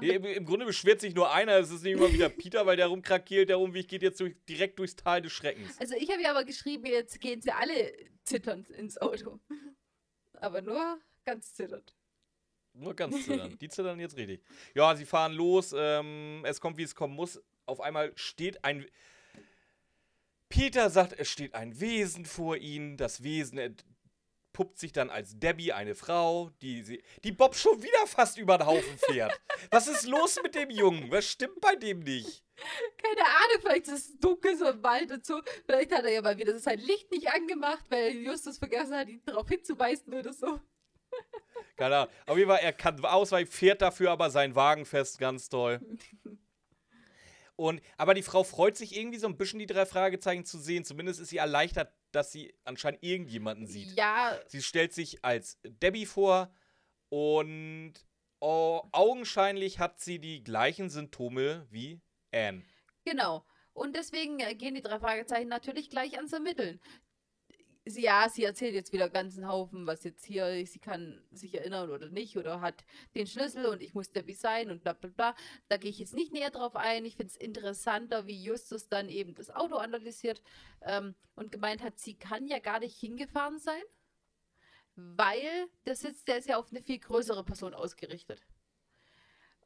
Nee, 0.00 0.14
im, 0.14 0.24
Im 0.24 0.46
Grunde 0.46 0.64
beschwert 0.64 1.00
sich 1.02 1.14
nur 1.14 1.30
einer, 1.30 1.56
es 1.58 1.70
ist 1.70 1.82
nicht 1.82 1.92
immer 1.92 2.10
wieder 2.10 2.28
Peter, 2.30 2.64
weil 2.64 2.78
der 2.78 2.86
rumkrakeelt, 2.86 3.50
der 3.50 3.56
Rumweg 3.56 3.86
geht 3.86 4.02
jetzt 4.02 4.18
durch, 4.18 4.34
direkt 4.48 4.78
durchs 4.78 4.96
Tal 4.96 5.20
des 5.20 5.32
Schreckens. 5.32 5.78
Also 5.78 5.94
ich 5.94 6.10
habe 6.10 6.22
ja 6.22 6.30
aber 6.30 6.44
geschrieben, 6.44 6.86
jetzt 6.86 7.20
gehen 7.20 7.42
sie 7.42 7.50
alle 7.50 7.92
zitternd 8.24 8.70
ins 8.70 8.96
Auto. 8.98 9.38
Aber 10.40 10.62
nur 10.62 10.98
ganz 11.24 11.52
zitternd. 11.52 11.94
Nur 12.78 12.94
ganz 12.94 13.24
zittern. 13.24 13.58
Die 13.58 13.68
zittern 13.68 14.00
jetzt 14.00 14.16
richtig. 14.16 14.42
Ja, 14.74 14.94
sie 14.96 15.04
fahren 15.04 15.32
los, 15.32 15.74
ähm, 15.76 16.42
es 16.44 16.60
kommt, 16.60 16.78
wie 16.78 16.82
es 16.82 16.94
kommen 16.94 17.14
muss. 17.14 17.40
Auf 17.66 17.80
einmal 17.80 18.12
steht 18.16 18.64
ein. 18.64 18.86
Peter 20.48 20.88
sagt, 20.88 21.12
es 21.18 21.28
steht 21.28 21.54
ein 21.54 21.78
Wesen 21.80 22.24
vor 22.24 22.56
ihnen. 22.56 22.96
Das 22.96 23.22
Wesen 23.22 23.58
ent 23.58 23.84
entpuppt 24.58 24.78
sich 24.78 24.92
dann 24.92 25.08
als 25.10 25.38
Debbie 25.38 25.72
eine 25.72 25.94
Frau, 25.94 26.50
die, 26.62 26.82
sie, 26.82 27.02
die 27.22 27.32
Bob 27.32 27.54
schon 27.54 27.80
wieder 27.82 28.06
fast 28.06 28.38
über 28.38 28.58
den 28.58 28.66
Haufen 28.66 28.98
fährt. 29.08 29.40
Was 29.70 29.86
ist 29.86 30.06
los 30.06 30.40
mit 30.42 30.54
dem 30.54 30.70
Jungen? 30.70 31.10
Was 31.10 31.26
stimmt 31.26 31.60
bei 31.60 31.76
dem 31.76 32.00
nicht? 32.00 32.42
Keine 33.00 33.20
Ahnung, 33.20 33.60
vielleicht 33.60 33.86
ist 33.86 34.08
es 34.08 34.18
dunkel 34.18 34.56
so 34.56 34.68
im 34.68 34.82
Wald 34.82 35.12
und 35.12 35.24
so. 35.24 35.40
Vielleicht 35.64 35.92
hat 35.92 36.04
er 36.04 36.12
ja 36.12 36.22
mal 36.22 36.36
wieder 36.36 36.58
sein 36.58 36.80
Licht 36.80 37.10
nicht 37.12 37.28
angemacht, 37.28 37.84
weil 37.88 38.16
Justus 38.16 38.58
vergessen 38.58 38.96
hat, 38.96 39.08
ihn 39.08 39.22
darauf 39.24 39.48
hinzuweisen 39.48 40.12
oder 40.12 40.32
so. 40.32 40.60
Keine 41.78 41.96
Ahnung. 41.96 42.12
Auf 42.26 42.36
jeden 42.36 42.50
Fall, 42.50 42.60
er 42.60 42.72
kann 42.72 43.02
ausweichen, 43.04 43.50
fährt 43.50 43.80
dafür 43.80 44.10
aber 44.10 44.30
seinen 44.30 44.54
Wagen 44.54 44.84
fest, 44.84 45.18
ganz 45.18 45.48
toll. 45.48 45.80
Und, 47.56 47.80
aber 47.96 48.14
die 48.14 48.22
Frau 48.22 48.44
freut 48.44 48.76
sich 48.76 48.96
irgendwie 48.96 49.18
so 49.18 49.26
ein 49.26 49.36
bisschen, 49.36 49.58
die 49.58 49.66
drei 49.66 49.84
Fragezeichen 49.84 50.44
zu 50.44 50.58
sehen. 50.58 50.84
Zumindest 50.84 51.18
ist 51.18 51.30
sie 51.30 51.38
erleichtert, 51.38 51.92
dass 52.12 52.30
sie 52.30 52.54
anscheinend 52.64 53.02
irgendjemanden 53.02 53.66
sieht. 53.66 53.96
Ja, 53.96 54.38
Sie 54.46 54.62
stellt 54.62 54.92
sich 54.92 55.24
als 55.24 55.58
Debbie 55.64 56.06
vor 56.06 56.52
und 57.08 57.94
oh, 58.40 58.82
augenscheinlich 58.92 59.80
hat 59.80 59.98
sie 59.98 60.20
die 60.20 60.44
gleichen 60.44 60.88
Symptome 60.88 61.66
wie 61.70 62.00
Anne. 62.32 62.62
genau. 63.04 63.44
Und 63.72 63.94
deswegen 63.94 64.40
äh, 64.40 64.54
gehen 64.56 64.74
die 64.74 64.82
drei 64.82 64.98
Fragezeichen 64.98 65.48
natürlich 65.48 65.88
gleich 65.90 66.16
ans 66.16 66.32
Ermitteln. 66.32 66.80
Sie, 67.90 68.02
ja, 68.02 68.28
sie 68.28 68.44
erzählt 68.44 68.74
jetzt 68.74 68.92
wieder 68.92 69.08
ganzen 69.08 69.48
Haufen, 69.48 69.86
was 69.86 70.04
jetzt 70.04 70.24
hier, 70.24 70.66
sie 70.66 70.78
kann 70.78 71.22
sich 71.30 71.54
erinnern 71.54 71.90
oder 71.90 72.08
nicht, 72.08 72.36
oder 72.36 72.60
hat 72.60 72.84
den 73.14 73.26
Schlüssel 73.26 73.66
und 73.66 73.82
ich 73.82 73.94
muss 73.94 74.12
Debbie 74.12 74.34
sein 74.34 74.70
und 74.70 74.82
bla 74.82 74.92
bla 74.92 75.10
bla. 75.10 75.34
Da 75.68 75.76
gehe 75.78 75.90
ich 75.90 75.98
jetzt 75.98 76.14
nicht 76.14 76.32
näher 76.32 76.50
drauf 76.50 76.76
ein. 76.76 77.04
Ich 77.04 77.16
finde 77.16 77.32
es 77.32 77.36
interessanter, 77.36 78.26
wie 78.26 78.42
Justus 78.42 78.88
dann 78.88 79.08
eben 79.08 79.34
das 79.34 79.50
Auto 79.50 79.76
analysiert 79.76 80.42
ähm, 80.82 81.14
und 81.34 81.50
gemeint 81.50 81.82
hat, 81.82 81.98
sie 81.98 82.14
kann 82.14 82.46
ja 82.46 82.58
gar 82.58 82.80
nicht 82.80 82.98
hingefahren 82.98 83.58
sein, 83.58 83.82
weil 84.96 85.68
der 85.86 85.96
Sitz, 85.96 86.24
der 86.24 86.38
ist 86.38 86.48
ja 86.48 86.58
auf 86.58 86.70
eine 86.70 86.82
viel 86.82 86.98
größere 86.98 87.44
Person 87.44 87.74
ausgerichtet. 87.74 88.46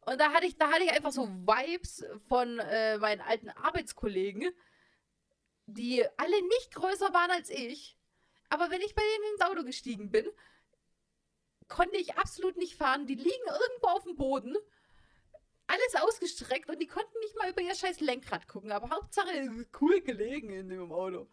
Und 0.05 0.21
da 0.21 0.33
hatte 0.33 0.47
ich, 0.47 0.57
da 0.57 0.71
hatte 0.71 0.85
ich 0.85 0.93
einfach 0.93 1.13
so 1.13 1.29
Vibes 1.29 2.05
von 2.29 2.59
äh, 2.59 2.99
meinen 2.99 3.21
alten 3.21 3.51
Arbeitskollegen, 3.51 4.51
die 5.67 6.05
alle 6.17 6.43
nicht 6.43 6.75
größer 6.75 7.13
waren 7.13 7.31
als 7.31 7.51
ich. 7.51 7.97
Aber 8.53 8.71
wenn 8.71 8.83
ich 8.83 8.95
bei 8.95 9.01
denen 9.01 9.33
ins 9.33 9.41
Auto 9.41 9.65
gestiegen 9.65 10.11
bin, 10.11 10.27
konnte 11.69 11.97
ich 11.97 12.19
absolut 12.19 12.59
nicht 12.59 12.75
fahren. 12.75 13.07
Die 13.07 13.15
liegen 13.15 13.47
irgendwo 13.47 13.87
auf 13.87 14.05
dem 14.05 14.15
Boden, 14.15 14.55
alles 15.67 15.95
ausgestreckt 16.03 16.69
und 16.69 16.79
die 16.79 16.87
konnten 16.87 17.19
nicht 17.21 17.35
mal 17.39 17.49
über 17.49 17.63
ihr 17.63 17.75
scheiß 17.75 18.01
Lenkrad 18.01 18.47
gucken. 18.49 18.71
Aber 18.71 18.91
Hauptsache 18.91 19.67
cool 19.81 20.03
gelegen 20.03 20.51
in 20.51 20.69
dem 20.69 20.93
Auto. 20.93 21.31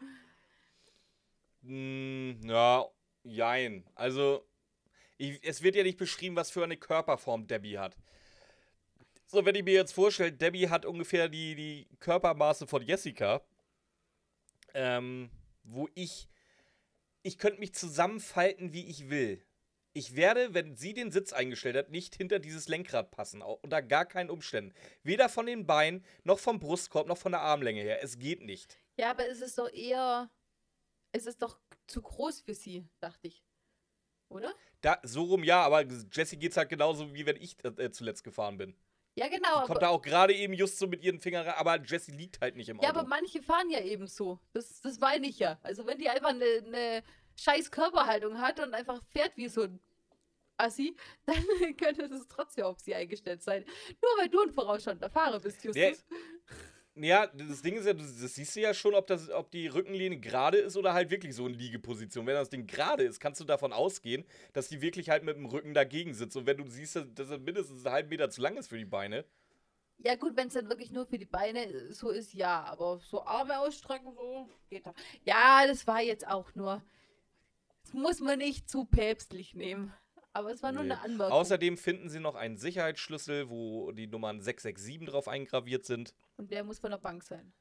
Hm, 1.62 2.40
ja, 2.46 2.86
jein. 3.24 3.86
Also, 3.96 4.48
ich, 5.18 5.44
es 5.44 5.62
wird 5.62 5.76
ja 5.76 5.84
nicht 5.84 5.98
beschrieben, 5.98 6.38
was 6.38 6.52
für 6.52 6.64
eine 6.64 6.78
Körperform 6.78 7.48
Debbie 7.48 7.80
hat. 7.80 7.98
So, 9.26 9.44
wenn 9.44 9.56
ich 9.56 9.66
mir 9.66 9.74
jetzt 9.74 9.92
vorstelle, 9.92 10.32
Debbie 10.32 10.70
hat 10.70 10.86
ungefähr 10.86 11.28
die, 11.28 11.56
die 11.56 11.98
Körpermaße 12.00 12.66
von 12.66 12.82
Jessica, 12.82 13.42
ähm, 14.74 15.30
wo 15.64 15.90
ich, 15.96 16.30
ich 17.24 17.38
könnte 17.38 17.60
mich 17.60 17.74
zusammenfalten, 17.74 18.74
wie 18.74 18.88
ich 18.88 19.10
will. 19.10 19.44
Ich 19.94 20.16
werde, 20.16 20.54
wenn 20.54 20.76
sie 20.76 20.94
den 20.94 21.12
Sitz 21.12 21.34
eingestellt 21.34 21.76
hat, 21.76 21.90
nicht 21.90 22.16
hinter 22.16 22.40
dieses 22.40 22.68
Lenkrad 22.68 23.12
passen, 23.12 23.42
unter 23.42 23.82
gar 23.82 24.06
keinen 24.06 24.30
Umständen. 24.30 24.74
Weder 25.04 25.30
von 25.30 25.46
den 25.46 25.66
Beinen, 25.66 26.06
noch 26.24 26.40
vom 26.40 26.60
Brustkorb, 26.60 27.08
noch 27.08 27.18
von 27.18 27.32
der 27.32 27.42
Armlänge 27.42 27.82
her. 27.82 28.04
Es 28.04 28.20
geht 28.20 28.42
nicht. 28.42 28.78
Ja, 28.98 29.12
aber 29.12 29.28
es 29.28 29.42
ist 29.42 29.58
doch 29.58 29.72
eher. 29.72 30.30
Es 31.12 31.26
ist 31.26 31.42
doch 31.42 31.60
zu 31.88 32.02
groß 32.02 32.42
für 32.42 32.54
sie, 32.54 32.88
dachte 33.00 33.28
ich. 33.28 33.44
Oder? 34.30 34.54
Da, 34.82 35.00
so 35.04 35.24
rum 35.24 35.44
ja, 35.44 35.64
aber 35.64 35.84
Jessie 36.12 36.38
geht's 36.38 36.56
halt 36.56 36.70
genauso, 36.70 37.14
wie 37.16 37.26
wenn 37.26 37.36
ich 37.36 37.58
äh, 37.64 37.92
zuletzt 37.92 38.24
gefahren 38.24 38.58
bin. 38.58 38.76
Ja, 39.20 39.28
genau. 39.28 39.66
Kommt 39.66 39.82
da 39.82 39.90
auch 39.90 40.02
gerade 40.02 40.34
eben 40.34 40.54
just 40.54 40.80
so 40.80 40.88
mit 40.88 41.04
ihren 41.04 41.20
Fingern 41.20 41.46
rein, 41.46 41.56
aber 41.58 41.82
Jessie 41.84 42.14
liegt 42.14 42.40
halt 42.40 42.56
nicht 42.56 42.70
im 42.70 42.78
Auto. 42.80 42.86
Ja, 42.86 42.92
aber 42.92 43.04
manche 43.04 43.42
fahren 43.42 43.70
ja 43.70 43.82
eben 43.82 44.08
so. 44.08 44.40
Das, 44.54 44.80
das 44.80 45.00
meine 45.00 45.28
ich 45.28 45.40
ja. 45.40 45.60
Also 45.62 45.86
wenn 45.86 45.98
die 45.98 46.10
einfach 46.10 46.30
eine, 46.30 46.46
eine 46.46 47.04
scheiß 47.38 47.70
Körperhaltung 47.70 48.40
hat 48.40 48.62
und 48.62 48.74
einfach 48.74 49.02
fährt 49.12 49.36
wie 49.36 49.50
so 49.50 49.64
ein 49.64 49.80
Assi, 50.56 50.96
dann 51.26 51.76
könnte 51.76 52.08
das 52.08 52.28
trotzdem 52.30 52.64
auf 52.64 52.80
sie 52.80 52.96
eingestellt 52.96 53.44
sein. 53.44 53.66
Nur 54.02 54.12
weil 54.20 54.30
du 54.30 54.42
ein 54.42 54.52
vorausschauender 54.54 55.10
Fahrer 55.10 55.40
bist, 55.42 55.64
Justus. 55.66 56.06
Ja, 57.04 57.28
das 57.28 57.62
Ding 57.62 57.76
ist 57.76 57.86
ja, 57.86 57.93
das, 57.93 58.20
das 58.20 58.36
siehst 58.36 58.56
du 58.56 58.62
ja 58.62 58.74
schon, 58.74 58.93
ob, 58.95 59.08
das, 59.08 59.30
ob 59.30 59.52
die 59.52 59.68
Rückenlehne 59.68 60.20
gerade 60.20 60.58
ist 60.58 60.78
oder 60.78 60.93
halt 60.93 61.10
wirklich 61.10 61.36
so 61.36 61.47
in 61.47 61.54
Liegeposition. 61.54 62.26
Wenn 62.26 62.36
das 62.36 62.50
Ding 62.50 62.68
gerade 62.68 63.04
ist, 63.04 63.20
kannst 63.20 63.41
du 63.41 63.45
davon 63.45 63.74
ausgehen, 63.74 64.26
dass 64.54 64.70
die 64.70 64.82
wirklich 64.82 65.10
halt 65.10 65.24
mit 65.24 65.36
dem 65.38 65.45
Rücken 65.45 65.74
dagegen 65.74 66.14
sitzt. 66.14 66.36
Und 66.38 66.45
wenn 66.45 66.58
du 66.58 66.68
siehst, 66.68 66.95
dass 67.16 67.30
er 67.30 67.39
mindestens 67.39 67.86
einen 67.86 67.93
halben 67.93 68.10
Meter 68.10 68.30
zu 68.30 68.41
lang 68.41 68.58
ist 68.58 68.68
für 68.68 68.78
die 68.78 68.86
Beine, 68.86 69.26
Ja 69.97 70.16
gut, 70.16 70.36
wenn 70.38 70.47
es 70.47 70.54
dann 70.54 70.70
wirklich 70.70 70.91
nur 70.91 71.06
für 71.06 71.18
die 71.18 71.26
Beine 71.26 71.93
so 71.93 72.10
ist, 72.10 72.34
ja. 72.34 72.64
Aber 72.66 73.00
so 73.00 73.24
Arme 73.26 73.60
ausstrecken, 73.60 74.14
so 74.16 74.50
geht 74.70 74.88
doch. 74.88 74.95
Ja, 75.26 75.66
das 75.68 75.86
war 75.88 76.02
jetzt 76.02 76.28
auch 76.28 76.56
nur. 76.56 76.82
Das 77.84 77.93
muss 77.93 78.20
man 78.22 78.39
nicht 78.39 78.70
zu 78.70 78.86
päpstlich 78.86 79.56
nehmen. 79.56 79.93
Aber 80.34 80.52
es 80.52 80.62
war 80.62 80.72
nur 80.72 80.84
Nee. 80.84 80.92
eine 80.92 81.02
Anmerkung. 81.02 81.34
Außerdem 81.34 81.78
finden 81.78 82.10
sie 82.10 82.20
noch 82.20 82.36
einen 82.36 82.58
Sicherheitsschlüssel, 82.58 83.50
wo 83.50 83.92
die 83.92 84.08
Nummern 84.08 84.42
667 84.42 85.08
drauf 85.10 85.28
eingraviert 85.28 85.86
sind. 85.86 86.14
Und 86.38 86.52
der 86.52 86.64
muss 86.64 86.80
von 86.80 86.92
der 86.92 86.98
Bank 87.00 87.24
sein. 87.24 87.52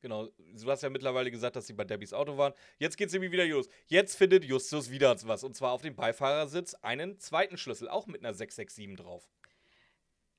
Genau, 0.00 0.28
du 0.36 0.70
hast 0.70 0.82
ja 0.82 0.90
mittlerweile 0.90 1.30
gesagt, 1.30 1.56
dass 1.56 1.66
sie 1.66 1.72
bei 1.72 1.84
Debbys 1.84 2.12
Auto 2.12 2.36
waren. 2.36 2.52
Jetzt 2.78 2.98
geht's 2.98 3.14
nämlich 3.14 3.32
wieder 3.32 3.46
los. 3.46 3.68
Jetzt 3.86 4.16
findet 4.16 4.44
Justus 4.44 4.90
wieder 4.90 5.16
was. 5.24 5.44
Und 5.44 5.56
zwar 5.56 5.72
auf 5.72 5.80
dem 5.80 5.96
Beifahrersitz 5.96 6.74
einen 6.82 7.18
zweiten 7.20 7.56
Schlüssel, 7.56 7.88
auch 7.88 8.06
mit 8.06 8.20
einer 8.22 8.34
667 8.34 8.96
drauf. 9.02 9.30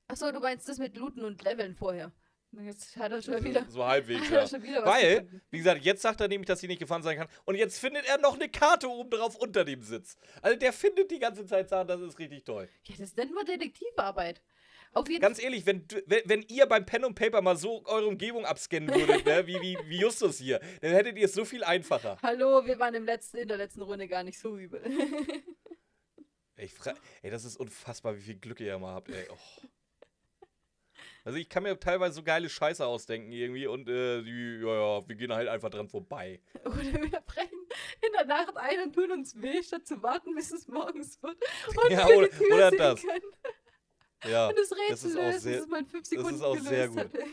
Achso, 0.06 0.30
du 0.30 0.38
meinst 0.38 0.68
das 0.68 0.78
mit 0.78 0.96
Looten 0.96 1.24
und 1.24 1.42
Leveln 1.42 1.74
vorher. 1.74 2.12
Jetzt 2.52 2.96
hat 2.96 3.12
er 3.12 3.20
schon 3.20 3.44
wieder. 3.44 3.66
So 3.68 3.84
halbwegs, 3.84 4.30
ja. 4.30 4.84
Weil, 4.84 5.28
wie 5.50 5.58
gesagt, 5.58 5.84
jetzt 5.84 6.02
sagt 6.02 6.20
er 6.20 6.28
nämlich, 6.28 6.46
dass 6.46 6.60
sie 6.60 6.68
nicht 6.68 6.78
gefahren 6.78 7.02
sein 7.02 7.18
kann. 7.18 7.28
Und 7.44 7.56
jetzt 7.56 7.78
findet 7.78 8.06
er 8.06 8.18
noch 8.18 8.34
eine 8.34 8.48
Karte 8.48 8.88
oben 8.88 9.10
drauf 9.10 9.36
unter 9.36 9.64
dem 9.64 9.82
Sitz. 9.82 10.16
Also 10.42 10.58
der 10.58 10.72
findet 10.72 11.10
die 11.10 11.18
ganze 11.18 11.44
Zeit 11.44 11.68
Sachen, 11.68 11.88
das 11.88 12.00
ist 12.00 12.18
richtig 12.18 12.44
toll. 12.44 12.68
Ja, 12.84 12.94
das 12.98 13.14
nennt 13.16 13.34
man 13.34 13.44
Detektivarbeit. 13.44 14.42
Auf 14.92 15.10
jeden 15.10 15.20
Ganz 15.20 15.42
ehrlich, 15.42 15.66
wenn, 15.66 15.86
wenn, 16.06 16.22
wenn 16.24 16.42
ihr 16.48 16.64
beim 16.66 16.86
Pen 16.86 17.04
und 17.04 17.14
Paper 17.14 17.42
mal 17.42 17.56
so 17.56 17.84
eure 17.84 18.06
Umgebung 18.06 18.46
abscannen 18.46 18.88
würdet, 18.88 19.26
ne, 19.26 19.46
wie, 19.46 19.60
wie, 19.60 19.78
wie 19.84 20.00
Justus 20.00 20.38
hier, 20.38 20.58
dann 20.80 20.92
hättet 20.92 21.18
ihr 21.18 21.26
es 21.26 21.34
so 21.34 21.44
viel 21.44 21.62
einfacher. 21.62 22.16
Hallo, 22.22 22.64
wir 22.64 22.78
waren 22.78 22.94
im 22.94 23.04
letzten, 23.04 23.36
in 23.36 23.48
der 23.48 23.58
letzten 23.58 23.82
Runde 23.82 24.08
gar 24.08 24.22
nicht 24.22 24.38
so 24.38 24.56
übel. 24.56 24.82
Ich 26.58 26.72
fra 26.72 26.94
ey, 27.20 27.30
das 27.30 27.44
ist 27.44 27.58
unfassbar, 27.58 28.16
wie 28.16 28.22
viel 28.22 28.36
Glück 28.36 28.60
ihr 28.60 28.74
immer 28.74 28.92
habt, 28.92 29.10
ey. 29.10 29.26
Oh. 29.30 29.66
Also 31.26 31.38
ich 31.38 31.48
kann 31.48 31.64
mir 31.64 31.78
teilweise 31.80 32.14
so 32.14 32.22
geile 32.22 32.48
Scheiße 32.48 32.86
ausdenken 32.86 33.32
irgendwie 33.32 33.66
und 33.66 33.88
äh, 33.88 34.22
die, 34.22 34.60
ja, 34.62 34.74
ja, 35.00 35.08
wir 35.08 35.16
gehen 35.16 35.32
halt 35.32 35.48
einfach 35.48 35.70
dran 35.70 35.88
vorbei. 35.88 36.40
Oder 36.64 36.76
wir 36.84 37.20
brechen 37.20 37.58
in 38.00 38.12
der 38.16 38.26
Nacht 38.26 38.56
ein 38.56 38.80
und 38.84 38.94
tun 38.94 39.10
uns 39.10 39.34
weh, 39.42 39.60
statt 39.60 39.86
zu 39.88 40.00
warten, 40.04 40.36
bis 40.36 40.52
es 40.52 40.68
morgens 40.68 41.20
wird. 41.22 41.36
Und 41.84 41.90
Ja, 41.90 42.06
wir 42.08 42.16
oder- 42.18 42.28
die 42.28 42.36
Tür 42.36 42.54
oder 42.54 42.70
sehen 42.70 42.78
das. 42.78 43.00
können. 43.02 43.22
Ja, 44.32 44.48
Und 44.48 44.56
das 44.58 44.68
das 44.68 44.78
Rätsel 44.78 45.10
ist 45.10 45.16
auch 45.16 45.22
lösen, 45.22 45.40
sehr- 45.40 45.58
das 45.58 45.66
fünf 45.68 45.92
das 45.92 46.08
Sekunden 46.08 46.34
ist 46.36 46.42
auch 46.42 46.56
sehr 46.58 46.88
gut. 46.88 46.98
hatte. 46.98 47.24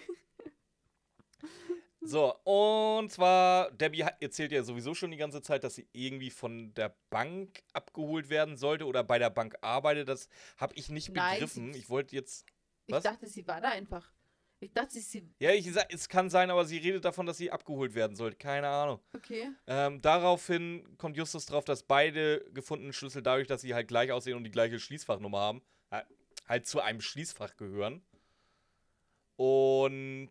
So, 2.06 2.34
und 2.44 3.10
zwar, 3.14 3.72
Debbie 3.72 4.04
hat- 4.04 4.22
erzählt 4.22 4.52
ja 4.52 4.62
sowieso 4.64 4.94
schon 4.94 5.12
die 5.12 5.16
ganze 5.18 5.42
Zeit, 5.42 5.64
dass 5.64 5.76
sie 5.76 5.88
irgendwie 5.94 6.32
von 6.32 6.74
der 6.74 6.98
Bank 7.10 7.64
abgeholt 7.72 8.30
werden 8.30 8.58
sollte 8.58 8.86
oder 8.88 9.06
bei 9.06 9.20
der 9.20 9.30
Bank 9.30 9.56
arbeitet. 9.62 10.10
Das 10.10 10.28
habe 10.58 10.74
ich 10.76 10.90
nicht 10.90 11.14
Nein, 11.14 11.36
begriffen. 11.36 11.74
Ich 11.74 11.90
wollte 11.90 12.14
jetzt. 12.14 12.46
Ich 12.86 12.94
Was? 12.94 13.04
dachte, 13.04 13.28
sie 13.28 13.48
war 13.48 13.62
da 13.62 13.70
einfach. 13.70 14.12
Ich 14.60 14.72
dachte, 14.72 15.00
sie. 15.00 15.30
Ja, 15.40 15.52
ich 15.52 15.70
sag, 15.74 15.94
es 15.94 16.08
kann 16.08 16.30
sein, 16.30 16.50
aber 16.50 16.64
sie 16.66 16.78
redet 16.78 17.04
davon, 17.04 17.26
dass 17.26 17.38
sie 17.38 17.52
abgeholt 17.52 17.96
werden 17.96 18.16
sollte. 18.16 18.38
Keine 18.38 18.68
Ahnung. 18.70 19.00
Okay. 19.14 19.50
Ähm, 19.68 20.02
daraufhin 20.02 20.98
kommt 20.98 21.18
Justus 21.18 21.46
drauf, 21.46 21.66
dass 21.66 21.84
beide 21.84 22.46
gefundenen 22.54 22.94
Schlüssel 22.94 23.22
dadurch, 23.22 23.48
dass 23.48 23.62
sie 23.62 23.74
halt 23.74 23.88
gleich 23.90 24.12
aussehen 24.12 24.38
und 24.38 24.46
die 24.46 24.52
gleiche 24.52 24.80
Schließfachnummer 24.80 25.38
haben, 25.40 25.62
ha- 25.92 26.06
halt 26.48 26.66
zu 26.66 26.80
einem 26.80 27.02
Schließfach 27.02 27.58
gehören. 27.58 28.06
Und 29.36 30.30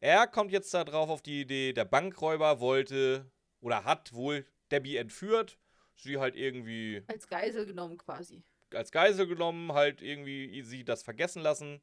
er 0.00 0.26
kommt 0.26 0.50
jetzt 0.52 0.72
da 0.74 0.84
drauf 0.84 1.08
auf 1.08 1.22
die 1.22 1.40
Idee, 1.42 1.72
der 1.72 1.84
Bankräuber 1.84 2.60
wollte 2.60 3.30
oder 3.60 3.84
hat 3.84 4.12
wohl 4.12 4.46
Debbie 4.70 4.96
entführt, 4.96 5.58
sie 5.96 6.18
halt 6.18 6.34
irgendwie 6.36 7.02
Als 7.06 7.26
Geisel 7.28 7.66
genommen 7.66 7.96
quasi. 7.98 8.42
Als 8.74 8.92
Geisel 8.92 9.26
genommen, 9.26 9.72
halt 9.72 10.02
irgendwie 10.02 10.62
sie 10.62 10.84
das 10.84 11.02
vergessen 11.02 11.42
lassen. 11.42 11.80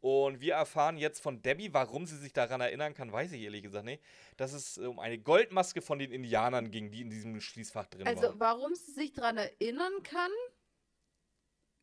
Und 0.00 0.40
wir 0.40 0.54
erfahren 0.54 0.98
jetzt 0.98 1.20
von 1.20 1.42
Debbie, 1.42 1.72
warum 1.72 2.06
sie 2.06 2.18
sich 2.18 2.32
daran 2.32 2.60
erinnern 2.60 2.94
kann, 2.94 3.10
weiß 3.10 3.32
ich 3.32 3.42
ehrlich 3.42 3.62
gesagt 3.62 3.86
nicht, 3.86 4.02
dass 4.36 4.52
es 4.52 4.78
um 4.78 4.98
eine 5.00 5.18
Goldmaske 5.18 5.80
von 5.82 5.98
den 5.98 6.12
Indianern 6.12 6.70
ging, 6.70 6.90
die 6.90 7.00
in 7.00 7.10
diesem 7.10 7.40
Schließfach 7.40 7.86
drin 7.86 8.06
Also, 8.06 8.22
war. 8.22 8.38
warum 8.38 8.74
sie 8.74 8.92
sich 8.92 9.12
daran 9.14 9.38
erinnern 9.38 10.02
kann, 10.04 10.30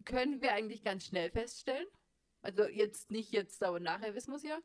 können 0.05 0.41
wir 0.41 0.53
eigentlich 0.53 0.83
ganz 0.83 1.05
schnell 1.05 1.31
feststellen. 1.31 1.87
Also, 2.41 2.65
jetzt 2.67 3.09
nicht 3.11 3.31
jetzt, 3.31 3.61
aber 3.63 3.79
nachher 3.79 4.13
wissen 4.15 4.31
wir 4.31 4.37
es 4.37 4.43
ja. 4.43 4.59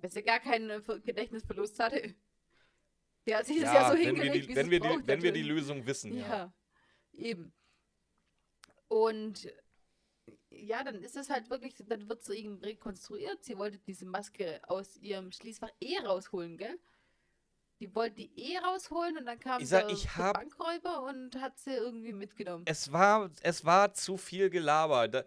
Dass 0.00 0.16
er 0.16 0.22
gar 0.22 0.40
keinen 0.40 0.82
Ver- 0.82 1.00
Gedächtnisverlust 1.00 1.78
hatte. 1.80 2.14
Der 3.26 3.38
hat 3.38 3.46
sich 3.46 3.60
das 3.60 3.72
ja, 3.72 3.90
so 3.90 3.98
wenn 3.98 4.16
wir 4.16 4.32
die, 4.32 4.54
wenn 4.54 4.70
wir 4.70 4.80
die, 4.80 5.06
wenn 5.06 5.22
wir 5.22 5.32
die. 5.32 5.42
Lösung 5.42 5.86
wissen, 5.86 6.16
ja. 6.16 6.28
Ja, 6.28 6.52
eben. 7.12 7.52
Und 8.88 9.52
ja, 10.50 10.82
dann 10.84 11.02
ist 11.02 11.16
es 11.16 11.30
halt 11.30 11.48
wirklich, 11.50 11.74
dann 11.78 12.08
wird 12.08 12.22
sie 12.24 12.34
eben 12.36 12.58
rekonstruiert. 12.58 13.44
Sie 13.44 13.56
wollte 13.56 13.78
diese 13.78 14.04
Maske 14.06 14.60
aus 14.68 14.96
ihrem 14.96 15.32
Schließfach 15.32 15.70
eh 15.80 15.98
rausholen, 15.98 16.58
gell? 16.58 16.78
Die 17.80 17.94
wollte 17.94 18.16
die 18.16 18.32
eh 18.36 18.58
rausholen 18.58 19.18
und 19.18 19.26
dann 19.26 19.40
kam 19.40 19.60
Ich 19.60 19.68
sag, 19.68 19.88
der, 19.88 19.96
ich 19.96 20.16
hab- 20.16 20.34
Bankräuber 20.34 21.02
und 21.02 21.40
hat 21.40 21.58
sie 21.58 21.72
irgendwie 21.74 22.12
mitgenommen. 22.12 22.64
Es 22.66 22.92
war, 22.92 23.30
es 23.42 23.64
war 23.64 23.92
zu 23.94 24.16
viel 24.16 24.50
Gelaber. 24.50 25.08
Da, 25.08 25.24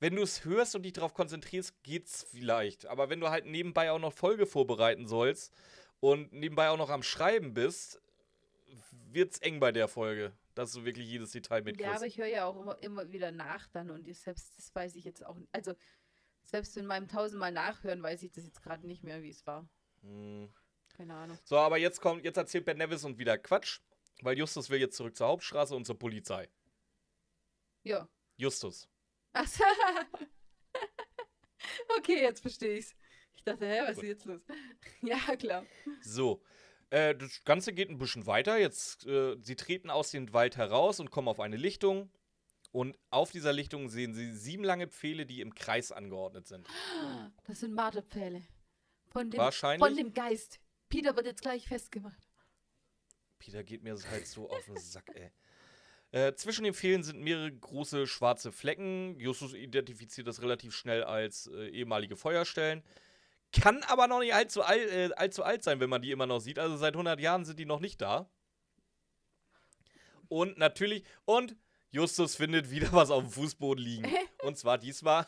wenn 0.00 0.14
du 0.16 0.22
es 0.22 0.44
hörst 0.44 0.74
und 0.74 0.82
dich 0.82 0.92
darauf 0.92 1.14
konzentrierst, 1.14 1.82
geht's 1.82 2.26
vielleicht. 2.30 2.86
Aber 2.86 3.08
wenn 3.10 3.20
du 3.20 3.30
halt 3.30 3.46
nebenbei 3.46 3.90
auch 3.90 3.98
noch 3.98 4.12
Folge 4.12 4.46
vorbereiten 4.46 5.06
sollst 5.06 5.52
und 6.00 6.32
nebenbei 6.32 6.68
auch 6.70 6.78
noch 6.78 6.90
am 6.90 7.02
Schreiben 7.02 7.54
bist, 7.54 8.00
wird's 8.90 9.38
eng 9.38 9.60
bei 9.60 9.72
der 9.72 9.88
Folge, 9.88 10.36
dass 10.54 10.72
du 10.72 10.84
wirklich 10.84 11.08
jedes 11.08 11.32
Detail 11.32 11.58
Ja, 11.58 11.64
mitkriegst. 11.64 11.96
aber 11.96 12.06
ich 12.06 12.18
höre 12.18 12.26
ja 12.26 12.44
auch 12.44 12.60
immer, 12.60 12.78
immer 12.82 13.10
wieder 13.10 13.32
nach 13.32 13.66
dann 13.68 13.90
und 13.90 14.06
ich 14.06 14.20
selbst, 14.20 14.56
das 14.58 14.74
weiß 14.74 14.94
ich 14.96 15.04
jetzt 15.04 15.24
auch 15.24 15.36
nicht. 15.36 15.48
Also, 15.52 15.74
selbst 16.42 16.76
in 16.76 16.86
meinem 16.86 17.08
tausendmal 17.08 17.52
Nachhören 17.52 18.02
weiß 18.02 18.22
ich 18.22 18.32
das 18.32 18.44
jetzt 18.44 18.62
gerade 18.62 18.86
nicht 18.86 19.04
mehr, 19.04 19.22
wie 19.22 19.30
es 19.30 19.46
war. 19.46 19.68
Hm. 20.02 20.52
Keine 20.96 21.14
Ahnung. 21.14 21.38
So, 21.44 21.58
aber 21.58 21.78
jetzt 21.78 22.00
kommt, 22.00 22.24
jetzt 22.24 22.36
erzählt 22.36 22.64
Ben 22.64 22.78
Nevis 22.78 23.04
und 23.04 23.18
wieder 23.18 23.38
Quatsch, 23.38 23.80
weil 24.22 24.36
Justus 24.36 24.68
will 24.70 24.80
jetzt 24.80 24.96
zurück 24.96 25.16
zur 25.16 25.28
Hauptstraße 25.28 25.76
und 25.76 25.84
zur 25.84 25.98
Polizei. 25.98 26.48
Ja. 27.84 28.08
Justus. 28.36 28.88
Ach 29.32 29.46
so. 29.46 29.62
okay, 31.98 32.22
jetzt 32.22 32.40
verstehe 32.40 32.78
ich's. 32.78 32.94
Ich 33.38 33.44
dachte, 33.44 33.66
hä, 33.66 33.82
was 33.86 33.98
ist 33.98 34.02
jetzt 34.02 34.24
los? 34.24 34.40
ja, 35.00 35.36
klar. 35.36 35.64
So. 36.02 36.42
Äh, 36.90 37.14
das 37.14 37.44
Ganze 37.44 37.72
geht 37.72 37.88
ein 37.88 37.98
bisschen 37.98 38.26
weiter. 38.26 38.58
Jetzt, 38.58 39.06
äh, 39.06 39.36
sie 39.40 39.54
treten 39.54 39.90
aus 39.90 40.10
dem 40.10 40.32
Wald 40.32 40.56
heraus 40.56 40.98
und 40.98 41.12
kommen 41.12 41.28
auf 41.28 41.38
eine 41.38 41.56
Lichtung. 41.56 42.10
Und 42.72 42.98
auf 43.10 43.30
dieser 43.30 43.52
Lichtung 43.52 43.88
sehen 43.88 44.12
sie 44.12 44.34
sieben 44.34 44.64
lange 44.64 44.88
Pfähle, 44.88 45.24
die 45.24 45.40
im 45.40 45.54
Kreis 45.54 45.92
angeordnet 45.92 46.48
sind. 46.48 46.66
Das 47.46 47.60
sind 47.60 47.74
Marterpfähle. 47.74 48.42
Von 49.06 49.30
dem, 49.30 49.38
Wahrscheinlich. 49.38 49.86
von 49.86 49.96
dem 49.96 50.12
Geist. 50.12 50.58
Peter 50.88 51.14
wird 51.14 51.26
jetzt 51.26 51.42
gleich 51.42 51.68
festgemacht. 51.68 52.28
Peter 53.38 53.62
geht 53.62 53.84
mir 53.84 53.96
halt 54.10 54.26
so 54.26 54.50
auf 54.50 54.64
den 54.64 54.76
Sack, 54.76 55.10
ey. 55.14 55.30
Äh, 56.10 56.34
zwischen 56.34 56.64
den 56.64 56.74
Pfählen 56.74 57.02
sind 57.02 57.20
mehrere 57.20 57.52
große 57.52 58.06
schwarze 58.06 58.50
Flecken. 58.50 59.18
Justus 59.20 59.54
identifiziert 59.54 60.26
das 60.26 60.42
relativ 60.42 60.74
schnell 60.74 61.04
als 61.04 61.46
äh, 61.46 61.68
ehemalige 61.68 62.16
Feuerstellen. 62.16 62.82
Kann 63.52 63.82
aber 63.84 64.08
noch 64.08 64.20
nicht 64.20 64.34
allzu, 64.34 64.62
all, 64.62 64.78
äh, 64.78 65.10
allzu 65.16 65.42
alt 65.42 65.62
sein, 65.62 65.80
wenn 65.80 65.88
man 65.90 66.02
die 66.02 66.10
immer 66.10 66.26
noch 66.26 66.40
sieht. 66.40 66.58
Also 66.58 66.76
seit 66.76 66.94
100 66.94 67.18
Jahren 67.20 67.44
sind 67.44 67.58
die 67.58 67.64
noch 67.64 67.80
nicht 67.80 68.00
da. 68.00 68.30
Und 70.28 70.58
natürlich, 70.58 71.04
und 71.24 71.56
Justus 71.90 72.36
findet 72.36 72.70
wieder 72.70 72.92
was 72.92 73.10
auf 73.10 73.22
dem 73.22 73.30
Fußboden 73.30 73.82
liegen. 73.82 74.06
Und 74.42 74.56
zwar 74.58 74.76
diesmal, 74.78 75.26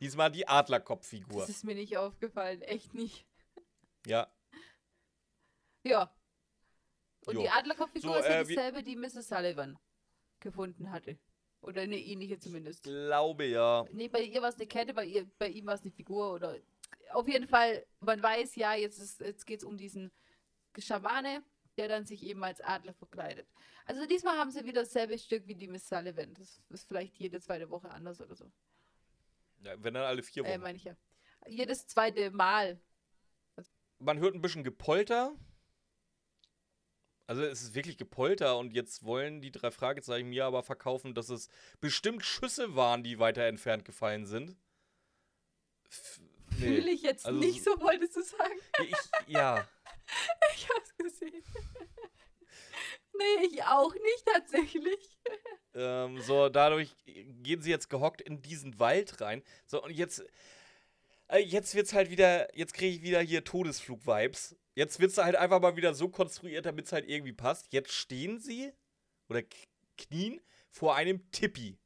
diesmal 0.00 0.30
die 0.32 0.48
Adlerkopffigur. 0.48 1.40
Das 1.42 1.50
ist 1.50 1.64
mir 1.64 1.74
nicht 1.74 1.96
aufgefallen. 1.98 2.62
Echt 2.62 2.94
nicht. 2.94 3.26
Ja, 4.06 4.26
Ja. 5.84 6.10
Und 7.26 7.34
Jo. 7.34 7.42
die 7.42 7.48
Adlerkopffigur 7.50 8.14
So, 8.14 8.18
ist 8.18 8.26
ja 8.26 8.40
äh, 8.40 8.44
dieselbe, 8.44 8.82
die 8.82 8.96
Mrs. 8.96 9.28
Sullivan 9.28 9.78
gefunden 10.40 10.90
hatte. 10.90 11.18
Oder 11.60 11.82
eine 11.82 11.98
ähnliche 11.98 12.38
zumindest. 12.38 12.84
glaube 12.84 13.44
ja. 13.44 13.84
Nee, 13.92 14.08
bei 14.08 14.22
ihr 14.22 14.40
war 14.40 14.48
es 14.48 14.54
eine 14.56 14.66
Kette, 14.66 14.94
bei, 14.94 15.04
ihr, 15.04 15.28
bei 15.38 15.48
ihm 15.48 15.66
war 15.66 15.74
es 15.74 15.82
eine 15.82 15.90
Figur 15.90 16.32
oder. 16.32 16.56
Auf 17.12 17.28
jeden 17.28 17.46
Fall, 17.46 17.84
man 18.00 18.22
weiß 18.22 18.54
ja, 18.56 18.74
jetzt, 18.74 18.98
ist- 18.98 19.20
jetzt 19.20 19.46
geht 19.46 19.60
es 19.60 19.64
um 19.64 19.76
diesen 19.76 20.10
Schamane, 20.78 21.42
der 21.76 21.88
dann 21.88 22.04
sich 22.06 22.22
eben 22.24 22.42
als 22.44 22.60
Adler 22.60 22.92
verkleidet. 22.94 23.48
Also 23.86 24.04
diesmal 24.06 24.36
haben 24.36 24.50
sie 24.50 24.64
wieder 24.64 24.82
dasselbe 24.82 25.18
Stück 25.18 25.46
wie 25.46 25.54
die 25.54 25.68
Miss 25.68 25.88
Sullivan. 25.88 26.34
Das 26.34 26.60
ist 26.70 26.86
vielleicht 26.86 27.16
jede 27.18 27.40
zweite 27.40 27.70
Woche 27.70 27.90
anders 27.90 28.20
oder 28.20 28.34
so. 28.34 28.50
ja. 29.62 29.74
Wenn 29.82 29.94
dann 29.94 30.04
alle 30.04 30.22
vier 30.22 30.44
Wochen. 30.44 30.52
Äh, 30.52 30.58
meine 30.58 30.76
ich 30.76 30.84
ja. 30.84 30.96
Jedes 31.46 31.86
zweite 31.86 32.30
Mal. 32.30 32.80
man 33.98 34.18
hört 34.18 34.34
ein 34.34 34.42
bisschen 34.42 34.64
Gepolter. 34.64 35.34
Also 37.26 37.42
es 37.42 37.60
ist 37.62 37.74
wirklich 37.74 37.98
Gepolter 37.98 38.56
und 38.58 38.72
jetzt 38.72 39.04
wollen 39.04 39.40
die 39.42 39.50
drei 39.52 39.70
Fragezeichen 39.70 40.28
mir 40.30 40.46
aber 40.46 40.62
verkaufen, 40.62 41.14
dass 41.14 41.28
es 41.28 41.48
bestimmt 41.80 42.24
Schüsse 42.24 42.74
waren, 42.74 43.02
die 43.02 43.18
weiter 43.18 43.42
entfernt 43.44 43.84
gefallen 43.84 44.24
sind. 44.26 44.56
F 45.90 46.20
Fühle 46.58 46.90
ich 46.90 47.02
jetzt 47.02 47.26
also 47.26 47.38
nicht 47.38 47.62
so- 47.64 47.80
wolltest 47.80 48.16
du 48.16 48.22
sagen? 48.22 48.58
Ich, 48.82 48.94
ja. 49.26 49.66
Ich 50.54 50.66
hab's 50.70 50.96
gesehen. 50.96 51.44
nee, 53.18 53.46
ich 53.46 53.62
auch 53.64 53.92
nicht 53.92 54.24
tatsächlich. 54.24 55.18
Ähm, 55.74 56.20
so, 56.22 56.48
dadurch 56.48 56.96
gehen 57.04 57.60
sie 57.60 57.70
jetzt 57.70 57.90
gehockt 57.90 58.22
in 58.22 58.40
diesen 58.40 58.78
Wald 58.80 59.20
rein. 59.20 59.42
So, 59.66 59.82
und 59.82 59.90
jetzt. 59.90 60.24
Äh, 61.28 61.40
jetzt 61.40 61.74
wird's 61.74 61.92
halt 61.92 62.10
wieder. 62.10 62.54
Jetzt 62.56 62.72
kriege 62.72 62.96
ich 62.96 63.02
wieder 63.02 63.20
hier 63.20 63.44
Todesflug-Vibes. 63.44 64.56
Jetzt 64.74 64.98
wird's 64.98 65.18
halt 65.18 65.36
einfach 65.36 65.60
mal 65.60 65.76
wieder 65.76 65.92
so 65.92 66.08
konstruiert, 66.08 66.64
damit 66.64 66.86
es 66.86 66.92
halt 66.92 67.06
irgendwie 67.06 67.34
passt. 67.34 67.70
Jetzt 67.72 67.92
stehen 67.92 68.40
sie 68.40 68.72
oder 69.28 69.42
knien 69.98 70.40
vor 70.70 70.94
einem 70.96 71.30
Tippi. 71.32 71.78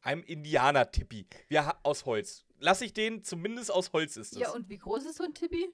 Einem 0.00 0.22
Indianer-Tippi. 0.22 1.26
Wir 1.48 1.76
aus 1.82 2.06
Holz. 2.06 2.45
Lass 2.58 2.80
ich 2.80 2.92
den, 2.92 3.22
zumindest 3.24 3.70
aus 3.70 3.92
Holz 3.92 4.16
ist 4.16 4.32
es. 4.32 4.38
Ja, 4.38 4.50
und 4.50 4.68
wie 4.68 4.78
groß 4.78 5.04
ist 5.04 5.16
so 5.16 5.24
ein 5.24 5.34
Tippi? 5.34 5.68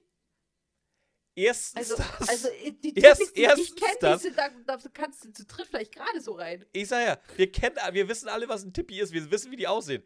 Erstens 1.35 1.91
Also, 1.91 1.95
das. 2.19 2.29
also 2.29 2.47
äh, 2.49 2.71
die 2.73 2.93
Erst- 2.95 3.19
Tippis, 3.19 3.33
die 3.33 3.41
erstens 3.41 3.69
ich 3.69 3.75
kenne, 3.75 4.19
die 4.19 4.35
da, 4.35 4.49
da 4.77 4.89
kannst 4.93 5.25
du 5.25 5.31
zu 5.33 5.45
dritt 5.45 5.67
vielleicht 5.67 5.93
gerade 5.93 6.21
so 6.21 6.33
rein. 6.33 6.65
Ich 6.73 6.87
sag 6.89 7.05
ja, 7.07 7.19
wir 7.37 7.51
kennen, 7.51 7.75
wir 7.91 8.07
wissen 8.07 8.27
alle, 8.29 8.47
was 8.49 8.63
ein 8.63 8.73
Tippi 8.73 8.99
ist. 8.99 9.13
Wir 9.13 9.29
wissen, 9.31 9.51
wie 9.51 9.55
die 9.55 9.67
aussehen. 9.67 10.03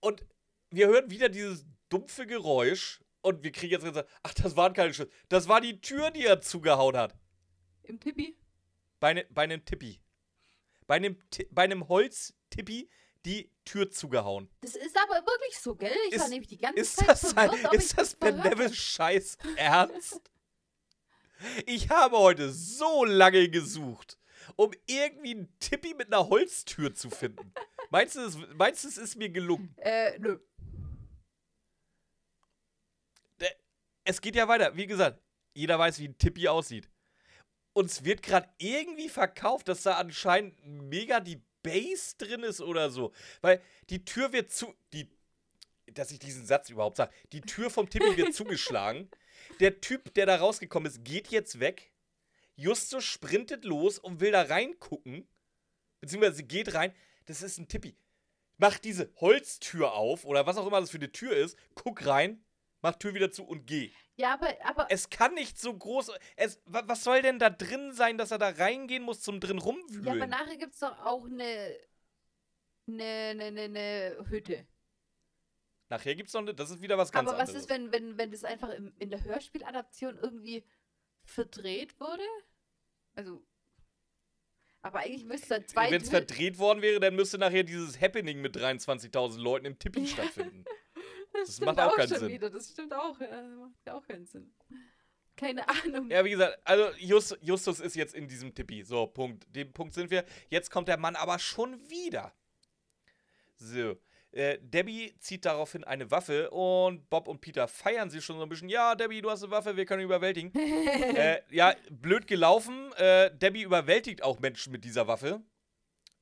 Und 0.00 0.26
wir 0.70 0.88
hören 0.88 1.10
wieder 1.10 1.28
dieses 1.28 1.64
dumpfe 1.88 2.26
Geräusch. 2.26 3.02
Und 3.22 3.42
wir 3.42 3.52
kriegen 3.52 3.72
jetzt 3.72 3.84
gesagt, 3.84 4.08
ach, 4.22 4.32
das 4.34 4.56
waren 4.56 4.72
keine 4.72 4.92
Schüsse. 4.94 5.10
Das 5.28 5.46
war 5.46 5.60
die 5.60 5.80
Tür, 5.82 6.10
die 6.10 6.24
er 6.24 6.40
zugehauen 6.40 6.96
hat. 6.96 7.14
Im 7.82 8.00
Tippi? 8.00 8.36
Bei, 8.98 9.12
ne, 9.14 9.26
bei 9.30 9.42
einem 9.42 9.64
Tippi. 9.64 10.00
Bei 10.86 10.96
einem, 10.96 11.18
bei 11.50 11.62
einem 11.64 11.88
Holztippi 11.88 12.90
die 13.24 13.50
Tür 13.64 13.90
zugehauen. 13.90 14.48
Das 14.62 14.74
ist 14.76 14.96
aber 14.96 15.14
wirklich 15.26 15.58
so, 15.58 15.74
gell? 15.74 15.92
Ich 16.08 16.18
war 16.18 16.24
Ist- 16.26 16.30
nämlich 16.30 16.48
die 16.48 16.58
ganze 16.58 16.80
Ist 16.80 16.96
Zeit 16.96 17.08
das, 17.08 17.32
verwirrt, 17.32 17.74
ich 17.74 17.80
ist 17.80 17.98
das 17.98 18.14
Ben 18.14 18.38
Nevis 18.38 18.76
Scheiß 18.76 19.38
Ernst? 19.56 20.20
Ich 21.66 21.88
habe 21.90 22.18
heute 22.18 22.50
so 22.52 23.04
lange 23.04 23.48
gesucht, 23.48 24.18
um 24.56 24.72
irgendwie 24.86 25.30
einen 25.32 25.58
Tippi 25.58 25.94
mit 25.94 26.08
einer 26.08 26.28
Holztür 26.28 26.94
zu 26.94 27.08
finden. 27.10 27.52
Meinst 27.90 28.16
du, 28.16 28.20
es, 28.20 28.36
meinst 28.54 28.84
du, 28.84 28.88
es 28.88 28.98
ist 28.98 29.16
mir 29.16 29.30
gelungen? 29.30 29.74
Äh, 29.78 30.18
nö. 30.18 30.38
es 34.04 34.20
geht 34.20 34.34
ja 34.34 34.48
weiter. 34.48 34.76
Wie 34.76 34.86
gesagt, 34.86 35.20
jeder 35.54 35.78
weiß, 35.78 35.98
wie 36.00 36.08
ein 36.08 36.18
Tippi 36.18 36.48
aussieht. 36.48 36.88
Uns 37.72 38.04
wird 38.04 38.22
gerade 38.22 38.48
irgendwie 38.58 39.08
verkauft, 39.08 39.68
dass 39.68 39.82
da 39.84 39.96
anscheinend 39.98 40.58
mega 40.64 41.20
die 41.20 41.40
Base 41.62 42.16
drin 42.18 42.42
ist 42.42 42.60
oder 42.60 42.90
so. 42.90 43.12
Weil 43.40 43.60
die 43.88 44.04
Tür 44.04 44.32
wird 44.32 44.50
zu. 44.50 44.74
Die, 44.92 45.08
dass 45.86 46.10
ich 46.10 46.18
diesen 46.18 46.46
Satz 46.46 46.70
überhaupt 46.70 46.96
sage. 46.96 47.12
Die 47.32 47.40
Tür 47.40 47.70
vom 47.70 47.88
Tippi 47.88 48.16
wird 48.16 48.34
zugeschlagen. 48.34 49.10
Der 49.60 49.80
Typ, 49.80 50.14
der 50.14 50.26
da 50.26 50.36
rausgekommen 50.36 50.90
ist, 50.90 51.04
geht 51.04 51.28
jetzt 51.28 51.60
weg. 51.60 51.92
Justus 52.56 53.04
sprintet 53.04 53.64
los 53.64 53.98
und 53.98 54.20
will 54.20 54.32
da 54.32 54.42
reingucken. 54.42 55.26
Beziehungsweise 56.00 56.42
geht 56.42 56.74
rein. 56.74 56.94
Das 57.26 57.42
ist 57.42 57.58
ein 57.58 57.68
Tippi. 57.68 57.96
Mach 58.58 58.78
diese 58.78 59.10
Holztür 59.16 59.92
auf 59.92 60.24
oder 60.24 60.46
was 60.46 60.58
auch 60.58 60.66
immer 60.66 60.80
das 60.80 60.90
für 60.90 60.98
eine 60.98 61.12
Tür 61.12 61.34
ist. 61.34 61.56
Guck 61.74 62.04
rein, 62.04 62.44
mach 62.82 62.96
Tür 62.96 63.14
wieder 63.14 63.30
zu 63.30 63.44
und 63.44 63.66
geh. 63.66 63.90
Ja, 64.20 64.34
aber, 64.34 64.54
aber 64.64 64.86
Es 64.90 65.08
kann 65.08 65.34
nicht 65.34 65.58
so 65.58 65.72
groß. 65.74 66.12
Es, 66.36 66.60
wa- 66.66 66.82
was 66.86 67.02
soll 67.04 67.22
denn 67.22 67.38
da 67.38 67.48
drin 67.50 67.92
sein, 67.94 68.18
dass 68.18 68.30
er 68.30 68.38
da 68.38 68.50
reingehen 68.50 69.02
muss 69.02 69.20
zum 69.22 69.40
drin 69.40 69.56
Ja, 69.58 69.62
aber 69.64 69.72
rumwühlen? 69.72 70.30
nachher 70.30 70.56
gibt 70.56 70.74
es 70.74 70.80
doch 70.80 70.98
auch 71.06 71.24
eine, 71.24 71.76
eine, 72.86 73.04
eine, 73.04 73.44
eine, 73.44 73.62
eine 73.62 74.16
Hütte. 74.28 74.66
Nachher 75.88 76.14
gibt's 76.14 76.32
noch 76.34 76.42
eine, 76.42 76.54
das 76.54 76.70
ist 76.70 76.82
wieder 76.82 76.98
was 76.98 77.10
ganz 77.10 77.28
aber 77.28 77.38
was 77.38 77.48
anderes. 77.48 77.62
ist, 77.64 77.70
wenn, 77.70 77.90
wenn, 77.92 78.16
wenn 78.18 78.30
das 78.30 78.44
einfach 78.44 78.68
im, 78.70 78.92
in 78.98 79.10
der 79.10 79.24
Hörspieladaption 79.24 80.18
irgendwie 80.18 80.64
verdreht 81.24 81.98
wurde? 81.98 82.22
Also. 83.14 83.42
Aber 84.82 85.00
eigentlich 85.00 85.24
müsste 85.24 85.60
da 85.60 85.66
zwei. 85.66 85.90
Wenn 85.90 86.00
es 86.00 86.08
verdreht 86.08 86.58
worden 86.58 86.80
wäre, 86.80 87.00
dann 87.00 87.14
müsste 87.16 87.38
nachher 87.38 87.64
dieses 87.64 88.00
Happening 88.00 88.40
mit 88.40 88.56
23.000 88.56 89.38
Leuten 89.38 89.66
im 89.66 89.78
Tippi 89.78 90.00
Ja. 90.00 90.06
stattfinden. 90.12 90.64
Das 91.40 91.48
das 91.48 91.56
stimmt 91.56 91.76
macht 91.76 91.88
auch 91.88 91.96
keinen 91.96 92.08
schon 92.08 92.18
Sinn. 92.18 92.28
Wieder. 92.28 92.50
Das 92.50 92.70
stimmt 92.70 92.92
auch. 92.92 93.18
Das 93.18 93.28
macht 93.58 93.86
ja 93.86 93.94
auch 93.94 94.06
keinen 94.06 94.26
Sinn. 94.26 94.52
Keine 95.36 95.66
Ahnung. 95.68 96.10
Ja, 96.10 96.24
wie 96.24 96.30
gesagt, 96.30 96.58
also 96.64 96.90
Just, 96.98 97.38
Justus 97.40 97.80
ist 97.80 97.96
jetzt 97.96 98.14
in 98.14 98.28
diesem 98.28 98.54
Tippi. 98.54 98.82
So, 98.82 99.06
Punkt. 99.06 99.46
Dem 99.54 99.72
Punkt 99.72 99.94
sind 99.94 100.10
wir. 100.10 100.24
Jetzt 100.48 100.70
kommt 100.70 100.88
der 100.88 100.98
Mann 100.98 101.16
aber 101.16 101.38
schon 101.38 101.80
wieder. 101.88 102.32
So. 103.56 103.96
Äh, 104.32 104.58
Debbie 104.60 105.14
zieht 105.18 105.44
daraufhin 105.44 105.82
eine 105.82 106.10
Waffe 106.10 106.50
und 106.50 107.10
Bob 107.10 107.26
und 107.26 107.40
Peter 107.40 107.66
feiern 107.66 108.10
sie 108.10 108.20
schon 108.20 108.36
so 108.36 108.44
ein 108.44 108.48
bisschen. 108.48 108.68
Ja, 108.68 108.94
Debbie, 108.94 109.22
du 109.22 109.30
hast 109.30 109.42
eine 109.42 109.50
Waffe, 109.50 109.76
wir 109.76 109.86
können 109.86 110.02
überwältigen. 110.02 110.54
äh, 110.54 111.40
ja, 111.50 111.74
blöd 111.90 112.26
gelaufen. 112.26 112.92
Äh, 112.92 113.34
Debbie 113.36 113.62
überwältigt 113.62 114.22
auch 114.22 114.38
Menschen 114.38 114.72
mit 114.72 114.84
dieser 114.84 115.08
Waffe. 115.08 115.40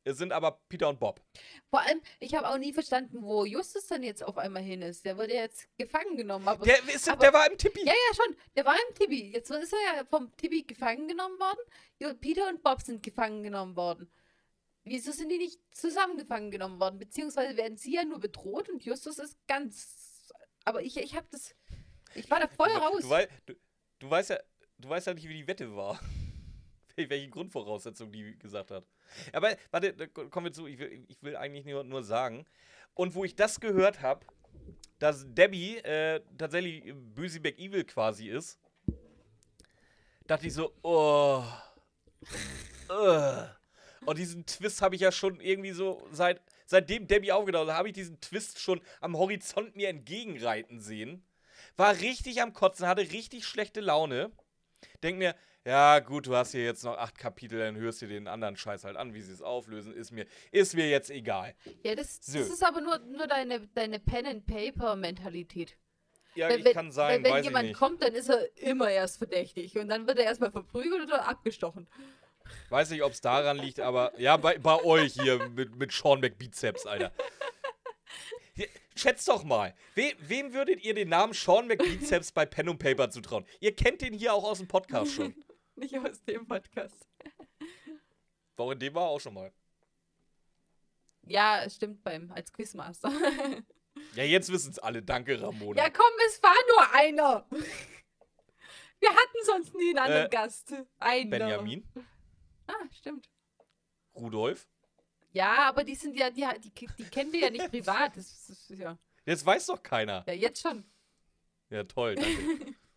Es 0.09 0.19
sind 0.19 0.33
aber 0.33 0.61
Peter 0.69 0.89
und 0.89 0.99
Bob. 0.99 1.21
Vor 1.71 1.81
allem, 1.81 2.01
ich 2.19 2.35
habe 2.35 2.49
auch 2.49 2.57
nie 2.59 2.73
verstanden, 2.73 3.23
wo 3.23 3.45
Justus 3.45 3.87
dann 3.89 4.03
jetzt 4.03 4.23
auf 4.25 4.39
einmal 4.39 4.63
hin 4.63 4.81
ist. 4.83 5.05
Der 5.05 5.17
wurde 5.19 5.35
jetzt 5.35 5.69
gefangen 5.77 6.17
genommen. 6.17 6.49
Aber, 6.49 6.65
Der, 6.65 6.79
ist, 6.89 7.09
aber- 7.09 7.21
der 7.21 7.33
war 7.33 7.51
im 7.51 7.59
Tippi. 7.59 7.81
ja, 7.85 7.93
ja, 7.93 8.15
schon. 8.15 8.35
Der 8.57 8.65
war 8.65 8.75
im 8.89 8.95
Tibi. 8.95 9.31
Jetzt 9.33 9.51
ist 9.51 9.73
er 9.73 9.97
ja 9.97 10.05
vom 10.07 10.35
Tibi 10.37 10.63
gefangen 10.63 11.09
genommen 11.09 11.39
worden. 11.39 12.19
Peter 12.21 12.49
und 12.49 12.63
Bob 12.63 12.81
sind 12.81 13.03
gefangen 13.03 13.43
genommen 13.43 13.77
worden. 13.77 14.11
Wieso 14.85 15.13
sind 15.13 15.29
die 15.29 15.37
nicht 15.39 15.61
zusammen 15.77 16.17
gefangen 16.17 16.51
genommen 16.51 16.81
worden? 16.81 16.99
Beziehungsweise 16.99 17.57
werden 17.59 17.77
sie 17.77 17.95
ja 17.95 18.05
nur 18.05 18.21
bedroht 18.21 18.71
und 18.71 18.85
Justus 18.85 19.19
ist 19.19 19.37
ganz. 19.47 20.33
Aber 20.65 20.83
ich, 20.83 20.97
ich 20.97 21.15
habe 21.15 21.27
das. 21.31 21.55
Ich 22.15 22.31
war 22.31 22.41
da 22.41 22.49
voll 22.49 22.71
raus. 22.71 23.03
Du, 23.03 23.53
du, 23.53 23.61
du, 23.99 24.11
weißt 24.11 24.31
ja, 24.31 24.39
du 24.79 24.89
weißt 24.89 25.07
ja 25.09 25.13
nicht, 25.15 25.29
wie 25.29 25.35
die 25.35 25.47
Wette 25.47 25.77
war. 25.77 26.01
Wel- 26.99 27.11
Welche 27.11 27.29
Grundvoraussetzung 27.29 28.13
die 28.13 28.39
gesagt 28.39 28.71
hat. 28.71 28.85
Aber 29.33 29.57
warte, 29.71 29.95
da 29.95 30.07
ko- 30.07 30.29
kommen 30.29 30.47
wir 30.47 30.53
zu. 30.53 30.67
Ich 30.67 30.79
will, 30.79 31.05
ich 31.09 31.23
will 31.23 31.37
eigentlich 31.37 31.65
nur, 31.65 31.85
nur 31.85 32.03
sagen. 32.03 32.45
Und 32.95 33.15
wo 33.15 33.25
ich 33.25 33.37
das 33.37 33.61
gehört 33.61 34.03
habe, 34.03 34.27
dass 34.99 35.25
Debbie 35.29 35.77
äh, 35.79 36.21
tatsächlich 36.37 36.93
Böse 37.15 37.39
Evil 37.39 37.85
quasi 37.85 38.29
ist, 38.29 38.59
dachte 40.27 40.47
ich 40.47 40.55
so, 40.55 40.75
oh. 40.83 41.45
Ugh. 42.91 43.49
Und 44.07 44.19
diesen 44.19 44.47
Twist 44.47 44.83
habe 44.83 44.95
ich 44.95 45.01
ja 45.01 45.13
schon 45.13 45.41
irgendwie 45.41 45.73
so 45.73 46.07
seit 46.11 46.41
seitdem 46.67 47.07
Debbie 47.07 47.33
aufgetaucht 47.33 47.69
ist, 47.69 47.75
habe 47.75 47.89
ich 47.89 47.95
diesen 47.95 48.21
Twist 48.21 48.61
schon 48.61 48.81
am 49.01 49.17
Horizont 49.17 49.75
mir 49.77 49.89
entgegenreiten 49.89 50.81
sehen. 50.81 51.25
War 51.77 51.99
richtig 52.01 52.43
am 52.43 52.53
Kotzen, 52.53 52.87
hatte 52.87 53.03
richtig 53.03 53.47
schlechte 53.47 53.81
Laune. 53.81 54.31
Denk 55.03 55.19
mir, 55.19 55.35
ja 55.67 55.99
gut, 56.01 56.27
du 56.27 56.35
hast 56.37 56.53
hier 56.53 56.65
jetzt 56.65 56.85
noch 56.85 56.97
acht 56.97 57.19
Kapitel, 57.19 57.59
dann 57.59 57.77
hörst 57.77 58.01
du 58.03 58.07
dir 58.07 58.15
den 58.15 58.29
anderen 58.29 58.57
Scheiß 58.57 58.85
halt 58.85 58.97
an, 58.97 59.13
wie 59.15 59.21
sie 59.21 59.33
es 59.33 59.43
auflösen, 59.43 59.93
ist 59.95 60.11
mir, 60.13 60.27
ist 60.51 60.75
mir 60.75 60.89
jetzt 60.89 61.11
egal. 61.11 61.55
ja, 61.83 61.95
das, 61.95 62.19
So. 62.23 62.39
das 62.39 62.49
ist 62.49 62.65
aber 62.65 62.81
nur, 62.81 62.99
nur 63.01 63.27
deine, 63.27 63.67
deine 63.75 63.99
Pen-and-Paper-Mentalität. 64.01 65.77
Ja, 66.35 66.49
Wenn- 66.49 66.61
ich 66.61 66.65
wenn- 66.67 66.73
kann 66.75 66.93
sein, 66.93 67.25
wenn 67.25 67.37
ich 67.39 67.45
jemand 67.45 67.73
kommt, 67.75 68.03
dann 68.03 68.15
ist 68.15 68.29
er 68.29 68.57
immer 68.59 68.91
erst 68.91 69.19
verdächtig. 69.19 69.77
Und 69.77 69.89
dann 69.89 70.07
wird 70.07 70.19
er 70.19 70.27
erstmal 70.27 70.53
verprügelt 70.53 71.03
oder 71.05 71.27
abgestochen. 71.27 71.89
Weiß 72.71 72.91
nicht, 72.91 73.03
ob 73.03 73.13
es 73.13 73.21
daran 73.21 73.59
liegt, 73.59 73.81
aber 73.81 74.19
ja, 74.19 74.37
bei, 74.37 74.57
bei 74.59 74.83
euch 74.85 75.15
hier 75.15 75.49
mit, 75.51 75.75
mit 75.77 75.93
Sean 75.93 76.21
McBeatseps, 76.21 76.87
Alter. 76.87 77.13
Schätzt 78.95 79.29
doch 79.29 79.45
mal, 79.45 79.75
we, 79.95 80.13
wem 80.19 80.53
würdet 80.53 80.83
ihr 80.83 80.93
den 80.93 81.09
Namen 81.09 81.33
Sean 81.33 81.69
McBeatseps 81.69 82.33
bei 82.33 82.47
Pen 82.47 82.69
und 82.69 82.79
Paper 82.79 83.11
zutrauen? 83.11 83.45
Ihr 83.61 83.75
kennt 83.77 84.01
den 84.03 84.13
hier 84.13 84.35
auch 84.35 84.43
aus 84.43 84.59
dem 84.59 84.67
Podcast 84.67 85.13
schon. 85.13 85.35
Nicht 85.79 85.97
aus 85.99 86.23
dem 86.25 86.47
Podcast. 86.47 87.07
Doch, 88.57 88.71
in 88.73 88.79
dem 88.79 88.95
war 88.95 89.05
er 89.05 89.09
auch 89.11 89.21
schon 89.21 89.35
mal. 89.35 89.53
Ja, 91.23 91.63
es 91.63 91.77
stimmt 91.77 92.03
beim 92.03 92.31
als 92.33 92.53
Quizmaster. 92.53 93.11
Ja, 94.15 94.23
jetzt 94.23 94.51
wissen 94.53 94.71
es 94.71 94.79
alle. 94.79 95.03
Danke, 95.03 95.43
Ramona. 95.43 95.83
ja, 95.83 95.91
komm, 95.91 96.13
es 96.29 96.41
war 96.41 96.55
nur 96.69 96.95
einer. 96.95 97.47
Wir 99.01 99.11
hatten 99.11 99.39
sonst 99.45 99.75
nie 99.75 99.89
einen 99.91 99.99
anderen 99.99 100.27
Äh, 100.27 100.29
Gast. 100.29 100.73
Einer. 101.01 101.31
Benjamin, 101.31 101.89
Ah, 102.69 102.75
stimmt. 102.93 103.29
Rudolf. 104.15 104.69
Ja, 105.33 105.69
aber 105.69 105.83
die 105.83 105.97
sind 105.97 106.15
ja, 106.17 106.31
die, 106.31 106.47
die, 106.61 106.87
die 106.97 107.05
kennen 107.11 107.33
wir 107.33 107.41
ja 107.41 107.51
nicht 107.51 107.69
privat. 107.71 108.17
Das, 108.17 108.47
das 108.47 108.69
ja, 108.79 108.97
Jetzt 109.27 109.45
weiß 109.45 109.67
doch 109.67 109.83
keiner. 109.83 110.23
ja, 110.29 110.33
jetzt 110.35 110.63
schon. 110.63 110.85
Ja, 111.69 111.83
toll, 111.83 112.15
danke. 112.15 112.77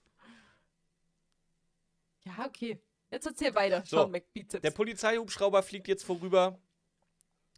Ja, 2.25 2.45
okay. 2.45 2.81
Jetzt 3.09 3.25
erzähl 3.25 3.53
weiter, 3.55 3.83
So, 3.85 4.09
Sean. 4.09 4.61
Der 4.61 4.71
Polizeihubschrauber 4.71 5.63
fliegt 5.63 5.87
jetzt 5.87 6.03
vorüber. 6.03 6.59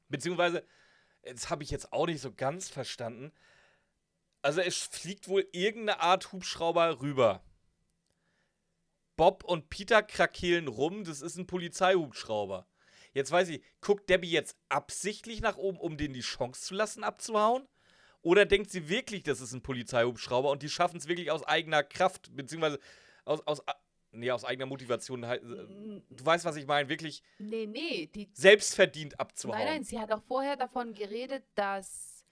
Beziehungsweise, 0.09 0.65
das 1.21 1.49
habe 1.49 1.63
ich 1.63 1.69
jetzt 1.69 1.93
auch 1.93 2.07
nicht 2.07 2.21
so 2.21 2.33
ganz 2.33 2.69
verstanden. 2.69 3.31
Also 4.41 4.61
es 4.61 4.77
fliegt 4.77 5.27
wohl 5.27 5.47
irgendeine 5.51 6.01
Art 6.01 6.31
Hubschrauber 6.31 7.01
rüber. 7.01 7.43
Bob 9.15 9.43
und 9.43 9.69
Peter 9.69 10.01
krakeelen 10.01 10.67
rum, 10.67 11.03
das 11.03 11.21
ist 11.21 11.37
ein 11.37 11.47
Polizeihubschrauber. 11.47 12.67
Jetzt 13.13 13.31
weiß 13.31 13.49
ich, 13.49 13.63
guckt 13.79 14.09
Debbie 14.09 14.31
jetzt 14.31 14.57
absichtlich 14.69 15.39
nach 15.41 15.57
oben, 15.57 15.77
um 15.79 15.97
denen 15.97 16.15
die 16.15 16.21
Chance 16.21 16.61
zu 16.61 16.73
lassen, 16.73 17.03
abzuhauen? 17.03 17.67
Oder 18.21 18.45
denkt 18.45 18.71
sie 18.71 18.89
wirklich, 18.89 19.21
das 19.23 19.39
ist 19.39 19.53
ein 19.53 19.61
Polizeihubschrauber 19.61 20.49
und 20.49 20.63
die 20.63 20.69
schaffen 20.69 20.97
es 20.97 21.07
wirklich 21.07 21.29
aus 21.29 21.43
eigener 21.43 21.83
Kraft, 21.83 22.35
beziehungsweise 22.35 22.79
aus, 23.25 23.45
aus, 23.45 23.61
nee, 24.13 24.31
aus 24.31 24.45
eigener 24.45 24.65
Motivation 24.65 25.25
halt, 25.25 25.43
N- 25.43 26.03
Du 26.09 26.25
weißt, 26.25 26.45
was 26.45 26.55
ich 26.55 26.65
meine, 26.65 26.89
wirklich 26.89 27.23
Nee, 27.39 27.65
nee, 27.65 28.07
die, 28.07 28.29
selbstverdient 28.33 29.19
abzuhauen. 29.19 29.57
Nein, 29.59 29.67
nein, 29.67 29.83
sie 29.83 29.99
hat 29.99 30.11
auch 30.11 30.23
vorher 30.23 30.55
davon 30.55 30.93
geredet, 30.93 31.43
dass. 31.55 32.25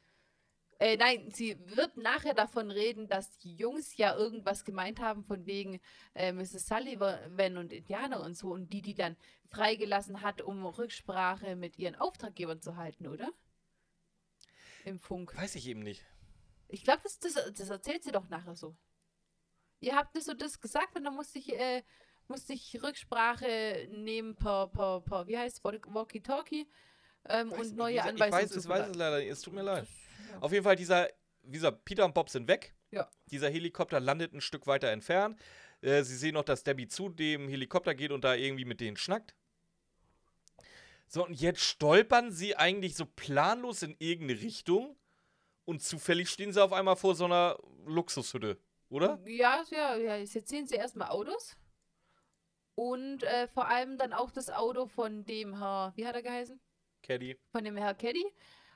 Äh, 0.80 0.98
nein, 0.98 1.30
sie 1.30 1.58
wird 1.76 1.96
nachher 1.98 2.34
davon 2.34 2.72
reden, 2.72 3.08
dass 3.08 3.38
die 3.38 3.54
Jungs 3.56 3.98
ja 3.98 4.16
irgendwas 4.16 4.66
gemeint 4.66 5.00
haben 5.00 5.24
von 5.24 5.46
wegen 5.46 5.80
äh, 6.16 6.32
Mrs. 6.32 6.66
Sullivan 6.66 7.58
und 7.58 7.72
Indianer 7.72 8.22
und 8.24 8.36
so 8.36 8.52
und 8.52 8.74
die, 8.74 8.82
die 8.82 8.96
dann 8.96 9.16
freigelassen 9.50 10.22
hat, 10.24 10.42
um 10.42 10.66
Rücksprache 10.66 11.56
mit 11.56 11.78
ihren 11.78 11.94
Auftraggebern 11.94 12.62
zu 12.62 12.78
halten, 12.78 13.06
oder? 13.08 13.30
Im 14.86 14.98
Funk. 14.98 15.36
Weiß 15.38 15.54
ich 15.54 15.68
eben 15.68 15.82
nicht. 15.82 16.04
Ich 16.68 16.84
glaube, 16.84 17.02
das, 17.04 17.20
das, 17.20 17.34
das 17.54 17.70
erzählt 17.70 18.04
sie 18.04 18.12
doch 18.12 18.30
nachher 18.30 18.56
so. 18.56 18.76
Ihr 19.82 19.96
habt 19.96 20.16
das 20.16 20.26
so 20.26 20.34
das 20.34 20.60
gesagt 20.60 20.96
und 20.96 21.04
dann 21.04 21.16
musste 21.16 21.40
ich, 21.40 21.54
äh, 21.54 21.84
musste 22.28 22.54
ich 22.54 22.82
Rücksprache 22.82 23.88
nehmen 23.92 24.36
per, 24.36 24.68
per, 24.68 25.02
per 25.02 25.28
wie 25.28 25.38
heißt 25.38 25.64
Walkie-Talkie 25.64 26.68
ähm, 27.26 27.52
und 27.52 27.76
neue 27.76 27.96
gesagt, 27.96 28.10
Anweisungen 28.10 28.44
Ich 28.44 28.50
weiß, 28.50 28.56
es, 28.56 28.70
weiß 28.70 28.90
es 28.90 28.96
leider 28.96 29.20
nicht. 29.20 29.30
Es 29.30 29.42
tut 29.42 29.54
mir 29.54 29.64
leid. 29.64 29.88
Ja. 30.32 30.40
Auf 30.40 30.52
jeden 30.52 30.64
Fall, 30.64 30.76
dieser, 30.76 31.10
wie 31.44 31.58
gesagt, 31.58 31.84
Peter 31.84 32.06
und 32.06 32.14
Bob 32.14 32.30
sind 32.30 32.48
weg. 32.48 32.74
Ja. 32.92 33.10
Dieser 33.32 33.50
Helikopter 33.50 34.00
landet 34.00 34.34
ein 34.34 34.42
Stück 34.42 34.68
weiter 34.68 34.90
entfernt. 34.90 35.40
Äh, 35.82 36.04
sie 36.04 36.16
sehen 36.16 36.36
noch, 36.36 36.44
dass 36.44 36.64
Debbie 36.64 36.88
zu 36.88 37.10
dem 37.10 37.48
Helikopter 37.48 37.96
geht 37.96 38.12
und 38.12 38.24
da 38.24 38.36
irgendwie 38.36 38.66
mit 38.66 38.80
denen 38.80 38.98
schnackt. 38.98 39.36
So, 41.08 41.26
und 41.26 41.42
jetzt 41.42 41.62
stolpern 41.62 42.32
sie 42.32 42.56
eigentlich 42.56 42.96
so 42.96 43.06
planlos 43.06 43.84
in 43.84 43.96
irgendeine 44.00 44.42
Richtung 44.42 44.96
und 45.66 45.82
zufällig 45.84 46.30
stehen 46.30 46.54
sie 46.54 46.64
auf 46.64 46.72
einmal 46.72 46.96
vor 46.96 47.16
so 47.16 47.26
einer 47.26 47.58
Luxushütte, 47.86 48.58
oder? 48.92 49.20
Ja, 49.26 49.64
ja, 49.70 49.96
ja. 49.96 50.18
Jetzt 50.18 50.50
sehen 50.50 50.68
sie 50.68 50.76
erstmal 50.76 51.10
Autos. 51.10 51.56
Und 52.76 53.24
äh, 53.24 53.48
vor 53.48 53.68
allem 53.68 53.98
dann 53.98 54.14
auch 54.14 54.32
das 54.32 54.50
Auto 54.50 54.86
von 54.86 55.26
dem 55.26 55.58
Herr, 55.58 55.94
wie 55.96 56.06
hat 56.06 56.16
er 56.16 56.22
geheißen? 56.22 56.60
Caddy. 57.02 57.38
Von 57.52 57.64
dem 57.64 57.78
Herr 57.78 57.96
Caddy. 57.96 58.26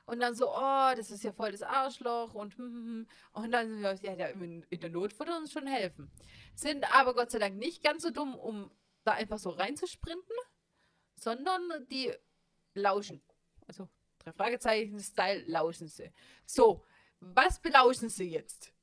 Und 0.06 0.20
dann 0.20 0.34
so, 0.34 0.48
oh, 0.48 0.92
das 0.96 1.10
ist 1.10 1.24
ja 1.24 1.32
voll 1.32 1.50
das 1.50 1.62
Arschloch 1.62 2.34
und 2.34 2.56
hm, 2.56 2.64
hm, 2.64 2.86
hm. 2.86 3.06
Und 3.32 3.50
dann, 3.52 3.80
ja, 3.80 3.94
ja, 3.94 4.26
in, 4.28 4.62
in 4.70 4.80
der 4.80 4.90
Not 4.90 5.18
würde 5.18 5.36
uns 5.36 5.52
schon 5.52 5.66
helfen. 5.66 6.10
Sind 6.54 6.84
aber 6.94 7.14
Gott 7.14 7.30
sei 7.30 7.40
Dank 7.40 7.56
nicht 7.56 7.82
ganz 7.82 8.02
so 8.02 8.10
dumm, 8.10 8.36
um 8.36 8.70
da 9.04 9.12
einfach 9.12 9.38
so 9.38 9.50
reinzusprinten, 9.50 10.36
sondern 11.16 11.86
die 11.90 12.12
lauschen. 12.74 13.20
Also, 13.66 13.88
drei 14.18 14.32
Fragezeichen-Style 14.32 15.44
lauschen 15.46 15.88
sie. 15.88 16.12
So, 16.44 16.84
was 17.18 17.60
belauschen 17.60 18.08
sie 18.08 18.30
jetzt? 18.30 18.75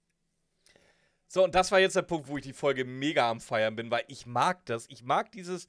So, 1.33 1.43
und 1.43 1.55
das 1.55 1.71
war 1.71 1.79
jetzt 1.79 1.95
der 1.95 2.03
Punkt, 2.03 2.27
wo 2.27 2.37
ich 2.37 2.43
die 2.43 2.53
Folge 2.53 2.85
mega 2.85 3.27
am 3.27 3.41
Feiern 3.41 3.75
bin, 3.75 3.89
weil 3.89 4.03
ich 4.07 4.27
mag 4.27 4.63
das. 4.67 4.85
Ich 4.89 5.01
mag 5.01 5.31
dieses, 5.31 5.67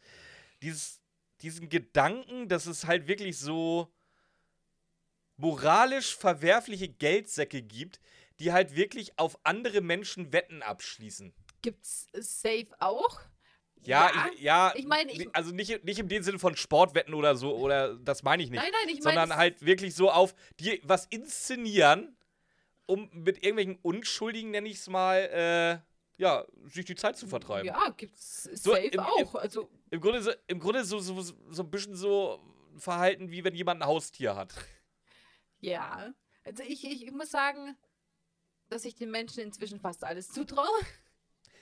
dieses, 0.60 1.00
diesen 1.40 1.70
Gedanken, 1.70 2.48
dass 2.48 2.66
es 2.66 2.84
halt 2.84 3.08
wirklich 3.08 3.38
so 3.38 3.90
moralisch 5.38 6.14
verwerfliche 6.14 6.88
Geldsäcke 6.88 7.62
gibt, 7.62 7.98
die 8.40 8.52
halt 8.52 8.76
wirklich 8.76 9.18
auf 9.18 9.38
andere 9.42 9.80
Menschen 9.80 10.34
Wetten 10.34 10.62
abschließen. 10.62 11.32
Gibt's 11.62 12.08
Safe 12.12 12.68
auch? 12.78 13.22
Ja, 13.84 14.12
ich, 14.34 14.42
ja 14.42 14.74
ich 14.76 14.84
meine, 14.84 15.12
also 15.32 15.50
nicht, 15.50 15.82
nicht 15.82 15.98
im 15.98 16.22
Sinne 16.22 16.38
von 16.38 16.56
Sportwetten 16.56 17.14
oder 17.14 17.36
so, 17.36 17.56
oder 17.56 17.96
das 17.96 18.22
meine 18.22 18.42
ich 18.42 18.50
nicht. 18.50 18.60
Nein, 18.60 18.70
nein, 18.70 18.94
ich 18.94 19.02
meine. 19.02 19.18
sondern 19.18 19.38
halt 19.38 19.64
wirklich 19.64 19.94
so 19.94 20.10
auf 20.10 20.34
die 20.60 20.82
was 20.84 21.06
inszenieren, 21.06 22.14
um 22.86 23.08
mit 23.12 23.42
irgendwelchen 23.42 23.78
Unschuldigen, 23.82 24.50
nenne 24.50 24.68
ich 24.68 24.76
es 24.76 24.88
mal, 24.88 25.16
äh, 25.18 25.78
ja, 26.16 26.44
sich 26.66 26.84
die 26.84 26.94
Zeit 26.94 27.16
zu 27.16 27.26
vertreiben. 27.26 27.66
Ja, 27.66 27.88
gibt's 27.96 28.44
So, 28.44 28.72
Safe 28.72 28.86
im- 28.86 29.00
auch. 29.00 29.34
Also, 29.34 29.68
Im 29.90 30.00
Grunde, 30.00 30.22
so, 30.22 30.32
im 30.46 30.60
Grunde 30.60 30.84
so, 30.84 30.98
so, 30.98 31.20
so 31.20 31.62
ein 31.62 31.70
bisschen 31.70 31.96
so 31.96 32.40
Verhalten, 32.76 33.30
wie 33.30 33.44
wenn 33.44 33.54
jemand 33.54 33.82
ein 33.82 33.86
Haustier 33.88 34.36
hat. 34.36 34.54
ja. 35.60 36.12
Also 36.44 36.62
ich, 36.62 36.84
ich, 36.84 37.10
muss 37.10 37.30
sagen, 37.30 37.76
dass 38.68 38.84
ich 38.84 38.94
den 38.94 39.10
Menschen 39.10 39.40
inzwischen 39.42 39.80
fast 39.80 40.04
alles 40.04 40.28
zutraue. 40.28 40.66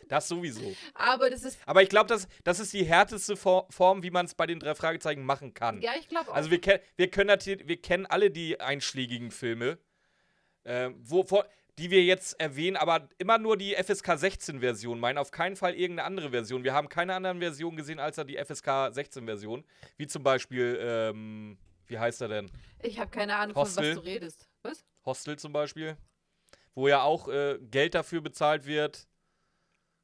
Das 0.08 0.28
sowieso. 0.28 0.74
Aber 0.94 1.30
das 1.30 1.44
ist. 1.44 1.58
Aber 1.64 1.80
ich 1.82 1.88
glaube, 1.88 2.08
das, 2.08 2.26
das 2.44 2.58
ist 2.58 2.72
die 2.72 2.84
härteste 2.84 3.36
For 3.36 3.66
Form, 3.70 4.02
wie 4.02 4.10
man 4.10 4.26
es 4.26 4.34
bei 4.34 4.46
den 4.46 4.58
drei 4.58 4.74
Fragezeichen 4.74 5.24
machen 5.24 5.54
kann. 5.54 5.80
Ja, 5.80 5.92
ich 5.98 6.08
glaube 6.08 6.28
auch. 6.30 6.34
Also 6.34 6.50
wir, 6.50 6.60
wir 6.96 7.10
können 7.10 7.30
wir 7.40 7.80
kennen 7.80 8.04
alle 8.06 8.30
die 8.30 8.60
einschlägigen 8.60 9.30
Filme. 9.30 9.78
Ähm, 10.64 10.94
wo, 11.02 11.22
vor, 11.22 11.46
die 11.78 11.90
wir 11.90 12.04
jetzt 12.04 12.38
erwähnen, 12.38 12.76
aber 12.76 13.08
immer 13.18 13.38
nur 13.38 13.56
die 13.56 13.74
FSK 13.74 14.18
16 14.18 14.60
Version 14.60 15.00
meinen, 15.00 15.18
auf 15.18 15.30
keinen 15.30 15.56
Fall 15.56 15.74
irgendeine 15.74 16.06
andere 16.06 16.30
Version. 16.30 16.64
Wir 16.64 16.74
haben 16.74 16.88
keine 16.88 17.14
anderen 17.14 17.40
Versionen 17.40 17.76
gesehen 17.76 17.98
als 17.98 18.16
die 18.26 18.36
FSK 18.36 18.92
16 18.92 19.24
Version. 19.24 19.64
Wie 19.96 20.06
zum 20.06 20.22
Beispiel, 20.22 20.78
ähm, 20.80 21.58
wie 21.86 21.98
heißt 21.98 22.20
er 22.20 22.28
denn? 22.28 22.50
Ich 22.82 22.98
habe 22.98 23.10
keine 23.10 23.36
Ahnung, 23.36 23.56
Hostel. 23.56 23.84
von 23.84 23.96
was 23.96 24.04
du 24.04 24.10
redest. 24.10 24.48
Was? 24.62 24.84
Hostel 25.04 25.38
zum 25.38 25.52
Beispiel. 25.52 25.96
Wo 26.74 26.88
ja 26.88 27.02
auch 27.02 27.28
äh, 27.28 27.58
Geld 27.60 27.94
dafür 27.94 28.20
bezahlt 28.20 28.66
wird. 28.66 29.08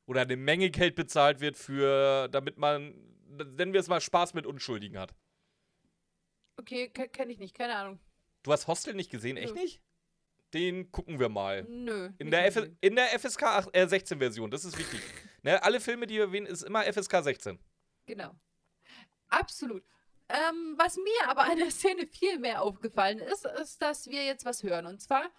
Oder 0.06 0.22
eine 0.22 0.36
Menge 0.36 0.70
Geld 0.70 0.94
bezahlt 0.94 1.40
wird 1.40 1.56
für, 1.58 2.28
damit 2.28 2.56
man, 2.56 2.94
nennen 3.28 3.74
wir 3.74 3.80
es 3.80 3.88
mal, 3.88 4.00
Spaß 4.00 4.32
mit 4.32 4.46
Unschuldigen 4.46 4.98
hat. 4.98 5.14
Okay, 6.56 6.88
kenne 6.88 7.30
ich 7.30 7.38
nicht, 7.38 7.54
keine 7.54 7.76
Ahnung. 7.76 8.00
Du 8.42 8.52
hast 8.52 8.66
Hostel 8.66 8.94
nicht 8.94 9.10
gesehen, 9.10 9.36
echt 9.36 9.54
nicht? 9.54 9.82
Den 10.54 10.90
gucken 10.90 11.20
wir 11.20 11.28
mal. 11.28 11.64
Nö. 11.64 12.10
In 12.18 12.30
der, 12.30 12.46
F 12.46 12.70
in 12.80 12.96
der 12.96 13.18
FSK 13.18 13.42
8, 13.42 13.76
äh, 13.76 13.86
16 13.86 14.18
Version, 14.18 14.50
das 14.50 14.64
ist 14.64 14.78
wichtig. 14.78 15.00
ne, 15.42 15.62
alle 15.62 15.80
Filme, 15.80 16.06
die 16.06 16.14
wir 16.14 16.22
erwähnen, 16.22 16.46
ist 16.46 16.62
immer 16.62 16.84
FSK 16.84 17.22
16. 17.22 17.58
Genau. 18.06 18.34
Absolut. 19.28 19.84
Ähm, 20.30 20.74
was 20.76 20.96
mir 20.96 21.28
aber 21.28 21.44
an 21.44 21.58
der 21.58 21.70
Szene 21.70 22.06
viel 22.06 22.38
mehr 22.38 22.62
aufgefallen 22.62 23.18
ist, 23.18 23.46
ist, 23.46 23.80
dass 23.82 24.08
wir 24.08 24.24
jetzt 24.24 24.44
was 24.44 24.62
hören. 24.62 24.86
Und 24.86 25.00
zwar, 25.00 25.30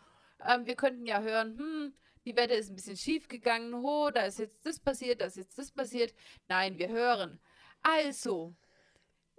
ähm, 0.47 0.65
wir 0.65 0.75
könnten 0.75 1.05
ja 1.05 1.21
hören, 1.21 1.57
hm, 1.57 1.93
die 2.25 2.35
Wette 2.35 2.53
ist 2.53 2.69
ein 2.69 2.75
bisschen 2.75 2.97
schief 2.97 3.27
gegangen, 3.27 3.73
ho, 3.75 4.09
da 4.11 4.21
ist 4.21 4.39
jetzt 4.39 4.65
das 4.65 4.79
passiert, 4.79 5.21
da 5.21 5.25
ist 5.25 5.37
jetzt 5.37 5.57
das 5.57 5.71
passiert. 5.71 6.13
Nein, 6.47 6.77
wir 6.77 6.89
hören. 6.89 7.39
Also, 7.81 8.55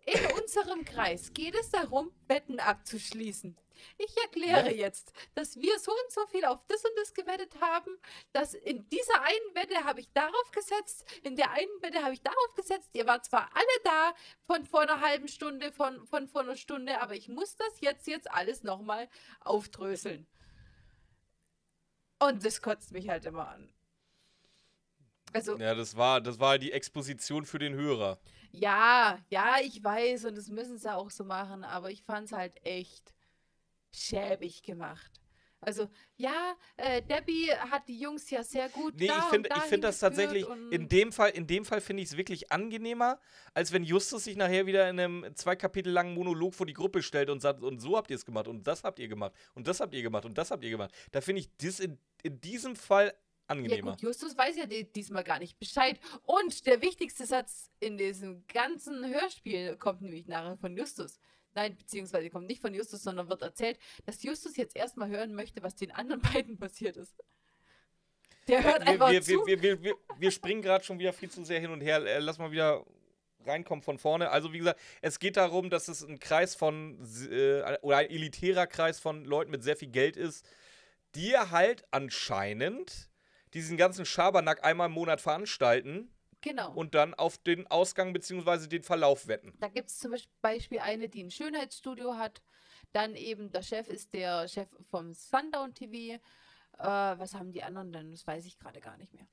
in 0.07 0.27
unserem 0.41 0.85
Kreis 0.85 1.33
geht 1.33 1.55
es 1.55 1.71
darum, 1.71 2.11
Wetten 2.27 2.59
abzuschließen. 2.59 3.57
Ich 3.99 4.17
erkläre 4.23 4.73
jetzt, 4.75 5.13
dass 5.35 5.57
wir 5.57 5.79
so 5.79 5.93
und 5.93 6.13
so 6.13 6.27
viel 6.27 6.45
auf 6.45 6.65
das 6.69 6.85
und 6.85 6.93
das 6.97 7.15
gewettet 7.15 7.61
haben, 7.61 7.91
dass 8.33 8.55
in 8.55 8.89
dieser 8.89 9.21
einen 9.23 9.55
Wette 9.55 9.85
habe 9.85 10.01
ich 10.01 10.13
darauf 10.13 10.51
gesetzt, 10.53 11.05
in 11.23 11.37
der 11.37 11.51
einen 11.51 11.83
Wette 11.83 12.03
habe 12.03 12.15
ich 12.15 12.23
darauf 12.23 12.55
gesetzt. 12.55 12.91
Ihr 12.93 13.07
wart 13.07 13.25
zwar 13.25 13.51
alle 13.55 13.85
da 13.85 14.15
von 14.43 14.65
vor 14.65 14.81
einer 14.81 15.01
halben 15.01 15.29
Stunde, 15.29 15.73
von, 15.73 16.07
von 16.07 16.29
vor 16.29 16.43
einer 16.43 16.57
Stunde, 16.57 17.01
aber 17.01 17.15
ich 17.15 17.29
muss 17.29 17.57
das 17.57 17.81
jetzt, 17.81 18.07
jetzt 18.07 18.31
alles 18.31 18.63
nochmal 18.63 19.09
aufdröseln. 19.41 20.27
Und 22.19 22.45
das 22.45 22.61
kotzt 22.61 22.93
mich 22.93 23.09
halt 23.09 23.25
immer 23.25 23.49
an. 23.49 23.73
Also, 25.33 25.57
Ja, 25.57 25.75
das 25.75 25.97
war, 25.97 26.21
das 26.21 26.39
war 26.39 26.59
die 26.59 26.73
Exposition 26.73 27.45
für 27.45 27.59
den 27.59 27.75
Hörer. 27.75 28.19
Ja, 28.53 29.19
ja, 29.29 29.57
ich 29.63 29.83
weiß 29.83 30.25
und 30.27 30.37
das 30.37 30.49
müssen 30.49 30.79
sie 30.79 30.93
auch 30.93 31.11
so 31.11 31.25
machen, 31.25 31.63
aber 31.63 31.91
ich 31.91 32.03
fand 32.03 32.27
es 32.27 32.33
halt 32.33 32.55
echt 32.67 33.15
schäbig 33.93 34.63
gemacht. 34.63 35.11
Also, 35.63 35.91
ja, 36.17 36.57
äh, 36.79 37.03
Debbie 37.03 37.51
hat 37.53 37.87
die 37.87 38.01
Jungs 38.01 38.31
ja 38.31 38.43
sehr 38.43 38.71
gut 38.71 38.95
Nee, 38.95 39.09
ich 39.15 39.25
finde 39.25 39.51
ich 39.55 39.63
find 39.65 39.85
das 39.85 39.99
tatsächlich, 39.99 40.47
in 40.71 40.89
dem 40.89 41.13
Fall, 41.13 41.31
in 41.33 41.47
dem 41.47 41.67
Fall 41.67 41.83
finde 41.83 42.03
ich 42.03 42.09
es 42.09 42.17
wirklich 42.17 42.51
angenehmer, 42.51 43.21
als 43.53 43.71
wenn 43.71 43.85
Justus 43.85 44.25
sich 44.25 44.37
nachher 44.37 44.65
wieder 44.65 44.89
in 44.89 44.99
einem 44.99 45.37
zwei 45.37 45.57
Kapitel 45.57 45.93
langen 45.93 46.15
Monolog 46.15 46.55
vor 46.55 46.65
die 46.65 46.73
Gruppe 46.73 47.03
stellt 47.03 47.29
und 47.29 47.41
sagt, 47.41 47.63
und 47.63 47.79
so 47.79 47.99
habt 47.99 48.09
ihr 48.11 48.17
es 48.17 48.25
gemacht 48.25 48.49
und 48.49 48.67
das 48.67 48.85
habt 48.85 48.99
ihr 49.01 49.09
gemacht 49.09 49.35
und 49.55 49.69
das 49.69 49.81
habt 49.81 49.93
ihr 49.95 50.01
gemacht 50.03 50.25
und 50.25 50.39
das 50.39 50.51
habt 50.51 50.65
ihr 50.65 50.71
gemacht. 50.71 50.95
Da 51.13 51.21
finde 51.21 51.41
ich 51.41 51.55
das 51.59 51.79
in, 51.79 51.99
in 52.23 52.41
diesem 52.41 52.75
Fall 52.75 53.09
Ja 53.09 53.13
angenehmer. 53.49 53.91
gut, 53.93 54.01
Justus 54.01 54.39
weiß 54.39 54.57
ja 54.57 54.65
di- 54.65 54.91
diesmal 54.91 55.25
gar 55.25 55.41
nicht 55.41 55.59
Bescheid. 55.59 56.01
Und 56.23 56.67
der 56.67 56.81
wichtigste 56.81 57.27
Satz 57.27 57.69
in 57.81 57.99
diesem 57.99 58.47
ganzen 58.47 59.05
Hörspiel 59.13 59.77
kommt 59.77 60.01
nämlich 60.01 60.27
nachher 60.27 60.57
von 60.57 60.75
Justus. 60.75 61.19
Nein, 61.55 61.77
beziehungsweise 61.77 62.31
kommt 62.31 62.47
nicht 62.47 62.61
von 62.61 62.75
Justus, 62.75 63.03
sondern 63.03 63.29
wird 63.29 63.43
erzählt, 63.43 63.79
dass 64.07 64.23
Justus 64.23 64.57
jetzt 64.57 64.77
erstmal 64.77 65.09
hören 65.09 65.35
möchte, 65.35 65.63
was 65.63 65.75
den 65.75 65.91
anderen 65.91 66.23
beiden 66.33 66.59
passiert 66.59 66.97
ist. 66.97 67.15
Der 68.49 68.65
hört 68.65 68.81
wir, 68.81 68.89
einfach 68.89 69.11
wir, 69.11 69.23
zu. 69.23 69.47
wir, 69.47 69.61
wir, 69.61 69.83
wir, 69.83 69.95
wir 70.19 70.31
springen 70.31 70.63
gerade 70.63 70.85
schon 70.85 70.99
wieder 70.99 71.13
viel 71.13 71.31
zu 71.31 71.45
sehr 71.45 71.61
hin 71.61 71.71
und 71.71 71.81
her. 71.81 72.05
Äh, 72.05 72.19
Lass 72.19 72.39
mal 72.39 72.51
wieder 72.51 72.85
reinkommen 73.47 73.83
von 73.83 73.99
vorne. 73.99 74.31
Also 74.31 74.53
wie 74.53 74.59
gesagt, 74.59 74.81
es 75.03 75.19
geht 75.19 75.37
darum, 75.37 75.71
dass 75.71 75.89
es 75.89 76.03
ein 76.03 76.19
Kreis 76.19 76.55
von, 76.55 76.99
äh, 77.31 77.79
oder 77.83 77.99
ein 77.99 78.11
elitärer 78.11 78.67
Kreis 78.67 79.01
von 79.01 79.25
Leuten 79.25 79.51
mit 79.51 79.63
sehr 79.63 79.77
viel 79.77 79.89
Geld 79.89 80.17
ist, 80.17 80.47
die 81.15 81.37
halt 81.37 81.85
anscheinend 81.91 83.09
diesen 83.55 83.77
ganzen 83.77 84.05
Schabernack 84.05 84.65
einmal 84.65 84.87
im 84.87 84.93
Monat 84.93 85.21
veranstalten 85.21 86.11
genau. 86.41 86.73
und 86.73 86.95
dann 86.95 87.15
auf 87.15 87.39
den 87.39 87.67
Ausgang 87.67 88.13
bzw. 88.13 88.67
den 88.67 88.83
Verlauf 88.83 89.27
wetten. 89.27 89.55
Da 89.61 89.69
gibt 89.69 89.91
es 89.91 89.99
zum 89.99 90.15
Beispiel 90.41 90.81
eine, 90.81 91.09
die 91.09 91.25
ein 91.25 91.31
Schönheitsstudio 91.31 92.17
hat. 92.17 92.43
Dann 92.93 93.15
eben 93.15 93.51
der 93.53 93.63
Chef 93.63 93.89
ist 93.89 94.13
der 94.15 94.49
Chef 94.49 94.69
vom 94.91 95.15
Sundown 95.15 95.75
TV. 95.75 96.15
Äh, 96.15 96.19
was 96.79 97.35
haben 97.35 97.53
die 97.53 97.63
anderen 97.63 97.93
denn? 97.93 98.11
Das 98.11 98.27
weiß 98.27 98.47
ich 98.47 98.59
gerade 98.59 98.81
gar 98.81 98.97
nicht 98.97 99.13
mehr. 99.13 99.27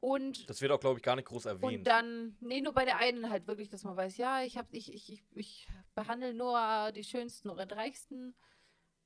Und, 0.00 0.48
Das 0.48 0.62
wird 0.62 0.72
auch, 0.72 0.80
glaube 0.80 0.98
ich, 0.98 1.02
gar 1.02 1.14
nicht 1.14 1.28
groß 1.28 1.44
und 1.44 1.62
erwähnt. 1.62 1.86
dann, 1.86 2.36
nee, 2.40 2.62
nur 2.62 2.72
bei 2.72 2.86
der 2.86 2.96
einen 2.96 3.28
halt 3.28 3.46
wirklich, 3.46 3.68
dass 3.68 3.84
man 3.84 3.96
weiß, 3.96 4.16
ja, 4.16 4.42
ich, 4.42 4.56
hab, 4.56 4.66
ich, 4.72 4.92
ich, 4.94 5.12
ich, 5.12 5.22
ich 5.34 5.68
behandle 5.94 6.32
nur 6.32 6.90
die 6.92 7.04
schönsten 7.04 7.50
und 7.50 7.58
reichsten 7.72 8.34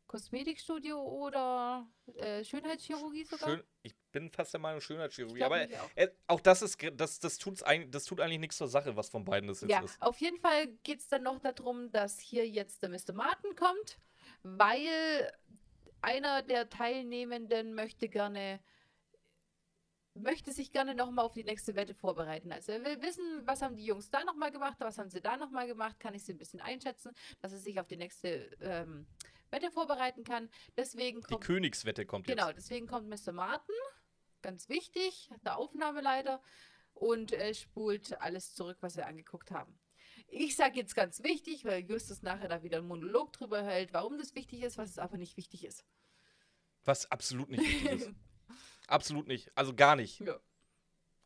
Kosmetikstudio 0.07 1.03
oder 1.03 1.89
äh, 2.15 2.45
Schönheitschirurgie 2.45 3.25
sogar. 3.25 3.49
Schön, 3.49 3.65
ich 3.83 3.97
bin 4.15 4.31
fast 4.31 4.53
der 4.55 4.61
Meinung, 4.61 4.81
Schönheitschirurgie. 4.81 5.43
Aber 5.43 5.57
auch. 5.57 5.91
äh, 5.97 6.09
auch 6.29 6.41
das 6.41 6.63
ist, 6.63 6.79
das, 6.95 7.21
das, 7.21 7.37
tut's 7.39 7.63
ein, 7.63 7.91
das 7.91 8.05
tut 8.05 8.21
eigentlich 8.21 8.39
nichts 8.41 8.57
zur 8.57 8.69
Sache, 8.69 8.97
was 8.97 9.11
von 9.11 9.25
beiden 9.25 9.49
das 9.49 9.61
jetzt 9.61 9.71
Ja, 9.71 9.83
ist. 9.83 10.01
auf 10.01 10.19
jeden 10.21 10.39
Fall 10.39 10.69
geht 10.85 11.01
es 11.01 11.09
dann 11.09 11.25
noch 11.25 11.39
darum, 11.41 11.91
dass 11.91 12.19
hier 12.21 12.49
jetzt 12.49 12.83
der 12.83 12.89
Mr. 12.89 13.13
Martin 13.13 13.55
kommt, 13.57 13.99
weil 14.43 15.31
einer 16.01 16.43
der 16.43 16.71
Teilnehmenden 16.71 17.75
möchte 17.75 18.09
gerne 18.09 18.61
möchte 20.17 20.53
sich 20.53 20.71
gerne 20.71 20.95
nochmal 20.95 21.25
auf 21.25 21.33
die 21.33 21.43
nächste 21.43 21.75
Wette 21.75 21.93
vorbereiten. 21.93 22.53
Also 22.53 22.71
er 22.71 22.85
will 22.85 23.03
wissen, 23.03 23.25
was 23.47 23.63
haben 23.63 23.75
die 23.75 23.85
Jungs 23.85 24.11
da 24.11 24.23
nochmal 24.23 24.53
gemacht, 24.53 24.77
was 24.79 24.97
haben 24.99 25.11
sie 25.11 25.21
da 25.21 25.37
nochmal 25.37 25.67
gemacht, 25.67 25.99
kann 25.99 26.15
ich 26.15 26.23
sie 26.23 26.33
ein 26.35 26.39
bisschen 26.39 26.61
einschätzen, 26.61 27.11
dass 27.41 27.51
er 27.53 27.59
sich 27.59 27.81
auf 27.81 27.89
die 27.89 27.97
nächste 27.97 28.49
ähm, 28.61 29.07
Wette 29.51 29.73
vorbereiten 29.73 30.23
kann. 30.23 30.49
Deswegen 30.77 31.21
Die 31.21 31.27
kommt 31.27 31.45
Königswette 31.45 32.07
kommt 32.07 32.29
Genau, 32.29 32.47
jetzt. 32.47 32.59
deswegen 32.59 32.87
kommt 32.87 33.09
Mr. 33.09 33.33
Martin, 33.33 33.75
ganz 34.45 34.69
wichtig, 34.69 35.31
der 35.45 35.59
Aufnahmeleiter, 35.59 36.41
und 36.95 37.33
äh, 37.33 37.55
spult 37.55 38.21
alles 38.21 38.55
zurück, 38.55 38.79
was 38.81 38.97
wir 38.97 39.07
angeguckt 39.07 39.51
haben. 39.51 39.77
Ich 40.29 40.57
sage 40.57 40.77
jetzt 40.77 40.95
ganz 40.95 41.23
wichtig, 41.23 41.65
weil 41.65 41.85
Justus 41.85 42.23
nachher 42.23 42.49
da 42.49 42.63
wieder 42.63 42.79
einen 42.79 42.89
Monolog 42.89 43.33
drüber 43.33 43.63
hält, 43.63 43.93
warum 43.93 44.17
das 44.17 44.35
wichtig 44.35 44.63
ist, 44.63 44.79
was 44.79 44.91
es 44.91 44.99
aber 44.99 45.17
nicht 45.17 45.37
wichtig 45.37 45.65
ist. 45.65 45.85
Was 46.85 47.11
absolut 47.11 47.51
nicht 47.51 47.63
wichtig 47.63 47.91
ist. 47.91 48.11
Absolut 48.87 49.27
nicht. 49.27 49.51
Also 49.55 49.75
gar 49.75 49.97
nicht. 49.97 50.21
Ja. 50.21 50.39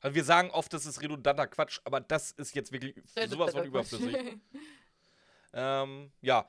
Also 0.00 0.14
wir 0.14 0.22
sagen 0.22 0.52
oft, 0.52 0.72
das 0.72 0.86
ist 0.86 1.02
redundanter 1.02 1.48
Quatsch, 1.48 1.80
aber 1.84 2.00
das 2.00 2.30
ist 2.30 2.54
jetzt 2.54 2.70
wirklich 2.70 2.94
sowas 3.28 3.52
von 3.52 3.64
überflüssig. 3.64 4.38
Ähm, 5.54 6.12
ja. 6.20 6.46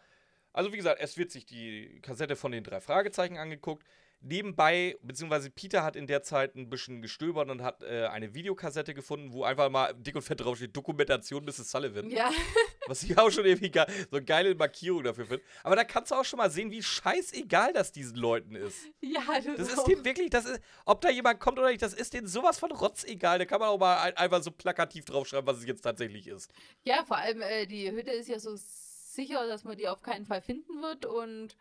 Also 0.52 0.74
wie 0.74 0.78
gesagt, 0.78 1.00
es 1.00 1.18
wird 1.18 1.32
sich 1.32 1.46
die 1.46 2.02
Kassette 2.02 2.36
von 2.36 2.52
den 2.52 2.66
drei 2.66 2.82
Fragezeichen 2.82 3.38
angeguckt. 3.38 3.88
Nebenbei, 4.22 4.98
beziehungsweise 5.02 5.50
Peter 5.50 5.84
hat 5.84 5.96
in 5.96 6.06
der 6.06 6.24
Zeit 6.24 6.56
ein 6.56 6.70
bisschen 6.70 7.02
gestöbert 7.02 7.50
und 7.50 7.62
hat 7.64 7.84
äh, 7.84 8.08
eine 8.08 8.34
Videokassette 8.34 8.94
gefunden, 8.94 9.32
wo 9.32 9.44
einfach 9.44 9.70
mal 9.70 9.94
dick 9.94 10.16
und 10.16 10.22
fett 10.24 10.42
draufsteht, 10.42 10.76
Dokumentation 10.76 11.46
Mrs. 11.46 11.72
Sullivan. 11.72 12.10
ja, 12.10 12.30
Was 12.88 13.04
ich 13.04 13.18
auch 13.18 13.30
schon 13.32 13.46
irgendwie 13.46 13.70
ge 13.72 13.86
so 14.10 14.18
eine 14.18 14.26
geile 14.26 14.56
Markierung 14.56 15.04
dafür 15.04 15.26
finde. 15.26 15.44
Aber 15.64 15.76
da 15.76 15.84
kannst 15.84 16.12
du 16.12 16.16
auch 16.16 16.26
schon 16.26 16.38
mal 16.38 16.50
sehen, 16.50 16.70
wie 16.72 16.84
scheißegal 16.84 17.72
das 17.72 17.92
diesen 17.92 18.18
Leuten 18.18 18.56
ist. 18.56 18.78
ja, 19.00 19.22
Das 19.56 19.70
ist 19.70 19.78
auch. 19.80 19.86
denen 19.86 20.04
wirklich, 20.04 20.30
das 20.30 20.46
ist, 20.46 20.60
ob 20.86 21.00
da 21.02 21.10
jemand 21.10 21.40
kommt 21.40 21.58
oder 21.60 21.70
nicht, 21.70 21.82
das 21.82 21.94
ist 21.94 22.14
denen 22.14 22.28
sowas 22.28 22.60
von 22.60 22.72
rotzegal. 22.72 23.40
Da 23.40 23.46
kann 23.46 23.60
man 23.60 23.70
auch 23.70 23.80
mal 23.80 24.00
ein, 24.02 24.18
einfach 24.18 24.44
so 24.44 24.52
plakativ 24.52 25.06
draufschreiben, 25.06 25.48
was 25.48 25.60
es 25.60 25.66
jetzt 25.66 25.82
tatsächlich 25.82 26.28
ist. 26.28 26.52
Ja, 26.84 27.06
vor 27.06 27.18
allem 27.18 27.42
äh, 27.42 27.68
die 27.68 27.90
Hütte 27.92 28.12
ist 28.12 28.28
ja 28.28 28.40
so 28.40 28.56
sicher, 28.56 29.48
dass 29.48 29.64
man 29.64 29.78
die 29.78 29.88
auf 29.88 30.02
keinen 30.02 30.26
Fall 30.26 30.42
finden 30.42 30.82
wird 30.82 31.06
und 31.06 31.56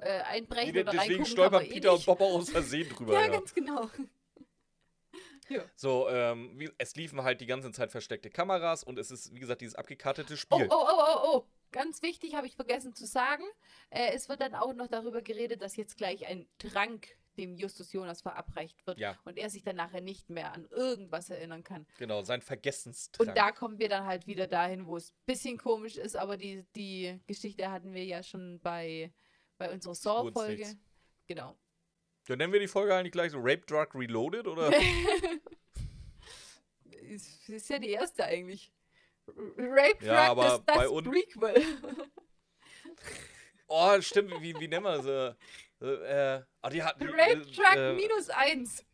äh, 0.00 0.20
einbrechen 0.22 0.78
oder 0.78 0.92
Deswegen 0.92 1.24
stolpern 1.26 1.64
eh 1.64 1.68
Peter 1.68 1.90
und 1.92 1.98
nicht. 1.98 2.06
Bob 2.06 2.20
aus 2.20 2.50
Versehen 2.50 2.88
drüber. 2.96 3.14
Ja, 3.14 3.22
Ja, 3.22 3.28
ganz 3.28 3.54
genau. 3.54 3.88
So, 5.76 6.08
ähm, 6.08 6.58
wie, 6.58 6.70
es 6.78 6.94
liefen 6.96 7.22
halt 7.24 7.42
die 7.42 7.46
ganze 7.46 7.70
Zeit 7.72 7.90
versteckte 7.90 8.30
Kameras 8.30 8.84
und 8.84 8.98
es 8.98 9.10
ist, 9.10 9.34
wie 9.34 9.38
gesagt, 9.40 9.60
dieses 9.60 9.74
abgekartete 9.74 10.32
Oh, 10.32 10.36
Spiel. 10.36 10.66
oh, 10.70 10.74
oh, 10.88 10.98
oh, 10.98 11.18
oh. 11.24 11.44
Ganz 11.72 12.00
wichtig, 12.02 12.34
habe 12.34 12.46
ich 12.46 12.56
vergessen 12.56 12.94
zu 12.94 13.04
sagen. 13.06 13.44
Äh, 13.90 14.12
es 14.14 14.28
wird 14.30 14.40
dann 14.40 14.54
auch 14.54 14.72
noch 14.72 14.86
darüber 14.88 15.20
geredet, 15.20 15.60
dass 15.60 15.76
jetzt 15.76 15.98
gleich 15.98 16.26
ein 16.26 16.46
Trank 16.58 17.08
dem 17.38 17.56
Justus 17.56 17.92
Jonas 17.92 18.22
verabreicht 18.22 18.86
wird 18.86 18.98
Ja. 18.98 19.18
und 19.24 19.36
er 19.38 19.50
sich 19.50 19.62
dann 19.62 19.76
nachher 19.76 20.00
nicht 20.02 20.30
mehr 20.30 20.52
an 20.52 20.66
irgendwas 20.70 21.28
erinnern 21.30 21.64
kann. 21.64 21.86
Genau, 21.98 22.22
sein 22.22 22.40
Vergessenstrank. 22.42 23.28
Und 23.28 23.36
da 23.36 23.52
kommen 23.52 23.78
wir 23.78 23.88
dann 23.88 24.06
halt 24.06 24.26
wieder 24.26 24.46
dahin, 24.46 24.86
wo 24.86 24.96
es 24.96 25.10
ein 25.10 25.16
bisschen 25.26 25.58
komisch 25.58 25.96
ist, 25.96 26.14
aber 26.16 26.36
die, 26.36 26.64
die 26.76 27.18
Geschichte 27.26 27.70
hatten 27.70 27.92
wir 27.92 28.04
ja 28.04 28.22
schon 28.22 28.60
bei, 28.60 29.12
bei 29.58 29.70
unserer 29.70 29.94
Saw-Folge. 29.94 30.76
Genau. 31.26 31.56
ja, 32.28 32.36
nennen 32.36 32.52
wir 32.52 32.60
die 32.60 32.68
Folge 32.68 32.94
eigentlich 32.94 33.12
gleich 33.12 33.32
so 33.32 33.38
Rape 33.38 33.64
Drug 33.66 33.94
Reloaded 33.94 34.46
oder? 34.48 34.70
ist, 36.90 37.48
ist 37.48 37.68
ja 37.70 37.78
die 37.78 37.90
erste 37.90 38.24
eigentlich. 38.24 38.72
Rape 39.26 40.04
Ja, 40.04 40.26
Drug, 40.26 40.30
aber 40.30 40.44
das, 40.44 40.64
das 40.66 40.76
bei 40.76 40.88
uns- 40.88 41.08
Prequel. 41.08 41.64
oh, 43.68 44.00
stimmt, 44.00 44.32
wie, 44.40 44.58
wie 44.58 44.68
nennen 44.68 44.84
wir 44.84 44.96
das? 44.98 45.06
äh, 45.06 45.34
Äh, 46.38 46.42
ah, 46.60 46.70
die 46.70 46.82
hat. 46.82 47.00
die, 47.00 47.06
Rape 47.06 47.40
äh, 47.42 47.52
Track 47.52 47.76
äh, 47.76 47.94
minus 47.94 48.30
eins. 48.30 48.84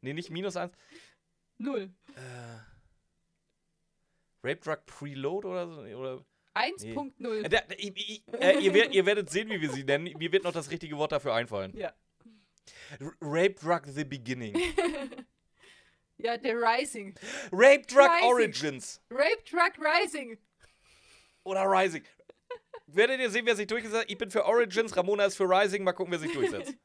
Nee, 0.00 0.12
nicht 0.12 0.30
minus 0.30 0.56
eins. 0.56 0.72
Null. 1.58 1.92
Äh, 2.14 2.60
Rape 4.44 4.60
Drug 4.60 4.86
Preload 4.86 5.46
oder 5.48 5.66
so? 5.68 5.80
Oder, 5.80 6.24
1.0. 6.54 7.44
äh, 7.44 7.48
da, 7.48 7.58
ich, 7.76 7.92
ich, 7.96 8.22
äh, 8.40 8.58
ihr, 8.60 8.72
werdet, 8.72 8.94
ihr 8.94 9.06
werdet 9.06 9.30
sehen, 9.30 9.50
wie 9.50 9.60
wir 9.60 9.70
sie 9.70 9.84
nennen. 9.84 10.14
Mir 10.16 10.30
wird 10.32 10.44
noch 10.44 10.52
das 10.52 10.70
richtige 10.70 10.96
Wort 10.96 11.12
dafür 11.12 11.34
einfallen. 11.34 11.76
Ja. 11.76 11.92
R 13.00 13.12
Rape 13.20 13.54
Drug 13.54 13.82
The 13.86 14.04
Beginning. 14.04 14.56
ja, 16.18 16.36
der 16.36 16.54
Rising. 16.54 17.14
Rape 17.50 17.82
Drug 17.86 18.08
Rising. 18.08 18.28
Origins. 18.28 19.00
Rape 19.10 19.44
Truck 19.44 19.72
Rising. 19.78 20.38
Oder 21.42 21.62
Rising. 21.64 22.04
Werdet 22.86 23.20
ihr 23.20 23.30
sehen, 23.30 23.44
wer 23.46 23.56
sich 23.56 23.66
durchgesetzt 23.66 24.02
hat? 24.02 24.10
Ich 24.10 24.18
bin 24.18 24.30
für 24.30 24.44
Origins, 24.44 24.96
Ramona 24.96 25.24
ist 25.24 25.36
für 25.36 25.44
Rising. 25.44 25.82
Mal 25.82 25.92
gucken, 25.92 26.12
wer 26.12 26.18
sich 26.18 26.32
durchsetzt. 26.32 26.74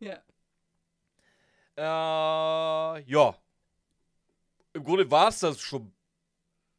Ja. 0.00 0.22
Äh, 1.76 3.02
ja. 3.02 3.36
Im 4.72 4.84
Grunde 4.84 5.10
war 5.10 5.28
es 5.28 5.40
das 5.40 5.60
schon 5.60 5.92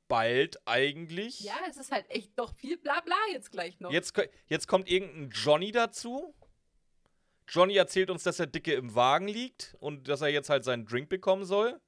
bald 0.10 0.60
eigentlich. 0.68 1.40
Ja, 1.40 1.56
es 1.70 1.78
ist 1.78 1.92
halt 1.92 2.10
echt 2.10 2.36
noch 2.36 2.54
viel 2.54 2.78
Blabla 2.78 3.16
jetzt 3.32 3.52
gleich 3.52 3.80
noch. 3.80 3.92
Jetzt, 3.92 4.14
jetzt 4.48 4.68
kommt 4.68 4.90
irgendein 4.92 5.30
Johnny 5.30 5.72
dazu. 5.72 6.36
Johnny 7.48 7.76
erzählt 7.76 8.10
uns, 8.10 8.24
dass 8.24 8.38
der 8.38 8.48
Dicke 8.48 8.74
im 8.74 8.94
Wagen 8.94 9.28
liegt 9.28 9.78
und 9.80 10.10
dass 10.10 10.22
er 10.22 10.28
jetzt 10.28 10.50
halt 10.50 10.66
seinen 10.66 10.86
Drink 10.86 11.08
bekommen 11.08 11.46
soll. 11.46 11.80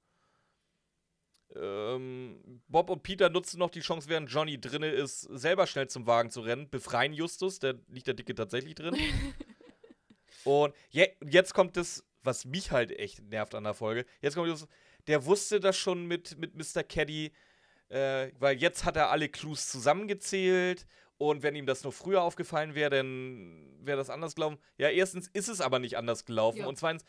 Ähm, 1.55 2.61
Bob 2.67 2.89
und 2.89 3.03
Peter 3.03 3.29
nutzen 3.29 3.59
noch 3.59 3.69
die 3.69 3.81
Chance, 3.81 4.07
während 4.07 4.31
Johnny 4.31 4.59
drinne 4.59 4.89
ist, 4.89 5.21
selber 5.21 5.67
schnell 5.67 5.87
zum 5.89 6.07
Wagen 6.07 6.31
zu 6.31 6.41
rennen. 6.41 6.69
Befreien 6.69 7.13
Justus, 7.13 7.59
da 7.59 7.73
liegt 7.89 8.07
der 8.07 8.13
Dicke 8.13 8.33
tatsächlich 8.33 8.75
drin. 8.75 8.95
und 10.45 10.73
je, 10.89 11.09
jetzt 11.23 11.53
kommt 11.53 11.75
das, 11.75 12.05
was 12.23 12.45
mich 12.45 12.71
halt 12.71 12.91
echt 12.91 13.21
nervt 13.23 13.53
an 13.53 13.65
der 13.65 13.73
Folge. 13.73 14.05
Jetzt 14.21 14.35
kommt 14.35 14.47
Justus, 14.47 14.69
der 15.07 15.25
wusste 15.25 15.59
das 15.59 15.77
schon 15.77 16.05
mit, 16.05 16.37
mit 16.37 16.55
Mr. 16.55 16.83
Caddy, 16.83 17.33
äh, 17.91 18.31
weil 18.39 18.57
jetzt 18.57 18.85
hat 18.85 18.95
er 18.95 19.09
alle 19.11 19.29
Clues 19.29 19.69
zusammengezählt 19.69 20.85
und 21.17 21.43
wenn 21.43 21.55
ihm 21.55 21.65
das 21.65 21.83
noch 21.83 21.93
früher 21.93 22.21
aufgefallen 22.21 22.73
wäre, 22.75 22.89
dann 22.89 23.67
wäre 23.81 23.97
das 23.97 24.09
anders 24.09 24.35
gelaufen. 24.35 24.57
Ja, 24.77 24.89
erstens 24.89 25.27
ist 25.33 25.47
es 25.49 25.61
aber 25.61 25.79
nicht 25.79 25.97
anders 25.97 26.25
gelaufen 26.25 26.59
Ja. 26.59 26.67
und 26.67 26.77
zweitens, 26.77 27.03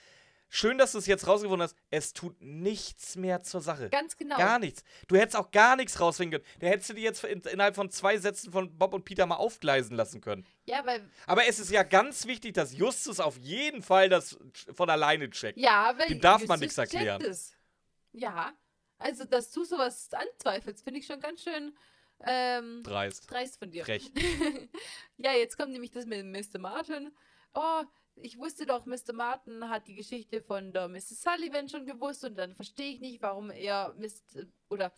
schön, 0.48 0.76
dass 0.76 0.92
du 0.92 0.98
es 0.98 1.06
jetzt 1.06 1.26
rausgefunden 1.26 1.62
hast, 1.62 1.76
es 1.90 2.12
tut 2.12 2.38
nichts 2.42 3.16
mehr 3.16 3.42
zur 3.42 3.60
Sache. 3.62 3.88
Ganz 3.88 4.16
genau. 4.18 4.36
Gar 4.36 4.58
nichts. 4.58 4.82
Du 5.08 5.16
hättest 5.16 5.36
auch 5.36 5.50
gar 5.50 5.76
nichts 5.76 5.98
rausfinden 5.98 6.40
können. 6.42 6.58
Da 6.60 6.66
hättest 6.66 6.90
du 6.90 6.94
die 6.94 7.00
jetzt 7.02 7.24
in, 7.24 7.40
innerhalb 7.40 7.74
von 7.74 7.88
zwei 7.90 8.18
Sätzen 8.18 8.52
von 8.52 8.76
Bob 8.76 8.92
und 8.92 9.04
Peter 9.06 9.24
mal 9.24 9.36
aufgleisen 9.36 9.96
lassen 9.96 10.20
können. 10.20 10.44
Ja, 10.66 10.84
weil, 10.84 11.00
Aber 11.26 11.46
es 11.46 11.58
ist 11.58 11.70
ja 11.70 11.82
ganz 11.84 12.26
wichtig, 12.26 12.52
dass 12.54 12.74
Justus 12.74 13.18
auf 13.20 13.38
jeden 13.38 13.82
Fall 13.82 14.10
das 14.10 14.36
von 14.74 14.90
alleine 14.90 15.30
checkt. 15.30 15.58
ja, 15.58 15.94
weil 15.96 16.08
Dem 16.08 16.20
darf 16.20 16.40
man 16.46 16.60
Justus 16.60 16.76
nichts 16.76 16.78
erklären. 16.78 17.22
Ja, 18.12 18.52
also 19.02 19.24
dass 19.24 19.50
du 19.50 19.64
sowas 19.64 20.10
anzweifelst, 20.12 20.84
finde 20.84 21.00
ich 21.00 21.06
schon 21.06 21.20
ganz 21.20 21.42
schön 21.42 21.74
ähm, 22.24 22.82
Dreist. 22.82 23.30
dreist 23.30 23.58
von 23.58 23.70
dir. 23.70 23.84
Frech. 23.84 24.10
ja, 25.16 25.32
jetzt 25.32 25.56
kommt 25.56 25.72
nämlich 25.72 25.90
das 25.90 26.06
mit 26.06 26.24
Mr. 26.24 26.58
Martin. 26.58 27.10
Oh, 27.54 27.82
ich 28.16 28.38
wusste 28.38 28.66
doch, 28.66 28.86
Mr. 28.86 29.12
Martin 29.12 29.68
hat 29.68 29.88
die 29.88 29.94
Geschichte 29.94 30.40
von 30.40 30.72
der 30.72 30.88
Mrs. 30.88 31.22
Sullivan 31.22 31.68
schon 31.68 31.86
gewusst 31.86 32.24
und 32.24 32.36
dann 32.36 32.54
verstehe 32.54 32.92
ich 32.92 33.00
nicht, 33.00 33.22
warum 33.22 33.50
er 33.50 33.94
Mr. 33.98 34.46
oder 34.70 34.92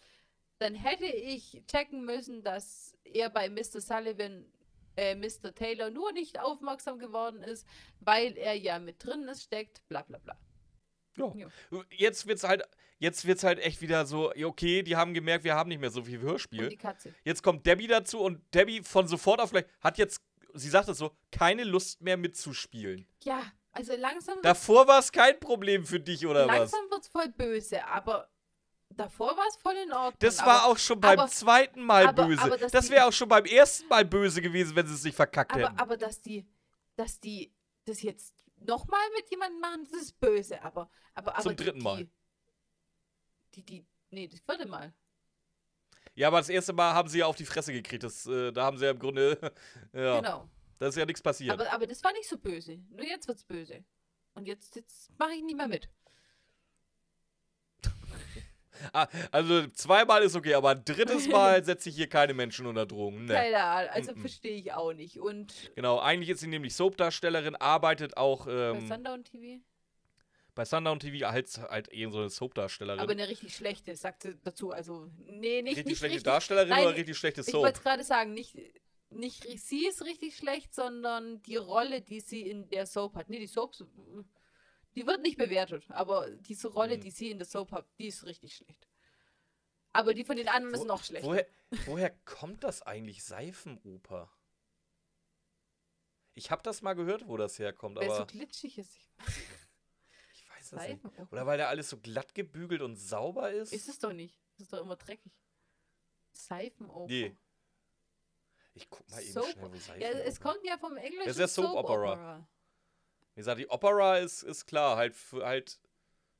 dann 0.58 0.74
hätte 0.74 1.06
ich 1.06 1.62
checken 1.66 2.04
müssen, 2.04 2.42
dass 2.42 2.96
er 3.04 3.30
bei 3.30 3.48
Mr. 3.48 3.80
Sullivan, 3.80 4.44
äh, 4.96 5.14
Mr. 5.14 5.54
Taylor 5.54 5.90
nur 5.90 6.12
nicht 6.12 6.38
aufmerksam 6.38 6.98
geworden 6.98 7.42
ist, 7.42 7.66
weil 8.00 8.36
er 8.36 8.54
ja 8.54 8.78
mit 8.78 9.04
drin 9.04 9.26
ist, 9.28 9.42
steckt, 9.42 9.86
bla 9.88 10.02
bla 10.02 10.18
bla. 10.18 10.38
Ja. 11.16 11.32
Ja. 11.36 11.46
Jetzt 11.90 12.26
wird's 12.26 12.44
halt, 12.44 12.62
jetzt 12.98 13.24
wird's 13.26 13.44
halt 13.44 13.58
echt 13.60 13.80
wieder 13.80 14.06
so, 14.06 14.32
okay, 14.44 14.82
die 14.82 14.96
haben 14.96 15.14
gemerkt, 15.14 15.44
wir 15.44 15.54
haben 15.54 15.68
nicht 15.68 15.80
mehr 15.80 15.90
so 15.90 16.02
viel 16.02 16.18
Und 16.18 16.24
Hörspiel. 16.24 16.68
die 16.68 16.76
Katze. 16.76 17.14
Jetzt 17.24 17.42
kommt 17.42 17.66
Debbie 17.66 17.86
dazu 17.86 18.20
und 18.20 18.40
Debbie 18.54 18.82
von 18.82 19.06
sofort 19.08 19.40
auf 19.40 19.50
gleich 19.50 19.64
hat 19.80 19.98
jetzt, 19.98 20.22
sie 20.54 20.68
sagt 20.68 20.88
es 20.88 20.98
so, 20.98 21.12
keine 21.30 21.64
Lust 21.64 22.00
mehr 22.00 22.16
mitzuspielen. 22.16 23.06
Ja, 23.22 23.42
also 23.72 23.94
langsam 23.96 24.38
Davor 24.42 24.86
war 24.86 24.98
es 25.00 25.10
kein 25.12 25.38
Problem 25.40 25.84
für 25.84 26.00
dich 26.00 26.26
oder 26.26 26.46
was? 26.48 26.56
langsam 26.72 26.90
wird's 26.90 27.08
voll 27.08 27.28
böse, 27.28 27.84
aber 27.86 28.28
davor 28.90 29.36
war 29.36 29.44
es 29.48 29.56
voll 29.56 29.74
in 29.84 29.92
Ordnung. 29.92 30.14
Das 30.20 30.38
aber, 30.38 30.50
war 30.50 30.64
auch 30.66 30.78
schon 30.78 31.00
beim 31.00 31.18
aber- 31.18 31.28
zweiten 31.30 31.82
Mal 31.82 32.06
aber- 32.08 32.26
böse. 32.26 32.56
das 32.70 32.86
die- 32.86 32.92
wäre 32.92 33.06
auch 33.06 33.12
schon 33.12 33.28
beim 33.28 33.44
ersten 33.44 33.88
Mal 33.88 34.04
böse 34.04 34.40
gewesen, 34.40 34.76
wenn 34.76 34.86
sie 34.86 34.94
es 34.94 35.02
nicht 35.04 35.16
verkackt 35.16 35.52
hätten. 35.54 35.64
aber, 35.64 35.80
aber 35.80 35.96
dass 35.96 36.20
die, 36.22 36.46
dass 36.96 37.18
die 37.20 37.52
das 37.86 38.02
jetzt 38.02 38.33
nochmal 38.66 39.00
mit 39.16 39.30
jemandem 39.30 39.60
machen, 39.60 39.84
das 39.90 40.02
ist 40.02 40.20
böse, 40.20 40.60
aber, 40.62 40.90
aber, 41.14 41.32
aber 41.34 41.42
Zum 41.42 41.56
die- 41.56 41.64
dritten 41.64 41.82
Mal. 41.82 42.04
Die, 42.04 42.10
die, 43.54 43.62
die, 43.64 43.86
nee, 44.10 44.28
das 44.28 44.40
vierte 44.40 44.66
Mal. 44.66 44.92
ja, 46.14 46.28
aber 46.28 46.38
das 46.38 46.48
erste 46.48 46.72
Mal 46.72 46.92
haben 46.94 47.08
sie 47.08 47.18
ja 47.18 47.26
auf 47.26 47.36
die 47.36 47.44
Fresse 47.46 47.72
gekriegt. 47.72 48.02
Das, 48.02 48.26
äh, 48.26 48.52
da 48.52 48.64
haben 48.64 48.78
sie 48.78 48.84
ja 48.84 48.90
im 48.90 48.98
Grunde, 48.98 49.38
ja, 49.92 50.20
Genau. 50.20 50.48
da 50.78 50.86
ist 50.88 50.96
ja 50.96 51.06
nichts 51.06 51.22
passiert. 51.22 51.52
Aber, 51.52 51.70
aber 51.72 51.86
das 51.86 52.02
war 52.02 52.12
nicht 52.12 52.28
so 52.28 52.36
böse. 52.38 52.78
Nur 52.90 53.04
jetzt 53.06 53.28
wird's 53.28 53.44
böse. 53.44 53.84
Und 54.34 54.46
jetzt, 54.48 54.74
jetzt 54.74 55.16
mache 55.18 55.32
ich 55.34 55.42
nicht 55.42 55.56
mehr 55.56 55.68
mit. 55.68 55.88
Ah, 58.92 59.06
also 59.30 59.66
zweimal 59.68 60.22
ist 60.22 60.36
okay, 60.36 60.54
aber 60.54 60.70
ein 60.70 60.84
drittes 60.84 61.28
Mal 61.28 61.64
setze 61.64 61.88
ich 61.88 61.96
hier 61.96 62.08
keine 62.08 62.34
Menschen 62.34 62.66
unter 62.66 62.86
Drogen. 62.86 63.26
Ne. 63.26 63.34
Keine 63.34 63.62
Ahnung, 63.62 63.90
also 63.92 64.12
Mm-mm. 64.12 64.20
verstehe 64.20 64.56
ich 64.56 64.72
auch 64.72 64.92
nicht. 64.92 65.18
Und 65.18 65.52
Genau, 65.74 65.98
eigentlich 65.98 66.30
ist 66.30 66.40
sie 66.40 66.48
nämlich 66.48 66.74
Soap-Darstellerin, 66.74 67.56
arbeitet 67.56 68.16
auch 68.16 68.46
bei 68.46 68.52
ähm, 68.52 68.86
Sundown 68.88 69.24
TV? 69.24 69.62
bei 70.54 70.64
Sundown 70.64 71.00
TV 71.00 71.26
als 71.26 71.58
halt 71.58 71.88
eben 71.88 72.12
so 72.12 72.20
eine 72.20 72.30
Soap-Darstellerin. 72.30 73.00
Aber 73.00 73.12
eine 73.12 73.28
richtig 73.28 73.54
schlechte, 73.56 73.94
sagt 73.96 74.22
sie 74.22 74.36
dazu. 74.44 74.70
Also, 74.70 75.10
nee, 75.26 75.62
nicht 75.62 75.70
richtig 75.70 75.86
nicht 75.86 75.98
schlechte 75.98 76.14
richtig. 76.16 76.22
Darstellerin 76.22 76.68
Nein, 76.70 76.86
oder 76.86 76.96
richtig 76.96 77.16
schlechte 77.18 77.40
Ich 77.40 77.48
Soap? 77.48 77.62
wollte 77.64 77.80
gerade 77.82 78.04
sagen, 78.04 78.34
nicht, 78.34 78.56
nicht 79.10 79.44
sie 79.60 79.86
ist 79.86 80.04
richtig 80.04 80.36
schlecht, 80.36 80.74
sondern 80.74 81.42
die 81.42 81.56
Rolle, 81.56 82.00
die 82.02 82.20
sie 82.20 82.42
in 82.48 82.68
der 82.68 82.86
Soap 82.86 83.16
hat. 83.16 83.28
Nee, 83.28 83.40
die 83.40 83.46
Soap, 83.46 83.74
die 84.94 85.06
wird 85.06 85.22
nicht 85.22 85.36
bewertet, 85.38 85.90
aber 85.90 86.30
diese 86.30 86.68
Rolle, 86.68 86.94
Hm. 86.94 87.00
die 87.00 87.10
sie 87.10 87.30
in 87.30 87.38
der 87.38 87.46
Soap 87.46 87.72
hat, 87.72 87.86
die 87.98 88.06
ist 88.06 88.24
richtig 88.24 88.56
schlecht. 88.56 88.88
Aber 89.92 90.12
die 90.14 90.24
von 90.24 90.36
den 90.36 90.48
anderen 90.48 90.74
ist 90.74 90.80
Wo- 90.80 90.84
noch 90.86 91.04
schlechter. 91.04 91.28
Woher, 91.28 91.46
woher 91.86 92.10
kommt 92.24 92.64
das 92.64 92.82
eigentlich, 92.82 93.22
Seifenoper? 93.24 94.30
Ich 96.34 96.50
habe 96.50 96.62
das 96.64 96.82
mal 96.82 96.94
gehört, 96.94 97.28
wo 97.28 97.36
das 97.36 97.58
herkommt, 97.60 97.96
Weil 97.96 98.08
es 98.08 98.16
so 98.16 98.22
aber 98.22 98.26
glitschig 98.26 98.76
ist. 98.78 98.96
ich 100.32 100.50
weiß 100.50 100.70
das 100.70 100.88
nicht. 100.88 101.32
Oder 101.32 101.46
weil 101.46 101.58
da 101.58 101.68
alles 101.68 101.90
so 101.90 101.98
glatt 101.98 102.34
gebügelt 102.34 102.82
und 102.82 102.96
sauber 102.96 103.50
ist? 103.52 103.72
Ist 103.72 103.88
es 103.88 103.98
doch 104.00 104.12
nicht. 104.12 104.36
Das 104.56 104.62
ist 104.64 104.72
doch 104.72 104.80
immer 104.80 104.96
dreckig. 104.96 105.32
Seifenoper. 106.32 107.06
Nee. 107.06 107.36
Ich 108.76 108.90
guck 108.90 109.08
mal 109.10 109.22
eben 109.22 109.32
Soap- 109.32 109.52
schnell, 109.52 109.62
wo 109.70 109.74
Ja, 109.74 109.78
Seifenoper 109.80 110.24
es 110.24 110.40
kommt 110.40 110.64
ja 110.64 110.76
vom 110.78 110.96
Englischen. 110.96 111.28
ist 111.30 111.38
ja 111.38 111.46
Soap 111.46 111.66
Soap 111.66 111.76
Opera. 111.84 112.12
Opera. 112.12 112.48
Wie 113.34 113.40
gesagt, 113.40 113.58
die 113.58 113.68
Opera 113.68 114.18
ist, 114.18 114.42
ist 114.42 114.66
klar, 114.66 114.96
halt, 114.96 115.14
für, 115.14 115.44
halt 115.44 115.80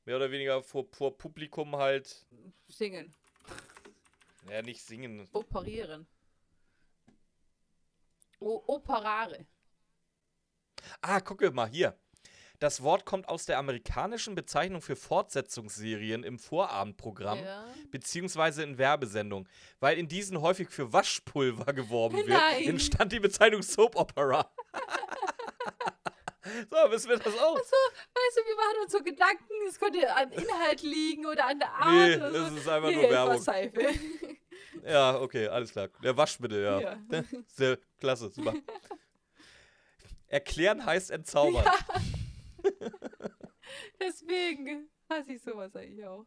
mehr 0.05 0.15
oder 0.15 0.31
weniger 0.31 0.63
vor, 0.63 0.85
vor 0.91 1.17
Publikum 1.17 1.75
halt, 1.75 2.25
Singen. 2.67 3.13
ja, 4.49 4.61
nicht 4.61 4.81
singen. 4.81 5.27
Operieren. 5.33 6.07
O 8.39 8.63
operare. 8.67 9.45
Ah, 11.01 11.19
gucke 11.19 11.51
mal 11.51 11.67
hier. 11.67 11.97
Das 12.59 12.81
Wort 12.83 13.05
kommt 13.05 13.27
aus 13.27 13.45
der 13.45 13.57
amerikanischen 13.57 14.33
Bezeichnung 14.35 14.81
für 14.81 14.95
Fortsetzungsserien 14.95 16.23
im 16.23 16.39
Vorabendprogramm. 16.39 17.39
Ja. 17.39 17.65
beziehungsweise 17.91 18.63
in 18.63 18.77
Werbesendungen. 18.77 19.49
Weil 19.79 19.97
in 19.97 20.07
diesen 20.07 20.39
häufig 20.39 20.69
für 20.69 20.93
Waschpulver 20.93 21.73
geworben 21.73 22.17
wird, 22.17 22.27
Nein. 22.29 22.63
entstand 22.69 23.11
die 23.11 23.19
Bezeichnung 23.19 23.61
Soap 23.61 23.95
Opera. 23.97 24.49
so, 26.69 26.91
wissen 26.91 27.09
wir 27.09 27.17
das 27.17 27.37
auch? 27.37 27.55
Weißt 27.57 27.71
du, 28.37 28.41
wir 28.45 28.55
machen 28.55 28.83
uns 28.83 28.91
so 28.91 29.03
Gedanken, 29.03 29.53
es 29.67 29.79
könnte 29.79 30.15
am 30.15 30.31
Inhalt 30.31 30.81
liegen 30.81 31.25
oder 31.25 31.47
an 31.47 31.59
der 31.59 31.71
Art. 31.71 31.91
Nee, 31.91 32.15
oder 32.17 32.31
so. 32.31 32.39
das 32.39 32.53
ist 32.53 32.67
einfach 32.67 32.89
Nee, 32.89 32.95
nur 32.95 33.09
Werbung. 33.09 33.41
Seife. 33.41 33.87
Ja, 34.83 35.19
okay, 35.19 35.47
alles 35.47 35.71
klar. 35.71 35.89
Der 36.03 36.15
Waschmittel, 36.15 36.63
ja. 36.63 36.79
Ja. 36.79 37.23
Sehr 37.47 37.79
klasse, 37.99 38.29
super. 38.29 38.53
Erklären 40.27 40.85
heißt 40.85 41.09
entzaubern. 41.09 41.65
Deswegen 43.99 44.89
hasse 45.09 45.33
ich 45.33 45.41
sowas 45.41 45.75
eigentlich 45.75 46.05
auch. 46.05 46.25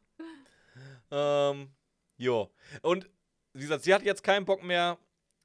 Ähm, 1.10 1.70
jo. 2.16 2.50
Und 2.82 3.08
wie 3.52 3.60
gesagt, 3.60 3.84
sie 3.84 3.94
hat 3.94 4.02
jetzt 4.02 4.24
keinen 4.24 4.44
Bock 4.44 4.62
mehr. 4.64 4.98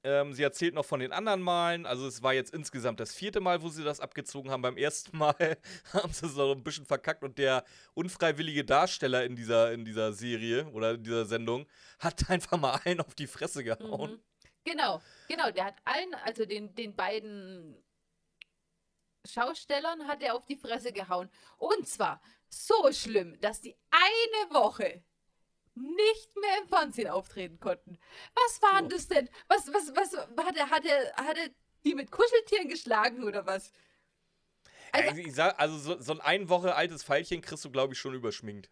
Ähm, 0.06 0.34
sie 0.34 0.44
erzählt 0.44 0.74
noch 0.74 0.86
von 0.86 1.00
den 1.00 1.14
anderen 1.14 1.42
Malen. 1.42 1.86
Also 1.86 2.06
es 2.08 2.22
war 2.22 2.34
jetzt 2.34 2.54
insgesamt 2.54 3.00
das 3.00 3.14
vierte 3.14 3.40
Mal, 3.40 3.62
wo 3.62 3.70
sie 3.70 3.84
das 3.84 4.02
abgezogen 4.02 4.52
haben. 4.52 4.62
Beim 4.62 4.76
ersten 4.76 5.18
Mal 5.18 5.58
haben 5.94 6.12
sie 6.12 6.26
es 6.26 6.36
noch 6.36 6.52
ein 6.52 6.64
bisschen 6.64 6.86
verkackt 6.86 7.24
und 7.24 7.38
der 7.38 7.64
unfreiwillige 7.94 8.66
Darsteller 8.66 9.24
in 9.24 9.36
dieser, 9.36 9.72
in 9.72 9.86
dieser 9.86 10.12
Serie 10.12 10.68
oder 10.72 10.96
in 10.96 11.04
dieser 11.04 11.26
Sendung 11.26 11.68
hat 12.00 12.30
einfach 12.30 12.58
mal 12.58 12.80
allen 12.84 13.00
auf 13.00 13.16
die 13.16 13.28
Fresse 13.28 13.64
gehauen. 13.64 14.12
Mhm. 14.12 14.20
Genau, 14.66 15.02
genau, 15.28 15.52
der 15.52 15.66
hat 15.66 15.76
allen, 15.84 16.14
also 16.26 16.46
den, 16.46 16.74
den 16.76 16.96
beiden 16.96 17.84
Schaustellern 19.26 20.08
hat 20.08 20.22
er 20.22 20.36
auf 20.36 20.46
die 20.46 20.56
Fresse 20.56 20.92
gehauen. 20.92 21.30
Und 21.58 21.88
zwar 21.88 22.22
so 22.50 22.92
schlimm, 22.92 23.40
dass 23.40 23.62
die 23.62 23.76
eine 23.92 24.54
Woche 24.54 25.04
nicht 25.76 26.36
mehr 26.40 26.62
im 26.62 26.68
Fernsehen 26.68 27.10
auftreten 27.10 27.60
konnten. 27.60 27.98
Was 28.36 28.62
war 28.62 28.78
denn 28.82 28.86
Oh. 28.86 28.90
das 28.90 29.08
denn? 29.08 29.30
Was, 29.48 29.68
was, 29.74 29.96
was, 29.96 30.16
hat 30.46 30.56
er, 30.58 30.70
hat 30.70 30.86
er, 30.86 31.14
hat 31.16 31.38
er 31.38 31.50
die 31.84 31.96
mit 31.96 32.12
Kuscheltieren 32.12 32.70
geschlagen 32.70 33.24
oder 33.24 33.46
was? 33.46 33.72
Also- 34.92 35.10
Also, 35.10 35.22
ich 35.22 35.34
sag, 35.34 35.60
also 35.60 35.78
so, 35.78 36.00
so 36.00 36.14
ein 36.14 36.22
ein 36.22 36.50
Woche 36.50 36.76
altes 36.76 37.04
Pfeilchen 37.04 37.42
kriegst 37.42 37.66
du, 37.66 37.72
glaube 37.72 37.94
ich, 37.94 38.00
schon 38.00 38.14
überschminkt. 38.14 38.70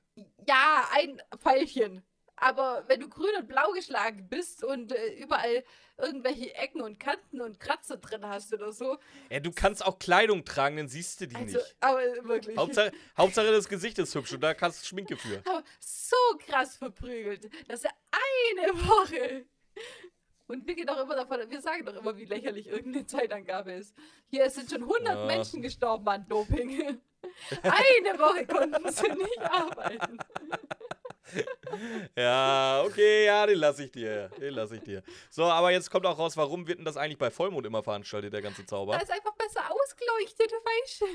Ja, 0.47 0.87
ein 0.93 1.21
Pfeilchen. 1.39 2.03
Aber 2.41 2.83
wenn 2.87 2.99
du 2.99 3.07
grün 3.07 3.29
und 3.39 3.47
blau 3.47 3.71
geschlagen 3.71 4.27
bist 4.27 4.63
und 4.63 4.91
äh, 4.91 5.13
überall 5.13 5.63
irgendwelche 5.97 6.53
Ecken 6.55 6.81
und 6.81 6.99
Kanten 6.99 7.39
und 7.39 7.59
Kratzer 7.59 7.97
drin 7.97 8.25
hast 8.27 8.51
oder 8.53 8.71
so. 8.71 8.97
Ja, 9.29 9.39
du 9.39 9.51
kannst 9.51 9.85
auch 9.85 9.99
Kleidung 9.99 10.43
tragen, 10.43 10.77
dann 10.77 10.87
siehst 10.87 11.21
du 11.21 11.27
die 11.27 11.35
Also, 11.35 11.57
nicht. 11.59 11.75
aber 11.79 11.99
wirklich. 12.27 12.57
Hauptsache, 12.57 12.91
Hauptsache 13.15 13.51
das 13.51 13.69
Gesicht 13.69 13.99
ist 13.99 14.15
hübsch 14.15 14.33
und 14.33 14.41
da 14.41 14.55
kannst 14.55 14.81
du 14.81 14.87
Schminke 14.87 15.15
für. 15.15 15.43
aber 15.45 15.63
so 15.79 16.15
krass 16.39 16.75
verprügelt, 16.77 17.47
dass 17.67 17.83
er 17.83 17.91
eine 18.57 18.73
Woche. 18.87 19.45
Und 20.47 20.67
wir 20.67 20.73
gehen 20.75 20.87
doch 20.87 20.99
immer 20.99 21.15
davon, 21.15 21.39
wir 21.49 21.61
sagen 21.61 21.85
doch 21.85 21.95
immer, 21.95 22.17
wie 22.17 22.25
lächerlich 22.25 22.67
irgendeine 22.67 23.05
Zeitangabe 23.05 23.71
ist. 23.73 23.95
Hier 24.29 24.49
sind 24.49 24.69
schon 24.71 24.81
100 24.81 25.15
Ja. 25.15 25.25
Menschen 25.25 25.61
gestorben 25.61 26.07
an 26.09 26.25
Doping. 26.27 26.99
Eine 27.61 28.19
Woche 28.19 28.45
konnten 28.47 28.91
sie 28.91 29.07
nicht 29.09 29.39
arbeiten. 29.39 30.17
Ja, 32.15 32.83
okay, 32.85 33.25
ja, 33.25 33.45
den 33.45 33.57
lasse 33.59 33.85
ich 33.85 33.91
dir. 33.91 34.29
Den 34.39 34.53
lasse 34.53 34.75
ich 34.75 34.81
dir. 34.81 35.03
So, 35.29 35.43
aber 35.43 35.71
jetzt 35.71 35.89
kommt 35.89 36.05
auch 36.05 36.17
raus, 36.17 36.35
warum 36.37 36.67
wird 36.67 36.79
denn 36.79 36.85
das 36.85 36.97
eigentlich 36.97 37.17
bei 37.17 37.31
Vollmond 37.31 37.65
immer 37.65 37.83
veranstaltet, 37.83 38.33
der 38.33 38.41
ganze 38.41 38.61
Da 38.63 38.67
Zauber? 38.67 39.01
ist 39.01 39.11
einfach 39.11 39.33
besser 39.35 39.61
ausgeleuchtet, 39.71 40.51
weißt 40.51 41.01
du? 41.01 41.05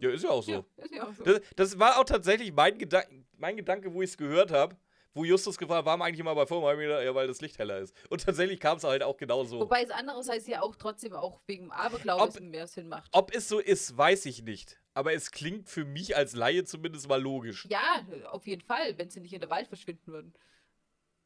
Ja, 0.00 0.10
ist 0.10 0.22
ja 0.24 0.30
auch 0.30 0.42
so. 0.42 0.52
Ja, 0.52 0.64
ist 0.76 0.94
ja 0.94 1.08
auch 1.08 1.14
so. 1.14 1.24
Das, 1.24 1.40
das 1.56 1.78
war 1.78 1.98
auch 1.98 2.04
tatsächlich 2.04 2.52
mein, 2.52 2.78
Gedan 2.78 3.26
mein 3.36 3.56
Gedanke, 3.56 3.92
wo 3.92 4.02
ich 4.02 4.10
es 4.10 4.16
gehört 4.16 4.50
habe. 4.52 4.76
Wo 5.18 5.24
Justus 5.24 5.58
gefragt 5.58 5.78
hat, 5.78 5.86
warum 5.86 6.02
eigentlich 6.02 6.20
immer 6.20 6.32
bei 6.36 6.44
gedacht, 6.44 7.04
Ja, 7.04 7.12
weil 7.12 7.26
das 7.26 7.40
Licht 7.40 7.58
heller 7.58 7.80
ist. 7.80 7.92
Und 8.08 8.22
tatsächlich 8.22 8.60
kam 8.60 8.76
es 8.76 8.84
halt 8.84 9.02
auch 9.02 9.16
genauso. 9.16 9.58
Wobei 9.58 9.82
es 9.82 9.90
andererseits 9.90 10.46
ja 10.46 10.62
auch 10.62 10.76
trotzdem 10.76 11.12
auch 11.12 11.40
wegen 11.46 11.72
Aberglaubens 11.72 12.38
mehr 12.38 12.68
Sinn 12.68 12.86
macht. 12.86 13.10
Ob 13.10 13.34
es 13.34 13.48
so 13.48 13.58
ist, 13.58 13.98
weiß 13.98 14.26
ich 14.26 14.44
nicht. 14.44 14.80
Aber 14.94 15.12
es 15.12 15.32
klingt 15.32 15.68
für 15.68 15.84
mich 15.84 16.16
als 16.16 16.36
Laie 16.36 16.62
zumindest 16.62 17.08
mal 17.08 17.20
logisch. 17.20 17.66
Ja, 17.68 18.06
auf 18.30 18.46
jeden 18.46 18.62
Fall, 18.62 18.96
wenn 18.96 19.10
sie 19.10 19.18
nicht 19.18 19.32
in 19.32 19.40
der 19.40 19.50
Wald 19.50 19.66
verschwinden 19.66 20.12
würden. 20.12 20.32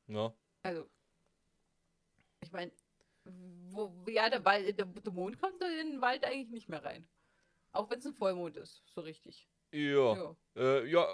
Ja. 0.06 0.32
Also, 0.62 0.88
ich 2.40 2.50
meine, 2.50 2.72
wo, 3.24 3.92
ja, 4.08 4.30
der, 4.30 4.42
Wald, 4.46 4.78
der, 4.78 4.86
der 4.86 5.12
Mond 5.12 5.38
kommt 5.38 5.60
da 5.60 5.66
in 5.68 5.90
den 5.90 6.00
Wald 6.00 6.24
eigentlich 6.24 6.48
nicht 6.48 6.70
mehr 6.70 6.82
rein. 6.82 7.06
Auch 7.72 7.90
wenn 7.90 7.98
es 7.98 8.06
ein 8.06 8.14
Vollmond 8.14 8.56
ist, 8.56 8.82
so 8.86 9.02
richtig. 9.02 9.46
Ja. 9.72 10.14
Ja. 10.14 10.36
Äh, 10.56 10.86
ja, 10.90 11.06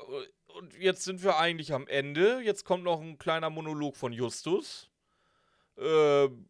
und 0.49 0.77
jetzt 0.79 1.05
sind 1.05 1.23
wir 1.23 1.39
eigentlich 1.39 1.73
am 1.73 1.87
Ende. 1.87 2.41
Jetzt 2.41 2.65
kommt 2.65 2.85
noch 2.85 3.01
ein 3.01 3.19
kleiner 3.19 3.51
Monolog 3.51 3.97
von 3.97 4.13
Justus. 4.13 4.91
Ähm, 5.77 6.49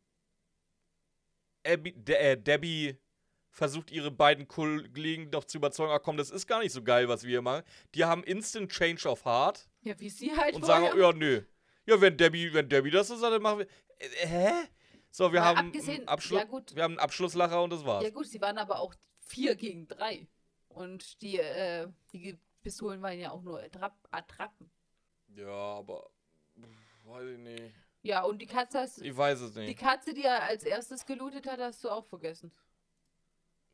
Abby, 1.66 1.93
De 1.93 2.16
äh, 2.16 2.36
Debbie 2.36 2.97
versucht 3.51 3.90
ihre 3.90 4.10
beiden 4.10 4.47
Kollegen 4.48 5.30
doch 5.30 5.44
zu 5.44 5.59
überzeugen, 5.59 5.93
ach 5.93 6.01
komm, 6.02 6.16
das 6.16 6.30
ist 6.30 6.47
gar 6.47 6.60
nicht 6.60 6.72
so 6.72 6.82
geil, 6.82 7.09
was 7.09 7.24
wir 7.24 7.30
hier 7.30 7.43
machen. 7.43 7.64
Die 7.94 8.05
haben 8.05 8.22
Instant 8.24 8.70
Change 8.70 9.09
of 9.09 9.24
Heart 9.24 9.68
Ja, 9.82 9.98
wie 9.98 10.09
sie 10.09 10.35
halt 10.36 10.55
und 10.55 10.64
sagen, 10.64 10.86
vorher. 10.86 11.02
ja, 11.02 11.12
nö. 11.12 11.43
Ja, 11.86 12.01
wenn 12.01 12.16
Debbie, 12.16 12.52
wenn 12.55 12.68
Debbie 12.68 12.90
das 12.90 13.10
ist, 13.10 13.22
dann 13.22 13.43
machen 13.43 13.60
wir. 13.60 13.66
Äh, 13.98 14.26
hä? 14.26 14.52
So, 15.10 15.32
wir 15.32 15.40
Mal 15.40 15.47
haben 15.56 15.72
einen 15.72 16.09
Abschluss, 16.09 16.40
ja, 16.40 16.44
gut. 16.47 16.74
wir 16.76 16.82
haben 16.85 16.93
einen 16.93 17.01
Abschlusslacher 17.01 17.62
und 17.62 17.70
das 17.70 17.85
war's. 17.85 18.05
Ja 18.05 18.10
gut, 18.10 18.26
sie 18.26 18.40
waren 18.40 18.59
aber 18.59 18.78
auch 18.78 18.94
vier 19.20 19.56
gegen 19.56 19.89
drei. 19.89 20.28
Und 20.78 21.20
die, 21.22 21.38
äh, 21.38 21.88
die 22.12 22.38
Pistolen 22.62 23.02
waren 23.02 23.18
ja 23.18 23.30
auch 23.32 23.42
nur 23.42 23.60
Attrapp 23.62 23.96
Attrappen. 24.10 24.70
Ja, 25.34 25.46
aber 25.48 26.09
weiß 27.05 27.26
ich 27.28 27.38
nicht. 27.38 27.74
Ja, 28.02 28.22
und 28.22 28.40
die 28.40 28.46
Katze 28.46 28.78
hast, 28.80 29.02
Ich 29.02 29.16
weiß 29.16 29.40
es 29.40 29.55
die 29.55 29.60
nicht. 29.60 29.78
Katze, 29.80 30.14
die 30.14 30.22
er 30.24 30.42
als 30.44 30.62
erstes 30.64 31.05
gelootet 31.05 31.46
hat, 31.46 31.60
hast 31.60 31.82
du 31.84 31.90
auch 31.90 32.06
vergessen. 32.06 32.52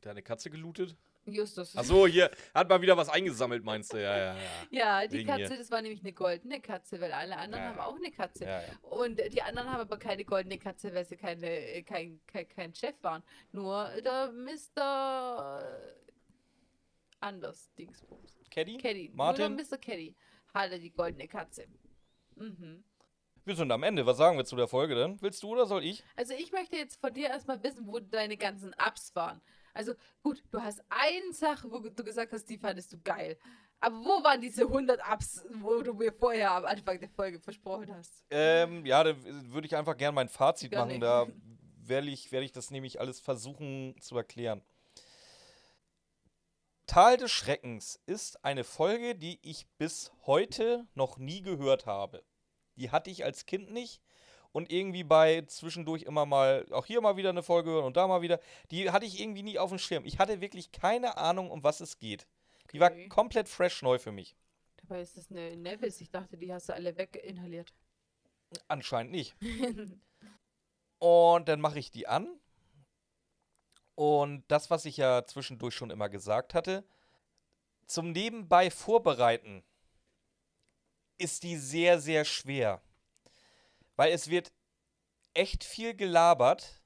Der 0.02 0.10
hat 0.10 0.14
eine 0.16 0.22
Katze 0.22 0.50
gelootet? 0.50 0.96
Justus. 1.26 1.74
Ach 1.76 1.84
so, 1.84 2.06
hier 2.06 2.30
hat 2.52 2.68
mal 2.68 2.82
wieder 2.82 2.96
was 2.98 3.08
eingesammelt, 3.08 3.64
meinst 3.64 3.92
du? 3.94 3.96
Ja, 3.96 4.16
ja, 4.16 4.34
ja. 4.34 4.40
Ja, 4.70 5.06
die 5.06 5.18
Wegen 5.18 5.28
Katze, 5.30 5.54
ihr. 5.54 5.58
das 5.58 5.70
war 5.70 5.80
nämlich 5.80 6.00
eine 6.00 6.12
goldene 6.12 6.60
Katze, 6.60 7.00
weil 7.00 7.12
alle 7.12 7.36
anderen 7.38 7.64
Ja, 7.64 7.70
haben 7.70 7.80
auch 7.80 7.96
eine 7.96 8.10
Katze. 8.10 8.44
ja, 8.44 8.60
ja. 8.60 8.68
Und 8.82 9.18
die 9.32 9.40
anderen 9.40 9.70
haben 9.70 9.80
aber 9.80 9.98
keine 9.98 10.24
goldene 10.26 10.58
Katze, 10.58 10.92
weil 10.94 11.06
sie 11.06 11.16
keine, 11.16 11.48
äh, 11.48 11.82
kein, 11.82 12.20
kein, 12.26 12.46
kein 12.48 12.74
Chef 12.74 12.94
waren. 13.02 13.22
Nur 13.52 13.88
der 14.04 14.32
Mr. 14.32 15.62
Anders 17.24 17.70
Dingsbums. 17.78 18.38
Caddy? 18.50 18.76
Caddy. 18.76 19.10
Martin? 19.14 19.56
Nur 19.56 19.64
Mr. 19.64 19.78
Caddy 19.78 20.14
hatte 20.52 20.78
die 20.78 20.90
goldene 20.90 21.26
Katze. 21.26 21.66
Mhm. 22.36 22.84
Wir 23.46 23.56
sind 23.56 23.72
am 23.72 23.82
Ende. 23.82 24.04
Was 24.04 24.18
sagen 24.18 24.36
wir 24.36 24.44
zu 24.44 24.56
der 24.56 24.68
Folge 24.68 24.94
denn? 24.94 25.20
Willst 25.22 25.42
du 25.42 25.48
oder 25.48 25.64
soll 25.64 25.84
ich? 25.84 26.04
Also 26.16 26.34
ich 26.34 26.52
möchte 26.52 26.76
jetzt 26.76 27.00
von 27.00 27.14
dir 27.14 27.28
erstmal 27.28 27.62
wissen, 27.62 27.86
wo 27.86 27.98
deine 27.98 28.36
ganzen 28.36 28.74
Ups 28.74 29.14
waren. 29.14 29.40
Also 29.72 29.94
gut, 30.22 30.42
du 30.50 30.60
hast 30.60 30.82
eine 30.90 31.32
Sache, 31.32 31.70
wo 31.70 31.78
du 31.78 32.04
gesagt 32.04 32.32
hast, 32.32 32.44
die 32.44 32.58
fandest 32.58 32.92
du 32.92 33.00
geil. 33.02 33.38
Aber 33.80 33.96
wo 33.96 34.22
waren 34.22 34.42
diese 34.42 34.64
100 34.64 35.00
Ups, 35.10 35.46
wo 35.62 35.80
du 35.80 35.94
mir 35.94 36.12
vorher 36.12 36.52
am 36.52 36.66
Anfang 36.66 37.00
der 37.00 37.08
Folge 37.08 37.40
versprochen 37.40 37.94
hast? 37.94 38.22
Ähm, 38.30 38.84
ja, 38.84 39.02
da 39.02 39.14
würde 39.24 39.66
ich 39.66 39.74
einfach 39.74 39.96
gerne 39.96 40.14
mein 40.14 40.28
Fazit 40.28 40.70
Gerne. 40.70 40.98
machen. 40.98 41.00
Da 41.00 41.26
werde 41.82 42.08
ich, 42.08 42.32
werd 42.32 42.44
ich 42.44 42.52
das 42.52 42.70
nämlich 42.70 43.00
alles 43.00 43.20
versuchen 43.20 43.94
zu 44.00 44.14
erklären. 44.16 44.62
Tal 46.86 47.16
des 47.16 47.30
Schreckens 47.32 48.00
ist 48.06 48.44
eine 48.44 48.62
Folge, 48.64 49.14
die 49.14 49.38
ich 49.42 49.66
bis 49.78 50.12
heute 50.26 50.86
noch 50.94 51.16
nie 51.18 51.42
gehört 51.42 51.86
habe. 51.86 52.22
Die 52.76 52.90
hatte 52.90 53.10
ich 53.10 53.24
als 53.24 53.46
Kind 53.46 53.70
nicht. 53.72 54.00
Und 54.52 54.70
irgendwie 54.70 55.02
bei 55.02 55.42
zwischendurch 55.42 56.02
immer 56.02 56.26
mal, 56.26 56.64
auch 56.70 56.86
hier 56.86 57.00
mal 57.00 57.16
wieder 57.16 57.30
eine 57.30 57.42
Folge 57.42 57.70
hören 57.70 57.84
und 57.84 57.96
da 57.96 58.06
mal 58.06 58.22
wieder. 58.22 58.38
Die 58.70 58.88
hatte 58.92 59.04
ich 59.04 59.18
irgendwie 59.20 59.42
nie 59.42 59.58
auf 59.58 59.70
dem 59.70 59.80
Schirm. 59.80 60.04
Ich 60.04 60.18
hatte 60.20 60.40
wirklich 60.40 60.70
keine 60.70 61.16
Ahnung, 61.16 61.50
um 61.50 61.64
was 61.64 61.80
es 61.80 61.98
geht. 61.98 62.28
Die 62.72 62.78
war 62.78 62.92
Okay. 62.92 63.08
komplett 63.08 63.48
fresh 63.48 63.82
neu 63.82 63.98
für 63.98 64.12
mich. 64.12 64.36
Dabei 64.76 65.00
ist 65.00 65.16
das 65.16 65.28
eine 65.30 65.56
Nevis. 65.56 66.00
Ich 66.00 66.10
dachte, 66.10 66.36
die 66.36 66.52
hast 66.52 66.68
du 66.68 66.74
alle 66.74 66.96
weginhaliert. 66.96 67.72
Anscheinend 68.68 69.10
nicht. 69.12 69.34
Und 70.98 71.48
dann 71.48 71.60
mache 71.60 71.78
ich 71.80 71.90
die 71.90 72.06
an. 72.06 72.28
Und 73.94 74.44
das, 74.48 74.70
was 74.70 74.84
ich 74.84 74.96
ja 74.96 75.24
zwischendurch 75.24 75.74
schon 75.74 75.90
immer 75.90 76.08
gesagt 76.08 76.54
hatte, 76.54 76.84
zum 77.86 78.12
Nebenbei 78.12 78.70
vorbereiten 78.70 79.62
ist 81.18 81.42
die 81.42 81.56
sehr, 81.56 82.00
sehr 82.00 82.24
schwer. 82.24 82.82
Weil 83.96 84.12
es 84.12 84.28
wird 84.28 84.52
echt 85.34 85.64
viel 85.64 85.94
gelabert, 85.94 86.82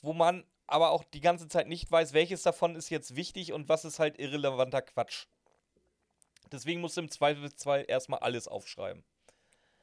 wo 0.00 0.12
man 0.12 0.44
aber 0.66 0.90
auch 0.90 1.04
die 1.04 1.20
ganze 1.20 1.48
Zeit 1.48 1.68
nicht 1.68 1.90
weiß, 1.90 2.12
welches 2.12 2.42
davon 2.42 2.76
ist 2.76 2.90
jetzt 2.90 3.16
wichtig 3.16 3.52
und 3.52 3.68
was 3.68 3.84
ist 3.84 3.98
halt 3.98 4.18
irrelevanter 4.18 4.82
Quatsch. 4.82 5.26
Deswegen 6.52 6.80
musst 6.80 6.96
du 6.96 7.00
im 7.00 7.10
Zweifelsfall 7.10 7.84
erstmal 7.88 8.20
alles 8.20 8.46
aufschreiben 8.48 9.04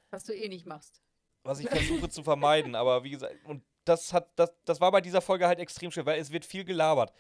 Was 0.10 0.24
du 0.24 0.34
eh 0.34 0.48
nicht 0.48 0.66
machst. 0.66 1.02
was 1.44 1.60
ich 1.60 1.70
versuche 1.70 2.10
zu 2.10 2.24
vermeiden. 2.24 2.76
Aber 2.76 3.04
wie 3.04 3.10
gesagt, 3.10 3.36
und 3.46 3.64
das 3.92 4.14
hat, 4.14 4.30
das, 4.38 4.52
das 4.66 4.82
war 4.82 4.92
bei 4.92 5.02
dieser 5.02 5.22
Folge 5.22 5.48
halt 5.48 5.60
extrem 5.60 5.92
schwer, 5.92 6.06
weil 6.06 6.20
es 6.20 6.32
wird 6.32 6.46
viel 6.46 6.64
gelabert. 6.64 7.14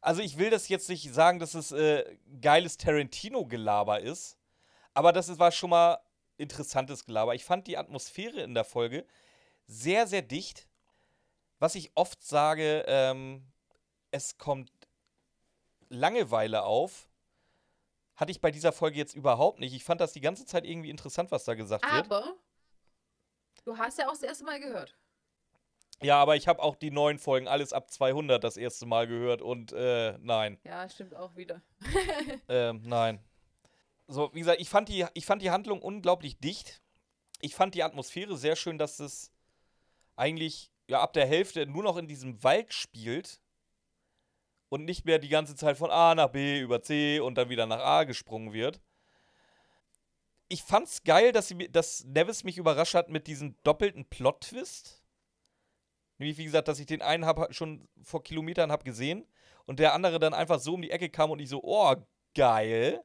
Also 0.00 0.20
ich 0.20 0.38
will 0.38 0.50
das 0.50 0.68
jetzt 0.68 0.88
nicht 0.88 1.12
sagen, 1.12 1.38
dass 1.38 1.54
es 1.54 1.72
äh, 1.72 2.04
geiles 2.40 2.76
Tarantino-Gelaber 2.76 4.00
ist, 4.00 4.36
aber 4.92 5.12
das 5.12 5.38
war 5.38 5.50
schon 5.50 5.70
mal 5.70 5.98
interessantes 6.36 7.06
Gelaber. 7.06 7.34
Ich 7.34 7.44
fand 7.44 7.66
die 7.66 7.78
Atmosphäre 7.78 8.42
in 8.42 8.54
der 8.54 8.64
Folge 8.64 9.06
sehr, 9.66 10.06
sehr 10.06 10.22
dicht. 10.22 10.68
Was 11.58 11.74
ich 11.74 11.92
oft 11.94 12.22
sage, 12.22 12.84
ähm, 12.86 13.46
es 14.10 14.36
kommt 14.36 14.70
Langeweile 15.88 16.64
auf. 16.64 17.08
Hatte 18.16 18.30
ich 18.30 18.40
bei 18.40 18.50
dieser 18.50 18.72
Folge 18.72 18.98
jetzt 18.98 19.14
überhaupt 19.14 19.58
nicht. 19.58 19.74
Ich 19.74 19.84
fand 19.84 20.00
das 20.00 20.12
die 20.12 20.20
ganze 20.20 20.44
Zeit 20.44 20.66
irgendwie 20.66 20.90
interessant, 20.90 21.30
was 21.30 21.44
da 21.44 21.54
gesagt 21.54 21.84
wird. 21.84 22.12
Aber 22.12 22.34
du 23.64 23.76
hast 23.78 23.98
ja 23.98 24.06
auch 24.06 24.12
das 24.12 24.22
erste 24.22 24.44
Mal 24.44 24.60
gehört. 24.60 24.94
Ja, 26.02 26.20
aber 26.20 26.36
ich 26.36 26.48
habe 26.48 26.62
auch 26.62 26.76
die 26.76 26.90
neuen 26.90 27.18
Folgen 27.18 27.48
alles 27.48 27.72
ab 27.72 27.90
200 27.90 28.42
das 28.42 28.56
erste 28.56 28.86
Mal 28.86 29.06
gehört 29.06 29.42
und 29.42 29.72
äh, 29.72 30.18
nein, 30.20 30.58
Ja, 30.64 30.88
stimmt 30.88 31.14
auch 31.14 31.36
wieder. 31.36 31.62
ähm, 32.48 32.82
nein. 32.84 33.20
So, 34.06 34.30
wie 34.34 34.40
gesagt, 34.40 34.60
ich 34.60 34.68
fand, 34.68 34.88
die, 34.88 35.06
ich 35.14 35.24
fand 35.24 35.40
die 35.40 35.50
Handlung 35.50 35.80
unglaublich 35.80 36.38
dicht. 36.38 36.82
Ich 37.40 37.54
fand 37.54 37.74
die 37.74 37.82
Atmosphäre 37.82 38.36
sehr 38.36 38.56
schön, 38.56 38.76
dass 38.76 39.00
es 39.00 39.32
eigentlich 40.16 40.70
ja 40.88 41.00
ab 41.00 41.12
der 41.14 41.26
Hälfte 41.26 41.66
nur 41.66 41.82
noch 41.82 41.96
in 41.96 42.06
diesem 42.06 42.42
Wald 42.42 42.74
spielt 42.74 43.40
und 44.68 44.84
nicht 44.84 45.04
mehr 45.04 45.18
die 45.18 45.28
ganze 45.28 45.54
Zeit 45.54 45.78
von 45.78 45.90
A 45.90 46.14
nach 46.14 46.28
B 46.28 46.60
über 46.60 46.82
C 46.82 47.20
und 47.20 47.36
dann 47.36 47.48
wieder 47.48 47.66
nach 47.66 47.80
A 47.80 48.04
gesprungen 48.04 48.52
wird. 48.52 48.80
Ich 50.48 50.62
fand's 50.62 51.02
geil, 51.04 51.32
dass, 51.32 51.48
sie, 51.48 51.70
dass 51.70 52.04
Nevis 52.04 52.44
mich 52.44 52.58
überrascht 52.58 52.94
hat 52.94 53.08
mit 53.08 53.26
diesem 53.26 53.56
doppelten 53.62 54.04
Plot-Twist. 54.04 55.03
Nämlich, 56.18 56.38
wie 56.38 56.44
gesagt, 56.44 56.68
dass 56.68 56.78
ich 56.78 56.86
den 56.86 57.02
einen 57.02 57.26
hab, 57.26 57.52
schon 57.54 57.88
vor 58.02 58.22
Kilometern 58.22 58.70
habe 58.70 58.84
gesehen 58.84 59.26
und 59.66 59.78
der 59.80 59.94
andere 59.94 60.18
dann 60.18 60.34
einfach 60.34 60.60
so 60.60 60.74
um 60.74 60.82
die 60.82 60.90
Ecke 60.90 61.08
kam 61.08 61.30
und 61.30 61.40
ich 61.40 61.48
so, 61.48 61.60
oh, 61.62 61.94
geil. 62.34 63.02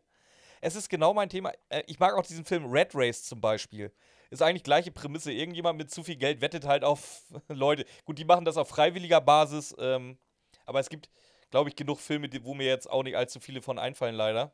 Es 0.62 0.76
ist 0.76 0.90
genau 0.90 1.14
mein 1.14 1.30
Thema. 1.30 1.52
Äh, 1.70 1.84
ich 1.88 2.00
mag 2.00 2.14
auch 2.14 2.26
diesen 2.26 2.46
Film 2.46 2.66
Red 2.66 2.94
Race 2.94 3.24
zum 3.24 3.42
Beispiel. 3.42 3.92
Ist 4.30 4.42
eigentlich 4.42 4.64
gleiche 4.64 4.92
Prämisse. 4.92 5.32
Irgendjemand 5.32 5.78
mit 5.78 5.90
zu 5.90 6.04
viel 6.04 6.18
Geld 6.18 6.42
wettet 6.42 6.66
halt 6.66 6.84
auf 6.84 7.24
Leute. 7.48 7.86
Gut, 8.06 8.20
die 8.20 8.26
machen 8.26 8.46
das 8.46 8.58
auf 8.58 8.68
freiwilliger 8.68 9.22
Basis. 9.22 9.76
Ähm, 9.80 10.18
aber 10.66 10.80
es 10.80 10.90
gibt, 10.90 11.10
glaube 11.50 11.70
ich, 11.70 11.76
genug 11.76 12.00
Filme, 12.00 12.30
wo 12.44 12.54
mir 12.54 12.68
jetzt 12.68 12.90
auch 12.90 13.04
nicht 13.04 13.16
allzu 13.16 13.40
viele 13.40 13.62
von 13.62 13.80
einfallen, 13.80 14.16
leider. 14.16 14.54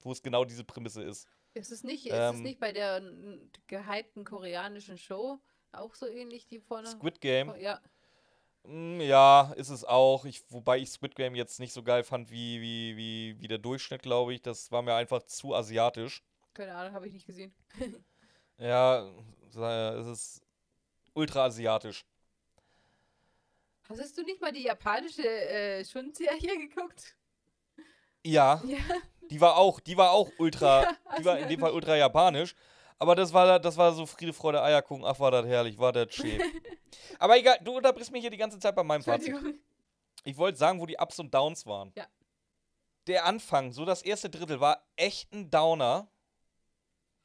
Wo 0.00 0.12
es 0.12 0.22
genau 0.22 0.44
diese 0.44 0.62
Prämisse 0.62 1.02
ist. 1.02 1.26
Ist 1.54 1.72
es 1.72 1.82
nicht, 1.82 2.06
ist 2.06 2.12
Ähm. 2.12 2.34
es 2.34 2.40
nicht 2.42 2.60
bei 2.60 2.70
der 2.70 3.02
gehypten 3.66 4.24
koreanischen 4.24 4.98
Show 4.98 5.40
auch 5.72 5.94
so 5.94 6.06
ähnlich, 6.06 6.46
die 6.46 6.60
vorne? 6.60 6.88
Squid 6.88 7.20
Game. 7.20 7.54
Ja, 7.58 7.80
Ja, 8.68 9.52
ist 9.56 9.68
es 9.70 9.84
auch. 9.84 10.24
Ich, 10.24 10.42
wobei 10.50 10.78
ich 10.78 10.90
Squid 10.90 11.14
Game 11.14 11.34
jetzt 11.36 11.60
nicht 11.60 11.72
so 11.72 11.82
geil 11.82 12.02
fand 12.02 12.30
wie, 12.30 12.60
wie, 12.60 12.96
wie, 12.96 13.40
wie 13.40 13.48
der 13.48 13.58
Durchschnitt, 13.58 14.02
glaube 14.02 14.34
ich. 14.34 14.42
Das 14.42 14.72
war 14.72 14.82
mir 14.82 14.94
einfach 14.94 15.22
zu 15.22 15.54
asiatisch. 15.54 16.22
keine 16.54 16.74
Ahnung, 16.74 16.94
habe 16.94 17.06
ich 17.06 17.12
nicht 17.12 17.26
gesehen. 17.26 17.54
Ja, 18.58 19.06
es 19.46 20.06
ist 20.06 20.42
ultra 21.12 21.44
asiatisch. 21.44 22.06
Hast 23.86 24.16
du 24.16 24.22
nicht 24.22 24.40
mal 24.40 24.50
die 24.50 24.62
japanische 24.62 25.28
äh, 25.28 25.84
Schundserie 25.84 26.56
geguckt? 26.68 27.14
Ja, 28.24 28.62
Ja. 28.66 28.78
die 29.30 29.40
war 29.40 29.56
auch, 29.58 29.78
die 29.78 29.96
war 29.98 30.10
auch 30.12 30.30
ultra, 30.38 30.82
Ja, 30.84 30.96
die 31.18 31.24
war 31.26 31.38
in 31.38 31.48
dem. 31.50 31.60
Fall 31.60 31.72
ultra 31.72 31.96
japanisch. 31.96 32.54
Aber 32.98 33.14
das 33.14 33.32
war, 33.32 33.58
das 33.58 33.76
war 33.76 33.92
so 33.92 34.06
Friede, 34.06 34.32
Freude, 34.32 34.62
Eierkuchen. 34.62 35.04
Ach, 35.04 35.18
war 35.20 35.30
das 35.30 35.46
herrlich, 35.46 35.78
war 35.78 35.92
das 35.92 36.14
schön. 36.14 36.40
Aber 37.18 37.36
egal, 37.38 37.58
du 37.62 37.76
unterbrichst 37.76 38.12
mich 38.12 38.22
hier 38.22 38.30
die 38.30 38.36
ganze 38.36 38.58
Zeit 38.58 38.74
bei 38.74 38.82
meinem 38.82 39.02
Fazit. 39.02 39.34
Ich 40.24 40.36
wollte 40.36 40.58
sagen, 40.58 40.80
wo 40.80 40.86
die 40.86 40.96
Ups 40.98 41.18
und 41.18 41.32
Downs 41.32 41.66
waren. 41.66 41.92
Ja. 41.94 42.06
Der 43.06 43.26
Anfang, 43.26 43.72
so 43.72 43.84
das 43.84 44.02
erste 44.02 44.30
Drittel, 44.30 44.60
war 44.60 44.82
echt 44.96 45.32
ein 45.32 45.50
Downer, 45.50 46.08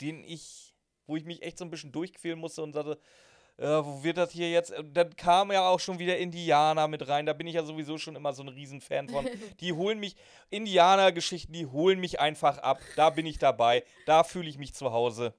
den 0.01 0.23
ich, 0.23 0.75
wo 1.07 1.15
ich 1.15 1.25
mich 1.25 1.41
echt 1.41 1.57
so 1.57 1.65
ein 1.65 1.71
bisschen 1.71 1.91
durchquälen 1.91 2.37
musste 2.37 2.61
und 2.61 2.73
sagte, 2.73 2.99
äh, 3.57 3.83
wo 3.83 4.03
wird 4.03 4.17
das 4.17 4.31
hier 4.31 4.49
jetzt? 4.49 4.73
Dann 4.93 5.15
kam 5.15 5.51
ja 5.51 5.67
auch 5.67 5.79
schon 5.79 5.99
wieder 5.99 6.17
Indianer 6.17 6.87
mit 6.87 7.07
rein. 7.07 7.25
Da 7.25 7.33
bin 7.33 7.47
ich 7.47 7.55
ja 7.55 7.63
sowieso 7.63 7.97
schon 7.97 8.15
immer 8.15 8.33
so 8.33 8.43
ein 8.43 8.49
Riesenfan 8.49 9.09
von. 9.09 9.25
Die 9.59 9.73
holen 9.73 9.99
mich, 9.99 10.15
Indianer-Geschichten, 10.49 11.53
die 11.53 11.67
holen 11.67 11.99
mich 11.99 12.19
einfach 12.19 12.57
ab. 12.57 12.79
Da 12.95 13.09
bin 13.09 13.25
ich 13.25 13.37
dabei. 13.37 13.83
Da 14.05 14.23
fühle 14.23 14.49
ich 14.49 14.57
mich 14.57 14.73
zu 14.73 14.91
Hause. 14.91 15.33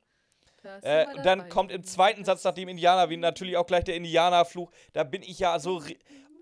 Äh, 0.82 1.06
und 1.16 1.24
dann 1.24 1.48
kommt 1.48 1.72
im 1.72 1.84
zweiten 1.84 2.24
Satz 2.24 2.44
nach 2.44 2.54
dem 2.54 2.68
Indianer 2.68 3.10
wie 3.10 3.16
natürlich 3.16 3.56
auch 3.56 3.66
gleich 3.66 3.84
der 3.84 3.96
Indianerfluch. 3.96 4.70
Da 4.92 5.04
bin 5.04 5.22
ich 5.22 5.38
ja 5.38 5.58
so. 5.58 5.82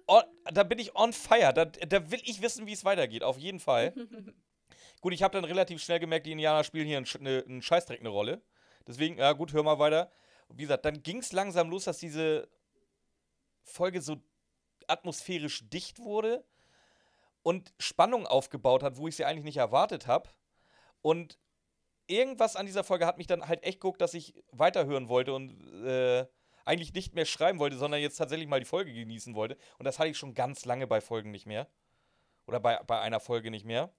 On, 0.06 0.22
da 0.52 0.62
bin 0.64 0.78
ich 0.78 0.97
on 0.97 1.12
fire. 1.12 1.52
Da, 1.52 1.64
da 1.64 2.10
will 2.10 2.20
ich 2.24 2.42
wissen, 2.42 2.66
wie 2.66 2.72
es 2.72 2.84
weitergeht. 2.84 3.22
Auf 3.22 3.38
jeden 3.38 3.60
Fall. 3.60 3.94
gut, 5.01 5.12
ich 5.12 5.22
habe 5.22 5.32
dann 5.32 5.44
relativ 5.44 5.82
schnell 5.82 6.01
gemerkt, 6.01 6.26
die 6.26 6.32
Indianer 6.32 6.64
spielen 6.64 6.86
hier 6.86 6.97
einen, 6.97 7.06
eine, 7.20 7.44
einen 7.47 7.62
Scheißdreck 7.62 8.01
eine 8.01 8.09
Rolle. 8.09 8.42
Deswegen, 8.86 9.18
ja 9.18 9.32
gut, 9.32 9.52
hör 9.52 9.62
mal 9.62 9.78
weiter. 9.78 10.10
Und 10.48 10.59
wie 10.59 10.62
gesagt, 10.62 10.84
dann 10.84 11.02
ging 11.02 11.18
es 11.18 11.32
langsam 11.32 11.70
los, 11.70 11.84
dass 11.84 11.98
diese 11.98 12.48
Folge 13.62 14.02
so 14.02 14.16
atmosphärisch 14.88 15.68
dicht 15.68 16.01
wurde 16.01 16.44
und 17.42 17.72
Spannung 17.78 18.26
aufgebaut 18.26 18.82
hat, 18.82 18.97
wo 18.97 19.09
ich 19.09 19.16
sie 19.16 19.24
eigentlich 19.24 19.44
nicht 19.44 19.59
erwartet 19.59 20.06
habe. 20.06 20.28
Und 21.02 21.38
irgendwas 22.11 22.57
an 22.57 22.66
dieser 22.66 22.85
Folge 22.85 23.07
hat 23.07 23.19
mich 23.19 23.27
dann 23.27 23.47
halt 23.49 23.62
echt 23.62 23.81
geguckt, 23.81 24.01
dass 24.01 24.15
ich 24.15 24.35
weiterhören 24.53 25.09
wollte 25.09 25.32
und 25.32 25.85
äh, 25.85 26.27
eigentlich 26.65 26.93
nicht 26.93 27.15
mehr 27.15 27.24
schreiben 27.24 27.59
wollte, 27.59 27.77
sondern 27.77 28.01
jetzt 28.01 28.16
tatsächlich 28.16 28.49
mal 28.49 28.61
die 28.61 28.66
Folge 28.66 28.93
genießen 28.93 29.35
wollte. 29.35 29.57
Und 29.78 29.85
das 29.85 29.99
hatte 29.99 30.11
ich 30.11 30.19
schon 30.19 30.35
ganz 30.35 30.65
lange 30.65 30.87
bei 30.87 31.01
Folgen 31.01 31.31
nicht 31.31 31.47
mehr. 31.47 31.69
Oder 32.47 32.61
bei, 32.61 32.78
bei 32.87 33.01
einer 33.01 33.20
Folge 33.20 33.51
nicht 33.51 33.65
mehr. 33.65 33.93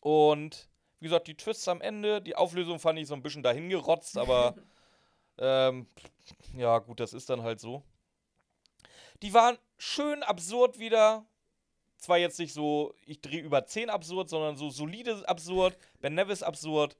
Und 0.00 0.68
wie 0.98 1.06
gesagt, 1.06 1.28
die 1.28 1.36
Twists 1.36 1.68
am 1.68 1.80
Ende, 1.80 2.20
die 2.20 2.36
Auflösung 2.36 2.78
fand 2.78 2.98
ich 2.98 3.06
so 3.06 3.14
ein 3.14 3.22
bisschen 3.22 3.42
dahingerotzt, 3.42 4.18
aber 4.18 4.54
ähm, 5.38 5.86
ja, 6.54 6.78
gut, 6.78 7.00
das 7.00 7.12
ist 7.12 7.30
dann 7.30 7.42
halt 7.42 7.60
so. 7.60 7.82
Die 9.22 9.32
waren 9.34 9.58
schön 9.78 10.22
absurd 10.22 10.78
wieder. 10.78 11.26
Zwar 11.96 12.16
jetzt 12.16 12.38
nicht 12.38 12.54
so, 12.54 12.94
ich 13.04 13.20
drehe 13.20 13.42
über 13.42 13.66
10 13.66 13.90
absurd, 13.90 14.30
sondern 14.30 14.56
so 14.56 14.70
solide 14.70 15.28
absurd, 15.28 15.76
Ben 16.00 16.14
Nevis 16.14 16.42
absurd. 16.42 16.96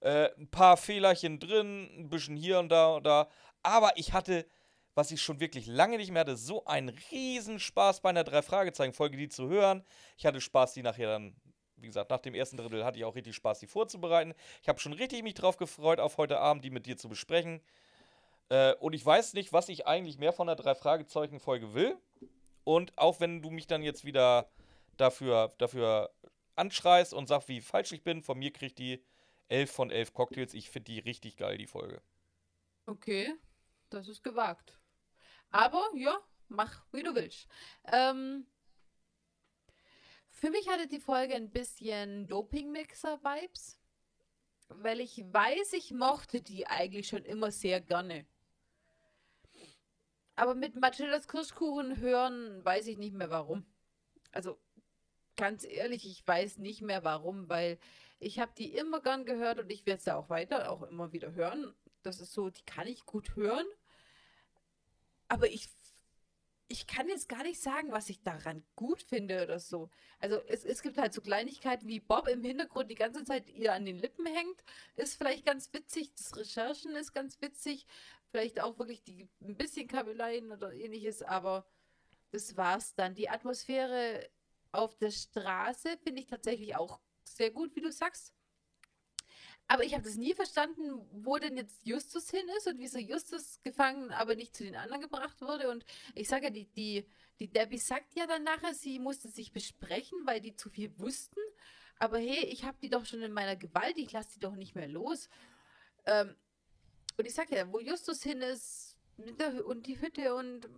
Äh, 0.00 0.30
ein 0.38 0.48
paar 0.48 0.76
Fehlerchen 0.76 1.38
drin, 1.38 1.90
ein 1.98 2.08
bisschen 2.08 2.36
hier 2.36 2.58
und 2.58 2.70
da 2.70 2.94
und 2.94 3.04
da. 3.04 3.28
Aber 3.62 3.92
ich 3.96 4.12
hatte, 4.12 4.46
was 4.94 5.10
ich 5.10 5.20
schon 5.20 5.40
wirklich 5.40 5.66
lange 5.66 5.98
nicht 5.98 6.10
mehr 6.10 6.20
hatte, 6.20 6.36
so 6.36 6.64
einen 6.64 6.88
Riesenspaß 7.10 8.00
bei 8.00 8.10
einer 8.10 8.24
Drei-Fragezeichen-Folge, 8.24 9.16
die 9.16 9.28
zu 9.28 9.48
hören. 9.48 9.84
Ich 10.16 10.24
hatte 10.24 10.40
Spaß, 10.40 10.72
die 10.72 10.82
nachher 10.82 11.08
dann, 11.08 11.36
wie 11.76 11.86
gesagt, 11.86 12.10
nach 12.10 12.20
dem 12.20 12.34
ersten 12.34 12.56
Drittel 12.56 12.84
hatte 12.84 12.98
ich 12.98 13.04
auch 13.04 13.14
richtig 13.14 13.36
Spaß, 13.36 13.58
die 13.58 13.66
vorzubereiten. 13.66 14.34
Ich 14.62 14.68
habe 14.68 14.80
schon 14.80 14.94
richtig 14.94 15.22
mich 15.22 15.34
drauf 15.34 15.58
gefreut, 15.58 16.00
auf 16.00 16.16
heute 16.16 16.38
Abend 16.38 16.64
die 16.64 16.70
mit 16.70 16.86
dir 16.86 16.96
zu 16.96 17.08
besprechen. 17.08 17.60
Äh, 18.48 18.74
und 18.76 18.94
ich 18.94 19.04
weiß 19.04 19.34
nicht, 19.34 19.52
was 19.52 19.68
ich 19.68 19.86
eigentlich 19.86 20.18
mehr 20.18 20.32
von 20.32 20.46
der 20.46 20.56
Drei-Fragezeichen-Folge 20.56 21.74
will. 21.74 21.96
Und 22.64 22.96
auch 22.96 23.20
wenn 23.20 23.42
du 23.42 23.50
mich 23.50 23.66
dann 23.66 23.82
jetzt 23.82 24.06
wieder 24.06 24.50
dafür, 24.96 25.52
dafür 25.58 26.10
anschreist 26.56 27.12
und 27.12 27.26
sagst, 27.26 27.48
wie 27.48 27.60
falsch 27.60 27.92
ich 27.92 28.02
bin, 28.02 28.22
von 28.22 28.38
mir 28.38 28.52
kriegt 28.52 28.78
die 28.78 29.02
11 29.50 29.70
von 29.70 29.90
11 29.90 30.14
Cocktails. 30.14 30.54
Ich 30.54 30.70
finde 30.70 30.92
die 30.92 31.00
richtig 31.00 31.36
geil, 31.36 31.58
die 31.58 31.66
Folge. 31.66 32.02
Okay, 32.86 33.34
das 33.90 34.08
ist 34.08 34.22
gewagt. 34.22 34.78
Aber 35.50 35.84
ja, 35.94 36.18
mach 36.48 36.84
wie 36.92 37.02
du 37.02 37.14
willst. 37.14 37.46
Ähm, 37.92 38.46
für 40.28 40.50
mich 40.50 40.68
hatte 40.68 40.86
die 40.86 41.00
Folge 41.00 41.34
ein 41.34 41.50
bisschen 41.50 42.26
Doping-Mixer-Vibes, 42.28 43.78
weil 44.68 45.00
ich 45.00 45.18
weiß, 45.18 45.72
ich 45.74 45.92
mochte 45.92 46.40
die 46.40 46.66
eigentlich 46.66 47.08
schon 47.08 47.24
immer 47.24 47.50
sehr 47.50 47.80
gerne. 47.80 48.26
Aber 50.36 50.54
mit 50.54 50.80
Matildas 50.80 51.28
Kirschkuchen 51.28 51.98
hören 51.98 52.64
weiß 52.64 52.86
ich 52.86 52.96
nicht 52.96 53.12
mehr 53.12 53.30
warum. 53.30 53.66
Also 54.32 54.58
ganz 55.36 55.64
ehrlich, 55.64 56.06
ich 56.06 56.26
weiß 56.26 56.58
nicht 56.58 56.82
mehr 56.82 57.04
warum, 57.04 57.48
weil 57.48 57.78
ich 58.20 58.38
habe 58.38 58.52
die 58.56 58.74
immer 58.76 59.00
gern 59.00 59.24
gehört 59.24 59.58
und 59.58 59.70
ich 59.72 59.86
werde 59.86 60.02
sie 60.02 60.14
auch 60.14 60.28
weiter 60.28 60.70
auch 60.70 60.82
immer 60.82 61.12
wieder 61.12 61.32
hören. 61.32 61.74
Das 62.02 62.20
ist 62.20 62.32
so, 62.32 62.50
die 62.50 62.64
kann 62.64 62.86
ich 62.86 63.06
gut 63.06 63.34
hören. 63.34 63.66
Aber 65.28 65.48
ich, 65.48 65.68
ich 66.68 66.86
kann 66.86 67.08
jetzt 67.08 67.28
gar 67.28 67.42
nicht 67.42 67.60
sagen, 67.60 67.92
was 67.92 68.10
ich 68.10 68.22
daran 68.22 68.62
gut 68.76 69.02
finde 69.02 69.42
oder 69.42 69.58
so. 69.58 69.90
Also 70.18 70.40
es, 70.48 70.64
es 70.64 70.82
gibt 70.82 70.98
halt 70.98 71.14
so 71.14 71.22
Kleinigkeiten 71.22 71.88
wie 71.88 72.00
Bob 72.00 72.28
im 72.28 72.42
Hintergrund 72.42 72.90
die 72.90 72.94
ganze 72.94 73.24
Zeit 73.24 73.48
ihr 73.48 73.72
an 73.72 73.86
den 73.86 73.98
Lippen 73.98 74.26
hängt. 74.26 74.62
Ist 74.96 75.16
vielleicht 75.16 75.46
ganz 75.46 75.72
witzig. 75.72 76.12
Das 76.14 76.36
Recherchen 76.36 76.94
ist 76.96 77.14
ganz 77.14 77.40
witzig. 77.40 77.86
Vielleicht 78.30 78.60
auch 78.60 78.78
wirklich 78.78 79.02
die 79.02 79.28
ein 79.40 79.56
bisschen 79.56 79.88
Kabeleien 79.88 80.52
oder 80.52 80.72
ähnliches, 80.72 81.22
aber 81.22 81.66
das 82.32 82.56
war's 82.56 82.94
dann. 82.94 83.14
Die 83.14 83.30
Atmosphäre 83.30 84.28
auf 84.72 84.94
der 84.96 85.10
Straße 85.10 85.96
finde 86.04 86.20
ich 86.20 86.26
tatsächlich 86.26 86.76
auch 86.76 87.00
sehr 87.40 87.50
gut, 87.50 87.74
wie 87.74 87.80
du 87.80 87.90
sagst. 87.90 88.34
Aber 89.66 89.82
ich 89.82 89.94
habe 89.94 90.02
das 90.02 90.16
nie 90.16 90.34
verstanden, 90.34 91.00
wo 91.10 91.38
denn 91.38 91.56
jetzt 91.56 91.86
Justus 91.86 92.28
hin 92.28 92.46
ist 92.58 92.66
und 92.66 92.78
wieso 92.78 92.98
Justus 92.98 93.62
gefangen, 93.62 94.10
aber 94.10 94.34
nicht 94.34 94.54
zu 94.54 94.64
den 94.64 94.76
anderen 94.76 95.00
gebracht 95.00 95.40
wurde. 95.40 95.70
Und 95.70 95.86
ich 96.14 96.28
sage 96.28 96.46
ja, 96.46 96.50
die, 96.50 96.66
die, 96.66 97.06
die 97.38 97.48
Debbie 97.48 97.78
sagt 97.78 98.14
ja 98.14 98.26
dann 98.26 98.42
nachher, 98.42 98.74
sie 98.74 98.98
musste 98.98 99.28
sich 99.28 99.52
besprechen, 99.52 100.18
weil 100.26 100.42
die 100.42 100.54
zu 100.54 100.68
viel 100.68 100.92
wussten. 100.98 101.40
Aber 101.96 102.18
hey, 102.18 102.44
ich 102.44 102.64
habe 102.64 102.76
die 102.82 102.90
doch 102.90 103.06
schon 103.06 103.22
in 103.22 103.32
meiner 103.32 103.56
Gewalt, 103.56 103.96
ich 103.96 104.12
lasse 104.12 104.34
die 104.34 104.40
doch 104.40 104.56
nicht 104.56 104.74
mehr 104.74 104.88
los. 104.88 105.30
Ähm, 106.04 106.36
und 107.16 107.24
ich 107.26 107.34
sage 107.34 107.56
ja, 107.56 107.72
wo 107.72 107.80
Justus 107.80 108.22
hin 108.22 108.42
ist 108.42 108.98
und 109.64 109.86
die 109.86 109.98
Hütte 109.98 110.34
und 110.34 110.68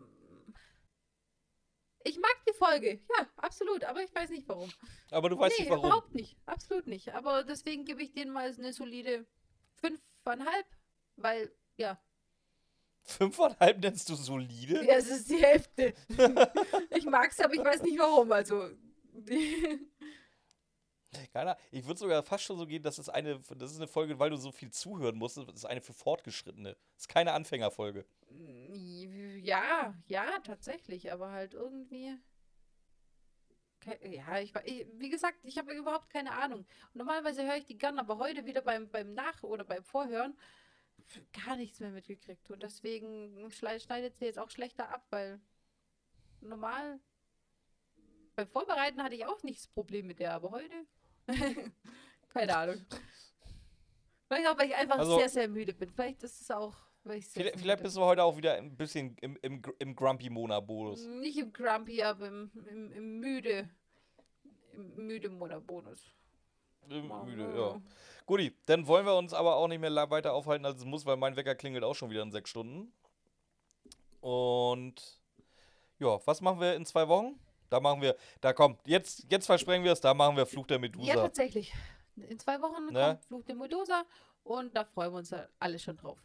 ich 2.05 2.19
mag 2.19 2.37
die 2.49 2.55
Folge, 2.55 3.01
ja, 3.16 3.27
absolut, 3.37 3.85
aber 3.85 4.03
ich 4.03 4.15
weiß 4.15 4.31
nicht 4.31 4.49
warum. 4.49 4.70
Aber 5.11 5.29
du 5.29 5.39
weißt 5.39 5.59
nee, 5.59 5.65
nicht 5.65 5.70
warum. 5.70 5.87
überhaupt 5.87 6.15
nicht. 6.15 6.37
Absolut 6.47 6.87
nicht. 6.87 7.15
Aber 7.15 7.45
deswegen 7.45 7.85
gebe 7.85 8.03
ich 8.03 8.12
denen 8.12 8.33
mal 8.33 8.53
eine 8.53 8.73
solide 8.73 9.27
5,5, 9.83 10.47
weil, 11.16 11.53
ja, 11.77 12.01
Fünfeinhalb 13.05 13.81
nennst 13.81 14.09
du 14.09 14.15
solide? 14.15 14.85
ja, 14.85 14.95
es 14.95 15.09
ist 15.11 15.29
die 15.29 15.43
Hälfte. 15.43 15.93
ich 16.91 17.05
mag's, 17.05 17.41
aber 17.41 17.55
ich 17.55 17.65
weiß 17.65 17.83
nicht 17.83 17.99
warum. 17.99 18.31
Also, 18.31 18.70
Keiner. 21.33 21.57
Ich 21.71 21.87
würde 21.87 21.99
sogar 21.99 22.23
fast 22.23 22.45
schon 22.45 22.59
so 22.59 22.67
gehen, 22.67 22.83
das 22.83 22.99
ist 22.99 23.09
eine, 23.09 23.39
das 23.39 23.71
ist 23.71 23.77
eine 23.77 23.87
Folge, 23.87 24.19
weil 24.19 24.31
du 24.31 24.37
so 24.37 24.51
viel 24.51 24.71
zuhören 24.71 25.17
musst. 25.17 25.37
Das 25.37 25.47
ist 25.49 25.65
eine 25.65 25.81
für 25.81 25.93
Fortgeschrittene. 25.93 26.77
Das 26.95 27.03
ist 27.03 27.09
keine 27.09 27.33
Anfängerfolge. 27.33 28.07
ja, 29.43 29.95
ja, 30.07 30.39
tatsächlich, 30.41 31.13
aber 31.13 31.31
halt 31.31 31.55
irgendwie. 31.55 32.17
Ja, 34.05 34.39
ich, 34.39 34.55
wie 34.95 35.11
gesagt, 35.11 35.39
ich 35.43 35.59
habe 35.59 35.73
überhaupt 35.75 36.09
keine 36.09 36.33
Ahnung. 36.33 36.65
Normalerweise 36.95 37.45
höre 37.45 37.57
ich 37.57 37.65
die 37.65 37.77
gern, 37.77 37.99
aber 37.99 38.19
heute 38.19 38.47
wieder 38.47 38.63
beim, 38.63 38.89
beim 38.89 39.13
Nach- 39.13 39.43
oder 39.43 39.65
beim 39.65 39.83
Vorhören 39.83 40.39
gar 41.45 41.57
nichts 41.57 41.81
mehr 41.81 41.91
mitgekriegt. 41.91 42.49
Und 42.51 42.63
deswegen 42.63 43.51
schneidet 43.51 44.17
sie 44.17 44.25
jetzt 44.25 44.39
auch 44.39 44.51
schlechter 44.51 44.89
ab, 44.89 45.05
weil 45.11 45.41
normal 46.41 47.01
beim 48.37 48.49
Vorbereiten 48.49 49.03
hatte 49.03 49.15
ich 49.15 49.27
auch 49.27 49.43
nicht 49.43 49.61
das 49.61 49.69
Problem 49.69 50.07
mit 50.07 50.21
der, 50.21 50.33
aber 50.33 50.53
heute. 50.53 50.87
Keine 52.32 52.57
Ahnung. 52.57 52.77
Vielleicht 54.28 54.49
auch, 54.49 54.59
weil 54.59 54.69
ich 54.69 54.74
einfach 54.77 54.99
Also- 54.99 55.19
sehr, 55.19 55.28
sehr 55.28 55.49
müde 55.49 55.74
bin. 55.74 55.90
Vielleicht 55.90 56.23
ist 56.23 56.40
es 56.40 56.51
auch, 56.51 56.74
weil 57.05 57.19
ich 57.19 57.28
sehr, 57.28 57.43
Vielleicht, 57.43 57.55
sehr 57.57 57.62
vielleicht 57.62 57.82
bist 57.82 57.97
du 57.97 58.01
heute 58.01 58.24
auch 58.24 58.36
wieder 58.36 58.55
ein 58.55 58.77
bisschen 58.77 59.16
im, 59.20 59.36
im, 59.43 59.62
im 59.78 59.94
Grumpy-Mona-Modus. 59.94 61.03
bin. 61.03 61.20
Nicht 61.20 61.39
im 61.39 61.53
Grumpy, 61.53 62.03
aber 62.03 62.28
im, 62.28 62.51
im, 62.69 62.93
im 62.93 63.19
müde. 63.20 63.69
Im 64.73 65.07
müde 65.07 65.28
Monat-Bonus. 65.28 66.01
Im 66.89 67.09
Müde, 67.24 67.55
ja. 67.57 67.81
Guti, 68.27 68.57
dann 68.66 68.86
wollen 68.86 69.07
wir 69.07 69.15
uns 69.16 69.32
aber 69.35 69.57
auch 69.57 69.69
nicht 69.69 69.81
mehr 69.81 69.94
weiter 70.11 70.32
aufhalten, 70.32 70.65
als 70.65 70.78
es 70.78 70.85
muss, 70.85 71.05
weil 71.07 71.16
mein 71.16 71.36
Wecker 71.36 71.55
klingelt 71.55 71.85
auch 71.85 71.94
schon 71.94 72.11
wieder 72.11 72.23
in 72.23 72.32
sechs 72.32 72.51
Stunden. 72.51 72.93
Und 74.20 75.20
ja, 75.99 76.19
was 76.27 76.40
machen 76.40 76.61
wir 76.61 76.74
in 76.74 76.86
zwei 76.86 77.07
Wochen? 77.09 77.39
Da 77.73 77.81
machen 77.81 78.03
wir, 78.03 78.15
da 78.43 78.53
kommt, 78.53 78.86
jetzt, 78.86 79.24
jetzt 79.31 79.47
versprechen 79.47 79.82
wir 79.82 79.93
es, 79.93 80.01
da 80.01 80.12
machen 80.12 80.36
wir 80.36 80.44
Fluch 80.44 80.66
der 80.66 80.77
Ja, 80.77 80.81
Medusa. 80.82 81.15
tatsächlich. 81.15 81.73
In 82.16 82.39
zwei 82.39 82.61
Wochen 82.61 82.93
Ne? 82.93 83.01
kommt 83.01 83.24
Fluch 83.24 83.44
der 83.44 83.55
Medusa 83.55 84.05
und 84.44 84.77
da 84.77 84.85
freuen 84.85 85.12
wir 85.12 85.19
uns 85.19 85.31
ja 85.31 85.49
alle 85.59 85.78
schon 85.78 85.97
drauf. 85.97 86.19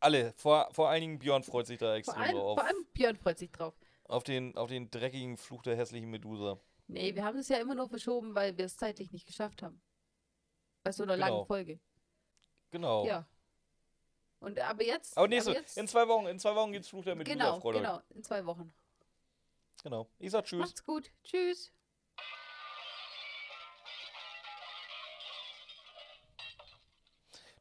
Alle, 0.00 0.32
vor, 0.36 0.68
vor 0.72 0.88
allen 0.88 1.00
Dingen 1.02 1.18
Björn 1.18 1.42
freut 1.44 1.66
sich 1.66 1.78
da 1.78 1.86
Vor 1.86 1.94
extrem 1.94 2.22
allem, 2.22 2.36
drauf. 2.36 2.58
vor 2.58 2.66
allem 2.66 2.86
Björn 2.92 3.16
freut 3.16 3.38
sich 3.38 3.50
drauf. 3.52 3.74
Auf 4.04 4.24
den, 4.24 4.56
auf 4.56 4.68
den 4.68 4.90
dreckigen 4.90 5.36
Fluch 5.36 5.62
der 5.62 5.76
hässlichen 5.76 6.10
Medusa. 6.10 6.58
Nee, 6.88 7.14
wir 7.14 7.24
haben 7.24 7.38
es 7.38 7.48
ja 7.48 7.58
immer 7.58 7.74
nur 7.74 7.88
verschoben, 7.88 8.34
weil 8.34 8.56
wir 8.58 8.64
es 8.64 8.76
zeitlich 8.76 9.12
nicht 9.12 9.26
geschafft 9.26 9.62
haben. 9.62 9.80
Bei 10.82 10.90
so 10.92 11.02
einer 11.04 11.14
Genau. 11.14 11.26
langen 11.28 11.46
Folge. 11.46 11.80
Genau. 12.70 13.04
Ja. 13.06 13.26
Und 14.40 14.58
aber 14.60 14.84
jetzt. 14.84 15.16
Aber 15.18 15.28
nächste, 15.28 15.52
jetzt 15.52 15.76
in 15.76 15.86
zwei 15.88 16.06
Wochen, 16.08 16.26
in 16.26 16.38
zwei 16.38 16.54
Wochen 16.54 16.72
geht's 16.72 16.88
Fluch 16.88 17.04
der 17.04 17.14
Medusa, 17.16 17.34
genau, 17.36 17.60
Freunde. 17.60 17.80
genau, 17.80 18.00
in 18.10 18.22
zwei 18.24 18.44
Wochen. 18.46 18.72
Genau. 19.82 20.08
Ich 20.18 20.30
sag 20.30 20.44
Tschüss. 20.44 20.60
Macht's 20.60 20.84
gut. 20.84 21.10
Tschüss. 21.24 21.72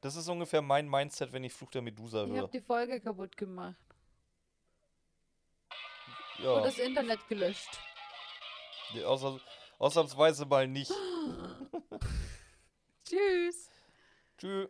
Das 0.01 0.15
ist 0.15 0.27
ungefähr 0.29 0.61
mein 0.61 0.87
Mindset, 0.87 1.33
wenn 1.33 1.43
ich 1.43 1.53
Fluch 1.53 1.71
der 1.71 1.81
Medusa 1.81 2.23
Ich 2.23 2.29
höre. 2.31 2.41
habe 2.43 2.51
die 2.51 2.61
Folge 2.61 2.99
kaputt 3.01 3.35
gemacht. 3.35 3.75
Ja, 6.39 6.51
Und 6.53 6.63
das 6.65 6.77
Internet 6.77 7.27
gelöscht. 7.27 7.79
die- 8.93 9.03
außer, 9.03 9.39
ausnahmsweise 9.79 10.45
mal 10.45 10.67
nicht. 10.67 10.91
Tschüss. 13.05 13.69
Tschüss. 14.37 14.69